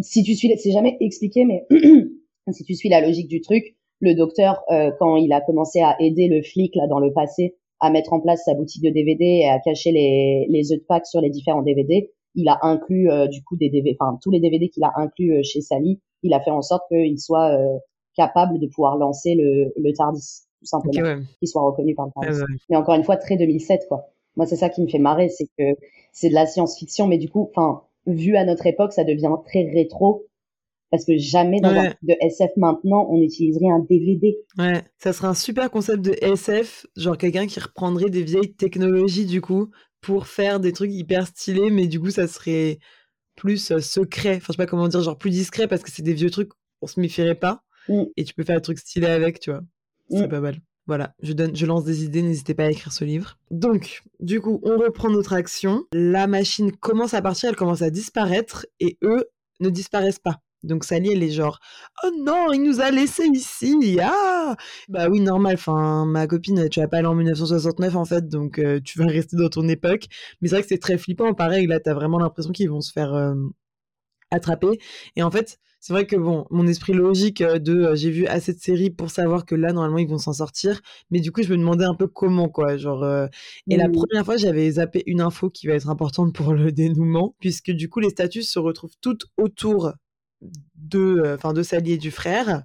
si 0.00 0.22
tu 0.22 0.34
suis, 0.34 0.52
c'est 0.58 0.72
jamais 0.72 0.96
expliqué, 1.00 1.44
mais 1.44 1.66
si 2.52 2.64
tu 2.64 2.74
suis 2.74 2.88
la 2.88 3.00
logique 3.00 3.28
du 3.28 3.40
truc, 3.40 3.76
le 4.00 4.14
docteur, 4.14 4.62
euh, 4.70 4.90
quand 4.98 5.16
il 5.16 5.32
a 5.32 5.40
commencé 5.40 5.80
à 5.80 5.96
aider 6.00 6.26
le 6.28 6.42
flic, 6.42 6.74
là, 6.74 6.88
dans 6.88 6.98
le 6.98 7.12
passé, 7.12 7.54
à 7.78 7.90
mettre 7.90 8.12
en 8.12 8.20
place 8.20 8.42
sa 8.44 8.54
boutique 8.54 8.82
de 8.82 8.90
DVD 8.90 9.24
et 9.24 9.48
à 9.48 9.60
cacher 9.60 9.92
les, 9.92 10.46
les 10.48 10.72
œufs 10.72 10.78
de 10.78 10.84
Pâques 10.84 11.06
sur 11.06 11.20
les 11.20 11.30
différents 11.30 11.62
DVD, 11.62 12.10
il 12.34 12.48
a 12.48 12.58
inclus, 12.62 13.08
du 13.30 13.42
coup, 13.42 13.56
des 13.56 13.68
DVD, 13.68 13.96
enfin, 14.00 14.18
tous 14.22 14.30
les 14.30 14.40
DVD 14.40 14.68
qu'il 14.68 14.82
a 14.84 14.92
inclus 14.96 15.44
chez 15.44 15.60
Sally, 15.60 16.00
il 16.22 16.34
a 16.34 16.40
fait 16.40 16.50
en 16.50 16.62
sorte 16.62 16.84
qu'il 16.88 17.18
soit 17.20 17.50
euh, 17.50 17.78
capable 18.16 18.58
de 18.58 18.66
pouvoir 18.66 18.96
lancer 18.96 19.34
le, 19.34 19.72
le 19.76 19.92
TARDIS, 19.92 20.42
tout 20.60 20.66
simplement, 20.66 21.20
qu'il 21.38 21.48
soit 21.48 21.62
reconnu 21.62 21.94
par 21.94 22.06
le 22.06 22.12
TARDIS. 22.12 22.44
Mais 22.70 22.76
encore 22.76 22.94
une 22.94 23.04
fois, 23.04 23.16
très 23.16 23.36
2007, 23.36 23.86
quoi. 23.88 24.08
Moi, 24.36 24.46
c'est 24.46 24.56
ça 24.56 24.68
qui 24.68 24.82
me 24.82 24.88
fait 24.88 24.98
marrer, 24.98 25.28
c'est 25.28 25.46
que 25.58 25.78
c'est 26.12 26.28
de 26.28 26.34
la 26.34 26.46
science-fiction, 26.46 27.06
mais 27.06 27.18
du 27.18 27.28
coup, 27.28 27.50
enfin, 27.50 27.82
vu 28.06 28.36
à 28.36 28.44
notre 28.44 28.66
époque, 28.66 28.92
ça 28.92 29.04
devient 29.04 29.34
très 29.46 29.62
rétro 29.62 30.26
parce 30.92 31.06
que 31.06 31.16
jamais 31.16 31.60
dans 31.60 31.70
un 31.70 31.94
de 32.02 32.14
SF 32.20 32.50
maintenant 32.56 33.06
on 33.10 33.20
utiliserait 33.22 33.70
un 33.70 33.78
DVD. 33.78 34.36
Ouais, 34.58 34.82
ça 34.98 35.14
serait 35.14 35.28
un 35.28 35.34
super 35.34 35.70
concept 35.70 36.02
de 36.02 36.14
SF, 36.20 36.86
genre 36.96 37.16
quelqu'un 37.16 37.46
qui 37.46 37.58
reprendrait 37.58 38.10
des 38.10 38.22
vieilles 38.22 38.52
technologies 38.54 39.24
du 39.24 39.40
coup 39.40 39.70
pour 40.02 40.26
faire 40.26 40.60
des 40.60 40.72
trucs 40.72 40.92
hyper 40.92 41.26
stylés, 41.26 41.70
mais 41.70 41.86
du 41.86 41.98
coup 41.98 42.10
ça 42.10 42.28
serait 42.28 42.78
plus 43.36 43.72
secret, 43.80 44.36
enfin 44.36 44.46
je 44.48 44.52
sais 44.52 44.56
pas 44.56 44.66
comment 44.66 44.88
dire, 44.88 45.02
genre 45.02 45.18
plus 45.18 45.30
discret 45.30 45.68
parce 45.68 45.82
que 45.82 45.90
c'est 45.90 46.02
des 46.02 46.14
vieux 46.14 46.30
trucs, 46.30 46.50
on 46.80 46.86
se 46.86 47.00
méfierait 47.00 47.34
pas 47.34 47.62
mmh. 47.88 48.02
et 48.16 48.24
tu 48.24 48.34
peux 48.34 48.44
faire 48.44 48.56
un 48.56 48.60
truc 48.60 48.78
stylé 48.78 49.06
avec, 49.06 49.40
tu 49.40 49.50
vois. 49.50 49.62
C'est 50.10 50.26
mmh. 50.26 50.28
pas 50.28 50.40
mal. 50.40 50.60
Voilà, 50.86 51.14
je 51.22 51.32
donne, 51.32 51.54
je 51.54 51.64
lance 51.64 51.84
des 51.84 52.04
idées, 52.04 52.22
n'hésitez 52.22 52.54
pas 52.54 52.64
à 52.64 52.70
écrire 52.70 52.92
ce 52.92 53.04
livre. 53.04 53.38
Donc, 53.52 54.02
du 54.18 54.40
coup, 54.40 54.60
on 54.64 54.78
reprend 54.78 55.10
notre 55.10 55.32
action. 55.32 55.84
La 55.92 56.26
machine 56.26 56.72
commence 56.72 57.14
à 57.14 57.22
partir, 57.22 57.50
elle 57.50 57.56
commence 57.56 57.82
à 57.82 57.90
disparaître 57.90 58.66
et 58.80 58.98
eux 59.02 59.26
ne 59.60 59.70
disparaissent 59.70 60.18
pas. 60.18 60.40
Donc 60.62 60.84
Sally, 60.84 61.12
elle 61.12 61.22
est 61.22 61.30
genre 61.30 61.58
Oh 62.04 62.10
non, 62.18 62.52
il 62.52 62.62
nous 62.62 62.80
a 62.80 62.90
laissés 62.90 63.26
ici 63.26 63.98
Ah 64.00 64.56
Bah 64.88 65.08
oui, 65.08 65.20
normal, 65.20 65.54
enfin, 65.54 66.06
ma 66.06 66.26
copine, 66.26 66.68
tu 66.68 66.80
vas 66.80 66.88
pas 66.88 66.98
aller 66.98 67.06
en 67.08 67.14
1969 67.14 67.96
en 67.96 68.04
fait, 68.04 68.28
donc 68.28 68.58
euh, 68.58 68.80
tu 68.84 68.98
vas 68.98 69.06
rester 69.06 69.36
dans 69.36 69.48
ton 69.48 69.68
époque. 69.68 70.06
Mais 70.40 70.48
c'est 70.48 70.56
vrai 70.56 70.62
que 70.62 70.68
c'est 70.68 70.78
très 70.78 70.98
flippant, 70.98 71.34
pareil, 71.34 71.66
là, 71.66 71.80
t'as 71.80 71.94
vraiment 71.94 72.18
l'impression 72.18 72.52
qu'ils 72.52 72.70
vont 72.70 72.80
se 72.80 72.92
faire 72.92 73.12
euh, 73.14 73.34
attraper. 74.30 74.78
Et 75.16 75.22
en 75.22 75.30
fait, 75.30 75.58
c'est 75.80 75.92
vrai 75.92 76.06
que 76.06 76.16
bon, 76.16 76.46
mon 76.50 76.66
esprit 76.68 76.92
logique 76.92 77.40
euh, 77.40 77.58
de 77.58 77.94
j'ai 77.94 78.10
vu 78.10 78.26
assez 78.26 78.52
de 78.54 78.60
séries 78.60 78.90
pour 78.90 79.10
savoir 79.10 79.44
que 79.46 79.56
là, 79.56 79.72
normalement, 79.72 79.98
ils 79.98 80.08
vont 80.08 80.18
s'en 80.18 80.32
sortir. 80.32 80.80
Mais 81.10 81.20
du 81.20 81.32
coup, 81.32 81.42
je 81.42 81.50
me 81.50 81.58
demandais 81.58 81.84
un 81.84 81.94
peu 81.94 82.06
comment, 82.06 82.48
quoi. 82.48 82.76
Genre, 82.76 83.04
Et 83.68 83.76
la 83.76 83.88
première 83.88 84.24
fois, 84.24 84.36
j'avais 84.36 84.70
zappé 84.70 85.02
une 85.06 85.20
info 85.20 85.50
qui 85.50 85.66
va 85.66 85.74
être 85.74 85.88
importante 85.88 86.34
pour 86.34 86.52
le 86.54 86.70
dénouement, 86.72 87.34
puisque 87.40 87.72
du 87.72 87.88
coup, 87.88 88.00
les 88.00 88.10
statues 88.10 88.44
se 88.44 88.58
retrouvent 88.60 88.96
toutes 89.00 89.26
autour 89.36 89.92
de, 90.76 91.20
euh, 91.24 91.34
enfin 91.34 91.52
de 91.52 91.62
Sally 91.62 91.92
et 91.92 91.98
du 91.98 92.10
frère. 92.10 92.64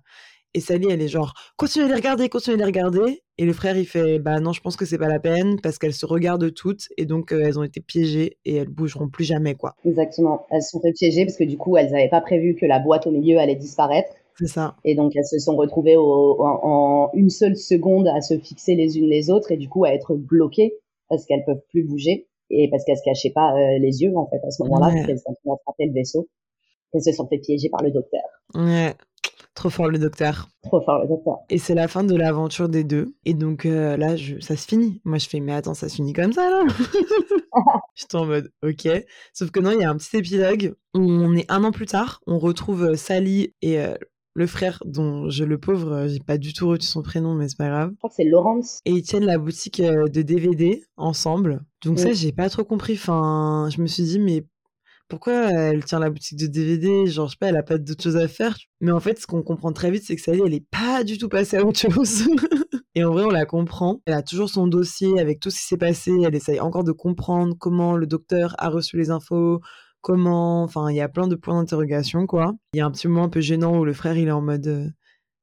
Et 0.53 0.59
Sally, 0.59 0.87
elle 0.89 1.01
est 1.01 1.07
genre, 1.07 1.33
continuez 1.55 1.85
à 1.85 1.89
les 1.89 1.95
regarder, 1.95 2.29
continuez 2.29 2.55
à 2.55 2.59
les 2.59 2.65
regarder. 2.65 3.21
Et 3.37 3.45
le 3.45 3.53
frère, 3.53 3.77
il 3.77 3.85
fait, 3.85 4.17
bah 4.17 4.39
non, 4.39 4.53
je 4.53 4.61
pense 4.61 4.75
que 4.75 4.85
c'est 4.85 4.97
pas 4.97 5.07
la 5.07 5.19
peine 5.19 5.59
parce 5.61 5.77
qu'elles 5.77 5.93
se 5.93 6.05
regardent 6.05 6.51
toutes 6.53 6.87
et 6.97 7.05
donc 7.05 7.31
euh, 7.31 7.43
elles 7.45 7.59
ont 7.59 7.63
été 7.63 7.79
piégées 7.79 8.37
et 8.45 8.55
elles 8.55 8.69
bougeront 8.69 9.09
plus 9.09 9.25
jamais, 9.25 9.53
quoi. 9.53 9.75
Exactement. 9.85 10.47
Elles 10.49 10.63
se 10.63 10.71
sont 10.71 10.81
fait 10.81 10.93
piéger 10.93 11.25
parce 11.25 11.37
que 11.37 11.43
du 11.43 11.57
coup, 11.57 11.77
elles 11.77 11.91
n'avaient 11.91 12.09
pas 12.09 12.21
prévu 12.21 12.55
que 12.55 12.65
la 12.65 12.79
boîte 12.79 13.05
au 13.05 13.11
milieu 13.11 13.37
allait 13.37 13.55
disparaître. 13.55 14.11
C'est 14.39 14.47
ça. 14.47 14.75
Et 14.83 14.95
donc, 14.95 15.15
elles 15.15 15.25
se 15.25 15.39
sont 15.39 15.55
retrouvées 15.55 15.95
en, 15.97 17.09
une 17.13 17.29
seule 17.29 17.57
seconde 17.57 18.07
à 18.07 18.21
se 18.21 18.37
fixer 18.37 18.75
les 18.75 18.97
unes 18.97 19.09
les 19.09 19.29
autres 19.29 19.51
et 19.51 19.57
du 19.57 19.67
coup 19.67 19.83
à 19.85 19.93
être 19.93 20.15
bloquées 20.15 20.73
parce 21.09 21.25
qu'elles 21.25 21.43
peuvent 21.45 21.63
plus 21.69 21.83
bouger 21.83 22.27
et 22.49 22.69
parce 22.69 22.83
qu'elles 22.83 22.97
se 22.97 23.03
cachaient 23.03 23.31
pas 23.31 23.53
euh, 23.53 23.79
les 23.79 24.01
yeux, 24.01 24.15
en 24.15 24.27
fait, 24.27 24.39
à 24.45 24.51
ce 24.51 24.63
moment-là, 24.63 24.91
parce 24.91 25.05
qu'elles 25.05 25.35
ont 25.45 25.53
attrapé 25.53 25.85
le 25.85 25.93
vaisseau. 25.93 26.27
Se 26.99 27.11
sont 27.11 27.27
fait 27.27 27.37
piéger 27.39 27.69
par 27.69 27.83
le 27.83 27.91
docteur. 27.91 28.21
Ouais. 28.55 28.95
Trop 29.57 29.71
fort 29.71 29.89
le 29.89 29.97
docteur. 29.97 30.49
Trop 30.61 30.81
fort 30.81 31.01
le 31.01 31.07
docteur. 31.07 31.37
Et 31.49 31.57
c'est 31.57 31.73
la 31.73 31.87
fin 31.87 32.03
de 32.03 32.15
l'aventure 32.15 32.69
des 32.69 32.83
deux. 32.83 33.15
Et 33.25 33.33
donc 33.33 33.65
euh, 33.65 33.97
là, 33.97 34.15
je... 34.15 34.39
ça 34.39 34.55
se 34.55 34.67
finit. 34.67 35.01
Moi, 35.03 35.17
je 35.17 35.27
fais, 35.27 35.39
mais 35.39 35.51
attends, 35.51 35.73
ça 35.73 35.89
se 35.89 35.95
finit 35.95 36.13
comme 36.13 36.31
ça 36.31 36.47
là? 36.47 36.63
J'étais 37.95 38.15
en 38.17 38.27
mode, 38.27 38.51
ok. 38.63 38.87
Sauf 39.33 39.49
que 39.49 39.59
non, 39.59 39.71
il 39.71 39.81
y 39.81 39.83
a 39.83 39.89
un 39.89 39.97
petit 39.97 40.15
épilogue 40.15 40.75
où 40.93 41.01
on 41.01 41.33
est 41.33 41.51
un 41.51 41.63
an 41.63 41.71
plus 41.71 41.87
tard. 41.87 42.21
On 42.27 42.37
retrouve 42.37 42.83
euh, 42.83 42.95
Sally 42.95 43.55
et 43.63 43.79
euh, 43.79 43.95
le 44.35 44.45
frère 44.45 44.83
dont 44.85 45.27
je 45.31 45.43
le 45.43 45.57
pauvre, 45.57 46.05
j'ai 46.07 46.19
pas 46.19 46.37
du 46.37 46.53
tout 46.53 46.67
retenu 46.67 46.85
son 46.85 47.01
prénom, 47.01 47.33
mais 47.33 47.49
c'est 47.49 47.57
pas 47.57 47.69
grave. 47.69 47.89
Je 47.93 47.97
crois 47.97 48.11
que 48.11 48.15
c'est 48.15 48.25
Laurence. 48.25 48.79
Et 48.85 48.91
ils 48.91 49.01
tiennent 49.01 49.25
la 49.25 49.39
boutique 49.39 49.81
de 49.81 50.21
DVD 50.21 50.83
ensemble. 50.97 51.61
Donc 51.83 51.97
ça, 51.97 52.13
j'ai 52.13 52.31
pas 52.31 52.47
trop 52.47 52.63
compris. 52.63 52.93
Enfin, 52.93 53.69
je 53.71 53.81
me 53.81 53.87
suis 53.87 54.03
dit, 54.03 54.19
mais 54.19 54.45
pourquoi 55.07 55.51
elle 55.51 55.85
tient 55.85 55.99
la 55.99 56.09
boutique 56.09 56.37
de 56.37 56.47
DVD 56.47 57.07
Genre, 57.07 57.27
je 57.27 57.31
sais 57.31 57.37
pas, 57.39 57.47
elle 57.47 57.57
a 57.57 57.63
pas 57.63 57.77
d'autre 57.77 58.03
chose 58.03 58.17
à 58.17 58.27
faire. 58.27 58.57
Mais 58.81 58.91
en 58.91 58.99
fait, 58.99 59.19
ce 59.19 59.27
qu'on 59.27 59.41
comprend 59.41 59.71
très 59.71 59.91
vite, 59.91 60.03
c'est 60.05 60.15
que 60.15 60.21
Sally, 60.21 60.41
elle 60.45 60.53
est 60.53 60.67
pas 60.69 61.03
du 61.03 61.17
tout 61.17 61.29
passée 61.29 61.57
à 61.57 61.65
autre 61.65 61.79
chose. 61.79 62.27
Et 62.95 63.03
en 63.03 63.11
vrai, 63.11 63.23
on 63.23 63.29
la 63.29 63.45
comprend. 63.45 64.01
Elle 64.05 64.13
a 64.13 64.23
toujours 64.23 64.49
son 64.49 64.67
dossier 64.67 65.19
avec 65.19 65.39
tout 65.39 65.49
ce 65.49 65.57
qui 65.57 65.65
s'est 65.65 65.77
passé. 65.77 66.11
Elle 66.25 66.35
essaye 66.35 66.59
encore 66.59 66.83
de 66.83 66.91
comprendre 66.91 67.55
comment 67.57 67.95
le 67.95 68.07
docteur 68.07 68.55
a 68.57 68.69
reçu 68.69 68.97
les 68.97 69.11
infos, 69.11 69.61
comment. 70.01 70.63
Enfin, 70.63 70.89
il 70.89 70.95
y 70.95 71.01
a 71.01 71.07
plein 71.07 71.27
de 71.27 71.35
points 71.35 71.59
d'interrogation, 71.59 72.25
quoi. 72.25 72.53
Il 72.73 72.77
y 72.77 72.81
a 72.81 72.85
un 72.85 72.91
petit 72.91 73.07
moment 73.07 73.25
un 73.25 73.29
peu 73.29 73.39
gênant 73.41 73.77
où 73.77 73.85
le 73.85 73.93
frère, 73.93 74.17
il 74.17 74.27
est 74.27 74.31
en 74.31 74.41
mode. 74.41 74.93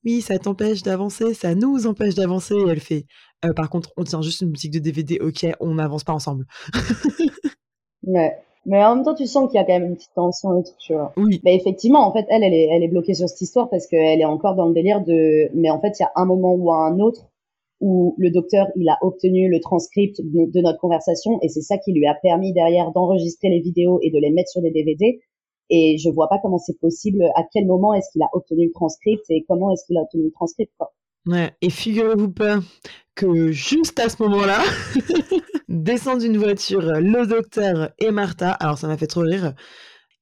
Oui, 0.05 0.21
ça 0.21 0.39
t'empêche 0.39 0.83
d'avancer, 0.83 1.33
ça 1.33 1.55
nous 1.55 1.87
empêche 1.87 2.15
d'avancer. 2.15 2.55
Et 2.55 2.69
elle 2.69 2.81
fait. 2.81 3.07
Euh, 3.45 3.53
par 3.53 3.71
contre, 3.71 3.93
on 3.97 4.05
tient 4.05 4.21
juste 4.21 4.41
une 4.41 4.51
boutique 4.51 4.73
de 4.73 4.79
DVD, 4.79 5.19
ok, 5.21 5.47
on 5.61 5.75
n'avance 5.75 6.05
pas 6.05 6.13
ensemble. 6.13 6.47
ouais. 8.03 8.33
Mais 8.67 8.83
en 8.85 8.97
même 8.97 9.05
temps, 9.05 9.15
tu 9.15 9.27
sens 9.27 9.51
qu'il 9.51 9.59
y 9.59 9.63
a 9.63 9.65
quand 9.65 9.75
même 9.75 9.87
une 9.87 9.97
petite 9.97 10.15
tension 10.15 10.59
et 10.59 10.63
tout, 10.63 10.73
tu 10.79 10.95
vois. 10.95 11.13
Oui. 11.17 11.41
Mais 11.45 11.55
effectivement, 11.55 12.07
en 12.07 12.13
fait, 12.13 12.25
elle, 12.29 12.43
elle 12.43 12.55
est, 12.55 12.69
elle 12.71 12.83
est 12.83 12.89
bloquée 12.89 13.15
sur 13.15 13.29
cette 13.29 13.41
histoire 13.41 13.69
parce 13.69 13.87
qu'elle 13.87 14.21
est 14.21 14.25
encore 14.25 14.55
dans 14.55 14.67
le 14.67 14.75
délire 14.75 15.03
de, 15.03 15.51
mais 15.55 15.71
en 15.71 15.81
fait, 15.81 15.99
il 15.99 16.03
y 16.03 16.07
a 16.07 16.13
un 16.17 16.25
moment 16.25 16.55
ou 16.55 16.73
un 16.73 16.99
autre 16.99 17.27
où 17.81 18.15
le 18.17 18.31
docteur, 18.31 18.69
il 18.77 18.89
a 18.89 18.97
obtenu 19.03 19.51
le 19.51 19.61
transcript 19.61 20.21
de 20.23 20.61
notre 20.61 20.79
conversation 20.79 21.39
et 21.43 21.49
c'est 21.49 21.61
ça 21.61 21.77
qui 21.77 21.93
lui 21.93 22.07
a 22.07 22.15
permis 22.15 22.53
derrière 22.53 22.93
d'enregistrer 22.93 23.51
les 23.51 23.61
vidéos 23.61 23.99
et 24.03 24.11
de 24.11 24.19
les 24.19 24.31
mettre 24.31 24.49
sur 24.49 24.63
des 24.63 24.71
DVD. 24.71 25.21
Et 25.71 25.99
je 25.99 26.09
vois 26.11 26.29
pas 26.29 26.39
comment 26.41 26.59
c'est 26.59 26.79
possible, 26.79 27.25
à 27.35 27.43
quel 27.53 27.67
moment 27.67 27.95
est-ce 27.95 28.11
qu'il 28.13 28.23
a 28.23 28.29
obtenu 28.33 28.67
le 28.67 28.73
transcript 28.73 29.25
et 29.31 29.45
comment 29.49 29.73
est-ce 29.73 29.85
qu'il 29.87 29.97
a 29.99 30.03
obtenu 30.03 30.25
le 30.25 30.31
transcript, 30.31 30.73
quoi. 30.79 30.93
Ouais, 31.27 31.53
et 31.63 31.71
figurez-vous 31.71 32.31
pas 32.31 32.59
que 33.15 33.51
juste 33.51 33.99
à 33.99 34.11
ce 34.11 34.23
moment-là, 34.23 34.59
descendent 35.69 36.21
d'une 36.21 36.39
voiture 36.39 36.81
le 36.81 37.27
docteur 37.27 37.91
et 37.99 38.11
Martha. 38.11 38.53
Alors 38.53 38.79
ça 38.79 38.87
m'a 38.87 38.97
fait 38.97 39.07
trop 39.07 39.23
rire. 39.23 39.55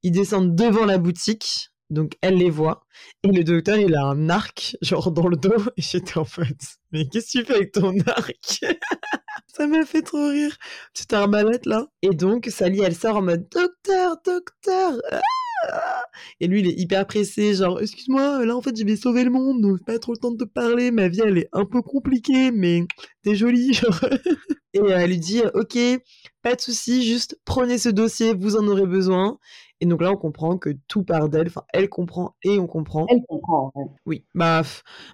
Ils 0.02 0.12
descendent 0.12 0.54
devant 0.54 0.84
la 0.84 0.98
boutique, 0.98 1.70
donc 1.90 2.16
elle 2.22 2.36
les 2.36 2.50
voit. 2.50 2.84
Et 3.22 3.28
le 3.28 3.44
docteur, 3.44 3.76
il 3.76 3.94
a 3.94 4.04
un 4.04 4.28
arc, 4.28 4.76
genre 4.82 5.12
dans 5.12 5.28
le 5.28 5.36
dos. 5.36 5.62
Et 5.76 5.82
j'étais 5.82 6.18
en 6.18 6.24
fait, 6.24 6.56
mais 6.90 7.08
qu'est-ce 7.08 7.38
que 7.38 7.44
tu 7.44 7.44
fais 7.44 7.54
avec 7.54 7.72
ton 7.72 7.94
arc? 8.06 8.60
Ça 9.46 9.66
m'a 9.66 9.84
fait 9.84 10.02
trop 10.02 10.28
rire. 10.28 10.56
Tu 10.94 11.04
un 11.14 11.18
arbalète 11.18 11.66
là. 11.66 11.86
Et 12.00 12.10
donc, 12.10 12.46
Sally, 12.46 12.80
elle 12.80 12.94
sort 12.94 13.16
en 13.16 13.22
mode 13.22 13.46
Docteur, 13.50 14.16
docteur 14.24 14.94
ah 15.10 15.20
Et 16.40 16.46
lui, 16.46 16.60
il 16.60 16.68
est 16.68 16.78
hyper 16.78 17.06
pressé, 17.06 17.54
genre, 17.54 17.80
excuse-moi, 17.80 18.44
là 18.44 18.56
en 18.56 18.62
fait, 18.62 18.76
je 18.76 18.84
vais 18.84 18.96
sauver 18.96 19.24
le 19.24 19.30
monde, 19.30 19.60
donc 19.60 19.84
pas 19.84 19.98
trop 19.98 20.12
le 20.12 20.18
temps 20.18 20.32
de 20.32 20.44
te 20.44 20.44
parler. 20.44 20.90
Ma 20.90 21.08
vie, 21.08 21.20
elle 21.24 21.38
est 21.38 21.48
un 21.52 21.64
peu 21.64 21.82
compliquée, 21.82 22.50
mais 22.50 22.84
t'es 23.22 23.34
jolie, 23.34 23.72
genre. 23.74 24.00
Et 24.74 24.80
elle 24.80 25.10
lui 25.10 25.18
dit, 25.18 25.42
ok, 25.54 25.78
pas 26.42 26.54
de 26.54 26.60
souci, 26.60 27.04
juste 27.04 27.38
prenez 27.44 27.76
ce 27.76 27.90
dossier, 27.90 28.34
vous 28.34 28.56
en 28.56 28.66
aurez 28.66 28.86
besoin. 28.86 29.38
Et 29.82 29.84
donc 29.84 30.00
là, 30.00 30.12
on 30.12 30.16
comprend 30.16 30.58
que 30.58 30.70
tout 30.86 31.02
part 31.02 31.28
d'elle. 31.28 31.48
Enfin, 31.48 31.64
elle 31.72 31.88
comprend 31.88 32.36
et 32.44 32.56
on 32.60 32.68
comprend. 32.68 33.04
Elle 33.08 33.20
comprend. 33.28 33.72
Oui. 34.06 34.24
Bah, 34.32 34.62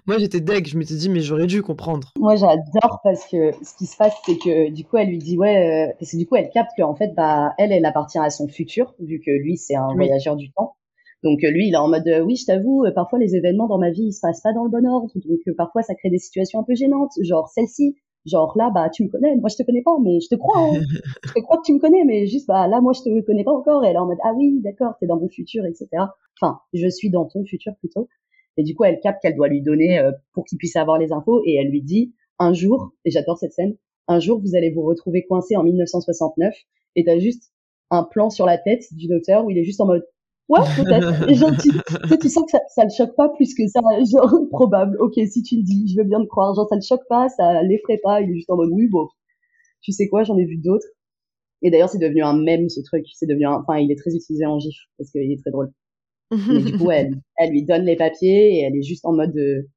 moi, 0.05 0.19
j'étais 0.19 0.41
deg. 0.41 0.67
Je 0.67 0.77
m'étais 0.77 0.93
dit, 0.93 1.09
mais 1.09 1.21
j'aurais 1.21 1.47
dû 1.47 1.63
comprendre. 1.63 2.11
Moi, 2.19 2.35
j'adore 2.35 2.99
parce 3.03 3.25
que 3.25 3.51
ce 3.63 3.75
qui 3.75 3.87
se 3.87 3.97
passe, 3.97 4.13
c'est 4.27 4.37
que 4.37 4.69
du 4.69 4.85
coup, 4.85 4.97
elle 4.97 5.07
lui 5.07 5.17
dit, 5.17 5.39
ouais, 5.39 5.89
euh, 5.89 5.93
parce 5.97 6.11
que 6.11 6.17
du 6.17 6.27
coup, 6.27 6.35
elle 6.35 6.51
capte 6.51 6.69
qu'en 6.77 6.93
fait, 6.93 7.15
bah, 7.15 7.55
elle, 7.57 7.71
elle 7.71 7.83
appartient 7.83 8.19
à 8.19 8.29
son 8.29 8.47
futur, 8.47 8.93
vu 8.99 9.19
que 9.25 9.31
lui, 9.31 9.57
c'est 9.57 9.75
un 9.75 9.91
voyageur 9.95 10.35
du 10.35 10.51
temps. 10.51 10.75
Donc 11.23 11.43
euh, 11.43 11.51
lui, 11.51 11.67
il 11.67 11.73
est 11.73 11.77
en 11.77 11.89
mode, 11.89 12.07
euh, 12.07 12.21
oui, 12.21 12.35
je 12.35 12.45
t'avoue, 12.45 12.85
parfois 12.95 13.19
les 13.19 13.35
événements 13.35 13.67
dans 13.67 13.77
ma 13.77 13.91
vie, 13.91 14.03
ils 14.03 14.13
se 14.13 14.21
passent 14.21 14.41
pas 14.41 14.53
dans 14.53 14.63
le 14.63 14.69
bon 14.69 14.85
ordre. 14.87 15.11
Donc 15.15 15.39
parfois, 15.57 15.81
ça 15.81 15.95
crée 15.95 16.09
des 16.09 16.17
situations 16.17 16.59
un 16.59 16.63
peu 16.63 16.75
gênantes. 16.75 17.11
Genre 17.21 17.49
celle-ci, 17.49 17.95
Genre 18.25 18.53
là, 18.57 18.69
bah 18.73 18.89
tu 18.89 19.03
me 19.05 19.09
connais, 19.09 19.35
moi 19.37 19.49
je 19.49 19.55
te 19.55 19.63
connais 19.63 19.81
pas, 19.81 19.97
mais 20.03 20.19
je 20.19 20.27
te 20.27 20.35
crois. 20.35 20.59
Hein. 20.59 20.81
je 21.25 21.33
te 21.33 21.39
crois 21.39 21.57
que 21.57 21.63
tu 21.65 21.73
me 21.73 21.79
connais, 21.79 22.03
mais 22.03 22.27
juste 22.27 22.47
bah 22.47 22.67
là, 22.67 22.81
moi 22.81 22.91
je 22.93 23.01
te 23.01 23.25
connais 23.25 23.43
pas 23.43 23.53
encore. 23.53 23.85
Et 23.85 23.87
elle 23.87 23.95
est 23.95 23.99
en 23.99 24.07
mode 24.07 24.17
ah 24.23 24.33
oui, 24.35 24.59
d'accord, 24.61 24.93
t'es 24.99 25.07
dans 25.07 25.17
mon 25.17 25.29
futur, 25.29 25.65
etc. 25.65 25.87
Enfin, 26.41 26.59
je 26.73 26.87
suis 26.89 27.09
dans 27.09 27.25
ton 27.25 27.45
futur 27.45 27.73
plutôt. 27.79 28.09
Et 28.57 28.63
du 28.63 28.75
coup, 28.75 28.83
elle 28.83 28.99
capte 28.99 29.21
qu'elle 29.21 29.35
doit 29.35 29.47
lui 29.47 29.61
donner 29.61 29.99
euh, 29.99 30.11
pour 30.33 30.43
qu'il 30.45 30.57
puisse 30.57 30.75
avoir 30.75 30.97
les 30.97 31.13
infos 31.13 31.41
et 31.45 31.55
elle 31.55 31.69
lui 31.69 31.81
dit 31.81 32.13
un 32.39 32.53
jour, 32.53 32.91
et 33.05 33.11
j'adore 33.11 33.37
cette 33.37 33.53
scène, 33.53 33.75
un 34.07 34.19
jour 34.19 34.39
vous 34.39 34.55
allez 34.55 34.71
vous 34.71 34.81
retrouver 34.81 35.25
coincé 35.25 35.55
en 35.55 35.63
1969 35.63 36.53
et 36.95 37.05
t'as 37.05 37.19
juste 37.19 37.51
un 37.89 38.03
plan 38.03 38.29
sur 38.29 38.45
la 38.45 38.57
tête 38.57 38.83
du 38.91 39.07
docteur 39.07 39.45
où 39.45 39.49
il 39.49 39.57
est 39.57 39.63
juste 39.63 39.81
en 39.81 39.85
mode 39.85 40.05
Ouais, 40.49 40.61
peut-être. 40.75 41.29
Et 41.29 41.35
genre, 41.35 41.51
tu, 41.55 41.69
tu, 42.19 42.29
sens 42.29 42.45
que 42.45 42.51
ça, 42.51 42.59
ça 42.69 42.83
le 42.83 42.89
choque 42.89 43.15
pas 43.15 43.29
plus 43.29 43.53
que 43.53 43.67
ça. 43.67 43.81
Genre, 44.11 44.47
probable. 44.49 44.97
Ok, 44.99 45.13
si 45.29 45.43
tu 45.43 45.57
le 45.57 45.63
dis, 45.63 45.87
je 45.87 45.97
veux 45.97 46.03
bien 46.07 46.21
te 46.21 46.27
croire. 46.27 46.55
Genre, 46.55 46.67
ça 46.67 46.75
le 46.75 46.81
choque 46.81 47.07
pas, 47.07 47.29
ça 47.29 47.61
l'effraie 47.63 47.99
pas. 48.01 48.21
Il 48.21 48.31
est 48.31 48.35
juste 48.35 48.49
en 48.49 48.57
mode, 48.57 48.71
oui, 48.71 48.87
bon, 48.87 49.07
tu 49.81 49.91
sais 49.91 50.09
quoi, 50.09 50.23
j'en 50.23 50.37
ai 50.37 50.45
vu 50.45 50.57
d'autres. 50.57 50.87
Et 51.61 51.69
d'ailleurs, 51.71 51.89
c'est 51.89 51.99
devenu 51.99 52.23
un 52.23 52.33
mème, 52.33 52.67
ce 52.69 52.81
truc. 52.81 53.05
C'est 53.13 53.27
devenu 53.27 53.45
un, 53.45 53.53
enfin, 53.61 53.77
il 53.77 53.91
est 53.91 53.95
très 53.95 54.15
utilisé 54.15 54.45
en 54.45 54.59
gif 54.59 54.75
parce 54.97 55.11
qu'il 55.11 55.31
est 55.31 55.39
très 55.39 55.51
drôle. 55.51 55.71
Mais 56.31 56.61
du 56.63 56.77
coup, 56.77 56.89
elle, 56.91 57.21
elle 57.37 57.51
lui 57.51 57.63
donne 57.63 57.85
les 57.85 57.95
papiers 57.95 58.55
et 58.57 58.61
elle 58.61 58.75
est 58.75 58.83
juste 58.83 59.05
en 59.05 59.13
mode, 59.13 59.35
euh, 59.37 59.69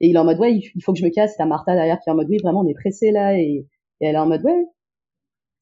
et 0.00 0.08
il 0.08 0.16
est 0.16 0.18
en 0.18 0.24
mode, 0.24 0.38
ouais, 0.40 0.54
il 0.56 0.82
faut 0.82 0.92
que 0.92 0.98
je 0.98 1.04
me 1.04 1.10
casse. 1.10 1.36
T'as 1.36 1.46
Martha 1.46 1.74
derrière 1.74 2.00
qui 2.00 2.10
est 2.10 2.12
en 2.12 2.16
mode, 2.16 2.28
oui, 2.30 2.38
vraiment, 2.42 2.62
on 2.62 2.68
est 2.68 2.74
pressé 2.74 3.12
là. 3.12 3.38
Et, 3.38 3.66
et 4.00 4.06
elle 4.06 4.16
est 4.16 4.18
en 4.18 4.26
mode, 4.26 4.44
ouais, 4.44 4.66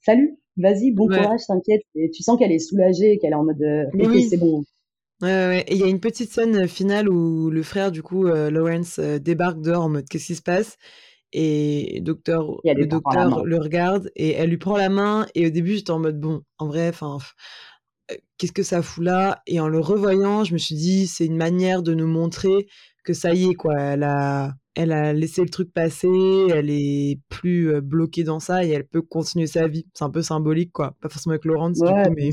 salut 0.02 0.37
vas-y, 0.58 0.92
bon 0.92 1.06
courage, 1.06 1.40
t'inquiète. 1.46 1.82
Et 1.94 2.10
tu 2.10 2.22
sens 2.22 2.38
qu'elle 2.38 2.52
est 2.52 2.58
soulagée, 2.58 3.18
qu'elle 3.18 3.32
est 3.32 3.36
en 3.36 3.44
mode, 3.44 3.62
euh, 3.62 3.84
ok, 3.98 4.18
c'est 4.28 4.36
bon. 4.36 4.64
Ouais, 5.20 5.28
ouais, 5.28 5.64
Et 5.66 5.74
il 5.74 5.80
y 5.80 5.84
a 5.84 5.88
une 5.88 6.00
petite 6.00 6.30
scène 6.30 6.56
euh, 6.56 6.66
finale 6.66 7.08
où 7.08 7.50
le 7.50 7.62
frère, 7.62 7.90
du 7.90 8.02
coup, 8.02 8.26
euh, 8.26 8.50
Lawrence, 8.50 9.00
débarque 9.00 9.60
dehors 9.60 9.84
en 9.84 9.88
mode 9.88 10.08
qu'est-ce 10.08 10.26
qui 10.26 10.34
se 10.34 10.42
passe? 10.42 10.76
Et 11.32 12.00
docteur, 12.02 12.60
le 12.64 12.86
docteur 12.86 13.44
le 13.44 13.58
regarde 13.58 14.10
et 14.16 14.32
elle 14.32 14.48
lui 14.48 14.56
prend 14.56 14.76
la 14.76 14.88
main. 14.88 15.26
Et 15.34 15.46
au 15.46 15.50
début, 15.50 15.74
j'étais 15.74 15.90
en 15.90 15.98
mode 15.98 16.18
bon, 16.18 16.42
en 16.58 16.68
vrai, 16.68 16.88
enfin, 16.88 17.18
qu'est-ce 18.38 18.52
que 18.52 18.62
ça 18.62 18.82
fout 18.82 19.04
là? 19.04 19.42
Et 19.46 19.60
en 19.60 19.68
le 19.68 19.80
revoyant, 19.80 20.44
je 20.44 20.54
me 20.54 20.58
suis 20.58 20.74
dit, 20.74 21.06
c'est 21.06 21.26
une 21.26 21.36
manière 21.36 21.82
de 21.82 21.94
nous 21.94 22.06
montrer 22.06 22.66
que 23.08 23.14
ça 23.14 23.32
y 23.32 23.50
est, 23.50 23.54
quoi. 23.54 23.74
Elle 23.78 24.02
a, 24.02 24.54
elle 24.74 24.92
a 24.92 25.12
laissé 25.14 25.42
le 25.42 25.48
truc 25.48 25.72
passer, 25.72 26.46
elle 26.50 26.70
est 26.70 27.18
plus 27.30 27.80
bloquée 27.80 28.22
dans 28.22 28.38
ça 28.38 28.64
et 28.64 28.68
elle 28.68 28.86
peut 28.86 29.02
continuer 29.02 29.46
sa 29.46 29.66
vie. 29.66 29.86
C'est 29.94 30.04
un 30.04 30.10
peu 30.10 30.22
symbolique, 30.22 30.72
quoi. 30.72 30.94
Pas 31.00 31.08
forcément 31.08 31.32
avec 31.32 31.46
Laurence, 31.46 31.78
du 31.80 31.86
coup, 31.86 32.14
mais 32.14 32.30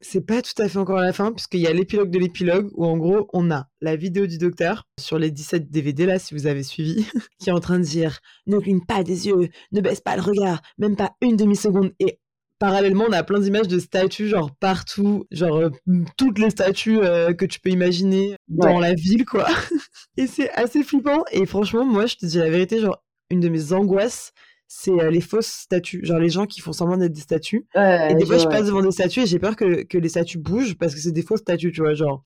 c'est 0.00 0.24
pas 0.24 0.42
tout 0.42 0.60
à 0.62 0.68
fait 0.68 0.78
encore 0.78 0.98
à 0.98 1.02
la 1.02 1.12
fin, 1.12 1.32
puisqu'il 1.32 1.60
y 1.60 1.66
a 1.66 1.72
l'épilogue 1.72 2.10
de 2.10 2.18
l'épilogue 2.18 2.70
où 2.74 2.84
en 2.84 2.96
gros 2.96 3.28
on 3.32 3.50
a 3.50 3.66
la 3.80 3.96
vidéo 3.96 4.26
du 4.26 4.38
docteur 4.38 4.84
sur 5.00 5.18
les 5.18 5.30
17 5.30 5.70
DVD 5.70 6.06
là, 6.06 6.18
si 6.18 6.34
vous 6.34 6.46
avez 6.46 6.62
suivi, 6.62 7.06
qui 7.40 7.48
est 7.48 7.52
en 7.52 7.60
train 7.60 7.78
de 7.78 7.84
dire 7.84 8.20
ne 8.46 8.58
cligne 8.58 8.84
pas 8.84 9.02
des 9.02 9.26
yeux, 9.26 9.48
ne 9.72 9.80
baisse 9.80 10.00
pas 10.00 10.16
le 10.16 10.22
regard, 10.22 10.60
même 10.78 10.96
pas 10.96 11.12
une 11.22 11.36
demi-seconde. 11.36 11.92
Et 11.98 12.20
parallèlement, 12.58 13.04
on 13.08 13.12
a 13.12 13.22
plein 13.22 13.40
d'images 13.40 13.68
de 13.68 13.78
statues, 13.78 14.28
genre 14.28 14.50
partout, 14.58 15.24
genre 15.30 15.56
euh, 15.56 15.70
toutes 16.16 16.38
les 16.38 16.50
statues 16.50 16.98
euh, 16.98 17.32
que 17.32 17.44
tu 17.44 17.60
peux 17.60 17.70
imaginer 17.70 18.36
dans 18.48 18.78
la 18.78 18.94
ville, 18.94 19.24
quoi. 19.24 19.46
et 20.16 20.26
c'est 20.26 20.50
assez 20.52 20.82
flippant. 20.82 21.24
Et 21.32 21.46
franchement, 21.46 21.84
moi, 21.84 22.06
je 22.06 22.16
te 22.16 22.26
dis 22.26 22.38
la 22.38 22.50
vérité, 22.50 22.80
genre, 22.80 23.02
une 23.30 23.40
de 23.40 23.48
mes 23.48 23.72
angoisses, 23.72 24.32
c'est 24.68 25.00
euh, 25.00 25.10
les 25.10 25.20
fausses 25.20 25.46
statues. 25.46 26.04
Genre 26.04 26.18
les 26.18 26.28
gens 26.28 26.46
qui 26.46 26.60
font 26.60 26.72
semblant 26.72 26.96
d'être 26.96 27.12
des 27.12 27.20
statues. 27.20 27.66
et 27.74 28.14
des 28.14 28.26
fois, 28.26 28.38
je 28.38 28.48
passe 28.48 28.66
devant 28.66 28.82
des 28.82 28.90
statues 28.90 29.20
et 29.20 29.26
j'ai 29.26 29.38
peur 29.38 29.54
que, 29.54 29.84
que, 29.84 29.98
les 29.98 30.08
statues 30.08 30.38
bougent 30.38 30.76
parce 30.76 30.94
que 30.94 31.00
c'est 31.00 31.12
des 31.12 31.22
fausses 31.22 31.40
statues, 31.40 31.72
tu 31.72 31.82
vois. 31.82 31.94
Genre, 31.94 32.24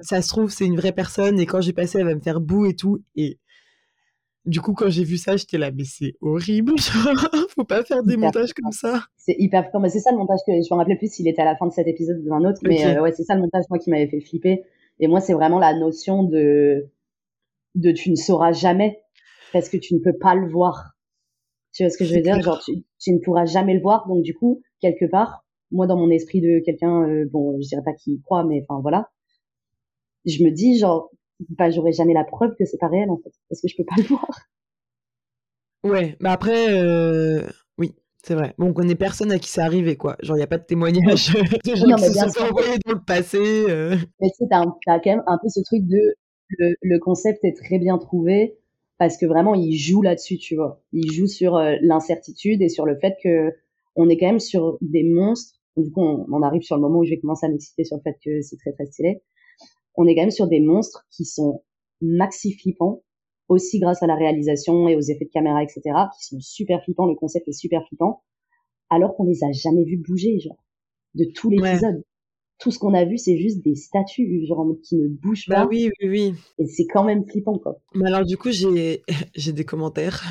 ça 0.00 0.20
se 0.20 0.28
trouve, 0.28 0.50
c'est 0.50 0.66
une 0.66 0.76
vraie 0.76 0.92
personne 0.92 1.40
et 1.40 1.46
quand 1.46 1.60
j'ai 1.60 1.72
passé, 1.72 1.98
elle 1.98 2.06
va 2.06 2.14
me 2.14 2.20
faire 2.20 2.40
boue 2.40 2.66
et 2.66 2.76
tout. 2.76 3.02
Et 3.16 3.38
du 4.46 4.60
coup, 4.60 4.72
quand 4.72 4.88
j'ai 4.88 5.04
vu 5.04 5.16
ça, 5.18 5.36
j'étais 5.36 5.58
là, 5.58 5.70
mais 5.70 5.84
c'est 5.84 6.14
horrible, 6.20 6.72
faut 7.50 7.64
pas 7.64 7.84
faire 7.84 8.02
des 8.02 8.16
montages 8.16 8.52
comme 8.54 8.72
ça. 8.72 9.04
C'est 9.16 9.36
hyper 9.38 9.70
fort, 9.70 9.80
mais 9.80 9.90
c'est 9.90 10.00
ça 10.00 10.12
le 10.12 10.18
montage 10.18 10.40
que 10.46 10.52
je 10.52 10.72
me 10.72 10.78
rappelais 10.78 10.96
plus 10.96 11.12
s'il 11.12 11.28
était 11.28 11.42
à 11.42 11.44
la 11.44 11.56
fin 11.56 11.66
de 11.66 11.72
cet 11.72 11.86
épisode 11.86 12.18
ou 12.24 12.28
d'un 12.28 12.44
autre, 12.48 12.60
mais 12.62 12.84
euh, 12.84 13.02
ouais, 13.02 13.12
c'est 13.12 13.24
ça 13.24 13.34
le 13.34 13.42
montage 13.42 13.64
moi 13.68 13.78
qui 13.78 13.90
m'avait 13.90 14.08
fait 14.08 14.20
flipper. 14.20 14.64
Et 14.98 15.08
moi, 15.08 15.20
c'est 15.20 15.34
vraiment 15.34 15.58
la 15.58 15.78
notion 15.78 16.24
de 16.24 16.88
de 17.74 17.92
tu 17.92 18.10
ne 18.10 18.16
sauras 18.16 18.52
jamais 18.52 19.02
parce 19.52 19.68
que 19.68 19.76
tu 19.76 19.94
ne 19.94 20.00
peux 20.00 20.16
pas 20.16 20.34
le 20.34 20.48
voir. 20.48 20.92
Tu 21.72 21.82
vois 21.82 21.90
ce 21.90 21.98
que 21.98 22.04
je 22.04 22.14
veux 22.14 22.22
dire? 22.22 22.40
Genre, 22.40 22.60
tu, 22.64 22.84
tu, 22.98 23.12
ne 23.12 23.18
pourras 23.18 23.44
jamais 23.44 23.74
le 23.74 23.80
voir, 23.80 24.08
donc 24.08 24.22
du 24.22 24.34
coup, 24.34 24.60
quelque 24.80 25.04
part, 25.04 25.44
moi, 25.70 25.86
dans 25.86 25.96
mon 25.96 26.10
esprit 26.10 26.40
de 26.40 26.60
quelqu'un, 26.64 27.08
euh, 27.08 27.28
bon, 27.30 27.60
je 27.60 27.68
dirais 27.68 27.82
pas 27.84 27.92
qui 27.92 28.20
croit, 28.22 28.44
mais 28.44 28.64
enfin 28.66 28.80
voilà, 28.80 29.10
je 30.24 30.42
me 30.42 30.50
dis 30.50 30.78
genre 30.78 31.10
bah, 31.48 31.70
j'aurais 31.70 31.92
jamais 31.92 32.14
la 32.14 32.24
preuve 32.24 32.54
que 32.58 32.64
c'est 32.64 32.78
pas 32.78 32.88
réel 32.88 33.10
en 33.10 33.16
fait, 33.16 33.32
parce 33.48 33.60
que 33.60 33.68
je 33.68 33.76
peux 33.76 33.84
pas 33.84 33.96
le 33.98 34.04
voir. 34.04 34.30
Ouais, 35.82 36.16
mais 36.20 36.28
après, 36.28 36.66
euh, 36.70 37.42
oui, 37.78 37.94
c'est 38.22 38.34
vrai. 38.34 38.54
Bon, 38.58 38.66
on 38.68 38.72
connaît 38.74 38.94
personne 38.94 39.32
à 39.32 39.38
qui 39.38 39.48
c'est 39.48 39.62
arrivé, 39.62 39.96
quoi. 39.96 40.16
Genre, 40.22 40.36
il 40.36 40.40
n'y 40.40 40.44
a 40.44 40.48
pas 40.48 40.58
de 40.58 40.64
témoignage 40.64 41.32
de 41.64 41.74
gens 41.74 41.96
qui 41.96 42.04
se 42.04 42.28
sont 42.28 42.44
envoyés 42.44 42.78
dans 42.84 42.92
le 42.92 43.04
passé. 43.04 43.38
Euh. 43.40 43.96
Mais 44.20 44.28
tu 44.28 44.44
sais, 44.44 44.46
t'as, 44.50 44.64
quand 44.98 45.06
même 45.06 45.22
un 45.26 45.38
peu 45.38 45.48
ce 45.48 45.60
truc 45.60 45.86
de 45.86 46.16
le, 46.58 46.74
le, 46.82 46.98
concept 46.98 47.44
est 47.44 47.56
très 47.56 47.78
bien 47.78 47.96
trouvé 47.96 48.58
parce 48.98 49.16
que 49.16 49.24
vraiment, 49.24 49.54
il 49.54 49.74
joue 49.76 50.02
là-dessus, 50.02 50.36
tu 50.36 50.56
vois. 50.56 50.82
Il 50.92 51.10
joue 51.12 51.26
sur 51.26 51.56
euh, 51.56 51.76
l'incertitude 51.80 52.60
et 52.60 52.68
sur 52.68 52.84
le 52.84 52.98
fait 52.98 53.16
que 53.22 53.54
on 53.96 54.08
est 54.10 54.18
quand 54.18 54.26
même 54.26 54.40
sur 54.40 54.76
des 54.82 55.04
monstres. 55.04 55.58
Du 55.78 55.90
coup, 55.90 56.02
on, 56.02 56.26
on 56.30 56.42
arrive 56.42 56.62
sur 56.62 56.76
le 56.76 56.82
moment 56.82 56.98
où 56.98 57.04
je 57.04 57.10
vais 57.10 57.20
commencer 57.20 57.46
à 57.46 57.48
m'exciter 57.48 57.84
sur 57.84 57.96
le 57.96 58.02
fait 58.02 58.18
que 58.22 58.42
c'est 58.42 58.56
très 58.58 58.72
très 58.72 58.84
stylé 58.84 59.22
on 59.96 60.06
est 60.06 60.14
quand 60.14 60.22
même 60.22 60.30
sur 60.30 60.48
des 60.48 60.60
monstres 60.60 61.06
qui 61.10 61.24
sont 61.24 61.62
maxi 62.00 62.52
flippants, 62.52 63.02
aussi 63.48 63.80
grâce 63.80 64.02
à 64.02 64.06
la 64.06 64.14
réalisation 64.14 64.88
et 64.88 64.96
aux 64.96 65.00
effets 65.00 65.24
de 65.24 65.30
caméra, 65.30 65.62
etc., 65.62 65.80
qui 66.16 66.26
sont 66.26 66.40
super 66.40 66.82
flippants, 66.84 67.06
le 67.06 67.16
concept 67.16 67.48
est 67.48 67.52
super 67.52 67.86
flippant, 67.88 68.22
alors 68.90 69.14
qu'on 69.16 69.24
les 69.24 69.44
a 69.44 69.52
jamais 69.52 69.84
vus 69.84 69.98
bouger, 69.98 70.38
genre, 70.40 70.62
de 71.14 71.24
tout 71.34 71.50
l'épisode. 71.50 72.02
Tout 72.58 72.70
ce 72.70 72.78
qu'on 72.78 72.92
a 72.92 73.06
vu, 73.06 73.16
c'est 73.16 73.38
juste 73.38 73.64
des 73.64 73.74
statues, 73.74 74.44
genre, 74.46 74.66
qui 74.82 74.96
ne 74.96 75.08
bougent 75.08 75.48
bah 75.48 75.62
pas. 75.62 75.66
oui, 75.66 75.88
oui, 76.02 76.08
oui. 76.10 76.34
Et 76.58 76.66
c'est 76.66 76.84
quand 76.84 77.04
même 77.04 77.24
flippant, 77.24 77.58
quoi. 77.58 77.80
Mais 77.94 78.06
alors, 78.06 78.26
du 78.26 78.36
coup, 78.36 78.50
j'ai, 78.50 79.02
j'ai 79.34 79.52
des 79.52 79.64
commentaires. 79.64 80.22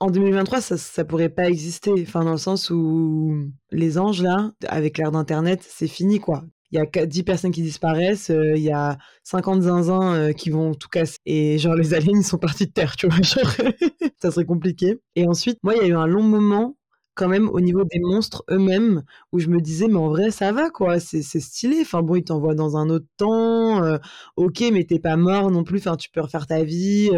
en 0.00 0.10
2023, 0.10 0.62
ça, 0.62 0.78
ça 0.78 1.04
pourrait 1.04 1.28
pas 1.28 1.50
exister. 1.50 1.92
Enfin, 2.00 2.24
dans 2.24 2.32
le 2.32 2.38
sens 2.38 2.70
où 2.70 3.34
les 3.70 3.98
anges, 3.98 4.22
là, 4.22 4.52
avec 4.66 4.96
l'ère 4.96 5.12
d'Internet, 5.12 5.60
c'est 5.62 5.88
fini, 5.88 6.20
quoi 6.20 6.42
il 6.72 6.78
y 6.78 6.80
a 6.80 7.06
10 7.06 7.22
personnes 7.22 7.50
qui 7.50 7.62
disparaissent, 7.62 8.30
euh, 8.30 8.56
il 8.56 8.62
y 8.62 8.72
a 8.72 8.96
50 9.24 9.62
zinzins 9.62 10.14
euh, 10.14 10.32
qui 10.32 10.48
vont 10.48 10.74
tout 10.74 10.88
casser. 10.88 11.18
Et 11.26 11.58
genre, 11.58 11.74
les 11.74 11.92
aliens, 11.92 12.22
sont 12.22 12.38
partis 12.38 12.66
de 12.66 12.72
Terre, 12.72 12.96
tu 12.96 13.08
vois. 13.08 13.16
Ça 14.22 14.30
serait 14.30 14.46
compliqué. 14.46 14.98
Et 15.14 15.26
ensuite, 15.28 15.58
moi, 15.62 15.74
il 15.76 15.82
y 15.82 15.84
a 15.84 15.88
eu 15.88 15.94
un 15.94 16.06
long 16.06 16.22
moment 16.22 16.76
quand 17.14 17.28
même 17.28 17.50
au 17.50 17.60
niveau 17.60 17.84
des 17.84 18.00
monstres 18.00 18.42
eux-mêmes 18.50 19.02
où 19.32 19.38
je 19.38 19.48
me 19.48 19.60
disais 19.60 19.86
mais 19.86 19.98
en 19.98 20.08
vrai 20.08 20.30
ça 20.30 20.50
va 20.50 20.70
quoi 20.70 20.98
c'est 20.98 21.22
stylé 21.22 21.80
enfin 21.82 22.00
bon 22.00 22.14
ils 22.16 22.24
t'envoient 22.24 22.54
dans 22.54 22.78
un 22.78 22.88
autre 22.88 23.04
temps 23.18 23.84
euh, 23.84 23.98
ok 24.36 24.64
mais 24.72 24.84
t'es 24.84 24.98
pas 24.98 25.18
mort 25.18 25.50
non 25.50 25.62
plus 25.62 25.80
enfin 25.80 25.98
tu 25.98 26.08
peux 26.08 26.22
refaire 26.22 26.46
ta 26.46 26.64
vie 26.64 27.10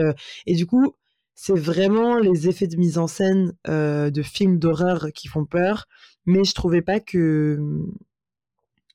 et 0.46 0.55
du 0.57 0.66
coup 0.66 0.96
c'est 1.36 1.57
vraiment 1.57 2.18
les 2.18 2.48
effets 2.48 2.66
de 2.66 2.76
mise 2.76 2.98
en 2.98 3.07
scène 3.07 3.52
de 3.68 4.22
films 4.24 4.59
d'horreur 4.59 5.12
qui 5.14 5.28
font 5.28 5.44
peur 5.44 5.86
mais 6.26 6.42
je 6.42 6.55
trouvais 6.55 6.82
pas 6.82 6.98
que 6.98 7.61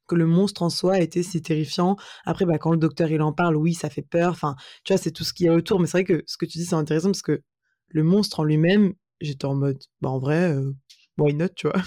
que 0.09 0.15
le 0.15 0.25
monstre 0.25 0.63
en 0.63 0.69
soi 0.69 0.99
était 0.99 1.23
si 1.23 1.41
terrifiant. 1.41 1.95
Après, 2.25 2.45
bah, 2.45 2.57
quand 2.57 2.71
le 2.71 2.77
docteur 2.77 3.09
il 3.11 3.21
en 3.21 3.31
parle, 3.31 3.55
oui, 3.55 3.73
ça 3.73 3.89
fait 3.89 4.01
peur. 4.01 4.31
Enfin, 4.31 4.55
tu 4.83 4.91
vois, 4.91 5.01
c'est 5.01 5.11
tout 5.11 5.23
ce 5.23 5.33
qu'il 5.33 5.45
y 5.45 5.49
a 5.49 5.53
autour. 5.53 5.79
Mais 5.79 5.87
c'est 5.87 5.99
vrai 5.99 6.03
que 6.03 6.23
ce 6.27 6.37
que 6.37 6.45
tu 6.45 6.57
dis, 6.57 6.65
c'est 6.65 6.75
intéressant 6.75 7.09
parce 7.09 7.21
que 7.21 7.41
le 7.87 8.03
monstre 8.03 8.41
en 8.41 8.43
lui-même, 8.43 8.93
j'étais 9.21 9.45
en 9.45 9.55
mode, 9.55 9.79
bah 10.01 10.09
en 10.09 10.19
vrai, 10.19 10.51
euh, 10.51 10.73
why 11.17 11.33
not, 11.33 11.49
tu 11.55 11.67
vois? 11.67 11.81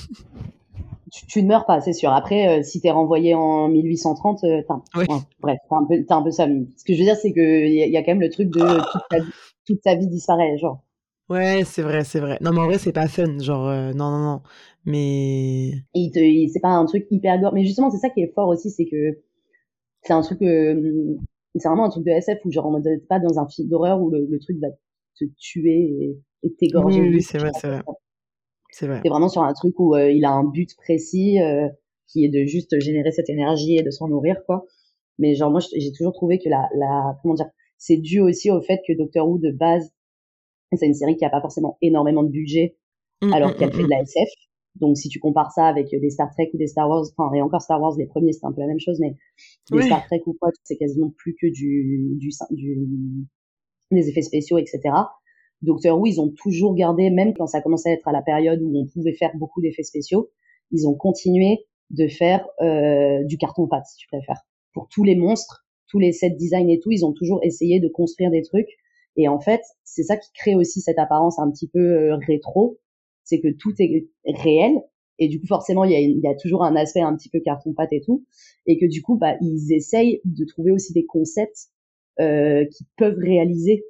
Tu, 1.29 1.43
ne 1.43 1.49
meurs 1.49 1.67
pas, 1.67 1.83
c'est 1.83 1.93
sûr. 1.93 2.11
Après, 2.11 2.61
euh, 2.61 2.63
si 2.63 2.81
t'es 2.81 2.91
renvoyé 2.91 3.35
en 3.35 3.69
1830, 3.69 4.45
euh, 4.45 4.63
bref, 5.41 5.59
t'as 5.69 5.77
un, 5.77 5.85
peu, 5.85 5.95
un 6.09 6.23
peu 6.23 6.31
ça. 6.31 6.47
Ce 6.47 6.85
que 6.85 6.95
je 6.95 6.99
veux 6.99 7.05
dire, 7.05 7.17
c'est 7.17 7.35
qu'il 7.35 7.69
y, 7.69 7.91
y, 7.91 7.97
a 7.99 8.03
quand 8.03 8.13
même 8.13 8.23
le 8.23 8.31
truc 8.31 8.49
de 8.49 8.61
toute 8.61 9.03
ta, 9.11 9.17
toute 9.67 9.83
ta 9.83 9.95
vie 9.95 10.09
disparaît, 10.09 10.57
genre. 10.57 10.83
Ouais, 11.29 11.63
c'est 11.65 11.83
vrai, 11.83 12.05
c'est 12.05 12.21
vrai. 12.21 12.39
Non, 12.41 12.53
mais 12.53 12.61
en 12.61 12.67
vrai, 12.67 12.79
c'est 12.79 12.93
pas 12.93 13.09
fun. 13.09 13.39
Genre, 13.39 13.69
euh, 13.69 13.93
non, 13.93 14.11
non, 14.11 14.19
non. 14.19 14.43
Mais. 14.85 15.71
Et 15.95 16.49
c'est 16.53 16.61
pas 16.61 16.71
un 16.71 16.85
truc 16.87 17.07
hyper 17.11 17.41
gore. 17.41 17.55
Mais 17.55 17.65
justement, 17.65 17.91
c'est 17.91 17.99
ça 17.99 18.11
qui 18.11 18.21
est 18.21 18.33
fort 18.35 18.49
aussi, 18.49 18.71
c'est 18.71 18.87
que 18.87 19.19
c'est 20.03 20.13
un 20.13 20.23
truc. 20.23 20.43
Euh, 20.43 21.17
c'est 21.55 21.69
vraiment 21.69 21.85
un 21.85 21.91
truc 21.91 22.05
de 22.05 22.11
SF 22.11 22.41
où, 22.45 22.51
genre, 22.51 22.67
on 22.67 22.81
n'est 22.81 22.99
pas 22.99 23.21
dans 23.21 23.39
un 23.39 23.49
film 23.49 23.69
d'horreur 23.69 24.01
où 24.01 24.11
le, 24.11 24.39
truc 24.41 24.59
va 24.61 24.69
te 25.19 25.25
tuer 25.39 26.17
et, 26.43 26.51
t'égorger. 26.59 27.01
Oui, 27.01 27.09
oui, 27.09 27.23
c'est 27.23 27.39
vrai, 27.39 27.51
c'est 27.59 27.69
vrai. 27.69 27.83
C'est 28.71 28.87
vrai. 28.87 29.01
C'est 29.03 29.11
vraiment 29.11 29.29
sur 29.29 29.43
un 29.43 29.53
truc 29.53 29.79
où 29.79 29.95
euh, 29.95 30.11
il 30.11 30.25
a 30.25 30.31
un 30.31 30.45
but 30.45 30.75
précis 30.77 31.37
qui 32.09 32.25
est 32.25 32.29
de 32.29 32.45
juste 32.47 32.79
générer 32.81 33.13
cette 33.13 33.31
énergie 33.31 33.77
et 33.77 33.83
de 33.83 33.91
s'en 33.91 34.09
nourrir, 34.09 34.37
quoi. 34.47 34.67
Mais 35.19 35.35
genre, 35.35 35.51
moi, 35.51 35.61
j'ai 35.61 35.93
toujours 35.93 36.13
trouvé 36.13 36.39
que 36.39 36.49
la, 36.49 36.69
la. 36.75 37.19
Comment 37.23 37.35
dire 37.35 37.49
C'est 37.79 37.99
dû 37.99 38.21
aussi 38.21 38.51
au 38.51 38.61
fait 38.61 38.81
que 38.87 38.93
Doctor 38.97 39.29
Who, 39.29 39.39
de 39.39 39.51
base, 39.51 39.93
c'est 40.77 40.87
une 40.87 40.95
série 40.95 41.17
qui 41.17 41.25
a 41.25 41.31
pas 41.31 41.41
forcément 41.41 41.79
énormément 41.83 42.23
de 42.23 42.31
budget, 42.31 42.77
mmh, 43.23 43.33
alors 43.33 43.51
mmh, 43.51 43.55
qu'elle 43.55 43.69
mmh, 43.69 43.73
fait 43.73 43.83
de 43.83 43.91
la 43.91 44.01
SF. 44.03 44.29
Donc, 44.77 44.97
si 44.97 45.09
tu 45.09 45.19
compares 45.19 45.53
ça 45.53 45.67
avec 45.67 45.91
des 45.91 46.11
Star 46.11 46.31
Trek 46.31 46.51
ou 46.55 46.57
des 46.57 46.67
Star 46.67 46.89
Wars, 46.89 47.05
enfin, 47.17 47.35
et 47.35 47.43
encore 47.43 47.61
Star 47.61 47.81
Wars, 47.81 47.95
les 47.99 48.07
premiers, 48.07 48.33
c'était 48.33 48.47
un 48.47 48.53
peu 48.53 48.63
la 48.63 48.67
même 48.67 48.81
chose, 48.81 48.99
mais 49.01 49.17
les 49.71 49.83
Star 49.83 50.05
Trek 50.07 50.23
ou 50.27 50.35
quoi, 50.41 50.51
c'est 50.65 50.77
quasiment 50.77 51.13
plus 51.17 51.35
que 51.41 51.47
du, 51.47 52.17
du, 52.17 52.31
du, 52.51 53.27
des 53.91 54.09
effets 54.09 54.23
spéciaux, 54.23 54.59
etc. 54.59 54.81
Docteur 55.61 55.99
Who, 55.99 56.07
ils 56.07 56.21
ont 56.21 56.31
toujours 56.31 56.75
gardé, 56.75 57.11
même 57.11 57.35
quand 57.35 57.47
ça 57.47 57.61
commençait 57.61 57.91
à 57.91 57.93
être 57.93 58.09
à 58.09 58.13
la 58.13 58.23
période 58.23 58.61
où 58.63 58.77
on 58.77 58.87
pouvait 58.87 59.13
faire 59.13 59.31
beaucoup 59.37 59.61
d'effets 59.61 59.85
spéciaux, 59.85 60.31
ils 60.71 60.89
ont 60.89 60.95
continué 60.95 61.67
de 61.91 62.09
faire 62.09 62.47
euh, 62.63 63.23
du 63.25 63.37
carton-pâte, 63.37 63.85
si 63.87 63.99
tu 63.99 64.07
préfères. 64.09 64.41
Pour 64.73 64.89
tous 64.89 65.05
les 65.05 65.15
monstres, 65.15 65.67
tous 65.87 65.99
les 65.99 66.13
set 66.13 66.37
designs 66.37 66.71
et 66.71 66.81
tout, 66.81 66.91
ils 66.91 67.05
ont 67.05 67.13
toujours 67.13 67.41
essayé 67.43 67.79
de 67.79 67.89
construire 67.89 68.31
des 68.31 68.43
trucs 68.43 68.71
et 69.17 69.29
en 69.29 69.41
fait, 69.41 69.61
c'est 69.85 70.03
ça 70.03 70.17
qui 70.17 70.31
crée 70.33 70.55
aussi 70.55 70.81
cette 70.81 70.99
apparence 70.99 71.39
un 71.39 71.51
petit 71.51 71.69
peu 71.69 71.81
euh, 71.81 72.17
rétro, 72.27 72.79
c'est 73.25 73.41
que 73.41 73.49
tout 73.49 73.75
est 73.79 74.09
réel 74.27 74.81
et 75.19 75.29
du 75.29 75.41
coup 75.41 75.47
forcément 75.47 75.85
il 75.85 75.93
y 75.93 75.95
a, 75.95 76.01
il 76.01 76.19
y 76.19 76.27
a 76.27 76.35
toujours 76.35 76.65
un 76.65 76.75
aspect 76.75 77.01
un 77.01 77.15
petit 77.17 77.29
peu 77.29 77.41
carton 77.41 77.73
pâte 77.75 77.93
et 77.93 78.01
tout 78.01 78.25
et 78.67 78.79
que 78.79 78.87
du 78.87 79.03
coup 79.03 79.17
bah 79.17 79.37
ils 79.41 79.73
essayent 79.73 80.21
de 80.25 80.45
trouver 80.45 80.73
aussi 80.73 80.93
des 80.93 81.05
concepts 81.05 81.69
euh, 82.21 82.65
qui 82.67 82.85
peuvent 82.97 83.19
réaliser. 83.19 83.85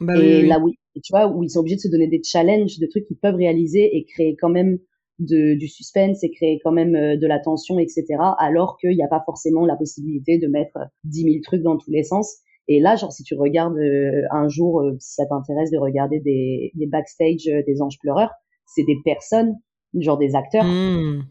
Bah, 0.00 0.16
et 0.18 0.46
là 0.46 0.58
oui 0.60 0.74
tu 1.02 1.12
vois 1.12 1.28
où 1.28 1.44
ils 1.44 1.50
sont 1.50 1.60
obligés 1.60 1.76
de 1.76 1.80
se 1.80 1.88
donner 1.88 2.08
des 2.08 2.22
challenges 2.24 2.78
de 2.78 2.86
trucs 2.86 3.04
qu'ils 3.04 3.18
peuvent 3.18 3.36
réaliser 3.36 3.96
et 3.96 4.04
créer 4.04 4.36
quand 4.36 4.48
même 4.48 4.78
de, 5.20 5.54
du 5.58 5.68
suspense 5.68 6.22
et 6.22 6.30
créer 6.30 6.60
quand 6.62 6.72
même 6.72 6.94
euh, 6.94 7.16
de 7.16 7.26
la 7.26 7.38
tension 7.38 7.78
etc 7.78 8.06
alors 8.38 8.76
qu'il 8.78 8.96
n'y 8.96 9.02
a 9.02 9.08
pas 9.08 9.22
forcément 9.24 9.66
la 9.66 9.76
possibilité 9.76 10.38
de 10.38 10.46
mettre 10.46 10.78
10 11.04 11.22
000 11.22 11.36
trucs 11.42 11.62
dans 11.62 11.76
tous 11.76 11.90
les 11.90 12.04
sens 12.04 12.38
et 12.68 12.80
là, 12.80 12.96
genre, 12.96 13.12
si 13.12 13.22
tu 13.22 13.34
regardes 13.34 13.78
euh, 13.78 14.22
un 14.30 14.48
jour, 14.48 14.82
euh, 14.82 14.96
si 15.00 15.14
ça 15.14 15.26
t'intéresse 15.26 15.70
de 15.70 15.78
regarder 15.78 16.20
des, 16.20 16.70
des 16.74 16.86
backstage 16.86 17.48
euh, 17.48 17.62
des 17.66 17.80
anges 17.80 17.98
pleureurs, 17.98 18.30
c'est 18.66 18.84
des 18.84 18.98
personnes, 19.06 19.54
genre 19.94 20.18
des 20.18 20.36
acteurs, 20.36 20.64
mmh. 20.64 21.24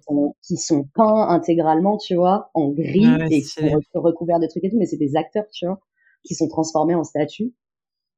qui, 0.44 0.58
sont, 0.58 0.90
peints 0.96 1.28
intégralement, 1.30 1.98
tu 1.98 2.16
vois, 2.16 2.50
en 2.56 2.72
gris 2.72 3.06
et 3.30 3.42
qui 3.42 3.44
sont 3.44 3.70
recouverts 3.94 4.40
de 4.40 4.48
trucs 4.48 4.64
et 4.64 4.72
tout, 4.72 4.80
mais 4.80 4.88
c'est 4.88 4.98
des 4.98 5.16
acteurs, 5.16 5.46
tu 5.54 5.68
vois, 5.68 5.80
qui 6.24 6.34
sont 6.34 6.48
transformés 6.48 6.96
en 6.96 7.04
statues 7.04 7.54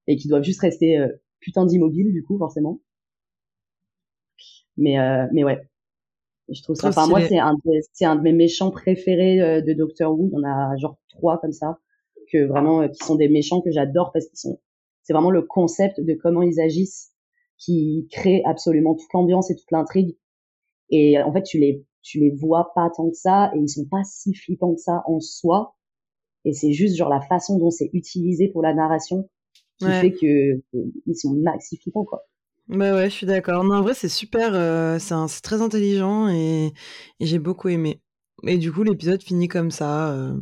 et 0.08 0.16
qui 0.16 0.30
doivent 0.30 0.44
juste 0.44 0.62
rester 0.62 1.06
putain 1.42 1.66
d'immobiles, 1.66 2.14
du 2.14 2.24
coup, 2.24 2.38
forcément. 2.38 2.80
Mais, 4.78 4.96
mais 5.34 5.44
ouais. 5.44 5.60
Je 6.48 6.64
trouve 6.64 6.78
ça, 6.78 6.88
enfin, 6.88 7.08
moi, 7.08 7.20
c'est 7.28 7.38
un, 7.38 7.54
c'est 7.92 8.06
un 8.06 8.16
de 8.16 8.22
mes 8.22 8.34
méchants 8.34 8.72
préférés 8.72 9.62
de 9.62 9.74
Doctor 9.74 10.18
Who. 10.18 10.30
Il 10.32 10.36
y 10.36 10.38
en 10.38 10.50
a 10.50 10.78
genre 10.78 10.98
trois 11.10 11.38
comme 11.38 11.52
ça 11.52 11.78
que 12.32 12.46
vraiment 12.46 12.82
euh, 12.82 12.88
qui 12.88 13.04
sont 13.04 13.16
des 13.16 13.30
méchants 13.30 13.62
que 13.62 13.72
j'adore 13.72 14.12
parce 14.12 14.28
qu'ils 14.28 14.38
sont 14.38 14.60
c'est 15.04 15.14
vraiment 15.14 15.32
le 15.32 15.42
concept 15.42 16.00
de 16.00 16.14
comment 16.14 16.44
ils 16.44 16.60
agissent 16.60 17.14
qui 17.58 18.08
crée 18.12 18.42
absolument 18.46 18.96
toute 18.96 19.12
l'ambiance 19.14 19.50
et 19.52 19.56
toute 19.56 19.72
l'intrigue. 19.72 20.18
Et 20.90 21.22
en 21.22 21.34
fait 21.34 21.44
tu 21.44 21.60
les 21.60 21.86
tu 22.02 22.20
les 22.20 22.30
vois 22.30 22.72
pas 22.76 22.90
tant 22.96 23.10
que 23.10 23.16
ça 23.16 23.52
et 23.56 23.60
ils 23.60 23.70
sont 23.70 23.86
pas 23.86 24.04
si 24.04 24.34
flippants 24.34 24.74
que 24.74 24.82
ça 24.82 25.04
en 25.08 25.20
soi. 25.20 25.76
Et 26.46 26.54
c'est 26.54 26.72
juste 26.72 26.96
genre 26.96 27.10
la 27.10 27.22
façon 27.22 27.58
dont 27.58 27.70
c'est 27.70 27.90
utilisé 27.94 28.48
pour 28.48 28.62
la 28.62 28.74
narration 28.74 29.30
qui 29.80 29.86
fait 29.86 30.12
que, 30.12 30.62
ils 30.74 31.16
sont 31.16 31.34
maxi 31.34 31.78
flippants 31.78 32.06
quoi. 32.06 32.26
Bah 32.68 32.94
ouais 32.94 33.10
je 33.10 33.16
suis 33.16 33.26
d'accord. 33.26 33.64
Non 33.64 33.78
en 33.78 33.82
vrai 33.82 33.94
c'est 33.94 34.10
super 34.10 34.52
euh, 34.54 35.00
c'est 35.00 35.42
très 35.42 35.62
intelligent 35.62 36.30
et, 36.30 36.72
et 37.20 37.26
j'ai 37.26 37.40
beaucoup 37.40 37.70
aimé. 37.70 38.00
Et 38.46 38.58
du 38.58 38.72
coup 38.72 38.84
l'épisode 38.84 39.22
finit 39.24 39.48
comme 39.48 39.72
ça 39.72 40.14
euh, 40.14 40.34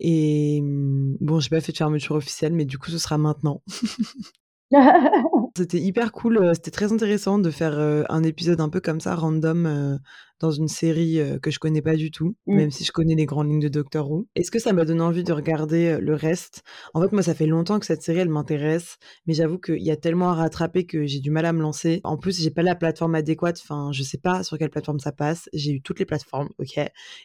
et 0.00 0.60
mmh, 0.62 1.16
bon, 1.20 1.40
j'ai 1.40 1.48
pas 1.48 1.60
fait 1.60 1.72
de 1.72 1.76
fermeture 1.78 2.16
officielle, 2.16 2.52
mais 2.52 2.64
du 2.64 2.78
coup, 2.78 2.90
ce 2.90 2.98
sera 2.98 3.18
maintenant. 3.18 3.62
C'était 5.56 5.78
hyper 5.78 6.12
cool, 6.12 6.38
euh, 6.38 6.54
c'était 6.54 6.72
très 6.72 6.92
intéressant 6.92 7.38
de 7.38 7.50
faire 7.50 7.78
euh, 7.78 8.02
un 8.08 8.22
épisode 8.24 8.60
un 8.60 8.68
peu 8.68 8.80
comme 8.80 9.00
ça, 9.00 9.14
random, 9.14 9.66
euh, 9.66 9.96
dans 10.40 10.50
une 10.50 10.68
série 10.68 11.20
que 11.42 11.50
je 11.50 11.58
connais 11.58 11.82
pas 11.82 11.96
du 11.96 12.10
tout, 12.10 12.34
mmh. 12.46 12.56
même 12.56 12.70
si 12.70 12.84
je 12.84 12.92
connais 12.92 13.14
les 13.14 13.26
grandes 13.26 13.48
lignes 13.48 13.60
de 13.60 13.68
Doctor 13.68 14.10
Who. 14.10 14.26
Est-ce 14.34 14.50
que 14.50 14.58
ça 14.58 14.72
m'a 14.72 14.84
donné 14.84 15.00
envie 15.00 15.24
de 15.24 15.32
regarder 15.32 15.98
le 16.00 16.14
reste? 16.14 16.62
En 16.94 17.02
fait, 17.02 17.12
moi, 17.12 17.22
ça 17.22 17.34
fait 17.34 17.46
longtemps 17.46 17.78
que 17.78 17.86
cette 17.86 18.02
série, 18.02 18.18
elle 18.18 18.28
m'intéresse, 18.28 18.96
mais 19.26 19.34
j'avoue 19.34 19.58
qu'il 19.58 19.82
y 19.82 19.90
a 19.90 19.96
tellement 19.96 20.30
à 20.30 20.34
rattraper 20.34 20.84
que 20.84 21.06
j'ai 21.06 21.20
du 21.20 21.30
mal 21.30 21.46
à 21.46 21.52
me 21.52 21.62
lancer. 21.62 22.00
En 22.04 22.16
plus, 22.16 22.40
j'ai 22.40 22.50
pas 22.50 22.62
la 22.62 22.74
plateforme 22.74 23.14
adéquate, 23.14 23.58
enfin, 23.62 23.90
je 23.92 24.02
sais 24.02 24.18
pas 24.18 24.42
sur 24.42 24.58
quelle 24.58 24.70
plateforme 24.70 24.98
ça 24.98 25.12
passe. 25.12 25.48
J'ai 25.52 25.72
eu 25.72 25.80
toutes 25.80 25.98
les 25.98 26.06
plateformes, 26.06 26.48
ok. 26.58 26.78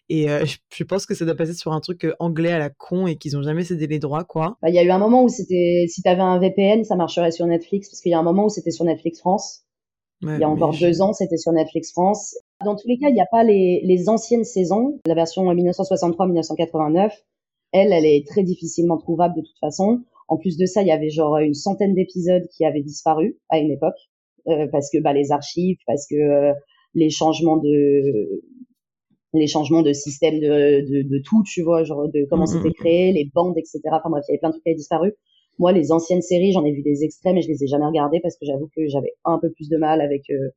Et 0.09 0.27
je 0.27 0.83
pense 0.83 1.05
que 1.05 1.13
ça 1.13 1.25
doit 1.25 1.35
passer 1.35 1.53
sur 1.53 1.73
un 1.73 1.79
truc 1.79 2.07
anglais 2.19 2.51
à 2.51 2.59
la 2.59 2.69
con 2.69 3.07
et 3.07 3.17
qu'ils 3.17 3.37
ont 3.37 3.43
jamais 3.43 3.63
cédé 3.63 3.87
les 3.87 3.99
droits, 3.99 4.23
quoi. 4.23 4.57
Bah, 4.61 4.69
il 4.69 4.75
y 4.75 4.79
a 4.79 4.83
eu 4.83 4.89
un 4.89 4.99
moment 4.99 5.23
où 5.23 5.29
c'était, 5.29 5.85
si 5.89 6.01
t'avais 6.01 6.21
un 6.21 6.39
VPN, 6.39 6.83
ça 6.83 6.95
marcherait 6.95 7.31
sur 7.31 7.45
Netflix, 7.45 7.89
parce 7.89 8.01
qu'il 8.01 8.11
y 8.11 8.15
a 8.15 8.19
un 8.19 8.23
moment 8.23 8.45
où 8.45 8.49
c'était 8.49 8.71
sur 8.71 8.85
Netflix 8.85 9.19
France. 9.19 9.63
Il 10.21 10.39
y 10.39 10.43
a 10.43 10.49
encore 10.49 10.75
deux 10.79 11.01
ans, 11.01 11.13
c'était 11.13 11.37
sur 11.37 11.51
Netflix 11.51 11.91
France. 11.91 12.37
Dans 12.63 12.75
tous 12.75 12.87
les 12.87 12.97
cas, 12.97 13.09
il 13.09 13.13
n'y 13.13 13.21
a 13.21 13.27
pas 13.31 13.43
les, 13.43 13.81
les, 13.83 14.07
anciennes 14.07 14.43
saisons. 14.43 14.99
La 15.05 15.15
version 15.15 15.43
1963-1989, 15.53 17.11
elle, 17.71 17.91
elle 17.91 18.05
est 18.05 18.27
très 18.27 18.43
difficilement 18.43 18.97
trouvable 18.97 19.35
de 19.35 19.41
toute 19.41 19.57
façon. 19.59 20.01
En 20.27 20.37
plus 20.37 20.57
de 20.57 20.65
ça, 20.65 20.81
il 20.81 20.87
y 20.87 20.91
avait 20.91 21.09
genre 21.09 21.37
une 21.37 21.53
centaine 21.53 21.93
d'épisodes 21.93 22.47
qui 22.55 22.65
avaient 22.65 22.83
disparu 22.83 23.37
à 23.49 23.57
une 23.57 23.71
époque 23.71 23.97
euh, 24.47 24.67
parce 24.71 24.89
que 24.91 24.99
bah, 24.99 25.13
les 25.13 25.31
archives, 25.31 25.77
parce 25.85 26.07
que 26.07 26.15
euh, 26.15 26.53
les 26.93 27.09
changements 27.09 27.57
de 27.57 28.41
les 29.33 29.47
changements 29.47 29.81
de 29.81 29.93
système 29.93 30.39
de, 30.39 30.81
de, 30.81 31.07
de 31.07 31.21
tout, 31.23 31.43
tu 31.43 31.61
vois, 31.61 31.83
genre 31.83 32.09
de 32.09 32.25
comment 32.29 32.43
mm, 32.43 32.45
mm, 32.45 32.57
c'était 32.57 32.69
mm. 32.69 32.73
créé, 32.73 33.11
les 33.13 33.29
bandes, 33.33 33.57
etc. 33.57 33.79
Enfin 33.91 34.09
bref, 34.09 34.25
il 34.27 34.31
y 34.31 34.33
avait 34.33 34.39
plein 34.39 34.49
de 34.49 34.53
trucs 34.53 34.63
qui 34.63 34.69
avaient 34.69 34.77
disparu. 34.77 35.13
Moi, 35.61 35.71
les 35.71 35.91
anciennes 35.91 36.23
séries, 36.23 36.53
j'en 36.53 36.65
ai 36.65 36.71
vu 36.71 36.81
des 36.81 37.03
extraits, 37.03 37.35
mais 37.35 37.43
je 37.43 37.47
les 37.47 37.63
ai 37.63 37.67
jamais 37.67 37.85
regardées 37.85 38.19
parce 38.19 38.35
que 38.35 38.47
j'avoue 38.47 38.67
que 38.75 38.87
j'avais 38.87 39.13
un 39.25 39.37
peu 39.37 39.51
plus 39.51 39.69
de 39.69 39.77
mal 39.77 40.01
avec 40.01 40.27
euh, 40.31 40.49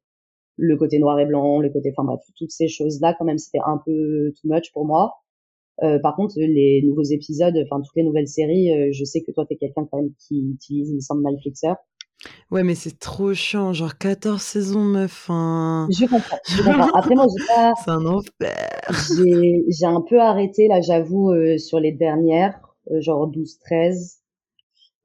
le 0.57 0.77
côté 0.79 0.99
noir 0.99 1.21
et 1.21 1.27
blanc, 1.27 1.61
le 1.61 1.69
côté, 1.69 1.93
enfin 1.95 2.05
bref, 2.05 2.21
toutes 2.39 2.51
ces 2.51 2.69
choses-là, 2.69 3.15
quand 3.19 3.27
même, 3.27 3.37
c'était 3.37 3.59
un 3.67 3.79
peu 3.85 4.33
too 4.41 4.49
much 4.49 4.73
pour 4.73 4.87
moi. 4.87 5.13
Euh, 5.83 5.99
par 5.99 6.17
contre, 6.17 6.37
les 6.39 6.83
nouveaux 6.87 7.03
épisodes, 7.03 7.55
enfin 7.67 7.83
toutes 7.83 7.97
les 7.97 8.03
nouvelles 8.03 8.29
séries, 8.29 8.73
euh, 8.73 8.93
je 8.93 9.05
sais 9.05 9.21
que 9.21 9.31
toi, 9.31 9.45
t'es 9.47 9.57
quelqu'un 9.57 9.87
quand 9.91 9.99
même 9.99 10.13
qui 10.19 10.53
utilise, 10.55 10.89
il 10.89 10.95
me 10.95 11.01
semble, 11.01 11.23
MyFlixer. 11.23 11.75
Ouais, 12.51 12.63
mais 12.63 12.75
c'est 12.75 12.99
trop 12.99 13.35
chiant, 13.35 13.75
genre 13.75 13.99
14 13.99 14.41
saisons, 14.41 14.85
meuf. 14.85 15.27
Hein. 15.29 15.87
Je 15.91 16.07
comprends, 16.07 16.39
je 16.49 16.63
comprends. 16.65 16.97
Après, 16.97 17.15
moi, 17.15 17.27
j'ai 17.37 17.45
pas. 17.47 17.75
C'est 17.85 17.91
un 17.91 18.07
enfer. 18.07 18.89
J'ai 19.69 19.87
un 19.87 20.01
peu 20.01 20.19
arrêté, 20.19 20.69
là, 20.69 20.81
j'avoue, 20.81 21.31
euh, 21.33 21.59
sur 21.59 21.79
les 21.79 21.93
dernières, 21.93 22.59
genre 23.01 23.31
12-13, 23.31 24.21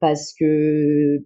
parce 0.00 0.34
que 0.34 1.24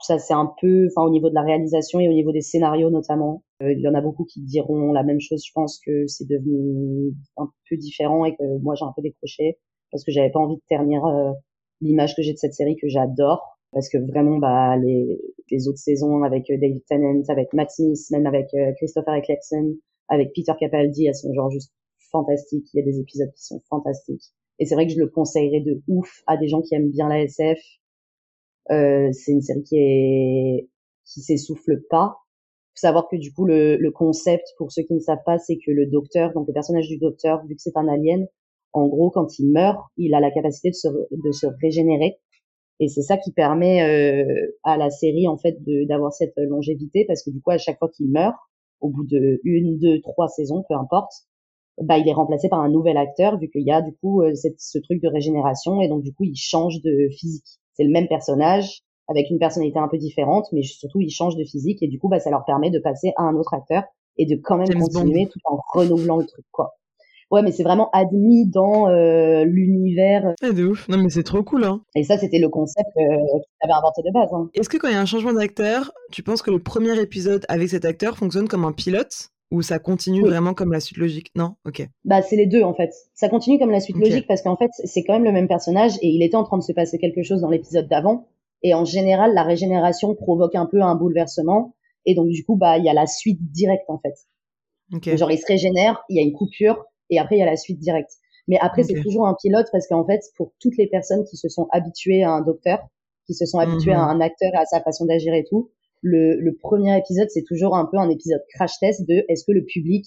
ça 0.00 0.18
c'est 0.18 0.34
un 0.34 0.52
peu, 0.60 0.88
enfin 0.88 1.06
au 1.06 1.10
niveau 1.10 1.30
de 1.30 1.34
la 1.34 1.42
réalisation 1.42 2.00
et 2.00 2.08
au 2.08 2.12
niveau 2.12 2.32
des 2.32 2.40
scénarios 2.40 2.90
notamment, 2.90 3.42
euh, 3.62 3.72
il 3.72 3.80
y 3.80 3.88
en 3.88 3.94
a 3.94 4.00
beaucoup 4.00 4.24
qui 4.24 4.40
diront 4.42 4.92
la 4.92 5.02
même 5.02 5.20
chose. 5.20 5.42
Je 5.46 5.52
pense 5.52 5.80
que 5.84 6.06
c'est 6.06 6.28
devenu 6.28 7.14
un 7.36 7.50
peu 7.68 7.76
différent 7.76 8.24
et 8.24 8.34
que 8.36 8.58
moi 8.62 8.74
j'ai 8.74 8.84
un 8.84 8.92
peu 8.94 9.02
décroché 9.02 9.58
parce 9.90 10.04
que 10.04 10.12
j'avais 10.12 10.30
pas 10.30 10.40
envie 10.40 10.56
de 10.56 10.62
ternir 10.68 11.04
euh, 11.06 11.32
l'image 11.80 12.14
que 12.16 12.22
j'ai 12.22 12.32
de 12.32 12.38
cette 12.38 12.54
série 12.54 12.76
que 12.76 12.88
j'adore 12.88 13.58
parce 13.72 13.88
que 13.88 13.98
vraiment 13.98 14.38
bah 14.38 14.76
les, 14.76 15.20
les 15.50 15.68
autres 15.68 15.78
saisons 15.78 16.22
avec 16.22 16.50
euh, 16.50 16.58
David 16.60 16.84
Tennant, 16.86 17.22
avec 17.28 17.52
Matt 17.52 17.70
Smith, 17.70 17.98
même 18.10 18.26
avec 18.26 18.48
Christopher 18.76 19.14
Eccleston, 19.14 19.76
avec 20.08 20.32
Peter 20.34 20.52
Capaldi, 20.58 21.06
elles 21.06 21.14
sont 21.14 21.32
genre 21.32 21.50
juste 21.50 21.72
fantastiques. 22.12 22.68
Il 22.72 22.78
y 22.78 22.82
a 22.82 22.84
des 22.84 23.00
épisodes 23.00 23.32
qui 23.34 23.44
sont 23.44 23.60
fantastiques. 23.68 24.22
Et 24.58 24.66
c'est 24.66 24.74
vrai 24.74 24.86
que 24.86 24.92
je 24.92 25.00
le 25.00 25.08
conseillerais 25.08 25.60
de 25.60 25.82
ouf 25.88 26.22
à 26.26 26.36
des 26.36 26.48
gens 26.48 26.62
qui 26.62 26.74
aiment 26.74 26.90
bien 26.90 27.08
la 27.08 27.22
SF, 27.22 27.58
euh, 27.58 27.83
c'est 28.68 29.32
une 29.32 29.42
série 29.42 29.62
qui 29.64 29.76
est 29.76 30.68
qui 31.06 31.20
s'essouffle 31.20 31.82
pas 31.90 32.16
faut 32.74 32.80
savoir 32.80 33.08
que 33.08 33.16
du 33.16 33.32
coup 33.32 33.44
le, 33.44 33.76
le 33.76 33.90
concept, 33.92 34.46
pour 34.58 34.72
ceux 34.72 34.82
qui 34.82 34.94
ne 34.94 35.00
savent 35.00 35.22
pas, 35.24 35.38
c'est 35.38 35.56
que 35.56 35.70
le 35.70 35.86
docteur, 35.86 36.32
donc 36.32 36.48
le 36.48 36.52
personnage 36.52 36.88
du 36.88 36.98
docteur, 36.98 37.44
vu 37.46 37.54
que 37.54 37.62
c'est 37.62 37.76
un 37.76 37.88
alien, 37.88 38.26
en 38.72 38.88
gros 38.88 39.10
quand 39.10 39.38
il 39.38 39.50
meurt, 39.52 39.78
il 39.96 40.14
a 40.14 40.20
la 40.20 40.30
capacité 40.30 40.70
de 40.70 40.74
se, 40.74 40.88
de 40.88 41.32
se 41.32 41.46
régénérer. 41.62 42.18
Et 42.80 42.88
c'est 42.88 43.02
ça 43.02 43.16
qui 43.16 43.32
permet 43.32 43.82
euh, 43.82 44.58
à 44.64 44.76
la 44.76 44.90
série 44.90 45.28
en 45.28 45.38
fait 45.38 45.56
d'avoir 45.88 46.12
cette 46.12 46.34
longévité 46.36 47.04
parce 47.06 47.22
que 47.22 47.30
du 47.30 47.40
coup 47.40 47.52
à 47.52 47.58
chaque 47.58 47.78
fois 47.78 47.88
qu'il 47.88 48.10
meurt, 48.10 48.34
au 48.80 48.88
bout 48.90 49.06
de 49.06 49.40
une, 49.44 49.78
deux, 49.78 50.00
trois 50.00 50.28
saisons, 50.28 50.64
peu 50.68 50.74
importe, 50.74 51.12
bah 51.80 51.98
il 51.98 52.08
est 52.08 52.12
remplacé 52.12 52.48
par 52.48 52.60
un 52.60 52.70
nouvel 52.70 52.96
acteur 52.96 53.38
vu 53.38 53.48
qu'il 53.50 53.62
y 53.62 53.70
a 53.72 53.82
du 53.82 53.94
coup 53.96 54.22
euh, 54.22 54.32
ce 54.34 54.78
truc 54.78 55.00
de 55.00 55.08
régénération 55.08 55.80
et 55.80 55.88
donc 55.88 56.02
du 56.02 56.12
coup 56.12 56.24
il 56.24 56.36
change 56.36 56.82
de 56.82 57.08
physique. 57.10 57.60
C'est 57.74 57.84
le 57.84 57.90
même 57.90 58.08
personnage, 58.08 58.80
avec 59.08 59.30
une 59.30 59.38
personnalité 59.38 59.78
un 59.78 59.88
peu 59.88 59.98
différente, 59.98 60.46
mais 60.52 60.62
surtout 60.62 61.00
ils 61.00 61.10
changent 61.10 61.36
de 61.36 61.44
physique 61.44 61.82
et 61.82 61.88
du 61.88 61.98
coup 61.98 62.08
bah 62.08 62.20
ça 62.20 62.30
leur 62.30 62.44
permet 62.44 62.70
de 62.70 62.78
passer 62.78 63.12
à 63.16 63.22
un 63.22 63.34
autre 63.34 63.54
acteur 63.54 63.82
et 64.16 64.26
de 64.26 64.36
quand 64.42 64.56
même 64.56 64.72
continuer 64.74 65.26
tout 65.30 65.40
en 65.44 65.58
renouvelant 65.72 66.16
le 66.16 66.26
truc 66.26 66.44
quoi. 66.50 66.74
Ouais, 67.30 67.42
mais 67.42 67.52
c'est 67.52 67.64
vraiment 67.64 67.90
admis 67.92 68.48
dans 68.48 68.88
euh, 68.88 69.44
l'univers. 69.44 70.34
C'est 70.40 70.52
de 70.52 70.66
ouf. 70.66 70.88
Non, 70.88 70.98
mais 70.98 71.08
c'est 71.08 71.22
trop 71.22 71.42
cool. 71.42 71.64
Hein. 71.64 71.80
Et 71.96 72.04
ça, 72.04 72.18
c'était 72.18 72.38
le 72.38 72.48
concept 72.48 72.86
euh, 72.96 73.00
qu'ils 73.00 73.64
avaient 73.64 73.72
inventé 73.72 74.02
de 74.02 74.12
base. 74.12 74.28
Hein. 74.32 74.50
Est-ce 74.54 74.68
que 74.68 74.76
quand 74.76 74.88
il 74.88 74.94
y 74.94 74.96
a 74.96 75.00
un 75.00 75.06
changement 75.06 75.32
d'acteur, 75.32 75.90
tu 76.12 76.22
penses 76.22 76.42
que 76.42 76.50
le 76.50 76.62
premier 76.62 77.00
épisode 77.00 77.44
avec 77.48 77.70
cet 77.70 77.86
acteur 77.86 78.16
fonctionne 78.18 78.46
comme 78.46 78.64
un 78.64 78.72
pilote? 78.72 79.30
Ou 79.50 79.62
ça 79.62 79.78
continue 79.78 80.22
vraiment 80.22 80.54
comme 80.54 80.72
la 80.72 80.80
suite 80.80 80.98
logique? 80.98 81.30
Non? 81.36 81.56
Ok. 81.66 81.86
Bah, 82.04 82.22
c'est 82.22 82.36
les 82.36 82.46
deux 82.46 82.62
en 82.62 82.74
fait. 82.74 82.90
Ça 83.14 83.28
continue 83.28 83.58
comme 83.58 83.70
la 83.70 83.80
suite 83.80 83.96
logique 83.96 84.26
parce 84.26 84.42
qu'en 84.42 84.56
fait, 84.56 84.70
c'est 84.84 85.04
quand 85.04 85.12
même 85.14 85.24
le 85.24 85.32
même 85.32 85.48
personnage 85.48 85.96
et 86.02 86.08
il 86.08 86.22
était 86.22 86.36
en 86.36 86.44
train 86.44 86.58
de 86.58 86.62
se 86.62 86.72
passer 86.72 86.98
quelque 86.98 87.22
chose 87.22 87.40
dans 87.40 87.50
l'épisode 87.50 87.88
d'avant 87.88 88.26
et 88.64 88.72
en 88.72 88.86
général, 88.86 89.34
la 89.34 89.42
régénération 89.42 90.14
provoque 90.14 90.54
un 90.54 90.66
peu 90.66 90.80
un 90.80 90.96
bouleversement. 90.96 91.76
Et 92.06 92.14
donc, 92.14 92.30
du 92.30 92.44
coup, 92.44 92.56
bah, 92.56 92.78
il 92.78 92.84
y 92.84 92.88
a 92.88 92.94
la 92.94 93.06
suite 93.06 93.38
directe, 93.52 93.88
en 93.88 93.98
fait. 93.98 94.14
Genre, 95.16 95.30
il 95.30 95.38
se 95.38 95.46
régénère, 95.46 96.02
il 96.08 96.16
y 96.16 96.20
a 96.20 96.22
une 96.22 96.32
coupure, 96.32 96.84
et 97.10 97.18
après, 97.18 97.36
il 97.36 97.40
y 97.40 97.42
a 97.42 97.46
la 97.46 97.56
suite 97.56 97.78
directe. 97.78 98.12
Mais 98.48 98.58
après, 98.60 98.82
c'est 98.82 99.00
toujours 99.02 99.26
un 99.26 99.34
pilote 99.40 99.66
parce 99.72 99.86
qu'en 99.86 100.04
fait, 100.06 100.20
pour 100.36 100.52
toutes 100.60 100.76
les 100.76 100.86
personnes 100.86 101.24
qui 101.24 101.36
se 101.36 101.48
sont 101.48 101.66
habituées 101.72 102.24
à 102.24 102.30
un 102.30 102.42
docteur, 102.42 102.78
qui 103.26 103.34
se 103.34 103.46
sont 103.46 103.58
habituées 103.58 103.94
à 103.94 104.02
mhm. 104.02 104.16
un 104.16 104.20
acteur, 104.20 104.50
à 104.54 104.66
sa 104.66 104.82
façon 104.82 105.06
d'agir 105.06 105.32
et 105.32 105.44
tout, 105.48 105.70
le, 106.04 106.38
le 106.38 106.54
premier 106.54 106.96
épisode, 106.98 107.28
c'est 107.30 107.44
toujours 107.44 107.76
un 107.76 107.86
peu 107.86 107.96
un 107.96 108.10
épisode 108.10 108.42
crash 108.54 108.78
test 108.78 109.08
de 109.08 109.24
est-ce 109.28 109.44
que 109.46 109.52
le 109.52 109.64
public 109.64 110.04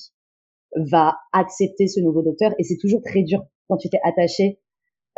va 0.76 1.16
accepter 1.34 1.88
ce 1.88 2.00
nouveau 2.00 2.22
docteur? 2.22 2.54
Et 2.60 2.64
c'est 2.64 2.78
toujours 2.78 3.02
très 3.02 3.24
dur 3.24 3.43
quand 3.68 3.78
tu 3.78 3.89
t'es 3.89 4.00
attaché 4.04 4.60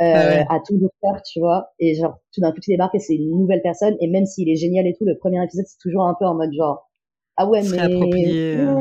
euh, 0.02 0.42
à 0.50 0.60
tout 0.66 0.78
docteur, 0.78 1.22
tu 1.30 1.42
vois? 1.42 1.72
Et 1.80 1.96
genre, 1.96 2.20
tout 2.34 2.40
d'un 2.40 2.54
coup, 2.54 2.62
tu 2.62 2.72
débarques 2.72 2.96
et 2.96 3.00
c'est 3.00 3.16
une 3.16 3.38
nouvelle 3.38 3.62
personne. 3.62 3.98
Et 4.00 4.08
même 4.08 4.26
s'il 4.26 4.50
est 4.50 4.56
génial 4.56 4.88
et 4.88 4.94
tout, 4.98 5.04
le 5.04 5.18
premier 5.18 5.44
épisode, 5.44 5.66
c'est 5.68 5.82
toujours 5.82 6.06
un 6.06 6.16
peu 6.18 6.26
en 6.26 6.36
mode 6.36 6.54
genre, 6.54 6.90
ah 7.36 7.48
ouais, 7.48 7.62
mais 7.62 7.78
euh. 7.80 8.76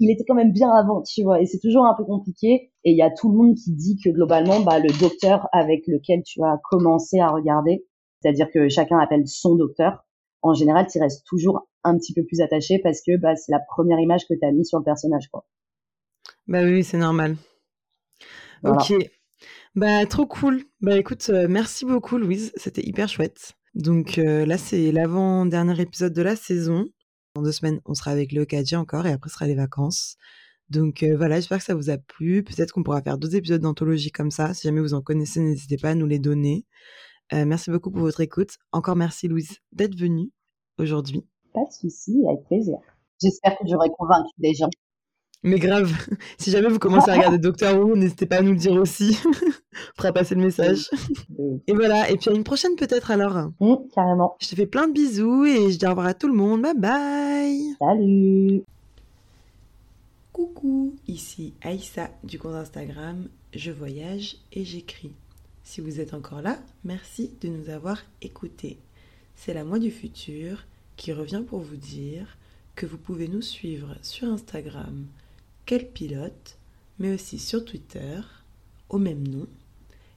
il 0.00 0.10
était 0.10 0.24
quand 0.26 0.34
même 0.34 0.52
bien 0.52 0.70
avant, 0.70 1.02
tu 1.02 1.22
vois? 1.22 1.42
Et 1.42 1.46
c'est 1.46 1.60
toujours 1.60 1.84
un 1.84 1.94
peu 1.94 2.04
compliqué. 2.04 2.72
Et 2.84 2.92
il 2.92 2.96
y 2.96 3.02
a 3.02 3.10
tout 3.10 3.30
le 3.30 3.36
monde 3.36 3.54
qui 3.54 3.72
dit 3.72 3.98
que 4.02 4.08
globalement, 4.08 4.60
bah, 4.60 4.78
le 4.78 4.98
docteur 4.98 5.48
avec 5.52 5.86
lequel 5.86 6.22
tu 6.22 6.42
as 6.42 6.58
commencé 6.70 7.20
à 7.20 7.28
regarder, 7.28 7.84
c'est-à-dire 8.20 8.48
que 8.50 8.70
chacun 8.70 8.98
appelle 8.98 9.26
son 9.26 9.56
docteur, 9.56 10.04
en 10.42 10.54
général, 10.54 10.86
tu 10.90 10.98
restes 10.98 11.24
toujours 11.26 11.68
un 11.84 11.96
petit 11.96 12.12
peu 12.12 12.24
plus 12.24 12.40
attaché 12.40 12.80
parce 12.82 13.00
que 13.00 13.16
bah, 13.16 13.36
c'est 13.36 13.52
la 13.52 13.60
première 13.60 13.98
image 13.98 14.26
que 14.28 14.34
tu 14.34 14.44
as 14.46 14.52
mis 14.52 14.66
sur 14.66 14.78
le 14.78 14.84
personnage, 14.84 15.28
quoi. 15.30 15.46
Bah 16.46 16.62
oui, 16.64 16.84
c'est 16.84 16.98
normal. 16.98 17.36
Ok. 18.64 18.92
Bah, 19.74 20.04
trop 20.06 20.26
cool. 20.26 20.64
Bah, 20.80 20.98
écoute, 20.98 21.30
euh, 21.30 21.46
merci 21.48 21.84
beaucoup, 21.84 22.18
Louise. 22.18 22.52
C'était 22.56 22.86
hyper 22.86 23.08
chouette. 23.08 23.54
Donc 23.74 24.18
euh, 24.18 24.44
là, 24.44 24.58
c'est 24.58 24.92
l'avant-dernier 24.92 25.80
épisode 25.80 26.12
de 26.12 26.22
la 26.22 26.36
saison. 26.36 26.86
Dans 27.34 27.42
deux 27.42 27.52
semaines, 27.52 27.80
on 27.86 27.94
sera 27.94 28.10
avec 28.10 28.32
le 28.32 28.46
encore 28.76 29.06
et 29.06 29.12
après, 29.12 29.30
ce 29.30 29.34
sera 29.34 29.46
les 29.46 29.54
vacances. 29.54 30.16
Donc 30.68 31.02
euh, 31.02 31.16
voilà, 31.16 31.36
j'espère 31.36 31.58
que 31.58 31.64
ça 31.64 31.74
vous 31.74 31.90
a 31.90 31.96
plu. 31.96 32.42
Peut-être 32.42 32.72
qu'on 32.72 32.82
pourra 32.82 33.00
faire 33.02 33.16
d'autres 33.16 33.36
épisodes 33.36 33.62
d'anthologie 33.62 34.10
comme 34.10 34.30
ça. 34.30 34.52
Si 34.52 34.66
jamais 34.66 34.80
vous 34.80 34.94
en 34.94 35.00
connaissez, 35.00 35.40
n'hésitez 35.40 35.78
pas 35.78 35.90
à 35.90 35.94
nous 35.94 36.06
les 36.06 36.18
donner. 36.18 36.66
Merci 37.32 37.70
beaucoup 37.70 37.90
pour 37.90 38.02
votre 38.02 38.20
écoute. 38.20 38.56
Encore 38.72 38.96
merci, 38.96 39.28
Louise, 39.28 39.58
d'être 39.72 39.96
venue 39.96 40.30
aujourd'hui. 40.78 41.24
Pas 41.52 41.64
de 41.64 41.72
souci, 41.72 42.22
avec 42.28 42.44
plaisir. 42.46 42.78
J'espère 43.22 43.56
que 43.58 43.64
j'aurai 43.68 43.88
convaincu 43.90 44.30
des 44.38 44.54
gens. 44.54 44.70
Mais 45.44 45.58
grave, 45.58 45.92
si 46.38 46.50
jamais 46.50 46.68
vous 46.68 46.78
commencez 46.78 47.10
à 47.10 47.14
regarder 47.14 47.38
Doctor 47.38 47.76
Who, 47.76 47.96
n'hésitez 47.96 48.26
pas 48.26 48.36
à 48.36 48.42
nous 48.42 48.52
le 48.52 48.58
dire 48.58 48.74
aussi. 48.74 49.18
On 49.26 49.96
fera 49.96 50.12
passer 50.12 50.34
le 50.34 50.42
message. 50.42 50.88
Et 51.66 51.74
voilà, 51.74 52.10
et 52.10 52.16
puis 52.16 52.30
à 52.30 52.32
une 52.32 52.44
prochaine 52.44 52.76
peut-être 52.76 53.10
alors. 53.10 53.50
Mmh, 53.58 53.74
carrément. 53.94 54.36
Je 54.40 54.48
te 54.48 54.54
fais 54.54 54.66
plein 54.66 54.86
de 54.86 54.92
bisous 54.92 55.44
et 55.44 55.72
je 55.72 55.78
dis 55.78 55.86
au 55.86 55.90
revoir 55.90 56.06
à 56.06 56.14
tout 56.14 56.28
le 56.28 56.34
monde. 56.34 56.62
Bye 56.62 56.78
bye. 56.78 57.76
Salut. 57.78 58.62
Coucou, 60.32 60.94
ici 61.08 61.54
Aïssa 61.60 62.08
du 62.24 62.38
compte 62.38 62.54
Instagram 62.54 63.28
Je 63.52 63.70
voyage 63.70 64.36
et 64.52 64.64
j'écris. 64.64 65.12
Si 65.72 65.80
vous 65.80 66.00
êtes 66.00 66.12
encore 66.12 66.42
là, 66.42 66.62
merci 66.84 67.30
de 67.40 67.48
nous 67.48 67.70
avoir 67.70 68.02
écoutés. 68.20 68.78
C'est 69.34 69.54
la 69.54 69.64
moi 69.64 69.78
du 69.78 69.90
futur 69.90 70.66
qui 70.98 71.14
revient 71.14 71.42
pour 71.46 71.60
vous 71.60 71.78
dire 71.78 72.36
que 72.74 72.84
vous 72.84 72.98
pouvez 72.98 73.26
nous 73.26 73.40
suivre 73.40 73.96
sur 74.02 74.28
Instagram 74.28 75.06
quel 75.64 75.88
pilote, 75.88 76.58
mais 76.98 77.14
aussi 77.14 77.38
sur 77.38 77.64
Twitter, 77.64 78.20
au 78.90 78.98
même 78.98 79.26
nom. 79.26 79.46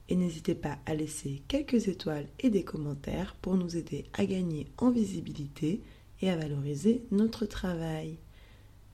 Et 0.09 0.17
n'hésitez 0.17 0.55
pas 0.55 0.77
à 0.85 0.93
laisser 0.93 1.41
quelques 1.47 1.87
étoiles 1.87 2.27
et 2.41 2.49
des 2.49 2.65
commentaires 2.65 3.33
pour 3.41 3.55
nous 3.55 3.77
aider 3.77 4.03
à 4.11 4.25
gagner 4.25 4.67
en 4.77 4.91
visibilité 4.91 5.79
et 6.21 6.29
à 6.29 6.35
valoriser 6.35 7.05
notre 7.11 7.45
travail. 7.45 8.17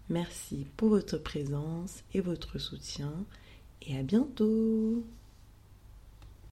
Merci 0.10 0.68
pour 0.78 0.90
votre 0.90 1.18
présence 1.18 2.04
et 2.14 2.22
votre 2.22 2.60
soutien 2.60 3.26
et 3.82 3.98
à 3.98 4.04
bientôt 4.04 5.04